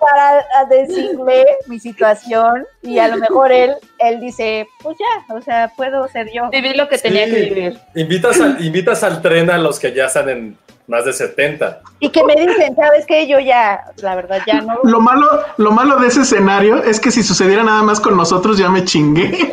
para 0.00 0.44
decirle 0.68 1.44
mi 1.66 1.78
situación 1.80 2.66
y 2.82 2.98
a 2.98 3.08
lo 3.08 3.16
mejor 3.16 3.52
él, 3.52 3.74
él 3.98 4.20
dice, 4.20 4.66
pues 4.82 4.96
ya, 4.98 5.34
o 5.34 5.40
sea, 5.40 5.72
puedo 5.76 6.06
ser 6.08 6.28
yo. 6.32 6.48
Viví 6.50 6.74
lo 6.74 6.88
que 6.88 6.98
tenía 6.98 7.26
que 7.26 7.42
vivir. 7.42 7.78
Invitas, 7.94 8.40
al- 8.40 8.62
invitas 8.64 9.02
al 9.04 9.22
tren 9.22 9.50
a 9.50 9.58
los 9.58 9.78
que 9.78 9.92
ya 9.92 10.06
están 10.06 10.28
en 10.28 10.58
más 10.86 11.04
de 11.04 11.12
70. 11.12 11.80
Y 12.00 12.08
que 12.10 12.24
me 12.24 12.34
dicen, 12.34 12.74
¿sabes 12.74 13.06
qué? 13.06 13.28
Yo 13.28 13.38
ya, 13.38 13.84
la 14.02 14.16
verdad, 14.16 14.40
ya 14.46 14.60
no. 14.60 14.80
Lo 14.82 15.00
malo, 15.00 15.26
lo 15.56 15.70
malo 15.70 15.96
de 15.98 16.08
ese 16.08 16.22
escenario 16.22 16.82
es 16.82 16.98
que 16.98 17.10
si 17.12 17.22
sucediera 17.22 17.62
nada 17.62 17.82
más 17.82 18.00
con 18.00 18.16
nosotros, 18.16 18.58
ya 18.58 18.68
me 18.68 18.84
chingué. 18.84 19.30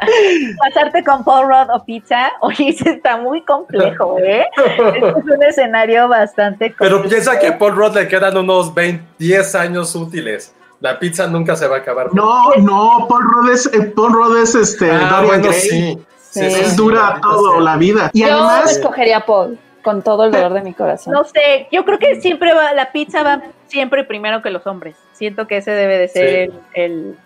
Pasarte 0.58 1.04
con 1.04 1.24
Paul 1.24 1.46
Rudd 1.48 1.70
o 1.74 1.84
pizza, 1.84 2.32
oye, 2.40 2.68
está 2.84 3.16
muy 3.16 3.42
complejo, 3.42 4.18
¿eh? 4.18 4.46
Este 4.56 4.98
es 4.98 5.14
un 5.24 5.42
escenario 5.42 6.08
bastante 6.08 6.74
Pero 6.78 6.96
complejo. 7.00 7.08
piensa 7.08 7.38
que 7.38 7.48
a 7.48 7.58
Paul 7.58 7.76
Rudd 7.76 7.94
le 7.96 8.08
quedan 8.08 8.36
unos 8.36 8.74
20, 8.74 9.04
10 9.18 9.54
años 9.54 9.94
útiles. 9.94 10.54
La 10.80 10.98
pizza 10.98 11.26
nunca 11.26 11.56
se 11.56 11.66
va 11.66 11.76
a 11.76 11.78
acabar. 11.78 12.12
No, 12.12 12.54
no, 12.56 13.06
Paul 13.08 13.22
Rudd 13.24 13.50
es, 13.50 13.66
eh, 13.72 13.92
Paul 13.96 14.12
Rudd 14.12 14.36
es 14.42 14.54
este, 14.54 14.90
Ah, 14.90 15.08
Dorian 15.10 15.26
bueno, 15.26 15.44
Gray. 15.48 15.60
sí. 15.60 15.98
Sí, 16.30 16.50
Sí. 16.50 16.64
sí, 16.64 16.76
dura 16.76 17.18
todo 17.22 17.60
la 17.60 17.76
vida. 17.78 18.10
Y 18.12 18.20
Yo 18.20 18.26
además, 18.26 18.70
escogería 18.72 19.20
Paul 19.24 19.58
con 19.82 20.02
todo 20.02 20.24
el 20.24 20.32
dolor 20.32 20.52
de 20.52 20.60
mi 20.60 20.74
corazón. 20.74 21.14
No 21.14 21.24
sé, 21.24 21.66
yo 21.72 21.84
creo 21.86 21.98
que 21.98 22.20
siempre 22.20 22.52
va, 22.52 22.74
la 22.74 22.92
pizza 22.92 23.22
va 23.22 23.40
siempre 23.68 24.04
primero 24.04 24.42
que 24.42 24.50
los 24.50 24.66
hombres. 24.66 24.96
Siento 25.14 25.46
que 25.46 25.56
ese 25.58 25.70
debe 25.70 25.96
de 25.96 26.08
ser 26.08 26.28
Sí. 26.28 26.36
el, 26.74 26.92
el- 26.92 27.16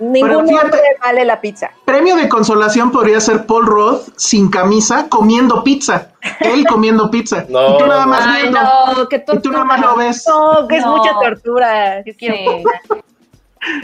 Ningún 0.00 0.46
fíjate- 0.48 0.64
hombre 0.64 0.80
vale 1.00 1.24
la 1.24 1.40
pizza. 1.40 1.70
premio 1.84 2.16
de 2.16 2.28
consolación 2.28 2.90
podría 2.90 3.20
ser 3.20 3.44
Paul 3.46 3.66
Rudd 3.66 3.98
sin 4.16 4.50
camisa 4.50 5.08
comiendo 5.08 5.62
pizza. 5.62 6.08
Él 6.40 6.66
comiendo 6.66 7.10
pizza. 7.10 7.44
No, 7.48 7.74
y 7.74 7.78
tú 7.78 7.86
nada 7.86 8.06
más 8.06 8.22
Ay, 8.26 8.42
viendo. 8.42 8.60
no, 8.60 9.08
qué 9.08 9.24
Y 9.32 9.38
tú 9.40 9.50
nada 9.52 9.64
más 9.64 9.80
lo 9.80 9.96
ves. 9.96 10.24
No, 10.26 10.66
que 10.66 10.76
es 10.78 10.84
No. 10.84 10.96
mucha 10.96 11.12
tortura. 11.20 12.02
Sí. 12.04 12.12
pizza. 12.14 12.96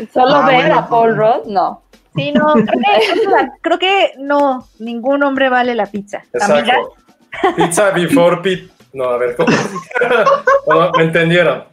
Solo 0.14 0.36
Ah, 0.36 0.46
ver 0.46 0.56
bueno. 0.66 0.78
a 0.78 0.88
Paul 0.88 1.16
Rudd, 1.16 1.46
no. 1.46 1.82
Sí, 2.14 2.32
no, 2.32 2.54
creo 2.54 2.64
que, 2.66 3.48
creo 3.60 3.78
que 3.78 4.12
no, 4.18 4.66
ningún 4.78 5.22
hombre 5.22 5.50
vale 5.50 5.74
la 5.74 5.84
pizza. 5.84 6.22
Amiga, 6.40 6.78
Exacto. 6.78 7.56
Pizza 7.56 7.90
before 7.90 8.38
pit. 8.38 8.70
No, 8.94 9.04
a 9.10 9.18
ver, 9.18 9.36
¿cómo? 9.36 9.48
Bueno, 10.66 10.92
¿Me 10.96 11.04
entendieron? 11.04 11.64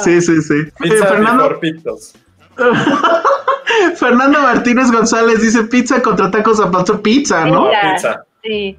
Sí, 0.00 0.20
sí, 0.20 0.42
sí. 0.42 0.54
Eh, 0.66 0.72
Pizza 0.80 1.06
Fernando, 1.06 1.44
before 1.44 1.58
pitos. 1.60 2.12
Fernando 3.96 4.40
Martínez 4.40 4.90
González 4.90 5.40
dice 5.42 5.64
pizza 5.64 6.00
contra 6.02 6.30
tacos 6.30 6.60
a 6.60 6.70
pastor. 6.70 7.02
Pizza, 7.02 7.44
¿no? 7.46 7.68
Pizza. 7.70 7.92
Pizza. 7.92 8.26
sí. 8.42 8.78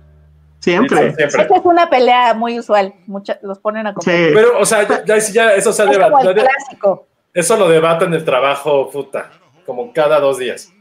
Siempre. 0.59 0.97
Pizza 1.07 1.15
siempre. 1.17 1.41
Esta 1.43 1.55
es 1.57 1.65
una 1.65 1.89
pelea 1.89 2.33
muy 2.33 2.57
usual. 2.57 2.93
Mucha, 3.05 3.37
los 3.41 3.59
ponen 3.59 3.85
a 3.87 3.91
Sí. 3.91 3.95
comer. 4.05 4.33
Pero, 4.33 4.59
o 4.59 4.65
sea, 4.65 4.87
ya, 4.87 5.03
ya, 5.05 5.17
ya 5.19 5.53
eso 5.53 5.73
se 5.73 5.83
es 5.83 5.89
debate. 5.91 6.33
clásico. 6.33 7.07
Eso 7.33 7.57
lo 7.57 7.67
debato 7.67 8.05
en 8.05 8.13
el 8.13 8.23
trabajo, 8.23 8.89
puta, 8.89 9.29
como 9.65 9.91
cada 9.93 10.19
dos 10.19 10.37
días. 10.37 10.71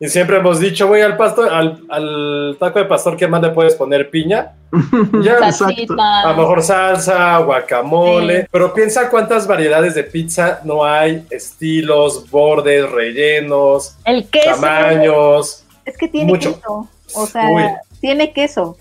Y 0.00 0.08
siempre 0.08 0.36
hemos 0.36 0.60
dicho, 0.60 0.86
güey, 0.86 1.02
al 1.02 1.16
pastor, 1.16 1.48
al, 1.52 1.80
al 1.88 2.56
taco 2.60 2.78
de 2.78 2.84
pastor, 2.84 3.16
¿qué 3.16 3.26
más 3.26 3.42
le 3.42 3.50
puedes 3.50 3.74
poner? 3.74 4.10
Piña. 4.10 4.52
Ya, 5.22 5.38
Exacto. 5.38 5.96
A 5.98 6.30
lo 6.32 6.36
mejor 6.42 6.62
salsa, 6.62 7.38
guacamole. 7.38 8.46
Pero 8.52 8.72
piensa 8.74 9.08
cuántas 9.10 9.46
variedades 9.46 9.94
de 9.96 10.04
pizza 10.04 10.60
no 10.64 10.84
hay, 10.84 11.26
estilos, 11.30 12.30
bordes, 12.30 12.88
rellenos, 12.90 13.96
El 14.04 14.28
queso. 14.28 14.50
tamaños. 14.60 15.64
Es 15.84 15.96
que 15.96 16.06
tiene 16.08 16.26
Mucho. 16.30 16.54
queso. 16.54 16.88
O 17.14 17.26
sea, 17.26 17.50
Uy. 17.50 17.64
tiene 18.00 18.32
queso. 18.32 18.76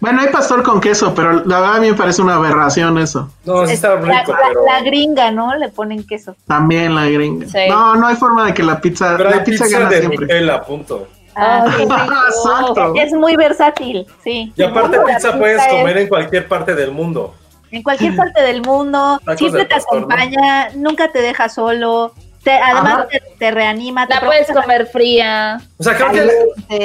Bueno, 0.00 0.22
hay 0.22 0.28
pastor 0.28 0.62
con 0.62 0.80
queso, 0.80 1.14
pero 1.14 1.44
la 1.44 1.60
verdad 1.60 1.76
a 1.76 1.80
mí 1.80 1.90
me 1.90 1.94
parece 1.96 2.22
una 2.22 2.36
aberración 2.36 2.96
eso. 2.98 3.30
No, 3.44 3.66
sí 3.66 3.74
está 3.74 3.96
rico, 3.96 4.06
la, 4.08 4.22
la- 4.24 4.48
pero. 4.48 4.64
la 4.64 4.80
gringa, 4.82 5.30
¿no? 5.30 5.54
Le 5.56 5.68
ponen 5.68 6.06
queso. 6.06 6.34
También 6.46 6.94
la 6.94 7.04
gringa. 7.06 7.46
Sí. 7.46 7.58
No, 7.68 7.94
no 7.96 8.06
hay 8.06 8.16
forma 8.16 8.46
de 8.46 8.54
que 8.54 8.62
la 8.62 8.80
pizza, 8.80 9.14
Pero 9.18 9.28
la 9.30 9.36
hay 9.36 9.44
pizza, 9.44 9.64
pizza 9.64 9.78
gana 9.78 9.90
de 9.90 9.98
siempre. 9.98 10.20
Nutella, 10.26 10.62
punto. 10.62 11.06
Ah, 11.36 11.66
rico. 11.76 11.94
Exacto. 12.28 12.92
Es 12.96 13.12
muy 13.12 13.36
versátil, 13.36 14.06
sí. 14.24 14.52
Y 14.56 14.62
aparte, 14.62 14.98
pizza 15.06 15.36
puedes 15.38 15.60
es 15.62 15.68
comer 15.68 15.98
en 15.98 16.08
cualquier 16.08 16.48
parte 16.48 16.74
del 16.74 16.92
mundo. 16.92 17.34
en 17.70 17.82
cualquier 17.82 18.16
parte 18.16 18.40
del 18.42 18.62
mundo, 18.62 19.20
Tacos 19.24 19.38
siempre 19.38 19.60
de 19.62 19.66
te 19.68 19.74
pastor, 19.74 20.00
¿no? 20.00 20.06
acompaña, 20.06 20.70
nunca 20.76 21.12
te 21.12 21.20
deja 21.22 21.48
solo. 21.50 22.12
Te, 22.42 22.52
además 22.52 23.06
te, 23.08 23.20
te 23.38 23.50
reanima. 23.50 24.06
te 24.06 24.14
La 24.14 24.20
puedes 24.22 24.46
provoca 24.46 24.62
comer 24.66 24.86
fría. 24.86 25.60
O 25.76 25.82
sea, 25.82 25.94
creo 25.94 26.10
que. 26.10 26.24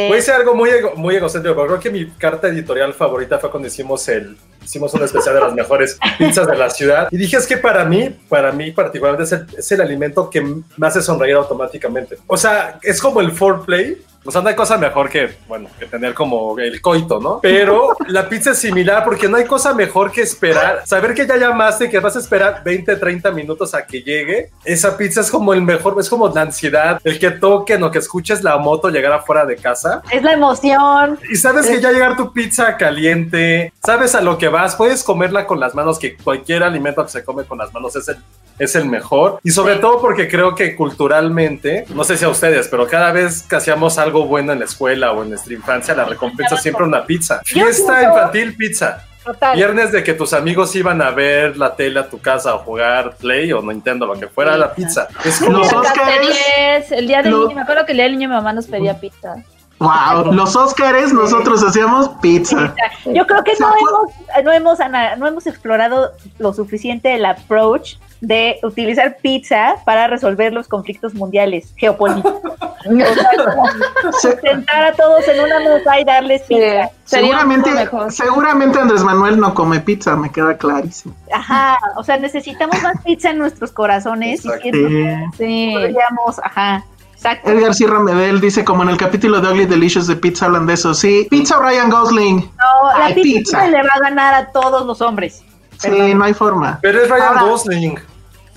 Voy 0.07 0.11
a 0.11 0.15
decir 0.15 0.33
algo 0.33 0.53
muy, 0.53 0.69
ego- 0.69 0.95
muy 0.95 1.15
egocéntrico, 1.15 1.55
pero 1.55 1.67
creo 1.67 1.79
que 1.79 1.89
mi 1.89 2.09
carta 2.11 2.47
editorial 2.47 2.93
favorita 2.93 3.39
fue 3.39 3.49
cuando 3.51 3.67
hicimos 3.67 4.07
el 4.09 4.37
hicimos 4.63 4.91
un 4.95 5.03
especial 5.03 5.35
de 5.35 5.41
las 5.41 5.53
mejores 5.53 5.97
pizzas 6.17 6.47
de 6.47 6.57
la 6.57 6.69
ciudad. 6.71 7.07
Y 7.11 7.17
dije, 7.17 7.37
es 7.37 7.45
que 7.47 7.57
para 7.57 7.85
mí, 7.85 8.09
para 8.27 8.51
mí 8.51 8.71
particularmente, 8.71 9.23
es 9.23 9.31
el, 9.31 9.59
es 9.59 9.71
el 9.71 9.81
alimento 9.81 10.29
que 10.29 10.41
me 10.41 10.87
hace 10.87 11.01
sonreír 11.01 11.35
automáticamente. 11.35 12.17
O 12.27 12.35
sea, 12.35 12.79
es 12.81 12.99
como 13.01 13.21
el 13.21 13.31
foreplay. 13.31 13.97
O 14.25 14.31
sea, 14.31 14.41
no 14.41 14.49
hay 14.49 14.55
cosa 14.55 14.77
mejor 14.77 15.09
que, 15.09 15.35
bueno, 15.47 15.69
que 15.77 15.85
tener 15.85 16.13
como 16.13 16.57
el 16.57 16.81
coito, 16.81 17.19
¿no? 17.19 17.39
Pero 17.41 17.95
la 18.07 18.27
pizza 18.27 18.51
es 18.51 18.57
similar 18.57 19.03
porque 19.03 19.27
no 19.27 19.37
hay 19.37 19.45
cosa 19.45 19.73
mejor 19.73 20.11
que 20.11 20.21
esperar. 20.21 20.81
Saber 20.85 21.13
que 21.13 21.27
ya 21.27 21.37
llamaste 21.37 21.85
y 21.85 21.89
que 21.89 21.99
vas 21.99 22.15
a 22.15 22.19
esperar 22.19 22.63
20, 22.63 22.95
30 22.95 23.31
minutos 23.31 23.73
a 23.73 23.85
que 23.85 24.01
llegue. 24.01 24.49
Esa 24.63 24.97
pizza 24.97 25.21
es 25.21 25.29
como 25.29 25.53
el 25.53 25.61
mejor, 25.61 25.95
es 25.99 26.09
como 26.09 26.27
la 26.29 26.41
ansiedad, 26.41 26.99
el 27.03 27.19
que 27.19 27.31
toquen 27.31 27.83
o 27.83 27.91
que 27.91 27.99
escuches 27.99 28.43
la 28.43 28.57
moto 28.57 28.89
llegar 28.89 29.11
afuera 29.11 29.45
de 29.45 29.55
casa. 29.55 30.01
Es 30.11 30.23
la 30.23 30.33
emoción. 30.33 31.19
Y 31.29 31.35
sabes 31.35 31.67
que 31.67 31.79
ya 31.79 31.91
llegar 31.91 32.17
tu 32.17 32.33
pizza 32.33 32.77
caliente, 32.77 33.73
sabes 33.83 34.15
a 34.15 34.21
lo 34.21 34.37
que 34.37 34.47
vas, 34.47 34.75
puedes 34.75 35.03
comerla 35.03 35.45
con 35.45 35.59
las 35.59 35.75
manos, 35.75 35.99
que 35.99 36.15
cualquier 36.17 36.63
alimento 36.63 37.03
que 37.03 37.11
se 37.11 37.23
come 37.23 37.43
con 37.43 37.57
las 37.57 37.73
manos 37.73 37.95
es 37.95 38.07
el, 38.07 38.17
es 38.57 38.75
el 38.75 38.85
mejor. 38.85 39.39
Y 39.43 39.51
sobre 39.51 39.75
todo 39.75 40.01
porque 40.01 40.27
creo 40.27 40.55
que 40.55 40.75
culturalmente, 40.75 41.85
no 41.93 42.03
sé 42.03 42.17
si 42.17 42.25
a 42.25 42.29
ustedes, 42.29 42.67
pero 42.67 42.87
cada 42.87 43.11
vez 43.11 43.43
que 43.43 43.55
hacíamos 43.55 43.97
algo 43.97 44.14
bueno 44.23 44.53
en 44.53 44.59
la 44.59 44.65
escuela 44.65 45.11
o 45.11 45.21
en 45.23 45.29
nuestra 45.29 45.53
infancia, 45.53 45.93
la 45.93 46.05
recompensa 46.05 46.55
siempre 46.55 46.85
una 46.85 47.05
pizza. 47.05 47.41
Fiesta 47.43 48.01
infantil, 48.03 48.55
pizza. 48.55 49.03
Total. 49.25 49.55
Viernes 49.55 49.91
de 49.91 50.03
que 50.03 50.13
tus 50.13 50.33
amigos 50.33 50.75
iban 50.75 51.01
a 51.01 51.09
ver 51.09 51.57
la 51.57 51.75
tele 51.75 51.99
a 51.99 52.07
tu 52.07 52.21
casa 52.21 52.53
o 52.53 52.59
jugar 52.59 53.15
Play 53.17 53.51
o 53.51 53.61
Nintendo, 53.61 54.05
lo 54.05 54.13
que 54.19 54.27
fuera, 54.27 54.55
la 54.55 54.71
pizza. 54.71 55.07
Es 55.25 55.39
como... 55.39 55.57
Los 55.57 55.71
Cacerías, 55.91 56.91
el 56.91 57.07
día 57.07 57.23
del 57.23 57.31
Lo- 57.31 57.43
niño, 57.47 57.55
me 57.55 57.61
acuerdo 57.63 57.85
que 57.85 57.93
el 57.93 57.97
día 57.97 58.05
del 58.05 58.13
niño 58.19 58.29
mi 58.29 58.35
mamá 58.35 58.53
nos 58.53 58.67
pedía 58.67 58.99
pizza. 58.99 59.35
Wow, 59.79 60.31
los 60.31 60.55
Óscares 60.55 61.11
nosotros 61.11 61.61
hacíamos 61.63 62.09
pizza. 62.21 62.73
Yo 63.05 63.27
creo 63.27 63.43
que 63.43 63.51
no 63.59 63.67
hemos, 63.75 64.43
no, 64.45 64.51
hemos, 64.53 64.79
ana- 64.79 65.15
no 65.17 65.27
hemos 65.27 65.47
explorado 65.47 66.13
lo 66.37 66.53
suficiente 66.53 67.13
el 67.15 67.25
approach 67.25 67.95
de 68.21 68.57
utilizar 68.63 69.17
pizza 69.21 69.75
para 69.85 70.07
resolver 70.07 70.53
los 70.53 70.67
conflictos 70.67 71.13
mundiales 71.13 71.73
geopolíticos. 71.77 72.41
O 72.87 74.11
sea, 74.19 74.39
sentar 74.39 74.83
a 74.83 74.93
todos 74.93 75.27
en 75.27 75.39
una 75.43 75.59
mesa 75.59 75.99
y 75.99 76.03
darles 76.03 76.43
pizza. 76.43 76.89
Seguramente, 77.03 77.69
seguramente 78.09 78.77
Andrés 78.79 79.03
Manuel 79.03 79.39
no 79.39 79.55
come 79.55 79.79
pizza, 79.79 80.15
me 80.15 80.31
queda 80.31 80.55
clarísimo. 80.55 81.15
Ajá, 81.33 81.77
o 81.97 82.03
sea, 82.03 82.17
necesitamos 82.17 82.79
más 82.83 83.01
pizza 83.03 83.31
en 83.31 83.39
nuestros 83.39 83.71
corazones 83.71 84.45
y 84.45 84.49
Exacto. 84.49 84.63
que 84.71 84.71
Sí. 84.71 85.37
Sí. 85.37 85.71
podríamos, 85.73 86.39
ajá, 86.43 86.85
exacto. 87.13 87.49
Edgar 87.49 87.73
Sierra 87.73 87.99
Medel 87.99 88.39
dice 88.39 88.63
como 88.63 88.83
en 88.83 88.89
el 88.89 88.97
capítulo 88.97 89.41
de 89.41 89.49
Ugly 89.51 89.65
Delicious 89.65 90.05
de 90.05 90.15
Pizza 90.17 90.45
hablan 90.45 90.67
de 90.67 90.73
eso. 90.75 90.93
Sí, 90.93 91.25
pizza 91.31 91.57
o 91.57 91.61
Ryan 91.61 91.89
Gosling. 91.89 92.37
No, 92.37 92.99
la 92.99 93.05
Ay, 93.05 93.13
pizza, 93.15 93.57
pizza. 93.61 93.67
le 93.67 93.81
va 93.81 93.89
a 93.95 93.99
ganar 93.99 94.33
a 94.35 94.51
todos 94.51 94.85
los 94.85 95.01
hombres. 95.01 95.43
Sí, 95.77 96.13
no 96.13 96.23
hay 96.23 96.33
forma. 96.33 96.79
Pero 96.81 97.01
es 97.01 97.09
Ryan 97.09 97.27
Ahora- 97.27 97.41
Gosling. 97.43 97.99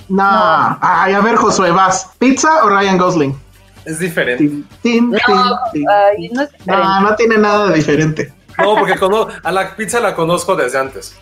No. 0.09 0.79
Ay, 0.81 1.13
a 1.13 1.21
ver, 1.21 1.37
Josué, 1.37 1.71
vas. 1.71 2.11
¿Pizza 2.19 2.65
o 2.65 2.69
Ryan 2.71 2.97
Gosling? 2.99 3.39
Es 3.85 3.99
diferente. 3.99 4.45
Tin, 4.45 4.65
tin, 4.83 5.11
tin, 5.13 5.37
tin. 5.73 5.85
Ay, 5.89 6.29
no 6.31 6.43
es 6.43 6.51
No, 6.67 7.01
no 7.03 7.15
tiene 7.17 7.39
nada 7.39 7.69
de 7.69 7.75
diferente. 7.75 8.33
No, 8.59 8.75
porque 8.77 8.97
cono- 8.99 9.29
a 9.43 9.53
la 9.53 9.75
pizza 9.77 10.01
la 10.01 10.15
conozco 10.15 10.57
desde 10.57 10.79
antes. 10.79 11.15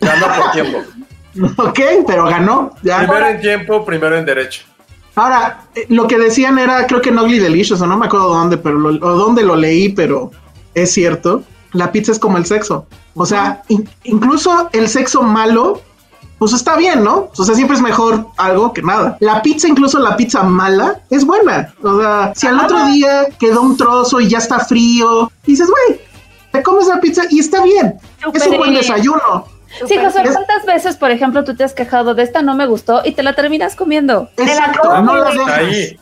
Ya 0.00 0.16
no 0.16 0.26
por 0.26 0.50
tiempo. 0.52 0.78
Ok, 1.56 1.80
pero 2.06 2.26
ganó. 2.26 2.70
Ya. 2.82 2.98
Primero 2.98 3.26
en 3.26 3.40
tiempo, 3.40 3.84
primero 3.84 4.16
en 4.16 4.24
derecho. 4.24 4.62
Ahora, 5.16 5.62
eh, 5.74 5.84
lo 5.88 6.06
que 6.06 6.16
decían 6.16 6.60
era, 6.60 6.86
creo 6.86 7.00
que 7.00 7.08
en 7.08 7.18
Ugly 7.18 7.40
Delicious, 7.40 7.80
o 7.80 7.86
no 7.88 7.96
me 7.98 8.06
acuerdo 8.06 8.28
dónde, 8.28 8.56
pero 8.56 8.78
lo, 8.78 8.90
o 9.04 9.14
dónde 9.16 9.42
lo 9.42 9.56
leí, 9.56 9.88
pero 9.88 10.30
es 10.74 10.92
cierto. 10.92 11.42
La 11.74 11.92
pizza 11.92 12.10
es 12.12 12.18
como 12.18 12.38
el 12.38 12.46
sexo. 12.46 12.86
O 13.14 13.26
sea, 13.26 13.62
in- 13.68 13.88
incluso 14.04 14.70
el 14.72 14.88
sexo 14.88 15.22
malo, 15.22 15.82
pues 16.38 16.52
está 16.52 16.76
bien, 16.76 17.04
¿no? 17.04 17.28
O 17.36 17.44
sea, 17.44 17.54
siempre 17.54 17.76
es 17.76 17.82
mejor 17.82 18.26
algo 18.36 18.72
que 18.72 18.82
nada. 18.82 19.16
La 19.20 19.42
pizza, 19.42 19.68
incluso 19.68 19.98
la 19.98 20.16
pizza 20.16 20.42
mala, 20.42 21.00
es 21.10 21.24
buena. 21.24 21.74
O 21.82 22.00
sea, 22.00 22.32
si 22.34 22.46
al 22.46 22.58
otro 22.60 22.86
día 22.86 23.26
quedó 23.38 23.60
un 23.62 23.76
trozo 23.76 24.20
y 24.20 24.28
ya 24.28 24.38
está 24.38 24.58
frío, 24.60 25.30
dices, 25.44 25.68
güey, 25.68 26.00
te 26.52 26.62
comes 26.62 26.86
la 26.88 27.00
pizza 27.00 27.22
y 27.30 27.40
está 27.40 27.62
bien. 27.62 27.94
Es 28.32 28.46
un 28.46 28.56
buen 28.56 28.70
Sí. 28.70 28.76
desayuno. 28.76 29.46
Sí, 29.88 29.96
José, 29.96 30.22
¿cuántas 30.22 30.64
veces, 30.66 30.96
por 30.96 31.10
ejemplo, 31.10 31.42
tú 31.42 31.56
te 31.56 31.64
has 31.64 31.72
quejado 31.72 32.14
de 32.14 32.22
esta 32.22 32.42
no 32.42 32.54
me 32.54 32.66
gustó 32.66 33.02
y 33.04 33.10
te 33.12 33.24
la 33.24 33.34
terminas 33.34 33.74
comiendo? 33.74 34.28
Exacto, 34.36 35.02
no 35.02 35.16
la 35.16 35.30
dejas. 35.32 35.48
ahí. 35.58 35.98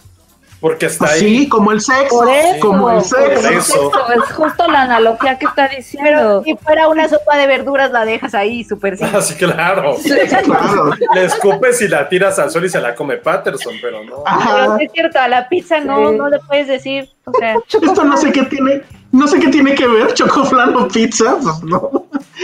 Porque 0.62 0.86
está 0.86 1.06
Pues 1.06 1.12
ahí. 1.20 1.38
Sí, 1.40 1.48
como 1.48 1.72
el 1.72 1.80
sexo, 1.82 2.08
Por 2.20 2.30
eso, 2.30 2.60
como 2.60 2.88
el 2.90 2.96
por 2.98 3.04
sexo. 3.04 3.50
eso. 3.50 3.92
Es 4.14 4.32
justo 4.32 4.66
la 4.70 4.82
analogía 4.82 5.36
que 5.38 5.44
está 5.46 5.66
Pero 5.68 5.76
diciendo. 5.76 6.42
si 6.44 6.56
fuera 6.56 6.88
una 6.88 7.08
sopa 7.08 7.36
de 7.36 7.46
verduras, 7.48 7.90
la 7.90 8.04
dejas 8.06 8.32
ahí 8.34 8.62
súper 8.64 8.96
simple. 8.96 9.18
Así 9.18 9.34
claro. 9.34 9.96
Claro. 10.44 10.90
Le 11.14 11.24
escupes 11.24 11.82
y 11.82 11.88
la 11.88 12.08
tiras 12.08 12.38
al 12.38 12.50
sol 12.50 12.64
y 12.64 12.68
se 12.70 12.80
la 12.80 12.94
come 12.94 13.16
Patterson, 13.18 13.74
pero 13.82 14.04
no. 14.04 14.22
Pero 14.24 14.78
sí 14.78 14.84
es 14.84 14.92
cierto, 14.92 15.18
a 15.18 15.28
la 15.28 15.48
pizza 15.48 15.80
no, 15.80 16.10
Sí. 16.10 16.16
no 16.16 16.28
le 16.28 16.38
puedes 16.38 16.68
decir, 16.68 17.10
o 17.24 17.32
sea, 17.38 17.56
Esto 17.82 18.04
no 18.04 18.16
sé 18.16 18.30
qué 18.32 18.44
tiene, 18.44 18.82
no 19.10 19.26
sé 19.26 19.40
qué 19.40 19.48
tiene 19.48 19.74
que 19.74 19.86
ver 19.88 20.14
chocoflan 20.14 20.76
o 20.76 20.86
pizza, 20.88 21.36
pues 21.42 21.62
no. 21.64 21.90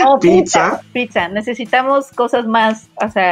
no, 0.03 0.19
Pizza. 0.19 0.81
pizza, 0.81 0.81
pizza, 0.93 1.29
necesitamos 1.29 2.09
cosas 2.17 2.47
más, 2.47 2.89
o 2.97 3.09
sea, 3.11 3.31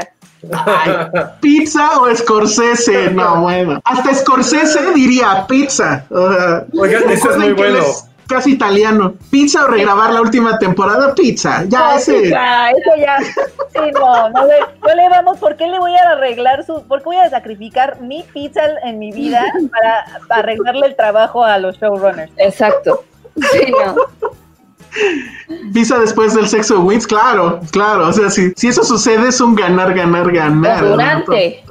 Ay, 0.52 1.09
pizza 1.40 2.01
o 2.01 2.14
Scorsese, 2.14 3.10
no 3.10 3.43
bueno. 3.43 3.81
Hasta 3.85 4.14
Scorsese 4.14 4.93
diría 4.93 5.47
pizza. 5.48 6.05
O 6.10 6.32
sea, 6.32 6.64
Oigan, 6.78 7.10
ese 7.10 7.28
es 7.28 7.36
muy 7.36 7.52
bueno. 7.52 7.78
es 7.78 8.09
Casi 8.28 8.52
italiano. 8.52 9.14
Pizza 9.31 9.64
o 9.64 9.68
regrabar 9.68 10.12
la 10.12 10.20
última 10.20 10.59
temporada, 10.59 11.14
pizza. 11.14 11.62
Ya 11.68 11.93
no, 11.93 11.98
ese. 11.98 12.23
pizza, 12.23 12.70
eso 12.70 12.90
ya, 12.98 13.18
sí, 13.23 13.90
no, 13.94 14.31
no 14.31 14.47
le, 14.47 14.59
no 14.85 14.94
le 14.97 15.09
vamos, 15.09 15.39
¿por 15.39 15.56
qué 15.56 15.68
le 15.68 15.78
voy 15.78 15.93
a 15.94 16.10
arreglar 16.10 16.64
su, 16.66 16.82
por 16.89 16.98
qué 17.01 17.05
voy 17.05 17.16
a 17.18 17.31
sacrificar 17.31 18.01
mi 18.01 18.24
pizza 18.24 18.62
en 18.82 18.98
mi 18.98 19.12
vida 19.12 19.44
para 19.70 20.40
arreglarle 20.40 20.86
el 20.86 20.97
trabajo 20.97 21.44
a 21.44 21.59
los 21.59 21.78
showrunners? 21.78 22.32
Exacto. 22.39 23.05
Sí, 23.52 23.70
no. 23.70 23.94
Pizza 25.73 25.98
después 25.98 26.35
del 26.35 26.48
sexo 26.48 26.81
wins, 26.81 27.06
claro, 27.06 27.60
claro. 27.70 28.09
O 28.09 28.12
sea, 28.12 28.31
si, 28.31 28.52
si 28.56 28.68
eso 28.68 28.82
sucede 28.85 29.28
es 29.28 29.40
un 29.40 29.55
ganar, 29.55 29.94
ganar, 29.94 30.31
ganar. 30.32 30.85
O 30.85 30.89
durante. 30.90 31.64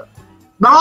¡No! 0.60 0.70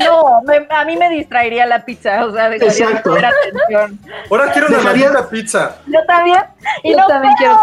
No, 0.00 0.40
me- 0.46 0.66
a 0.74 0.84
mí 0.84 0.96
me 0.96 1.10
distraería 1.10 1.66
la 1.66 1.84
pizza, 1.84 2.24
o 2.24 2.32
sea, 2.32 2.48
dejaría 2.48 2.58
de 2.74 2.82
Exacto. 2.92 3.10
poner 3.10 3.26
atención. 3.26 4.00
Ahora 4.30 4.50
quiero 4.50 4.68
una 4.68 4.78
Dejaría- 4.78 5.08
maldita 5.12 5.28
pizza. 5.30 5.76
Yo 5.86 5.98
también, 6.08 6.42
y 6.82 6.90
Yo 6.92 6.96
no 6.96 7.06
también 7.06 7.34
puedo. 7.38 7.58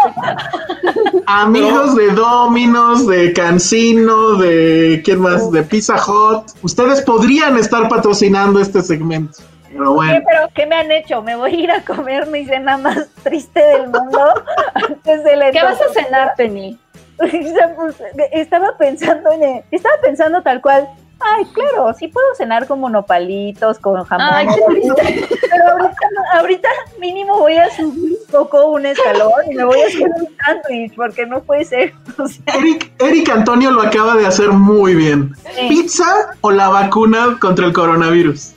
quiero 0.94 1.22
Amigos 1.26 1.96
de 1.96 2.10
Domino's, 2.12 3.06
de 3.06 3.32
Cancino, 3.34 4.36
de 4.36 5.02
¿quién 5.04 5.20
más? 5.20 5.50
De 5.50 5.62
Pizza 5.64 5.96
Hut. 5.96 6.46
Ustedes 6.62 7.02
podrían 7.02 7.58
estar 7.58 7.88
patrocinando 7.88 8.60
este 8.60 8.80
segmento. 8.80 9.38
Pero 9.70 9.84
¿Qué, 9.84 9.90
bueno. 9.90 10.24
pero 10.26 10.48
¿qué 10.54 10.66
me 10.66 10.76
han 10.76 10.90
hecho? 10.90 11.22
Me 11.22 11.36
voy 11.36 11.54
a 11.54 11.56
ir 11.56 11.70
a 11.70 11.84
comer 11.84 12.26
mi 12.26 12.44
cena 12.44 12.76
más 12.76 13.08
triste 13.22 13.60
del 13.64 13.88
mundo 13.88 14.34
antes 14.74 15.24
de 15.24 15.36
la 15.36 15.50
¿Qué 15.52 15.62
vas 15.62 15.78
a 15.80 15.92
cenar, 15.92 16.34
Penny? 16.36 16.78
Estaba 18.32 18.76
pensando 18.78 19.30
en 19.32 19.42
el- 19.42 19.64
estaba 19.70 19.94
pensando 20.02 20.42
tal 20.42 20.60
cual. 20.60 20.88
Ay, 21.22 21.44
claro, 21.52 21.92
sí 21.92 22.08
puedo 22.08 22.26
cenar 22.34 22.66
como 22.66 22.88
nopalitos 22.88 23.78
con 23.78 24.02
jamón. 24.04 24.26
Ay, 24.32 24.46
qué 24.46 24.62
triste. 24.72 25.28
Pero 25.50 25.64
ahorita, 25.72 26.06
no- 26.14 26.38
ahorita 26.40 26.68
mínimo 26.98 27.38
voy 27.38 27.58
a 27.58 27.68
subir 27.76 28.16
un 28.26 28.32
poco 28.32 28.66
un 28.70 28.86
escalón 28.86 29.30
y 29.50 29.54
me 29.54 29.64
voy 29.64 29.80
a 29.82 29.86
hacer 29.86 30.08
un 30.16 30.28
sándwich 30.46 30.94
porque 30.96 31.26
no 31.26 31.42
puede 31.42 31.64
ser. 31.66 31.92
O 32.18 32.26
sea, 32.26 32.54
Eric, 32.58 32.90
Eric 32.98 33.28
Antonio 33.28 33.70
lo 33.70 33.82
acaba 33.82 34.16
de 34.16 34.26
hacer 34.26 34.48
muy 34.48 34.94
bien. 34.94 35.34
Sí. 35.54 35.68
¿Pizza 35.68 36.06
o 36.40 36.50
la 36.52 36.70
vacuna 36.70 37.36
contra 37.38 37.66
el 37.66 37.74
coronavirus? 37.74 38.54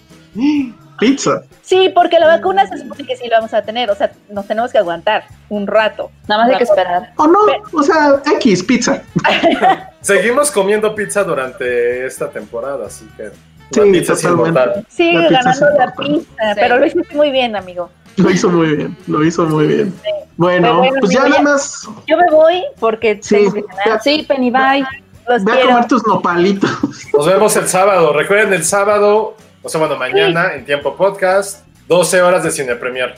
Pizza. 1.07 1.43
sí, 1.61 1.91
porque 1.93 2.19
la 2.19 2.27
vacuna 2.27 2.65
se 2.67 2.77
supone 2.77 3.05
que 3.05 3.15
sí 3.15 3.27
lo 3.27 3.35
vamos 3.37 3.53
a 3.53 3.61
tener. 3.61 3.89
O 3.91 3.95
sea, 3.95 4.11
nos 4.29 4.47
tenemos 4.47 4.71
que 4.71 4.77
aguantar 4.77 5.23
un 5.49 5.67
rato. 5.67 6.11
Nada 6.27 6.43
más 6.43 6.51
hay 6.51 6.57
que 6.57 6.63
esperar. 6.63 7.11
¿O 7.17 7.27
no? 7.27 7.39
O 7.73 7.83
sea, 7.83 8.21
X, 8.37 8.63
pizza. 8.63 9.01
Seguimos 10.01 10.51
comiendo 10.51 10.93
pizza 10.95 11.23
durante 11.23 12.05
esta 12.05 12.29
temporada, 12.29 12.87
así 12.87 13.07
que 13.17 13.23
la 13.23 13.31
Sí, 13.71 13.91
pizza 13.91 14.13
es 14.13 14.23
inmortal. 14.23 14.85
Sigue 14.89 15.29
La 15.29 15.39
pizza 15.39 15.65
ganando 15.65 15.77
la 15.79 15.93
pizza, 15.95 16.29
Sí. 16.53 16.59
pero 16.59 16.77
lo 16.79 16.85
hiciste 16.85 17.15
muy 17.15 17.31
bien, 17.31 17.55
amigo. 17.55 17.89
Lo 18.17 18.29
hizo 18.29 18.49
muy 18.49 18.75
bien, 18.75 18.97
lo 19.07 19.23
hizo 19.25 19.43
muy 19.45 19.65
bien. 19.67 19.93
Bueno, 20.37 20.83
pues 20.99 21.11
ya 21.11 21.27
nada 21.27 21.41
más. 21.41 21.87
Yo 22.05 22.17
me 22.17 22.29
voy 22.31 22.63
porque 22.79 23.19
Sí, 23.23 23.35
tengo 23.35 23.53
que 23.53 23.63
cenar. 23.83 24.01
Sí, 24.03 24.25
Penny, 24.27 24.51
bye. 24.51 24.85
Los 25.27 25.43
Ve 25.45 25.53
a 25.53 25.65
comer 25.65 25.87
tus 25.87 26.05
nopalitos. 26.05 26.69
Nos 27.13 27.25
vemos 27.25 27.55
el 27.55 27.67
sábado. 27.67 28.11
Recuerden 28.13 28.53
el 28.53 28.63
sábado, 28.65 29.35
o 29.63 29.69
sea, 29.69 29.79
bueno, 29.79 29.95
mañana 29.97 30.53
en 30.53 30.65
tiempo 30.65 30.95
podcast, 30.95 31.65
12 31.87 32.21
horas 32.21 32.43
de 32.43 32.51
cine 32.51 32.75
premier. 32.75 33.15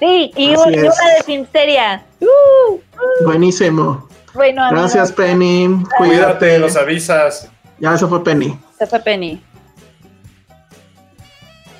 Sí, 0.00 0.32
y, 0.36 0.56
una 0.56 0.70
de 0.70 0.90
Filmsteria. 1.24 2.04
Uh, 2.20 2.80
Buenísimo. 3.24 4.08
bueno, 4.32 4.64
amigos, 4.64 4.92
Gracias, 4.94 5.12
Penny. 5.12 5.68
Cuídate, 5.98 6.38
Cuídate. 6.38 6.58
nos 6.58 6.76
avisas. 6.76 7.50
Ya, 7.78 7.94
eso 7.94 8.08
fue 8.08 8.24
Penny. 8.24 8.58
Se 8.78 8.86
fue 8.86 9.00
Penny. 9.00 9.40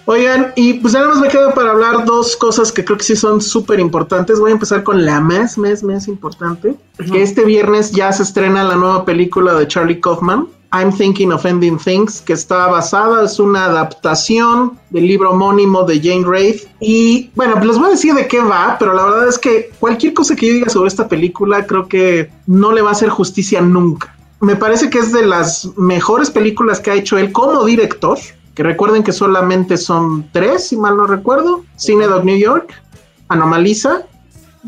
Oigan, 0.06 0.52
y 0.54 0.74
pues 0.74 0.92
nada 0.92 1.08
más 1.08 1.18
me 1.18 1.28
queda 1.28 1.54
para 1.54 1.70
hablar 1.70 2.04
dos 2.04 2.36
cosas 2.36 2.70
que 2.70 2.84
creo 2.84 2.98
que 2.98 3.04
sí 3.04 3.16
son 3.16 3.40
súper 3.40 3.80
importantes. 3.80 4.38
Voy 4.38 4.50
a 4.50 4.54
empezar 4.54 4.82
con 4.82 5.06
la 5.06 5.18
más, 5.20 5.56
más, 5.56 5.82
más 5.82 6.08
importante. 6.08 6.74
Que 7.10 7.22
este 7.22 7.42
viernes 7.44 7.90
ya 7.90 8.12
se 8.12 8.22
estrena 8.22 8.64
la 8.64 8.76
nueva 8.76 9.06
película 9.06 9.54
de 9.54 9.66
Charlie 9.66 10.00
Kaufman, 10.00 10.46
I'm 10.76 10.92
Thinking 10.92 11.30
of 11.32 11.44
Ending 11.46 11.78
Things, 11.78 12.20
que 12.20 12.32
está 12.32 12.66
basada, 12.66 13.24
es 13.24 13.38
una 13.38 13.66
adaptación 13.66 14.76
del 14.90 15.06
libro 15.06 15.30
homónimo 15.30 15.84
de 15.84 16.00
Jane 16.00 16.24
Wraith. 16.26 16.62
Y 16.80 17.30
bueno, 17.36 17.54
pues 17.54 17.66
les 17.68 17.78
voy 17.78 17.86
a 17.86 17.90
decir 17.90 18.12
de 18.14 18.26
qué 18.26 18.40
va, 18.40 18.76
pero 18.78 18.92
la 18.92 19.04
verdad 19.04 19.28
es 19.28 19.38
que 19.38 19.70
cualquier 19.78 20.14
cosa 20.14 20.34
que 20.34 20.48
yo 20.48 20.54
diga 20.54 20.68
sobre 20.68 20.88
esta 20.88 21.06
película 21.06 21.64
creo 21.64 21.86
que 21.86 22.30
no 22.46 22.72
le 22.72 22.82
va 22.82 22.88
a 22.88 22.92
hacer 22.92 23.08
justicia 23.08 23.60
nunca. 23.60 24.16
Me 24.40 24.56
parece 24.56 24.90
que 24.90 24.98
es 24.98 25.12
de 25.12 25.24
las 25.24 25.70
mejores 25.76 26.28
películas 26.30 26.80
que 26.80 26.90
ha 26.90 26.94
hecho 26.94 27.16
él 27.18 27.30
como 27.30 27.64
director 27.64 28.18
que 28.54 28.62
recuerden 28.62 29.02
que 29.02 29.12
solamente 29.12 29.76
son 29.76 30.28
tres, 30.32 30.68
si 30.68 30.76
mal 30.76 30.96
no 30.96 31.06
recuerdo, 31.06 31.64
Cinedog 31.78 32.24
New 32.24 32.36
York, 32.38 32.72
Anomalisa 33.28 34.02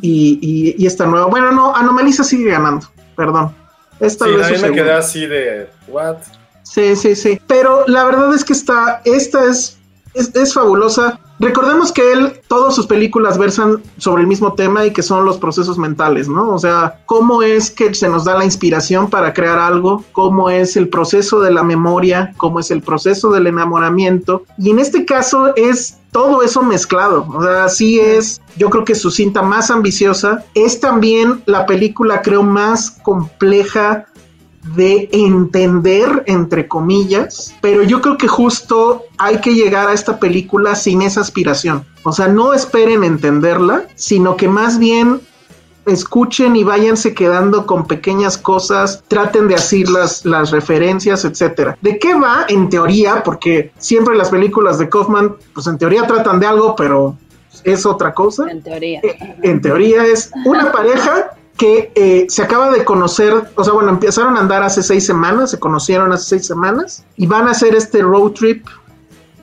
y, 0.01 0.39
y- 0.41 0.75
y 0.83 0.87
esta 0.87 1.07
nueva. 1.07 1.27
Bueno, 1.27 1.53
no, 1.53 1.75
Anomalisa 1.75 2.25
sigue 2.25 2.51
ganando, 2.51 2.87
perdón. 3.17 3.53
Esta 4.01 4.27
Sí, 4.27 4.33
vez 4.33 4.63
me 4.63 4.73
quedé 4.73 4.93
así 4.93 5.27
de, 5.27 5.69
¿what? 5.89 6.17
Sí, 6.63 6.97
sí, 6.97 7.15
sí. 7.15 7.41
Pero 7.47 7.85
la 7.87 8.05
verdad 8.05 8.35
es 8.35 8.45
que 8.45 8.53
está, 8.53 9.01
esta 9.05 9.45
es, 9.45 9.79
es, 10.15 10.35
es 10.35 10.53
fabulosa. 10.53 11.19
Recordemos 11.39 11.93
que 11.93 12.13
él, 12.13 12.41
todas 12.49 12.75
sus 12.75 12.87
películas 12.87 13.37
versan 13.37 13.83
sobre 13.99 14.23
el 14.23 14.27
mismo 14.27 14.55
tema 14.55 14.87
y 14.87 14.91
que 14.91 15.03
son 15.03 15.27
los 15.27 15.37
procesos 15.37 15.77
mentales, 15.79 16.29
¿no? 16.29 16.49
O 16.49 16.59
sea, 16.59 17.01
cómo 17.05 17.43
es 17.43 17.71
que 17.71 17.93
se 17.95 18.09
nos 18.09 18.25
da 18.25 18.39
la 18.39 18.45
inspiración 18.45 19.11
para 19.11 19.35
crear 19.35 19.59
algo, 19.59 20.03
cómo 20.13 20.49
es 20.49 20.77
el 20.77 20.89
proceso 20.89 21.41
de 21.41 21.51
la 21.51 21.63
memoria, 21.63 22.33
cómo 22.39 22.61
es 22.61 22.71
el 22.71 22.81
proceso 22.81 23.31
del 23.31 23.47
enamoramiento. 23.49 24.45
Y 24.59 24.71
en 24.71 24.79
este 24.79 25.05
caso 25.05 25.55
es 25.57 25.99
todo 26.17 26.43
eso 26.43 26.63
mezclado. 26.63 27.27
O 27.29 27.43
sea, 27.43 27.69
sí 27.69 28.01
es, 28.01 28.41
yo 28.57 28.71
creo 28.71 28.87
que 28.87 28.95
su 28.95 29.11
cinta 29.11 29.43
más 29.43 29.71
ambiciosa. 29.71 30.47
Es 30.55 30.81
también 30.81 31.43
la 31.45 31.67
película, 31.67 32.23
creo, 32.23 32.43
más 32.43 32.91
compleja 33.03 34.07
de 34.75 35.11
entender, 35.13 36.25
entre 36.27 36.69
comillas, 36.69 37.55
pero 37.61 37.83
yo 37.83 38.01
creo 38.01 38.17
que 38.17 38.29
justo 38.29 39.03
hay 39.19 39.43
que 39.43 39.55
llegar 39.55 39.89
a 39.89 39.93
esta 39.93 40.19
película 40.19 40.75
sin 40.75 41.03
esa 41.03 41.21
aspiración. 41.21 41.85
O 42.03 42.13
sea, 42.13 42.29
no 42.29 42.55
esperen 42.55 43.05
entenderla, 43.05 43.87
sino 43.95 44.39
que 44.39 44.49
más 44.49 44.79
bien 44.79 45.21
escuchen 45.87 46.57
y 46.57 46.65
váyanse 46.65 47.15
quedando 47.15 47.67
con 47.67 47.87
pequeñas 47.87 48.37
cosas, 48.37 49.03
traten 49.09 49.49
de 49.49 49.55
hacer 49.55 49.89
las, 49.89 50.25
las 50.25 50.51
referencias, 50.51 51.25
etcétera. 51.25 51.79
¿De 51.81 51.99
qué 51.99 52.15
va? 52.15 52.45
En 52.49 52.69
teoría, 52.69 53.23
porque 53.23 53.73
siempre 53.79 54.17
las 54.17 54.31
películas 54.31 54.79
de 54.79 54.89
Kaufman, 54.89 55.37
pues 55.55 55.67
en 55.67 55.79
teoría 55.79 56.07
tratan 56.07 56.41
de 56.41 56.47
algo, 56.47 56.75
pero 56.77 57.17
es 57.65 57.87
otra 57.87 58.13
cosa 58.13 58.51
En 58.51 58.63
teoría. 58.63 59.01
en 59.43 59.61
teoría 59.61 60.05
es 60.05 60.31
una 60.45 60.71
pareja 60.73 61.31
que 61.57 61.91
eh, 61.95 62.27
se 62.29 62.43
acaba 62.43 62.71
de 62.71 62.85
conocer, 62.85 63.33
o 63.55 63.65
sea, 63.65 63.73
bueno, 63.73 63.89
empezaron 63.89 64.37
a 64.37 64.41
andar 64.41 64.63
hace 64.63 64.83
seis 64.83 65.07
semanas, 65.07 65.51
se 65.53 65.59
conocieron 65.59 66.13
hace 66.13 66.25
seis 66.37 66.47
semanas 66.47 67.05
y 67.17 67.27
van 67.27 67.49
a 67.49 67.53
hacer 67.53 67.75
este 67.75 68.03
road 68.03 68.33
trip 68.33 68.67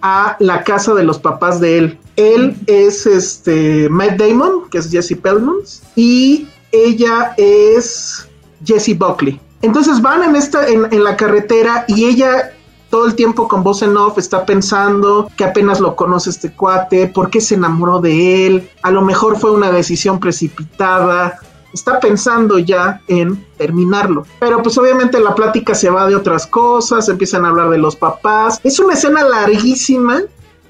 a 0.04 0.36
la 0.40 0.64
casa 0.64 0.94
de 0.94 1.04
los 1.04 1.18
papás 1.18 1.60
de 1.60 1.78
él. 1.80 2.00
Él 2.18 2.56
es 2.68 3.08
este 3.08 3.90
Matt 3.90 4.18
Damon, 4.18 4.70
que 4.70 4.78
es 4.78 4.92
Jesse 4.92 5.18
Plemons, 5.20 5.82
y 5.96 6.48
ella 6.72 7.34
es 7.38 8.28
Jessie 8.64 8.94
Buckley. 8.94 9.40
Entonces 9.62 10.02
van 10.02 10.22
en 10.24 10.36
esta, 10.36 10.68
en, 10.68 10.92
en 10.92 11.04
la 11.04 11.16
carretera 11.16 11.86
y 11.88 12.06
ella 12.06 12.52
todo 12.90 13.06
el 13.08 13.16
tiempo 13.16 13.48
con 13.48 13.64
voz 13.64 13.82
en 13.82 13.98
off 13.98 14.20
está 14.20 14.46
pensando 14.46 15.28
que 15.36 15.46
apenas 15.46 15.80
lo 15.80 15.96
conoce 15.96 16.30
este 16.30 16.52
cuate, 16.52 17.08
por 17.08 17.32
qué 17.32 17.42
se 17.42 17.56
enamoró 17.56 18.00
de 18.00 18.46
él, 18.46 18.70
a 18.84 18.92
lo 18.92 19.02
mejor 19.02 19.40
fue 19.40 19.50
una 19.50 19.72
decisión 19.72 20.20
precipitada, 20.20 21.40
está 21.74 22.00
pensando 22.00 22.60
ya 22.60 23.02
en 23.08 23.46
terminarlo. 23.58 24.26
Pero 24.40 24.62
pues 24.62 24.78
obviamente 24.78 25.20
la 25.20 25.36
plática 25.36 25.74
se 25.76 25.90
va 25.90 26.08
de 26.08 26.16
otras 26.16 26.48
cosas, 26.48 27.10
empiezan 27.10 27.46
a 27.46 27.50
hablar 27.50 27.70
de 27.70 27.78
los 27.78 27.96
papás. 27.96 28.60
Es 28.64 28.80
una 28.80 28.94
escena 28.94 29.24
larguísima 29.24 30.22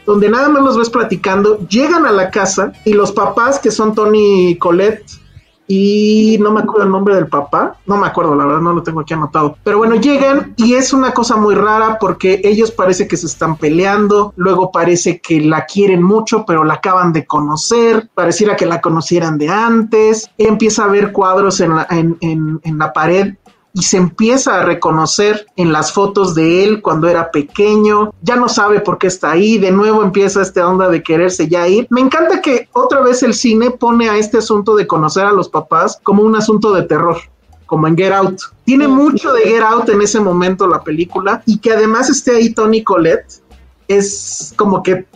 donde 0.05 0.29
nada 0.29 0.49
más 0.49 0.63
los 0.63 0.77
ves 0.77 0.89
platicando, 0.89 1.59
llegan 1.67 2.05
a 2.05 2.11
la 2.11 2.29
casa 2.29 2.73
y 2.85 2.93
los 2.93 3.11
papás 3.11 3.59
que 3.59 3.71
son 3.71 3.95
Tony 3.95 4.49
y 4.49 4.57
Colette 4.57 5.22
y 5.67 6.37
no 6.41 6.51
me 6.51 6.61
acuerdo 6.61 6.83
el 6.85 6.91
nombre 6.91 7.15
del 7.15 7.27
papá, 7.27 7.77
no 7.85 7.97
me 7.97 8.07
acuerdo, 8.07 8.35
la 8.35 8.45
verdad 8.45 8.61
no 8.61 8.73
lo 8.73 8.83
tengo 8.83 8.99
aquí 9.01 9.13
anotado. 9.13 9.57
Pero 9.63 9.77
bueno, 9.77 9.95
llegan 9.95 10.53
y 10.57 10.73
es 10.75 10.93
una 10.93 11.11
cosa 11.13 11.35
muy 11.37 11.55
rara 11.55 11.97
porque 11.99 12.41
ellos 12.43 12.71
parece 12.71 13.07
que 13.07 13.17
se 13.17 13.27
están 13.27 13.57
peleando, 13.57 14.33
luego 14.35 14.71
parece 14.71 15.19
que 15.19 15.39
la 15.41 15.65
quieren 15.65 16.03
mucho, 16.03 16.45
pero 16.45 16.63
la 16.63 16.75
acaban 16.75 17.13
de 17.13 17.25
conocer, 17.25 18.09
pareciera 18.13 18.55
que 18.55 18.65
la 18.65 18.81
conocieran 18.81 19.37
de 19.37 19.49
antes, 19.49 20.29
empieza 20.37 20.85
a 20.85 20.87
ver 20.87 21.11
cuadros 21.11 21.59
en 21.61 21.75
la, 21.75 21.87
en, 21.89 22.17
en- 22.21 22.59
en 22.63 22.77
la 22.77 22.91
pared 22.93 23.35
y 23.73 23.81
se 23.81 23.97
empieza 23.97 24.59
a 24.59 24.63
reconocer 24.63 25.47
en 25.55 25.71
las 25.71 25.91
fotos 25.91 26.35
de 26.35 26.63
él 26.63 26.81
cuando 26.81 27.07
era 27.07 27.31
pequeño, 27.31 28.13
ya 28.21 28.35
no 28.35 28.47
sabe 28.47 28.79
por 28.79 28.99
qué 28.99 29.07
está 29.07 29.31
ahí, 29.31 29.57
de 29.57 29.71
nuevo 29.71 30.03
empieza 30.03 30.43
esta 30.43 30.67
onda 30.67 30.89
de 30.89 31.01
quererse 31.01 31.47
ya 31.47 31.67
ir. 31.67 31.87
Me 31.89 32.01
encanta 32.01 32.39
que 32.39 32.69
otra 32.73 33.01
vez 33.01 33.23
el 33.23 33.33
cine 33.33 33.71
pone 33.71 34.09
a 34.09 34.17
este 34.17 34.37
asunto 34.37 34.75
de 34.75 34.85
conocer 34.85 35.25
a 35.25 35.31
los 35.31 35.49
papás 35.49 35.99
como 36.03 36.21
un 36.21 36.35
asunto 36.35 36.71
de 36.71 36.83
terror. 36.83 37.17
Como 37.65 37.87
en 37.87 37.97
Get 37.97 38.13
Out. 38.13 38.39
Tiene 38.65 38.87
mucho 38.87 39.33
de 39.33 39.41
Get 39.41 39.63
Out 39.63 39.89
en 39.89 40.01
ese 40.01 40.19
momento 40.19 40.67
la 40.67 40.83
película. 40.83 41.41
Y 41.47 41.57
que 41.57 41.73
además 41.73 42.07
esté 42.09 42.35
ahí 42.35 42.53
Tony 42.53 42.83
Colette. 42.83 43.41
Es 43.87 44.53
como 44.55 44.83
que 44.83 45.07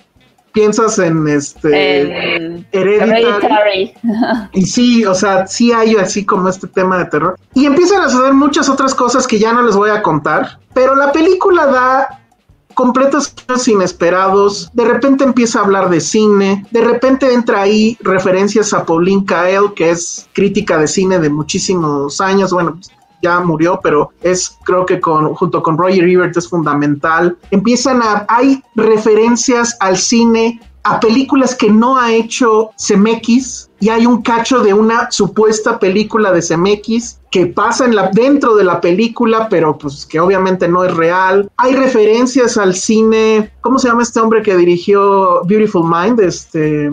piensas 0.58 0.98
en 0.98 1.28
este 1.28 2.36
En 2.36 2.68
Hereditary. 2.72 3.94
Y 4.54 4.66
sí, 4.66 5.06
o 5.06 5.14
sea, 5.14 5.46
sí 5.46 5.72
hay 5.72 5.96
así 5.96 6.26
como 6.26 6.50
este 6.50 6.66
tema 6.66 6.98
de 6.98 7.06
terror. 7.06 7.38
Y 7.54 7.68
empiezan 7.68 8.02
a 8.02 8.10
suceder 8.10 8.34
muchas 8.34 8.68
otras 8.68 8.96
cosas 8.96 9.28
que 9.28 9.38
ya 9.38 9.54
no 9.54 9.62
les 9.62 9.76
voy 9.76 9.92
a 9.92 10.02
contar, 10.02 10.60
pero 10.74 10.96
la 10.96 11.12
película 11.12 11.68
da 11.68 12.24
completos 12.74 13.34
inesperados, 13.68 14.70
de 14.74 14.86
repente 14.86 15.24
empieza 15.24 15.60
a 15.60 15.64
hablar 15.64 15.90
de 15.90 16.00
cine, 16.00 16.66
de 16.72 16.82
repente 16.82 17.34
entra 17.34 17.62
ahí 17.62 17.98
referencias 18.02 18.74
a 18.74 18.86
Pauline 18.86 19.26
Kael, 19.26 19.74
que 19.76 19.90
es 19.92 20.28
crítica 20.34 20.78
de 20.78 20.88
cine 20.88 21.20
de 21.20 21.30
muchísimos 21.30 22.22
años, 22.22 22.52
bueno, 22.52 22.80
ya 23.22 23.40
murió, 23.40 23.80
pero 23.82 24.10
es 24.22 24.58
creo 24.64 24.86
que 24.86 25.00
con, 25.00 25.34
junto 25.36 25.62
con 25.64 25.78
Roger 25.78 26.08
Ebert 26.08 26.36
es 26.38 26.48
fundamental. 26.50 27.38
Empiezan 27.52 28.02
a, 28.02 28.26
hay 28.30 28.62
referencias 28.76 29.76
al 29.80 29.98
cine, 29.98 30.60
a 30.84 31.00
películas 31.00 31.54
que 31.54 31.70
no 31.70 31.98
ha 31.98 32.14
hecho 32.14 32.70
Zemeckis 32.80 33.70
y 33.80 33.90
hay 33.90 34.06
un 34.06 34.22
cacho 34.22 34.60
de 34.62 34.74
una 34.74 35.12
supuesta 35.12 35.80
película 35.80 36.32
de 36.32 36.42
Zemeckis 36.42 37.20
que 37.30 37.48
pasa 37.48 37.84
en 37.86 37.96
la, 37.96 38.10
dentro 38.14 38.56
de 38.56 38.64
la 38.64 38.80
película, 38.80 39.50
pero 39.50 39.78
pues 39.78 40.06
que 40.06 40.20
obviamente 40.20 40.68
no 40.68 40.84
es 40.86 40.96
real. 40.96 41.52
Hay 41.58 41.76
referencias 41.76 42.58
al 42.58 42.74
cine, 42.74 43.52
¿cómo 43.62 43.80
se 43.80 43.90
llama 43.90 44.04
este 44.04 44.20
hombre 44.22 44.42
que 44.42 44.56
dirigió 44.56 45.42
Beautiful 45.44 45.84
Mind? 45.90 46.22
Este, 46.22 46.90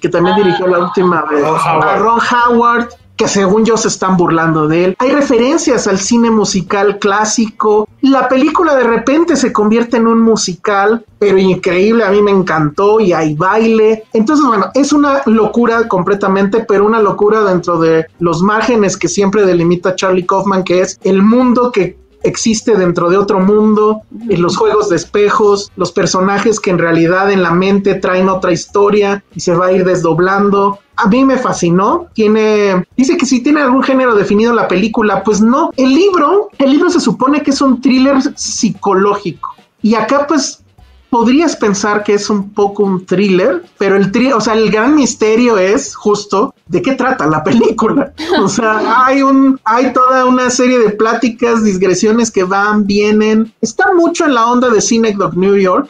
que 0.00 0.08
también 0.08 0.34
Ah. 0.36 0.38
dirigió 0.38 0.66
la 0.66 0.78
última 0.78 1.22
vez. 1.30 1.42
Ron 1.42 1.58
Howard. 1.60 1.88
A 1.88 1.96
Ron 1.98 2.20
Howard 2.20 2.88
que 3.16 3.28
según 3.28 3.64
yo 3.64 3.76
se 3.76 3.88
están 3.88 4.16
burlando 4.16 4.68
de 4.68 4.84
él. 4.84 4.96
Hay 4.98 5.10
referencias 5.10 5.86
al 5.86 5.98
cine 5.98 6.30
musical 6.30 6.98
clásico. 6.98 7.88
La 8.02 8.28
película 8.28 8.74
de 8.76 8.84
repente 8.84 9.36
se 9.36 9.52
convierte 9.52 9.96
en 9.96 10.06
un 10.06 10.20
musical, 10.20 11.04
pero 11.18 11.38
increíble, 11.38 12.04
a 12.04 12.10
mí 12.10 12.22
me 12.22 12.30
encantó 12.30 13.00
y 13.00 13.12
hay 13.12 13.34
baile. 13.34 14.04
Entonces, 14.12 14.46
bueno, 14.46 14.70
es 14.74 14.92
una 14.92 15.22
locura 15.26 15.88
completamente, 15.88 16.64
pero 16.68 16.86
una 16.86 17.00
locura 17.00 17.42
dentro 17.42 17.78
de 17.78 18.06
los 18.18 18.42
márgenes 18.42 18.96
que 18.96 19.08
siempre 19.08 19.46
delimita 19.46 19.96
Charlie 19.96 20.26
Kaufman, 20.26 20.64
que 20.64 20.82
es 20.82 20.98
el 21.02 21.22
mundo 21.22 21.72
que 21.72 22.05
existe 22.26 22.76
dentro 22.76 23.08
de 23.08 23.16
otro 23.16 23.40
mundo, 23.40 24.02
en 24.28 24.42
los 24.42 24.56
juegos 24.56 24.88
de 24.88 24.96
espejos, 24.96 25.70
los 25.76 25.92
personajes 25.92 26.60
que 26.60 26.70
en 26.70 26.78
realidad 26.78 27.30
en 27.30 27.42
la 27.42 27.52
mente 27.52 27.94
traen 27.94 28.28
otra 28.28 28.52
historia 28.52 29.22
y 29.34 29.40
se 29.40 29.54
va 29.54 29.66
a 29.66 29.72
ir 29.72 29.84
desdoblando. 29.84 30.78
A 30.96 31.08
mí 31.08 31.24
me 31.24 31.36
fascinó. 31.36 32.08
Tiene, 32.14 32.86
dice 32.96 33.16
que 33.16 33.26
si 33.26 33.42
tiene 33.42 33.60
algún 33.60 33.82
género 33.82 34.14
definido 34.14 34.54
la 34.54 34.68
película, 34.68 35.22
pues 35.22 35.40
no. 35.40 35.70
El 35.76 35.94
libro, 35.94 36.48
el 36.58 36.70
libro 36.70 36.90
se 36.90 37.00
supone 37.00 37.42
que 37.42 37.50
es 37.50 37.60
un 37.60 37.80
thriller 37.80 38.16
psicológico 38.34 39.56
y 39.82 39.94
acá 39.94 40.26
pues 40.26 40.64
podrías 41.10 41.56
pensar 41.56 42.02
que 42.02 42.14
es 42.14 42.28
un 42.30 42.50
poco 42.50 42.82
un 42.82 43.06
thriller, 43.06 43.62
pero 43.78 43.96
el 43.96 44.10
tri 44.10 44.32
o 44.32 44.40
sea, 44.40 44.54
el 44.54 44.70
gran 44.70 44.94
misterio 44.94 45.56
es 45.58 45.94
justo 45.94 46.54
de 46.66 46.82
qué 46.82 46.94
trata 46.94 47.26
la 47.26 47.42
película. 47.42 48.12
O 48.40 48.48
sea, 48.48 49.06
hay 49.06 49.22
un, 49.22 49.58
hay 49.64 49.92
toda 49.92 50.24
una 50.26 50.50
serie 50.50 50.78
de 50.78 50.90
pláticas, 50.90 51.64
digresiones 51.64 52.30
que 52.30 52.44
van, 52.44 52.86
vienen. 52.86 53.52
Está 53.60 53.92
mucho 53.94 54.24
en 54.26 54.34
la 54.34 54.46
onda 54.46 54.68
de 54.68 54.80
Cinecdoc 54.80 55.34
New 55.34 55.56
York, 55.56 55.88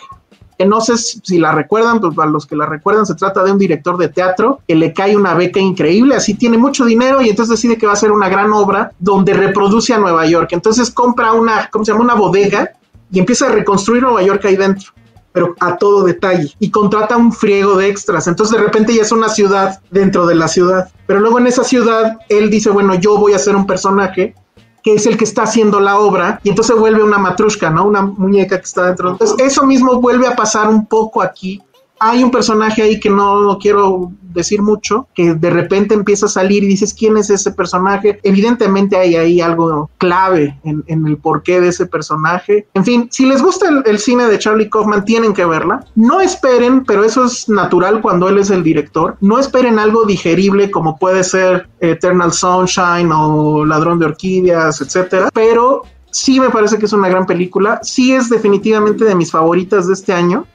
que 0.59 0.65
no 0.65 0.81
sé 0.81 0.97
si 0.97 1.39
la 1.39 1.53
recuerdan, 1.53 2.01
pues 2.01 2.15
para 2.15 2.31
los 2.31 2.47
que 2.47 2.57
la 2.57 2.67
recuerdan, 2.67 3.05
se 3.05 3.15
trata 3.15 3.43
de 3.43 3.53
un 3.53 3.59
director 3.59 3.99
de 3.99 4.09
teatro 4.09 4.61
que 4.67 4.75
le 4.75 4.93
cae 4.93 5.17
una 5.17 5.35
beca 5.35 5.61
increíble, 5.61 6.15
así 6.15 6.35
tiene 6.35 6.57
mucho 6.57 6.85
dinero 6.85 7.21
y 7.21 7.29
entonces 7.29 7.61
decide 7.61 7.77
que 7.77 7.87
va 7.87 7.93
a 7.93 7.97
hacer 7.97 8.13
una 8.13 8.29
gran 8.29 8.53
obra 8.53 8.93
donde 8.99 9.35
reproduce 9.35 9.93
a 9.93 9.99
Nueva 9.99 10.27
York. 10.27 10.51
Entonces 10.53 10.91
compra 10.91 11.33
una, 11.33 11.69
¿cómo 11.71 11.85
se 11.85 11.93
llama? 11.93 12.05
Una 12.05 12.15
bodega 12.15 12.71
y 13.11 13.19
empieza 13.19 13.47
a 13.47 13.53
reconstruir 13.53 14.03
Nueva 14.03 14.23
York 14.23 14.45
ahí 14.45 14.57
dentro 14.57 14.93
pero 15.37 15.55
a 15.61 15.77
todo 15.77 16.03
detalle 16.03 16.51
y 16.61 16.71
contrata 16.71 17.15
un 17.15 17.31
friego 17.31 17.77
de 17.77 17.89
extras. 17.89 18.27
Entonces 18.27 18.57
de 18.57 18.65
repente 18.65 18.95
ya 18.95 19.03
es 19.03 19.13
una 19.13 19.29
ciudad 19.29 19.83
dentro 19.91 20.25
de 20.25 20.35
la 20.35 20.49
ciudad. 20.49 20.89
Pero 21.07 21.21
luego 21.21 21.39
en 21.39 21.47
esa 21.47 21.63
ciudad 21.63 22.17
él 22.31 22.49
dice, 22.49 22.71
bueno, 22.71 22.95
yo 22.95 23.19
voy 23.19 23.35
a 23.35 23.39
ser 23.39 23.55
un 23.55 23.67
personaje 23.67 24.35
que 24.83 24.95
es 24.95 25.05
el 25.05 25.19
que 25.19 25.25
está 25.25 25.43
haciendo 25.43 25.79
la 25.79 25.99
obra, 25.99 26.41
y 26.43 26.49
entonces 26.49 26.75
vuelve 26.77 27.03
una 27.03 27.19
matrushka, 27.19 27.69
¿no? 27.69 27.85
Una 27.85 28.03
muñeca 28.03 28.57
que 28.57 28.65
está 28.65 28.87
dentro. 28.87 29.11
Entonces, 29.11 29.37
eso 29.45 29.67
mismo 29.67 30.01
vuelve 30.01 30.27
a 30.27 30.37
pasar 30.37 30.69
un 30.69 30.87
poco 30.87 31.21
aquí. 31.21 31.61
Hay 31.98 32.23
un 32.23 32.31
personaje 32.31 32.82
ahí 32.82 33.01
que 33.01 33.10
no 33.10 33.59
quiero 33.60 34.12
decir 34.36 34.62
mucho, 34.62 35.09
que 35.14 35.35
de 35.35 35.51
repente 35.51 35.94
empieza 35.94 36.27
a 36.27 36.28
salir 36.28 36.62
y 36.62 36.68
dices, 36.68 36.94
¿quién 36.94 37.16
es 37.16 37.31
ese 37.31 37.51
personaje? 37.51 38.20
Evidentemente 38.23 38.97
hay 38.97 39.16
ahí 39.16 39.40
algo 39.40 39.90
clave 39.98 40.60
en, 40.62 40.85
el 41.06 41.16
porqué 41.16 41.60
de 41.60 41.68
ese 41.68 41.86
personaje. 41.86 42.66
En 42.74 42.85
fin, 42.85 43.09
si 43.10 43.27
les 43.27 43.43
gusta 43.43 43.66
el, 43.85 43.98
cine 43.98 44.28
de 44.28 44.39
Charlie 44.39 44.70
Kaufman, 44.70 45.05
tienen 45.05 45.32
que 45.32 45.44
verla. 45.44 45.85
No 45.94 46.20
esperen, 46.20 46.85
pero 46.85 47.02
eso 47.02 47.24
es 47.24 47.48
natural 47.48 48.01
cuando 48.02 48.28
él 48.28 48.39
es 48.39 48.51
el 48.51 48.62
director, 48.62 49.16
no 49.20 49.39
esperen 49.39 49.78
algo 49.78 50.05
digerible 50.05 50.70
como 50.70 50.98
puede 50.98 51.24
ser 51.24 51.68
Eternal 51.81 52.32
Sunshine 52.32 53.10
o 53.12 53.64
Ladrón 53.64 53.98
de 53.98 54.06
Orquídeas, 54.06 54.81
etcétera, 54.81 55.31
pero 55.32 55.82
sí 56.10 56.40
me 56.40 56.51
parece 56.51 56.78
que 56.78 56.86
es 56.86 56.93
una 56.93 57.09
gran 57.09 57.27
película, 57.27 57.81
sí 57.82 58.12
es 58.12 58.28
definitivamente 58.28 59.05
de 59.05 59.14
mis 59.14 59.31
favoritas 59.31 59.86
de 59.86 59.94
este 59.94 60.12
año 60.12 60.47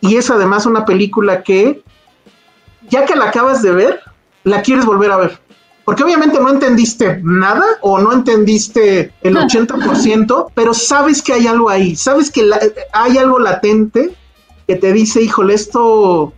y 0.00 0.16
es 0.16 0.30
además 0.30 0.66
una 0.66 0.84
película 0.84 1.42
que 1.42 1.82
ya 2.88 3.04
que 3.04 3.16
la 3.16 3.26
acabas 3.26 3.62
de 3.62 3.72
ver, 3.72 4.00
la 4.44 4.62
quieres 4.62 4.86
volver 4.86 5.10
a 5.10 5.16
ver. 5.16 5.38
Porque 5.84 6.04
obviamente 6.04 6.38
no 6.38 6.50
entendiste 6.50 7.20
nada 7.22 7.64
o 7.80 7.98
no 7.98 8.12
entendiste 8.12 9.12
el 9.22 9.36
80%, 9.36 10.52
pero 10.54 10.74
sabes 10.74 11.22
que 11.22 11.32
hay 11.32 11.46
algo 11.46 11.70
ahí, 11.70 11.96
sabes 11.96 12.30
que 12.30 12.48
hay 12.92 13.18
algo 13.18 13.38
latente 13.38 14.14
que 14.66 14.76
te 14.76 14.92
dice, 14.92 15.22
híjole, 15.22 15.54
esto 15.54 16.34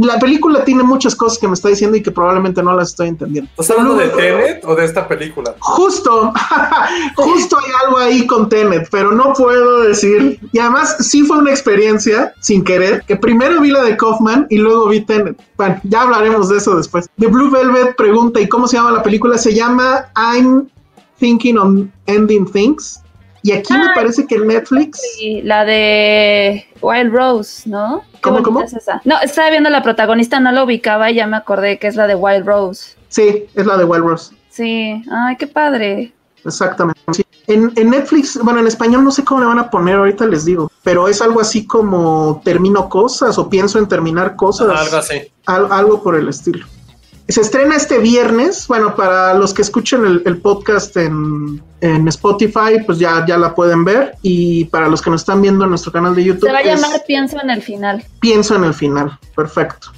la 0.00 0.18
película 0.18 0.64
tiene 0.64 0.82
muchas 0.82 1.16
cosas 1.16 1.38
que 1.38 1.48
me 1.48 1.54
está 1.54 1.68
diciendo 1.68 1.96
y 1.96 2.02
que 2.02 2.10
probablemente 2.10 2.62
no 2.62 2.74
las 2.74 2.90
estoy 2.90 3.08
entendiendo. 3.08 3.50
¿Estás 3.50 3.70
hablando 3.70 3.96
de 3.96 4.08
Tenet 4.08 4.64
o 4.64 4.74
de 4.74 4.84
esta 4.84 5.08
película? 5.08 5.54
Justo, 5.58 6.32
justo 7.16 7.58
hay 7.58 7.72
algo 7.84 7.98
ahí 7.98 8.26
con 8.26 8.48
Tenet, 8.48 8.88
pero 8.90 9.12
no 9.12 9.32
puedo 9.32 9.80
decir. 9.80 10.38
Y 10.52 10.58
además, 10.58 10.96
sí 11.00 11.22
fue 11.22 11.38
una 11.38 11.50
experiencia 11.50 12.32
sin 12.40 12.62
querer, 12.62 13.02
que 13.06 13.16
primero 13.16 13.60
vi 13.60 13.70
la 13.70 13.82
de 13.82 13.96
Kaufman 13.96 14.46
y 14.48 14.58
luego 14.58 14.88
vi 14.88 15.00
Tenet. 15.00 15.36
Bueno, 15.56 15.80
ya 15.84 16.02
hablaremos 16.02 16.48
de 16.48 16.58
eso 16.58 16.76
después. 16.76 17.08
The 17.18 17.26
Blue 17.26 17.50
Velvet 17.50 17.96
pregunta, 17.96 18.40
¿y 18.40 18.48
cómo 18.48 18.68
se 18.68 18.76
llama 18.76 18.92
la 18.92 19.02
película? 19.02 19.38
Se 19.38 19.52
llama 19.52 20.06
I'm 20.16 20.68
Thinking 21.18 21.58
on 21.58 21.92
Ending 22.06 22.50
Things. 22.50 23.00
Y 23.44 23.50
aquí 23.52 23.72
me 23.72 23.88
parece 23.94 24.24
que 24.26 24.38
Netflix. 24.38 25.00
la 25.42 25.64
de 25.64 26.64
Wild 26.82 27.12
Rose, 27.12 27.68
¿no? 27.68 28.02
¿Cómo, 28.20 28.42
cómo? 28.42 28.64
No, 29.04 29.20
estaba 29.20 29.50
viendo 29.50 29.70
la 29.70 29.82
protagonista, 29.82 30.40
no 30.40 30.52
la 30.52 30.64
ubicaba 30.64 31.10
y 31.10 31.14
ya 31.14 31.26
me 31.26 31.36
acordé 31.36 31.78
que 31.78 31.86
es 31.86 31.96
la 31.96 32.06
de 32.06 32.14
Wild 32.14 32.46
Rose. 32.46 32.96
Sí, 33.08 33.46
es 33.54 33.66
la 33.66 33.76
de 33.76 33.84
Wild 33.84 34.04
Rose. 34.04 34.34
Sí, 34.50 35.02
ay, 35.10 35.36
qué 35.36 35.46
padre. 35.46 36.12
Exactamente. 36.44 37.24
En, 37.46 37.72
Netflix, 37.90 38.38
bueno, 38.42 38.60
en 38.60 38.66
español 38.66 39.04
no 39.04 39.10
sé 39.10 39.24
cómo 39.24 39.40
le 39.40 39.46
van 39.46 39.58
a 39.58 39.70
poner, 39.70 39.96
ahorita 39.96 40.26
les 40.26 40.44
digo, 40.44 40.70
pero 40.82 41.08
es 41.08 41.20
algo 41.20 41.40
así 41.40 41.66
como 41.66 42.40
termino 42.44 42.88
cosas 42.88 43.38
o 43.38 43.48
pienso 43.48 43.78
en 43.78 43.88
terminar 43.88 44.36
cosas. 44.36 44.68
algo 44.68 44.96
así. 44.96 45.22
algo 45.46 46.02
por 46.02 46.16
el 46.16 46.28
estilo. 46.28 46.66
Se 47.28 47.40
estrena 47.40 47.76
este 47.76 47.98
viernes. 47.98 48.66
Bueno, 48.66 48.94
para 48.94 49.34
los 49.34 49.54
que 49.54 49.62
escuchen 49.62 50.04
el, 50.04 50.40
podcast 50.40 50.96
en, 50.96 51.62
Spotify, 51.80 52.82
pues 52.84 52.98
ya, 52.98 53.24
ya 53.26 53.38
la 53.38 53.54
pueden 53.54 53.84
ver. 53.84 54.16
Y 54.22 54.64
para 54.66 54.88
los 54.88 55.00
que 55.00 55.10
nos 55.10 55.22
están 55.22 55.40
viendo 55.40 55.64
en 55.64 55.70
nuestro 55.70 55.92
canal 55.92 56.14
de 56.14 56.24
YouTube. 56.24 56.46
Se 56.46 56.52
va 56.52 56.58
a 56.58 56.64
llamar 56.64 57.02
Pienso 57.06 57.40
en 57.40 57.50
el 57.50 57.62
final. 57.62 58.04
Pienso 58.20 58.56
en 58.56 58.64
el 58.64 58.74
final. 58.74 59.18
Perfecto. 59.34 59.88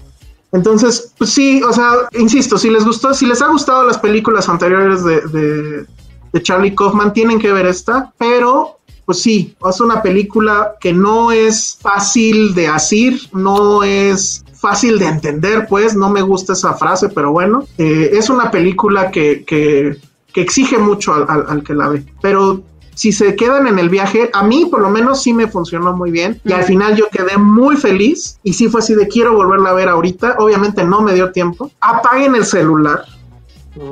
Entonces, 0.52 1.12
pues 1.18 1.30
sí, 1.30 1.62
o 1.62 1.72
sea, 1.72 1.90
insisto, 2.12 2.56
si 2.56 2.70
les 2.70 2.84
gustó, 2.84 3.12
si 3.12 3.26
les 3.26 3.42
ha 3.42 3.48
gustado 3.48 3.84
las 3.84 3.98
películas 3.98 4.48
anteriores 4.48 5.02
de, 5.02 5.86
de 6.32 6.42
Charlie 6.42 6.74
Kaufman, 6.74 7.12
tienen 7.12 7.40
que 7.40 7.52
ver 7.52 7.66
esta, 7.66 8.12
pero 8.18 8.78
pues 9.05 9.20
sí, 9.20 9.55
es 9.68 9.80
una 9.80 10.02
película 10.02 10.74
que 10.80 10.92
no 10.92 11.30
es 11.30 11.76
fácil 11.80 12.55
de 12.55 12.68
asir, 12.68 13.20
no 13.32 13.82
es 13.84 14.43
fácil 14.65 14.99
de 14.99 15.05
entender, 15.05 15.66
pues 15.69 15.95
no 15.95 16.09
me 16.09 16.23
gusta 16.23 16.55
esa 16.55 16.73
frase, 16.73 17.11
pero 17.11 17.32
bueno, 17.32 17.66
eh, 17.77 18.12
es 18.15 18.31
una 18.31 18.51
película 18.51 19.11
que, 19.11 19.45
que, 19.45 19.99
exige 20.35 20.78
mucho 20.78 21.12
al, 21.12 21.62
que 21.62 21.74
la 21.74 21.89
ve, 21.89 22.03
pero 22.23 22.62
si 22.95 23.12
se 23.12 23.36
quedan 23.36 23.66
en 23.66 23.78
el 23.78 23.91
viaje, 23.91 24.31
a 24.32 24.43
mí 24.43 24.65
por 24.65 24.81
lo 24.81 24.89
menos 24.89 25.23
sí 25.23 25.35
me 25.35 25.49
funcionó 25.49 25.95
muy 25.95 26.11
bien 26.11 26.41
y 26.47 26.53
al 26.53 26.65
final 26.65 26.97
yo 26.97 27.11
quedé 27.11 27.36
muy 27.36 27.77
feliz 27.77 28.39
y 28.43 28.55
sí 28.55 28.69
fue 28.69 28.81
así 28.81 28.95
de 28.95 29.07
quiero 29.07 29.35
volverla 29.35 29.69
a 29.69 29.74
ver 29.74 29.91
ahorita, 29.91 30.36
obviamente 30.39 30.82
no 30.82 31.03
me 31.03 31.12
dio 31.12 31.31
tiempo, 31.31 31.70
apaguen 31.81 32.35
el 32.35 32.47
celular. 32.47 33.05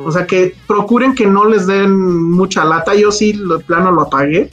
O 0.07 0.12
sea 0.12 0.27
que 0.27 0.55
procuren 0.69 1.15
que 1.15 1.27
no 1.27 1.44
les 1.44 1.66
den 1.66 2.31
mucha 2.31 2.65
lata. 2.65 2.94
Yo 2.94 3.11
sí, 3.11 3.32
de 3.32 3.59
plano 3.59 3.90
lo 3.90 4.03
apagué. 4.03 4.49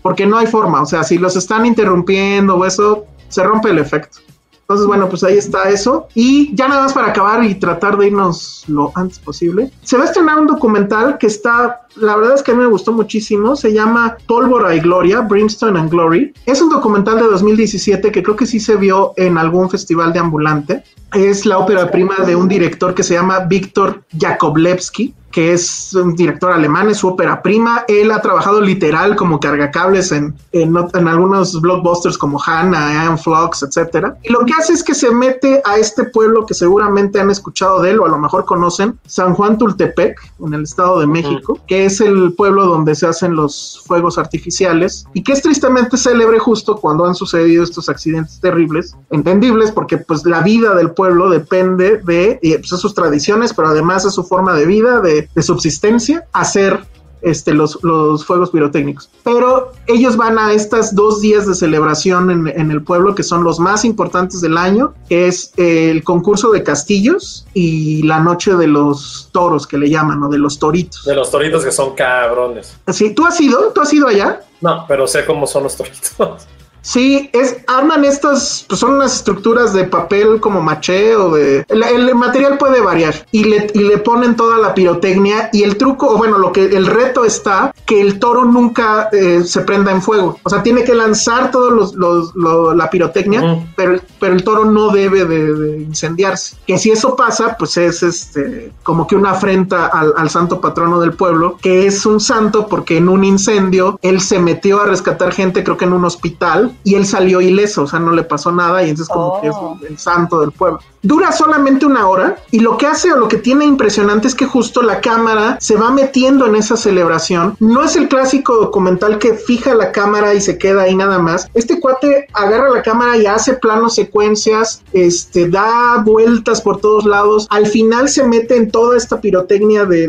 Porque 0.00 0.24
no 0.24 0.38
hay 0.38 0.46
forma. 0.46 0.80
O 0.80 0.86
sea, 0.86 1.04
si 1.04 1.18
los 1.18 1.36
están 1.36 1.66
interrumpiendo 1.66 2.56
o 2.56 2.64
eso, 2.64 3.04
se 3.28 3.42
rompe 3.42 3.68
el 3.68 3.78
efecto. 3.78 4.18
Entonces, 4.62 4.86
bueno, 4.86 5.08
pues 5.08 5.22
ahí 5.24 5.36
está 5.36 5.68
eso. 5.68 6.08
Y 6.14 6.54
ya 6.54 6.68
nada 6.68 6.82
más 6.82 6.92
para 6.92 7.08
acabar 7.08 7.44
y 7.44 7.54
tratar 7.56 7.98
de 7.98 8.06
irnos 8.06 8.64
lo 8.68 8.92
antes 8.94 9.18
posible. 9.18 9.70
Se 9.82 9.96
va 9.96 10.04
a 10.04 10.06
estrenar 10.06 10.38
un 10.38 10.46
documental 10.46 11.18
que 11.18 11.26
está, 11.26 11.82
la 11.96 12.16
verdad 12.16 12.34
es 12.34 12.42
que 12.42 12.52
a 12.52 12.54
mí 12.54 12.62
me 12.62 12.68
gustó 12.68 12.92
muchísimo. 12.92 13.54
Se 13.56 13.72
llama 13.72 14.16
Pólvora 14.26 14.74
y 14.74 14.80
Gloria, 14.80 15.20
Brimstone 15.20 15.78
and 15.78 15.90
Glory. 15.90 16.32
Es 16.46 16.62
un 16.62 16.70
documental 16.70 17.16
de 17.16 17.24
2017 17.24 18.10
que 18.10 18.22
creo 18.22 18.36
que 18.36 18.46
sí 18.46 18.60
se 18.60 18.76
vio 18.76 19.12
en 19.16 19.36
algún 19.36 19.68
festival 19.68 20.12
de 20.12 20.20
ambulante. 20.20 20.84
Es 21.12 21.44
la 21.44 21.58
ópera 21.58 21.90
prima 21.90 22.16
de 22.24 22.34
un 22.34 22.48
director 22.48 22.94
que 22.94 23.02
se 23.02 23.14
llama 23.14 23.40
Víctor 23.40 24.04
Jakoblewski 24.18 25.14
que 25.32 25.52
es 25.52 25.94
un 25.94 26.14
director 26.14 26.52
alemán, 26.52 26.88
es 26.88 26.98
su 26.98 27.08
ópera 27.08 27.42
prima. 27.42 27.84
Él 27.88 28.10
ha 28.12 28.20
trabajado 28.20 28.60
literal 28.60 29.16
como 29.16 29.40
cargacables 29.40 30.12
en, 30.12 30.34
en, 30.52 30.76
en 30.94 31.08
algunos 31.08 31.60
blockbusters 31.60 32.18
como 32.18 32.40
Hannah, 32.40 33.02
Iron 33.04 33.18
Flux, 33.18 33.62
etc. 33.62 34.08
Y 34.22 34.32
lo 34.32 34.44
que 34.44 34.52
hace 34.52 34.74
es 34.74 34.84
que 34.84 34.94
se 34.94 35.10
mete 35.10 35.60
a 35.64 35.78
este 35.78 36.04
pueblo 36.04 36.46
que 36.46 36.54
seguramente 36.54 37.20
han 37.20 37.30
escuchado 37.30 37.82
de 37.82 37.90
él 37.90 38.00
o 38.00 38.06
a 38.06 38.08
lo 38.08 38.18
mejor 38.18 38.44
conocen, 38.44 38.98
San 39.06 39.34
Juan 39.34 39.58
Tultepec, 39.58 40.20
en 40.44 40.54
el 40.54 40.62
Estado 40.62 41.00
de 41.00 41.06
México, 41.06 41.58
que 41.66 41.86
es 41.86 42.00
el 42.00 42.34
pueblo 42.34 42.66
donde 42.66 42.94
se 42.94 43.06
hacen 43.06 43.34
los 43.34 43.82
fuegos 43.86 44.18
artificiales 44.18 45.06
y 45.14 45.22
que 45.22 45.32
es 45.32 45.42
tristemente 45.42 45.96
célebre 45.96 46.38
justo 46.38 46.76
cuando 46.76 47.06
han 47.06 47.14
sucedido 47.14 47.64
estos 47.64 47.88
accidentes 47.88 48.40
terribles, 48.40 48.96
entendibles 49.10 49.72
porque 49.72 49.98
pues 49.98 50.24
la 50.24 50.40
vida 50.42 50.74
del 50.74 50.90
pueblo 50.90 51.30
depende 51.30 51.98
de 51.98 52.38
pues, 52.40 52.68
sus 52.68 52.94
tradiciones, 52.94 53.54
pero 53.54 53.68
además 53.68 54.04
de 54.04 54.10
su 54.10 54.24
forma 54.24 54.54
de 54.54 54.66
vida, 54.66 55.00
de 55.00 55.21
de, 55.34 55.42
subsistencia 55.42 56.26
hacer 56.32 56.80
este, 57.22 57.54
los, 57.54 57.78
los, 57.82 58.24
fuegos 58.24 58.50
pirotécnicos. 58.50 59.08
Pero 59.22 59.72
ellos 59.86 60.16
van 60.16 60.38
a 60.38 60.52
estos 60.52 60.94
dos 60.94 61.20
días 61.20 61.46
de 61.46 61.54
celebración 61.54 62.48
en, 62.48 62.70
el 62.70 62.82
pueblo 62.82 63.14
que 63.14 63.22
son 63.22 63.44
los 63.44 63.60
más 63.60 63.84
importantes 63.84 64.40
del 64.40 64.58
año, 64.58 64.94
que 65.08 65.28
es 65.28 65.52
el 65.56 66.02
concurso 66.02 66.50
de 66.50 66.62
castillos 66.62 67.46
y 67.54 68.02
la 68.02 68.20
noche 68.20 68.54
de 68.54 68.66
los 68.66 69.28
toros 69.32 69.66
que 69.66 69.78
le 69.78 69.88
llaman, 69.88 70.22
o 70.22 70.28
de 70.28 70.38
los 70.38 70.58
toritos. 70.58 71.04
De 71.04 71.14
los 71.14 71.30
toritos 71.30 71.64
que 71.64 71.70
son 71.70 71.94
cabrones. 71.94 72.76
Sí, 72.92 73.14
¿tú 73.14 73.24
has 73.24 73.40
ido? 73.40 73.70
¿Tú 73.72 73.80
has 73.80 73.92
ido 73.92 74.08
allá? 74.08 74.40
No, 74.60 74.84
pero 74.88 75.06
sé 75.06 75.24
cómo 75.24 75.46
son 75.46 75.64
los 75.64 75.76
toritos. 75.76 76.14
Sí, 76.82 77.30
es, 77.32 77.58
arman 77.68 78.04
estas, 78.04 78.66
pues 78.68 78.80
son 78.80 78.94
unas 78.94 79.16
estructuras 79.16 79.72
de 79.72 79.84
papel 79.84 80.40
como 80.40 80.60
maché 80.60 81.16
o 81.16 81.30
de... 81.30 81.64
El, 81.68 82.12
material 82.14 82.58
puede 82.58 82.80
variar 82.80 83.26
y 83.30 83.44
le, 83.44 83.68
y 83.72 83.80
le 83.80 83.98
ponen 83.98 84.36
toda 84.36 84.58
la 84.58 84.74
pirotecnia 84.74 85.48
y 85.52 85.62
el 85.62 85.76
truco, 85.76 86.08
o 86.08 86.18
bueno, 86.18 86.38
lo 86.38 86.52
que 86.52 86.64
el 86.64 86.86
reto 86.86 87.24
está 87.24 87.72
que 87.86 88.00
el 88.00 88.18
toro 88.18 88.44
nunca 88.44 89.08
eh, 89.12 89.42
se 89.44 89.60
prenda 89.62 89.92
en 89.92 90.02
fuego. 90.02 90.38
O 90.42 90.50
sea, 90.50 90.62
tiene 90.62 90.84
que 90.84 90.94
lanzar 90.94 91.50
toda 91.50 91.70
los, 91.70 91.94
los, 91.94 92.34
la 92.34 92.90
pirotecnia, 92.90 93.64
pero, 93.76 94.00
pero 94.20 94.34
el 94.34 94.44
toro 94.44 94.64
no 94.64 94.90
debe 94.90 95.24
de, 95.24 95.82
incendiarse. 95.82 96.56
Que 96.66 96.78
si 96.78 96.90
eso 96.90 97.16
pasa, 97.16 97.56
pues 97.58 97.76
es 97.76 98.02
este 98.02 98.72
como 98.82 99.06
que 99.06 99.16
una 99.16 99.32
afrenta 99.32 99.86
al, 99.86 100.12
al 100.16 100.30
santo 100.30 100.60
patrono 100.60 101.00
del 101.00 101.12
pueblo, 101.12 101.56
que 101.60 101.86
es 101.86 102.04
un 102.06 102.20
santo 102.20 102.66
porque 102.66 102.96
en 102.98 103.08
un 103.08 103.24
incendio 103.24 103.98
él 104.02 104.20
se 104.20 104.38
metió 104.38 104.80
a 104.80 104.86
rescatar 104.86 105.32
gente, 105.32 105.64
creo 105.64 105.76
que 105.76 105.84
en 105.84 105.92
un 105.92 106.04
hospital, 106.04 106.71
mal 106.72 106.80
y 106.84 106.94
él 106.94 107.06
salió 107.06 107.40
ileso, 107.40 107.82
o 107.82 107.86
sea, 107.86 107.98
no 107.98 108.12
le 108.12 108.22
pasó 108.24 108.52
nada 108.52 108.82
y 108.82 108.90
entonces 108.90 109.12
como 109.12 109.40
que 109.40 109.48
es 109.48 109.54
Oh. 109.58 109.78
el 109.88 109.98
santo 109.98 110.40
del 110.40 110.52
pueblo. 110.52 110.80
Dura 111.04 111.32
solamente 111.32 111.84
una 111.84 112.06
hora 112.08 112.36
y 112.52 112.60
lo 112.60 112.76
que 112.76 112.86
hace 112.86 113.12
o 113.12 113.16
lo 113.16 113.26
que 113.26 113.36
tiene 113.36 113.64
impresionante 113.64 114.28
es 114.28 114.36
que 114.36 114.46
justo 114.46 114.82
la 114.82 115.00
cámara 115.00 115.58
se 115.60 115.74
va 115.74 115.90
metiendo 115.90 116.46
en 116.46 116.54
esa 116.54 116.76
celebración. 116.76 117.56
No 117.58 117.82
es 117.82 117.96
el 117.96 118.08
clásico 118.08 118.54
documental 118.54 119.18
que 119.18 119.34
fija 119.34 119.74
la 119.74 119.90
cámara 119.90 120.32
y 120.32 120.40
se 120.40 120.58
queda 120.58 120.82
ahí 120.82 120.94
nada 120.94 121.18
más. 121.18 121.48
Este 121.54 121.80
cuate 121.80 122.28
agarra 122.34 122.70
la 122.70 122.82
cámara 122.82 123.16
y 123.16 123.26
hace 123.26 123.54
planos 123.54 123.96
secuencias, 123.96 124.82
este, 124.92 125.48
da 125.48 126.02
vueltas 126.04 126.60
por 126.60 126.80
todos 126.80 127.04
lados. 127.04 127.48
Al 127.50 127.66
final 127.66 128.08
se 128.08 128.22
mete 128.22 128.56
en 128.56 128.70
toda 128.70 128.96
esta 128.96 129.20
pirotecnia 129.20 129.84
de 129.84 130.08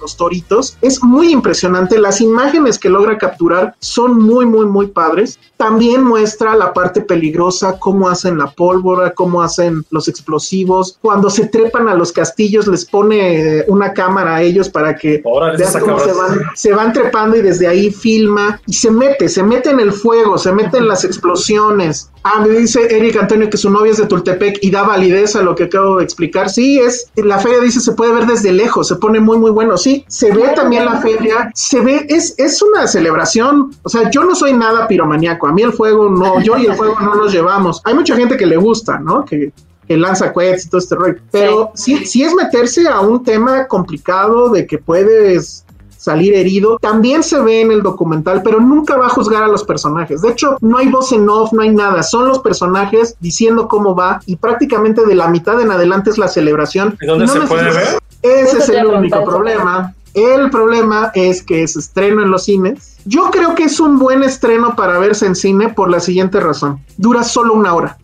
los 0.00 0.16
toritos. 0.16 0.76
Es 0.82 1.02
muy 1.02 1.32
impresionante. 1.32 1.98
Las 1.98 2.20
imágenes 2.20 2.78
que 2.78 2.88
logra 2.88 3.18
capturar 3.18 3.74
son 3.80 4.22
muy, 4.22 4.46
muy, 4.46 4.66
muy 4.66 4.86
padres. 4.86 5.38
También 5.60 6.02
muestra 6.04 6.56
la 6.56 6.72
parte 6.72 7.02
peligrosa, 7.02 7.78
cómo 7.78 8.08
hacen 8.08 8.38
la 8.38 8.50
pólvora, 8.50 9.12
cómo 9.12 9.42
hacen 9.42 9.84
los 9.90 10.08
explosivos. 10.08 10.98
Cuando 11.02 11.28
se 11.28 11.48
trepan 11.48 11.86
a 11.86 11.94
los 11.94 12.12
castillos, 12.12 12.66
les 12.66 12.86
pone 12.86 13.58
eh, 13.58 13.64
una 13.68 13.92
cámara 13.92 14.36
a 14.36 14.42
ellos 14.42 14.70
para 14.70 14.96
que 14.96 15.22
está 15.58 15.80
cómo 15.80 15.98
se 15.98 16.14
van, 16.14 16.40
se 16.54 16.72
van 16.72 16.94
trepando 16.94 17.36
y 17.36 17.42
desde 17.42 17.68
ahí 17.68 17.90
filma 17.90 18.58
y 18.66 18.72
se 18.72 18.90
mete, 18.90 19.28
se 19.28 19.42
mete 19.42 19.68
en 19.68 19.80
el 19.80 19.92
fuego, 19.92 20.38
se 20.38 20.50
mete 20.50 20.78
en 20.78 20.88
las 20.88 21.04
explosiones. 21.04 22.10
Ah, 22.22 22.44
me 22.46 22.50
dice 22.50 22.94
Eric 22.94 23.16
Antonio 23.16 23.48
que 23.48 23.56
su 23.56 23.70
novia 23.70 23.92
es 23.92 23.98
de 23.98 24.06
Tultepec 24.06 24.58
y 24.60 24.70
da 24.70 24.82
validez 24.82 25.36
a 25.36 25.42
lo 25.42 25.54
que 25.54 25.64
acabo 25.64 25.98
de 25.98 26.04
explicar. 26.04 26.50
Sí, 26.50 26.78
es, 26.78 27.10
la 27.16 27.38
feria 27.38 27.60
dice 27.60 27.80
se 27.80 27.92
puede 27.92 28.12
ver 28.12 28.26
desde 28.26 28.52
lejos, 28.52 28.88
se 28.88 28.96
pone 28.96 29.20
muy, 29.20 29.38
muy 29.38 29.50
bueno. 29.50 29.78
Sí, 29.78 30.04
se 30.08 30.30
ve 30.32 30.48
también 30.54 30.84
la 30.84 31.00
feria, 31.00 31.50
se 31.54 31.80
ve, 31.80 32.06
es, 32.08 32.34
es 32.36 32.60
una 32.60 32.86
celebración. 32.86 33.74
O 33.82 33.88
sea, 33.88 34.10
yo 34.10 34.24
no 34.24 34.34
soy 34.34 34.52
nada 34.52 34.86
piromaniaco, 34.86 35.46
a 35.46 35.52
mí 35.52 35.62
el 35.62 35.72
fuego 35.72 36.10
no, 36.10 36.40
yo 36.42 36.58
y 36.58 36.66
el 36.66 36.74
fuego 36.74 36.98
no 37.00 37.14
nos 37.14 37.32
llevamos. 37.32 37.80
Hay 37.84 37.94
mucha 37.94 38.14
gente 38.14 38.36
que 38.36 38.46
le 38.46 38.56
gusta, 38.56 38.98
¿no? 38.98 39.24
Que, 39.24 39.52
que 39.86 39.96
lanza 39.96 40.32
cohetes 40.32 40.66
y 40.66 40.68
todo 40.68 40.78
este 40.78 40.94
rollo. 40.94 41.20
Pero 41.30 41.72
sí. 41.74 42.04
sí 42.04 42.22
es 42.22 42.34
meterse 42.34 42.86
a 42.86 43.00
un 43.00 43.24
tema 43.24 43.66
complicado 43.66 44.50
de 44.50 44.66
que 44.66 44.78
puedes 44.78 45.64
salir 46.00 46.34
herido. 46.34 46.78
También 46.80 47.22
se 47.22 47.38
ve 47.40 47.60
en 47.60 47.70
el 47.70 47.82
documental, 47.82 48.42
pero 48.42 48.58
nunca 48.58 48.96
va 48.96 49.06
a 49.06 49.10
juzgar 49.10 49.42
a 49.42 49.48
los 49.48 49.64
personajes. 49.64 50.22
De 50.22 50.30
hecho, 50.30 50.56
no 50.60 50.78
hay 50.78 50.88
voz 50.88 51.12
en 51.12 51.28
off, 51.28 51.52
no 51.52 51.62
hay 51.62 51.70
nada. 51.70 52.02
Son 52.02 52.26
los 52.26 52.38
personajes 52.38 53.16
diciendo 53.20 53.68
cómo 53.68 53.94
va 53.94 54.20
y 54.24 54.36
prácticamente 54.36 55.04
de 55.04 55.14
la 55.14 55.28
mitad 55.28 55.60
en 55.60 55.70
adelante 55.70 56.08
es 56.08 56.16
la 56.16 56.28
celebración. 56.28 56.96
¿Y 57.02 57.06
dónde 57.06 57.26
no 57.26 57.32
se 57.32 57.40
puede 57.42 57.64
ver? 57.64 57.98
Ese 58.22 58.58
es 58.58 58.68
el 58.70 58.86
único 58.86 59.24
problema. 59.24 59.94
El 60.14 60.50
problema 60.50 61.12
es 61.14 61.42
que 61.42 61.62
es 61.62 61.76
estreno 61.76 62.22
en 62.22 62.30
los 62.30 62.44
cines. 62.44 62.96
Yo 63.04 63.30
creo 63.30 63.54
que 63.54 63.64
es 63.64 63.78
un 63.78 63.98
buen 63.98 64.22
estreno 64.22 64.74
para 64.74 64.98
verse 64.98 65.26
en 65.26 65.36
cine 65.36 65.68
por 65.68 65.90
la 65.90 66.00
siguiente 66.00 66.40
razón. 66.40 66.80
Dura 66.96 67.22
solo 67.22 67.52
una 67.52 67.74
hora. 67.74 67.98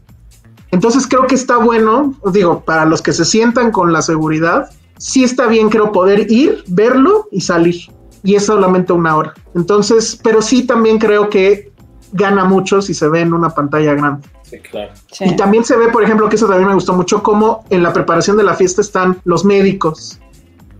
Entonces 0.70 1.06
creo 1.06 1.26
que 1.26 1.34
está 1.34 1.56
bueno, 1.56 2.14
digo, 2.32 2.60
para 2.60 2.84
los 2.84 3.00
que 3.00 3.12
se 3.12 3.24
sientan 3.24 3.72
con 3.72 3.92
la 3.92 4.02
seguridad, 4.02 4.68
sí 4.98 5.24
está 5.24 5.46
bien, 5.46 5.68
creo, 5.68 5.92
poder 5.92 6.30
ir, 6.30 6.64
verlo 6.68 7.28
y 7.30 7.40
salir. 7.40 7.76
Y 8.22 8.34
es 8.34 8.46
solamente 8.46 8.92
una 8.92 9.16
hora. 9.16 9.34
Entonces, 9.54 10.18
pero 10.22 10.42
sí 10.42 10.66
también 10.66 10.98
creo 10.98 11.28
que 11.30 11.72
gana 12.12 12.44
mucho 12.44 12.82
si 12.82 12.94
se 12.94 13.08
ve 13.08 13.20
en 13.20 13.32
una 13.32 13.50
pantalla 13.50 13.94
grande. 13.94 14.26
Sí, 14.42 14.58
claro. 14.58 14.92
Sí. 15.10 15.24
Y 15.24 15.36
también 15.36 15.64
se 15.64 15.76
ve, 15.76 15.88
por 15.88 16.02
ejemplo, 16.02 16.28
que 16.28 16.36
eso 16.36 16.46
también 16.46 16.68
me 16.68 16.74
gustó 16.74 16.92
mucho, 16.92 17.22
cómo 17.22 17.64
en 17.70 17.82
la 17.82 17.92
preparación 17.92 18.36
de 18.36 18.44
la 18.44 18.54
fiesta 18.54 18.80
están 18.80 19.20
los 19.24 19.44
médicos, 19.44 20.20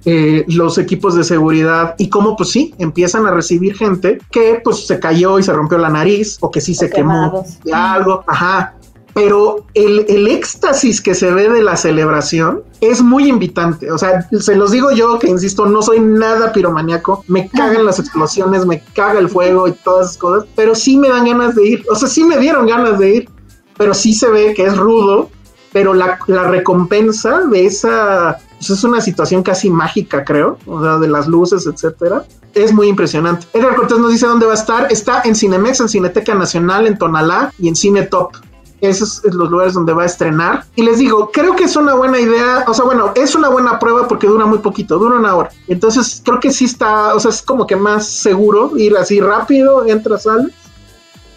eh, 0.04 0.44
los 0.46 0.78
equipos 0.78 1.16
de 1.16 1.24
seguridad 1.24 1.96
y 1.98 2.08
cómo, 2.08 2.36
pues 2.36 2.50
sí, 2.50 2.72
empiezan 2.78 3.26
a 3.26 3.32
recibir 3.32 3.76
gente 3.76 4.20
que 4.30 4.60
pues 4.62 4.86
se 4.86 5.00
cayó 5.00 5.40
y 5.40 5.42
se 5.42 5.52
rompió 5.52 5.78
la 5.78 5.88
nariz 5.88 6.38
o 6.40 6.50
que 6.50 6.60
sí 6.60 6.74
se 6.74 6.88
quemó 6.88 7.44
de 7.64 7.74
algo, 7.74 8.22
ajá. 8.28 8.75
Pero 9.16 9.64
el, 9.72 10.28
éxtasis 10.28 11.00
que 11.00 11.14
se 11.14 11.30
ve 11.30 11.48
de 11.48 11.62
la 11.62 11.78
celebración 11.78 12.62
es 12.82 13.00
muy 13.00 13.30
invitante. 13.30 13.90
O 13.90 13.96
sea, 13.96 14.28
se 14.38 14.54
los 14.54 14.72
digo 14.72 14.90
yo 14.90 15.18
que, 15.18 15.26
insisto, 15.26 15.64
no 15.64 15.80
soy 15.80 16.00
nada 16.00 16.52
piromaníaco. 16.52 17.24
Me 17.26 17.48
cagan 17.48 17.86
las 17.86 17.98
explosiones, 17.98 18.66
me 18.66 18.82
caga 18.92 19.18
el 19.18 19.30
fuego 19.30 19.68
y 19.68 19.72
todas 19.72 20.08
esas 20.08 20.18
cosas. 20.18 20.48
Pero 20.54 20.74
sí 20.74 20.98
me 20.98 21.08
dan 21.08 21.24
ganas 21.24 21.54
de 21.54 21.66
ir. 21.66 21.84
O 21.90 21.94
sea, 21.94 22.10
sí 22.10 22.24
me 22.24 22.36
dieron 22.36 22.66
ganas 22.66 22.98
de 22.98 23.14
ir. 23.14 23.30
Pero 23.78 23.94
sí 23.94 24.12
se 24.12 24.28
ve 24.28 24.52
que 24.52 24.64
es 24.64 24.76
rudo. 24.76 25.30
Pero 25.72 25.94
la, 25.94 26.18
la 26.26 26.48
recompensa 26.48 27.40
de 27.40 27.64
esa... 27.64 28.36
pues 28.58 28.68
es 28.68 28.84
una 28.84 29.00
situación 29.00 29.42
casi 29.42 29.70
mágica, 29.70 30.26
creo. 30.26 30.58
O 30.66 30.82
sea, 30.82 30.98
de 30.98 31.08
las 31.08 31.26
luces, 31.26 31.66
etcétera. 31.66 32.26
Es 32.52 32.70
muy 32.70 32.88
impresionante. 32.88 33.46
Edgar 33.54 33.76
Cortés 33.76 33.98
nos 33.98 34.12
dice 34.12 34.26
dónde 34.26 34.44
va 34.44 34.52
a 34.52 34.56
estar. 34.56 34.92
Está 34.92 35.22
en 35.24 35.34
Cinemex, 35.34 35.80
en 35.80 35.88
Cineteca 35.88 36.34
Nacional, 36.34 36.86
en 36.86 36.98
Tonalá 36.98 37.50
y 37.58 37.68
en 37.68 37.76
Cine 37.76 38.02
Top 38.02 38.32
esos 38.80 39.14
son 39.14 39.36
los 39.38 39.50
lugares 39.50 39.74
donde 39.74 39.92
va 39.92 40.02
a 40.02 40.06
estrenar. 40.06 40.64
Y 40.74 40.82
les 40.82 40.98
digo, 40.98 41.30
creo 41.32 41.56
que 41.56 41.64
es 41.64 41.76
una 41.76 41.94
buena 41.94 42.18
idea, 42.18 42.64
o 42.66 42.74
sea, 42.74 42.84
bueno, 42.84 43.12
es 43.14 43.34
una 43.34 43.48
buena 43.48 43.78
prueba 43.78 44.06
porque 44.08 44.26
dura 44.26 44.46
muy 44.46 44.58
poquito, 44.58 44.98
dura 44.98 45.16
una 45.16 45.34
hora. 45.34 45.50
Entonces, 45.68 46.22
creo 46.24 46.40
que 46.40 46.50
sí 46.50 46.66
está, 46.66 47.14
o 47.14 47.20
sea, 47.20 47.30
es 47.30 47.42
como 47.42 47.66
que 47.66 47.76
más 47.76 48.06
seguro 48.06 48.76
ir 48.76 48.96
así 48.96 49.20
rápido, 49.20 49.86
entra, 49.86 50.18
sale. 50.18 50.52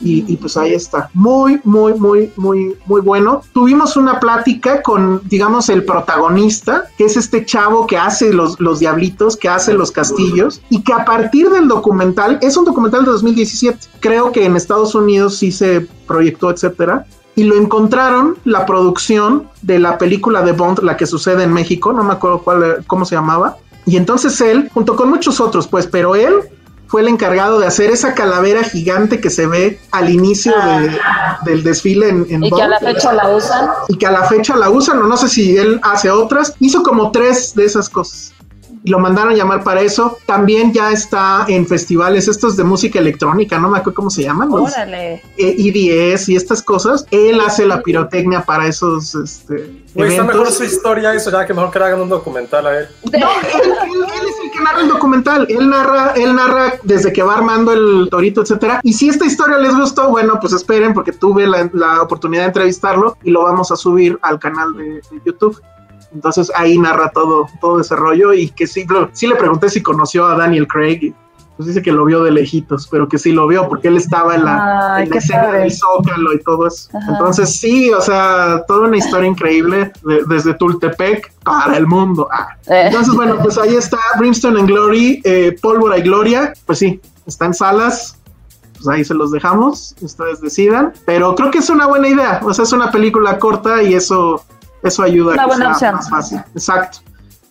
Y, 0.02 0.24
y, 0.32 0.38
pues 0.38 0.56
ahí 0.56 0.74
está. 0.74 1.10
Muy, 1.14 1.60
muy, 1.66 1.94
muy, 1.94 2.32
muy, 2.38 2.78
muy 2.86 3.02
bueno. 3.02 3.42
Tuvimos 3.52 3.98
una 3.98 4.18
plática 4.18 4.82
con, 4.82 5.22
digamos, 5.26 5.68
el 5.68 5.84
protagonista, 5.84 6.86
que 6.98 7.04
es 7.04 7.18
este 7.18 7.46
chavo 7.46 7.86
que 7.86 7.98
hace 7.98 8.32
los, 8.32 8.58
los 8.62 8.80
diablitos, 8.80 9.36
que 9.36 9.50
hace 9.50 9.74
los 9.74 9.92
castillos, 9.92 10.62
y 10.70 10.84
que 10.84 10.94
a 10.94 11.04
partir 11.04 11.50
del 11.50 11.68
documental, 11.68 12.40
es 12.42 12.56
un 12.56 12.64
documental 12.64 13.04
de 13.04 13.12
2017, 13.12 13.78
creo 14.00 14.32
que 14.32 14.46
en 14.46 14.56
Estados 14.56 14.96
Unidos 14.96 15.36
sí 15.36 15.52
se 15.52 15.86
proyectó, 16.08 16.50
etcétera, 16.50 17.06
y 17.36 17.44
lo 17.44 17.56
encontraron 17.56 18.38
la 18.44 18.66
producción 18.66 19.50
de 19.62 19.80
la 19.80 19.98
película 19.98 20.42
de 20.42 20.52
Bond, 20.52 20.80
la 20.84 20.98
que 20.98 21.06
sucede 21.06 21.44
en 21.44 21.54
México, 21.54 21.94
no 21.94 22.04
me 22.04 22.14
acuerdo 22.14 22.40
cuál, 22.40 22.84
cómo 22.88 23.06
se 23.06 23.16
llamaba, 23.16 23.58
y 23.86 23.98
entonces 23.98 24.40
él, 24.42 24.70
junto 24.74 24.96
con 24.96 25.10
muchos 25.10 25.40
otros, 25.40 25.68
pues, 25.68 25.88
pero 25.88 26.16
él 26.16 26.34
fue 26.88 27.02
el 27.02 27.08
encargado 27.08 27.60
de 27.60 27.68
hacer 27.68 27.92
esa 27.92 28.14
calavera 28.16 28.64
gigante 28.64 29.22
que 29.22 29.30
se 29.30 29.46
ve 29.46 29.80
al 29.92 30.10
inicio 30.10 30.54
de, 30.60 30.98
del 31.46 31.64
desfile 31.64 32.10
en, 32.10 32.26
en 32.30 32.44
Y 32.44 32.50
que 32.50 32.56
Bond, 32.56 32.64
a 32.64 32.68
la 32.68 32.80
fecha 32.80 33.14
la 33.14 33.30
usan. 33.36 33.70
y 33.88 33.98
que 33.98 34.08
a 34.08 34.12
la 34.12 34.24
fecha 34.24 34.56
la 34.56 34.70
usan, 34.70 35.00
o 35.00 35.04
no 35.04 35.16
sé 35.16 35.30
si 35.30 35.56
él 35.56 35.80
hace 35.84 36.10
otras, 36.10 36.56
hizo 36.60 36.82
como 36.84 37.12
tres 37.12 37.54
de 37.54 37.66
esas 37.66 37.90
cosas. 37.90 38.34
Lo 38.90 39.00
mandaron 39.00 39.32
a 39.34 39.36
llamar 39.36 39.64
para 39.64 39.82
eso. 39.82 40.18
También 40.26 40.74
ya 40.74 40.92
está 40.92 41.46
en 41.48 41.68
festivales 41.68 42.28
estos 42.28 42.58
de 42.58 42.64
música 42.64 43.00
electrónica, 43.00 43.58
no 43.60 43.70
me 43.70 43.78
acuerdo 43.78 43.96
cómo 43.96 44.10
se 44.10 44.24
llaman. 44.24 44.50
los, 44.50 44.72
Órale. 44.74 45.22
eh, 45.38 45.56
EDS 46.14 46.30
y 46.30 46.36
estas 46.36 46.62
cosas. 46.64 47.06
Él 47.12 47.40
hace 47.40 47.66
la 47.66 47.82
pirotecnia 47.82 48.42
para 48.42 48.68
esos 48.68 49.14
este, 49.16 49.84
está 49.96 50.24
mejor 50.24 50.52
su 50.52 50.64
historia 50.64 51.14
eso 51.14 51.32
ya 51.32 51.46
que 51.46 51.54
mejor 51.54 51.72
que 51.72 51.80
le 51.80 51.86
hagan 51.86 52.02
un 52.02 52.10
documental 52.10 52.66
a 52.68 52.80
él. 52.80 52.88
No, 53.04 53.10
él, 53.12 53.72
él- 53.84 54.04
él 54.04 54.28
es 54.28 54.36
el 54.46 54.52
que 54.52 54.60
narra 54.64 54.82
el 54.82 54.88
documental. 54.90 55.46
Él 55.50 55.70
narra, 55.70 56.14
él 56.16 56.36
narra 56.36 56.74
desde 56.84 57.14
que 57.14 57.22
va 57.24 57.36
armando 57.36 57.72
el 57.74 58.08
torito, 58.10 58.42
etcétera. 58.42 58.80
Y 58.84 58.94
si 58.94 59.10
esta 59.10 59.26
historia 59.26 59.58
les 59.58 59.76
gustó, 59.76 60.10
bueno, 60.10 60.38
pues 60.42 60.54
esperen 60.54 60.94
porque 60.94 61.12
tuve 61.12 61.46
la, 61.48 61.70
la 61.74 62.02
oportunidad 62.02 62.44
de 62.44 62.48
entrevistarlo 62.48 63.18
y 63.24 63.32
lo 63.32 63.44
vamos 63.44 63.72
a 63.72 63.76
subir 63.76 64.18
al 64.22 64.40
canal 64.40 64.74
de, 64.76 64.84
de 64.86 65.02
YouTube. 65.26 65.60
Entonces 66.14 66.52
ahí 66.56 66.78
narra 66.78 67.10
todo, 67.10 67.48
todo 67.62 67.80
ese 67.82 67.96
rollo 67.96 68.34
y 68.34 68.50
que 68.50 68.66
sí, 68.68 68.86
sí 69.14 69.28
le 69.28 69.36
pregunté 69.36 69.70
si 69.70 69.82
conoció 69.84 70.26
a 70.26 70.36
Daniel 70.36 70.68
Craig. 70.68 71.14
Pues 71.58 71.68
dice 71.68 71.82
que 71.82 71.92
lo 71.92 72.06
vio 72.06 72.24
de 72.24 72.32
lejitos, 72.32 72.88
pero 72.90 73.10
que 73.10 73.18
sí 73.18 73.34
lo 73.34 73.46
vio 73.46 73.68
porque 73.68 73.90
él 73.90 73.98
estaba 73.98 74.34
en 74.36 74.46
la, 74.46 74.96
Ay, 74.96 75.04
en 75.04 75.10
la 75.10 75.12
qué 75.14 75.18
escena 75.18 75.44
padre. 75.44 75.60
del 75.60 75.72
Zócalo 75.74 76.34
y 76.34 76.42
todo 76.42 76.68
eso. 76.68 76.90
Ajá. 76.98 77.12
Entonces 77.12 77.60
sí, 77.60 77.92
o 77.92 78.00
sea, 78.00 78.64
toda 78.66 78.88
una 78.88 78.96
historia 78.96 79.28
increíble 79.28 79.92
de- 80.06 80.24
desde 80.26 80.54
Tultepec 80.54 81.34
para 81.44 81.76
el 81.76 81.86
mundo. 81.86 82.30
Ah. 82.32 82.48
Eh. 82.68 82.84
Entonces, 82.86 83.14
bueno, 83.14 83.38
pues 83.44 83.58
ahí 83.58 83.76
está 83.76 83.98
Brimstone 84.18 84.58
and 84.58 84.70
Glory, 84.70 85.22
eh, 85.26 85.54
Pólvora 85.62 85.98
y 85.98 86.02
Gloria. 86.04 86.54
Pues 86.66 86.80
sí, 86.80 87.02
está 87.28 87.48
en 87.48 87.54
salas. 87.54 88.18
Pues 88.76 88.88
ahí 88.88 89.04
se 89.04 89.14
los 89.14 89.30
dejamos, 89.34 89.94
ustedes 90.00 90.40
decidan. 90.40 90.94
Pero 91.06 91.36
creo 91.36 91.52
que 91.52 91.58
es 91.58 91.70
una 91.70 91.88
buena 91.88 92.08
idea. 92.08 92.40
O 92.42 92.54
sea, 92.54 92.64
es 92.64 92.72
una 92.72 92.90
película 92.90 93.38
corta 93.38 93.84
y 93.84 93.96
eso, 93.96 94.46
eso 94.84 95.04
ayuda 95.04 95.34
Una 95.34 95.44
a 95.44 95.46
que 95.46 95.50
buena 95.50 95.66
sea 95.76 95.90
opción. 95.92 95.96
más 95.96 96.10
fácil. 96.10 96.40
Exacto. 96.54 97.00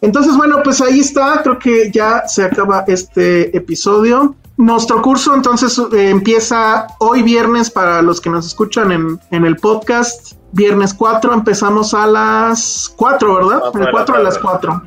Entonces, 0.01 0.37
bueno, 0.37 0.61
pues 0.63 0.81
ahí 0.81 1.01
está. 1.01 1.43
Creo 1.43 1.59
que 1.59 1.91
ya 1.93 2.27
se 2.29 2.45
acaba 2.45 2.85
este 2.87 3.57
episodio. 3.57 4.37
Nuestro 4.57 5.01
curso 5.03 5.35
entonces 5.35 5.79
eh, 5.93 6.11
empieza 6.11 6.87
hoy 6.99 7.23
viernes 7.23 7.71
para 7.71 8.03
los 8.03 8.21
que 8.21 8.31
nos 8.31 8.47
escuchan 8.47 8.91
en, 8.93 9.21
en 9.31 9.45
el 9.45 9.57
podcast. 9.57 10.33
Viernes 10.53 10.95
4, 10.95 11.33
empezamos 11.35 11.95
a 11.95 12.07
las 12.07 12.93
4, 12.97 13.35
¿verdad? 13.37 13.61
Cuatro 13.61 13.73
de 13.73 13.79
El 13.79 13.85
la 13.87 13.91
4 13.93 14.15
a 14.15 14.19
las 14.21 14.35
tarde. 14.35 14.47
4. 14.49 14.83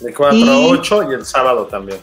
De 0.00 0.14
4 0.14 0.36
Y- 0.36 0.48
a 0.48 0.72
8 0.72 1.02
y 1.10 1.14
el 1.14 1.24
sábado 1.26 1.66
también. 1.66 1.98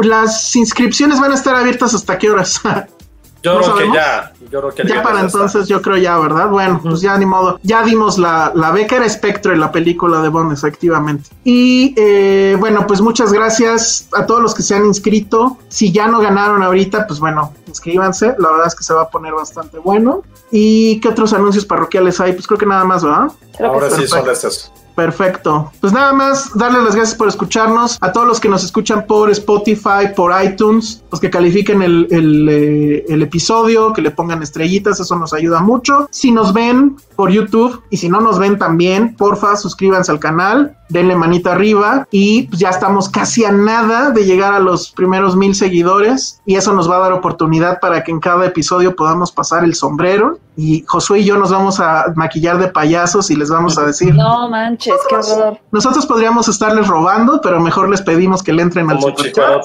Las 0.00 0.54
inscripciones 0.56 1.18
van 1.20 1.32
a 1.32 1.34
estar 1.34 1.54
abiertas 1.54 1.92
hasta 1.94 2.18
qué 2.18 2.30
horas? 2.30 2.60
Yo 3.42 3.54
¿No 3.54 3.58
creo 3.60 3.72
que 3.74 3.78
sabemos? 3.80 3.96
ya. 3.96 4.32
Yo 4.50 4.60
creo 4.60 4.70
que 4.74 4.86
Ya 4.86 5.02
para 5.02 5.16
está. 5.16 5.38
entonces 5.38 5.66
yo 5.68 5.82
creo 5.82 5.96
ya, 5.96 6.16
¿verdad? 6.18 6.48
Bueno, 6.48 6.80
pues 6.82 7.00
ya 7.00 7.16
ni 7.18 7.26
modo. 7.26 7.58
Ya 7.62 7.82
dimos 7.82 8.18
la, 8.18 8.52
la 8.54 8.70
beca, 8.70 8.96
era 8.96 9.08
Spectre, 9.08 9.56
la 9.56 9.72
película 9.72 10.20
de 10.20 10.28
Bond, 10.28 10.52
efectivamente. 10.52 11.30
Y 11.44 11.94
eh, 11.96 12.56
bueno, 12.60 12.86
pues 12.86 13.00
muchas 13.00 13.32
gracias 13.32 14.08
a 14.16 14.26
todos 14.26 14.40
los 14.42 14.54
que 14.54 14.62
se 14.62 14.74
han 14.76 14.84
inscrito. 14.86 15.58
Si 15.68 15.90
ya 15.92 16.06
no 16.06 16.20
ganaron 16.20 16.62
ahorita, 16.62 17.06
pues 17.06 17.18
bueno, 17.18 17.52
inscríbanse. 17.66 18.34
La 18.38 18.50
verdad 18.50 18.66
es 18.68 18.74
que 18.74 18.84
se 18.84 18.94
va 18.94 19.02
a 19.02 19.08
poner 19.10 19.32
bastante 19.34 19.78
bueno. 19.78 20.22
¿Y 20.50 21.00
qué 21.00 21.08
otros 21.08 21.32
anuncios 21.32 21.64
parroquiales 21.64 22.20
hay? 22.20 22.34
Pues 22.34 22.46
creo 22.46 22.58
que 22.58 22.66
nada 22.66 22.84
más, 22.84 23.02
¿verdad? 23.02 23.28
Creo 23.56 23.70
que 23.72 23.76
Ahora 23.76 23.86
sí 23.90 24.02
perfecto. 24.02 24.16
son 24.16 24.24
de 24.26 24.32
estos. 24.32 24.72
Perfecto. 24.94 25.72
Pues 25.80 25.92
nada 25.92 26.12
más, 26.12 26.56
darles 26.56 26.82
las 26.82 26.94
gracias 26.94 27.16
por 27.16 27.28
escucharnos. 27.28 27.98
A 28.00 28.12
todos 28.12 28.26
los 28.26 28.40
que 28.40 28.48
nos 28.48 28.64
escuchan 28.64 29.06
por 29.06 29.30
Spotify, 29.30 30.12
por 30.14 30.32
iTunes, 30.42 31.02
los 31.10 31.20
que 31.20 31.30
califiquen 31.30 31.82
el, 31.82 32.06
el, 32.10 32.48
eh, 32.48 33.04
el 33.08 33.22
episodio, 33.22 33.92
que 33.92 34.02
le 34.02 34.10
pongan 34.10 34.42
estrellitas, 34.42 35.00
eso 35.00 35.16
nos 35.16 35.32
ayuda 35.32 35.60
mucho. 35.60 36.08
Si 36.10 36.30
nos 36.30 36.52
ven 36.52 36.96
por 37.16 37.30
YouTube 37.30 37.82
y 37.90 37.96
si 37.96 38.08
no 38.08 38.20
nos 38.20 38.38
ven 38.38 38.58
también, 38.58 39.14
porfa, 39.16 39.56
suscríbanse 39.56 40.10
al 40.12 40.18
canal, 40.18 40.76
denle 40.92 41.16
manita 41.16 41.52
arriba 41.52 42.06
y 42.10 42.44
pues 42.48 42.60
ya 42.60 42.68
estamos 42.68 43.08
casi 43.08 43.44
a 43.44 43.52
nada 43.52 44.10
de 44.10 44.24
llegar 44.24 44.52
a 44.52 44.58
los 44.60 44.92
primeros 44.92 45.34
mil 45.36 45.54
seguidores 45.54 46.40
y 46.44 46.56
eso 46.56 46.72
nos 46.72 46.90
va 46.90 46.96
a 46.96 47.00
dar 47.00 47.12
oportunidad 47.12 47.80
para 47.80 48.04
que 48.04 48.12
en 48.12 48.20
cada 48.20 48.46
episodio 48.46 48.94
podamos 48.94 49.32
pasar 49.32 49.64
el 49.64 49.74
sombrero 49.74 50.38
y 50.56 50.84
Josué 50.86 51.20
y 51.20 51.24
yo 51.24 51.38
nos 51.38 51.50
vamos 51.50 51.80
a 51.80 52.12
maquillar 52.14 52.58
de 52.58 52.68
payasos 52.68 53.30
y 53.30 53.36
les 53.36 53.50
vamos 53.50 53.78
a 53.78 53.84
decir 53.86 54.14
No 54.14 54.48
manches, 54.48 54.94
qué 55.08 55.16
horror. 55.16 55.58
nosotros 55.70 56.04
podríamos 56.06 56.48
estarles 56.48 56.86
robando, 56.86 57.40
pero 57.42 57.58
mejor 57.60 57.88
les 57.88 58.02
pedimos 58.02 58.42
que 58.42 58.52
le 58.52 58.62
entren 58.62 58.90
al 58.90 58.98
Como 58.98 59.16
superchat. 59.16 59.64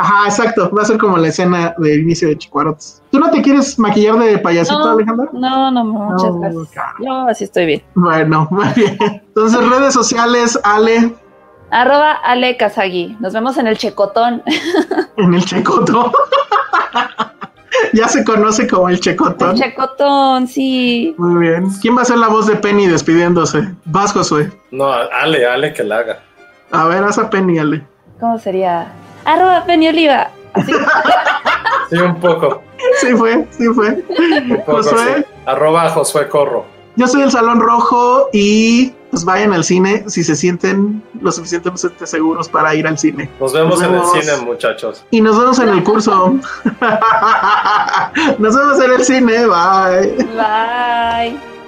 Ajá, 0.00 0.24
exacto. 0.26 0.70
Va 0.70 0.82
a 0.82 0.84
ser 0.86 0.96
como 0.98 1.16
la 1.18 1.28
escena 1.28 1.74
de 1.78 1.96
inicio 1.96 2.28
de 2.28 2.38
Chicuarotes. 2.38 3.02
¿Tú 3.10 3.18
no 3.18 3.30
te 3.30 3.42
quieres 3.42 3.78
maquillar 3.78 4.18
de 4.18 4.38
payasito, 4.38 4.78
No, 4.78 4.90
Alejandra? 4.92 5.28
no, 5.32 5.70
no, 5.70 5.84
muchas 5.84 6.30
No, 6.30 6.40
gracias. 6.40 6.68
cara. 6.70 6.94
Yo 7.00 7.12
así 7.28 7.44
estoy 7.44 7.66
bien. 7.66 7.82
Bueno, 7.94 8.48
muy 8.50 8.66
bien. 8.74 8.96
Entonces, 9.00 9.68
redes 9.68 9.92
sociales, 9.94 10.58
Ale, 10.64 11.14
Arroba 11.72 12.12
Ale 12.12 12.56
Kazagi. 12.56 13.16
Nos 13.20 13.32
vemos 13.32 13.56
en 13.58 13.66
el 13.66 13.76
Checotón. 13.78 14.42
en 15.16 15.34
el 15.34 15.44
Checoto. 15.44 16.10
ya 17.92 18.08
se 18.08 18.24
conoce 18.24 18.66
como 18.66 18.88
el 18.88 18.94
El 18.94 19.00
Checotón. 19.00 19.54
Checotón, 19.54 20.48
sí. 20.48 21.14
Muy 21.18 21.46
bien. 21.48 21.68
¿Quién 21.80 21.96
va 21.96 22.02
a 22.02 22.04
ser 22.06 22.18
la 22.18 22.28
voz 22.28 22.46
de 22.46 22.56
Penny 22.56 22.86
despidiéndose? 22.88 23.72
Vas, 23.84 24.12
Josué. 24.12 24.50
No, 24.70 24.90
Ale, 24.92 25.46
Ale 25.46 25.72
que 25.72 25.84
la 25.84 25.98
haga. 25.98 26.18
A 26.72 26.86
ver, 26.86 27.04
haz 27.04 27.18
a 27.18 27.30
Penny, 27.30 27.58
Ale. 27.58 27.84
¿Cómo 28.18 28.38
sería? 28.38 28.88
Arroba 29.24 29.64
Penny 29.64 29.88
Oliva. 29.88 30.30
Sí, 31.90 31.96
un 31.96 32.20
poco. 32.20 32.62
Sí 33.00 33.08
fue, 33.14 33.46
sí 33.50 33.66
fue. 33.68 34.02
Poco 34.64 34.82
Josué. 34.82 35.16
sí. 35.18 35.24
Arroba 35.46 35.90
Josué 35.90 36.28
Corro. 36.28 36.64
Yo 36.96 37.06
soy 37.06 37.22
el 37.22 37.30
Salón 37.30 37.60
Rojo 37.60 38.28
y 38.32 38.92
pues 39.10 39.24
vayan 39.24 39.52
al 39.52 39.64
cine 39.64 40.04
si 40.06 40.22
se 40.22 40.36
sienten 40.36 41.02
lo 41.20 41.32
suficientemente 41.32 42.06
seguros 42.06 42.48
para 42.48 42.74
ir 42.74 42.86
al 42.86 42.98
cine. 42.98 43.30
Nos 43.40 43.52
vemos 43.52 43.80
Nos 43.80 43.88
en 43.88 43.94
el 43.94 44.22
cine, 44.22 44.36
muchachos. 44.44 45.04
Y 45.10 45.20
nos 45.20 45.38
vemos 45.38 45.58
en 45.58 45.68
el 45.68 45.82
curso. 45.82 46.34
nos 48.38 48.56
vemos 48.56 48.80
en 48.80 48.92
el 48.92 49.04
cine. 49.04 49.46
Bye. 49.46 50.16
Bye. 50.36 51.59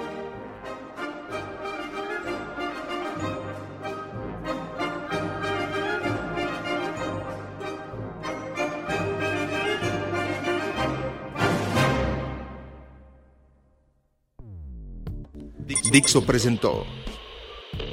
Dixo 15.93 16.25
presentó 16.25 16.87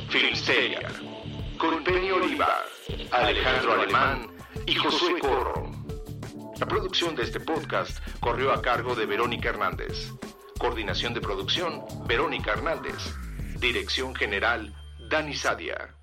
Filmsteria, 0.09 0.89
con 1.59 1.85
Penny 1.85 2.11
Oliva, 2.11 2.65
Alejandro 3.11 3.75
Alemán 3.75 4.27
y 4.65 4.75
Josué 4.75 5.21
Corro. 5.21 5.71
La 6.59 6.65
producción 6.65 7.15
de 7.15 7.25
este 7.25 7.41
podcast 7.41 7.99
corrió 8.21 8.53
a 8.55 8.63
cargo 8.63 8.95
de 8.95 9.05
Verónica 9.05 9.51
Hernández. 9.51 10.13
Coordinación 10.59 11.13
de 11.13 11.21
producción, 11.21 11.85
Verónica 12.07 12.53
Hernández. 12.53 13.15
Dirección 13.59 14.15
General, 14.15 14.75
Dani 15.11 15.35
Sadia. 15.35 15.95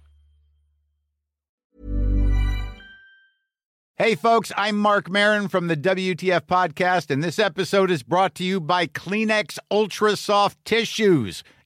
Hey, 3.99 4.13
folks, 4.13 4.51
I'm 4.55 4.77
Mark 4.77 5.09
Marin 5.09 5.47
from 5.47 5.69
the 5.69 5.75
WTF 5.75 6.41
Podcast, 6.41 7.09
and 7.09 7.23
this 7.23 7.39
episode 7.39 7.89
is 7.89 8.03
brought 8.03 8.35
to 8.35 8.43
you 8.43 8.61
by 8.61 8.85
Kleenex 8.85 9.57
Ultra 9.71 10.15
Soft 10.15 10.63
Tissues, 10.63 11.43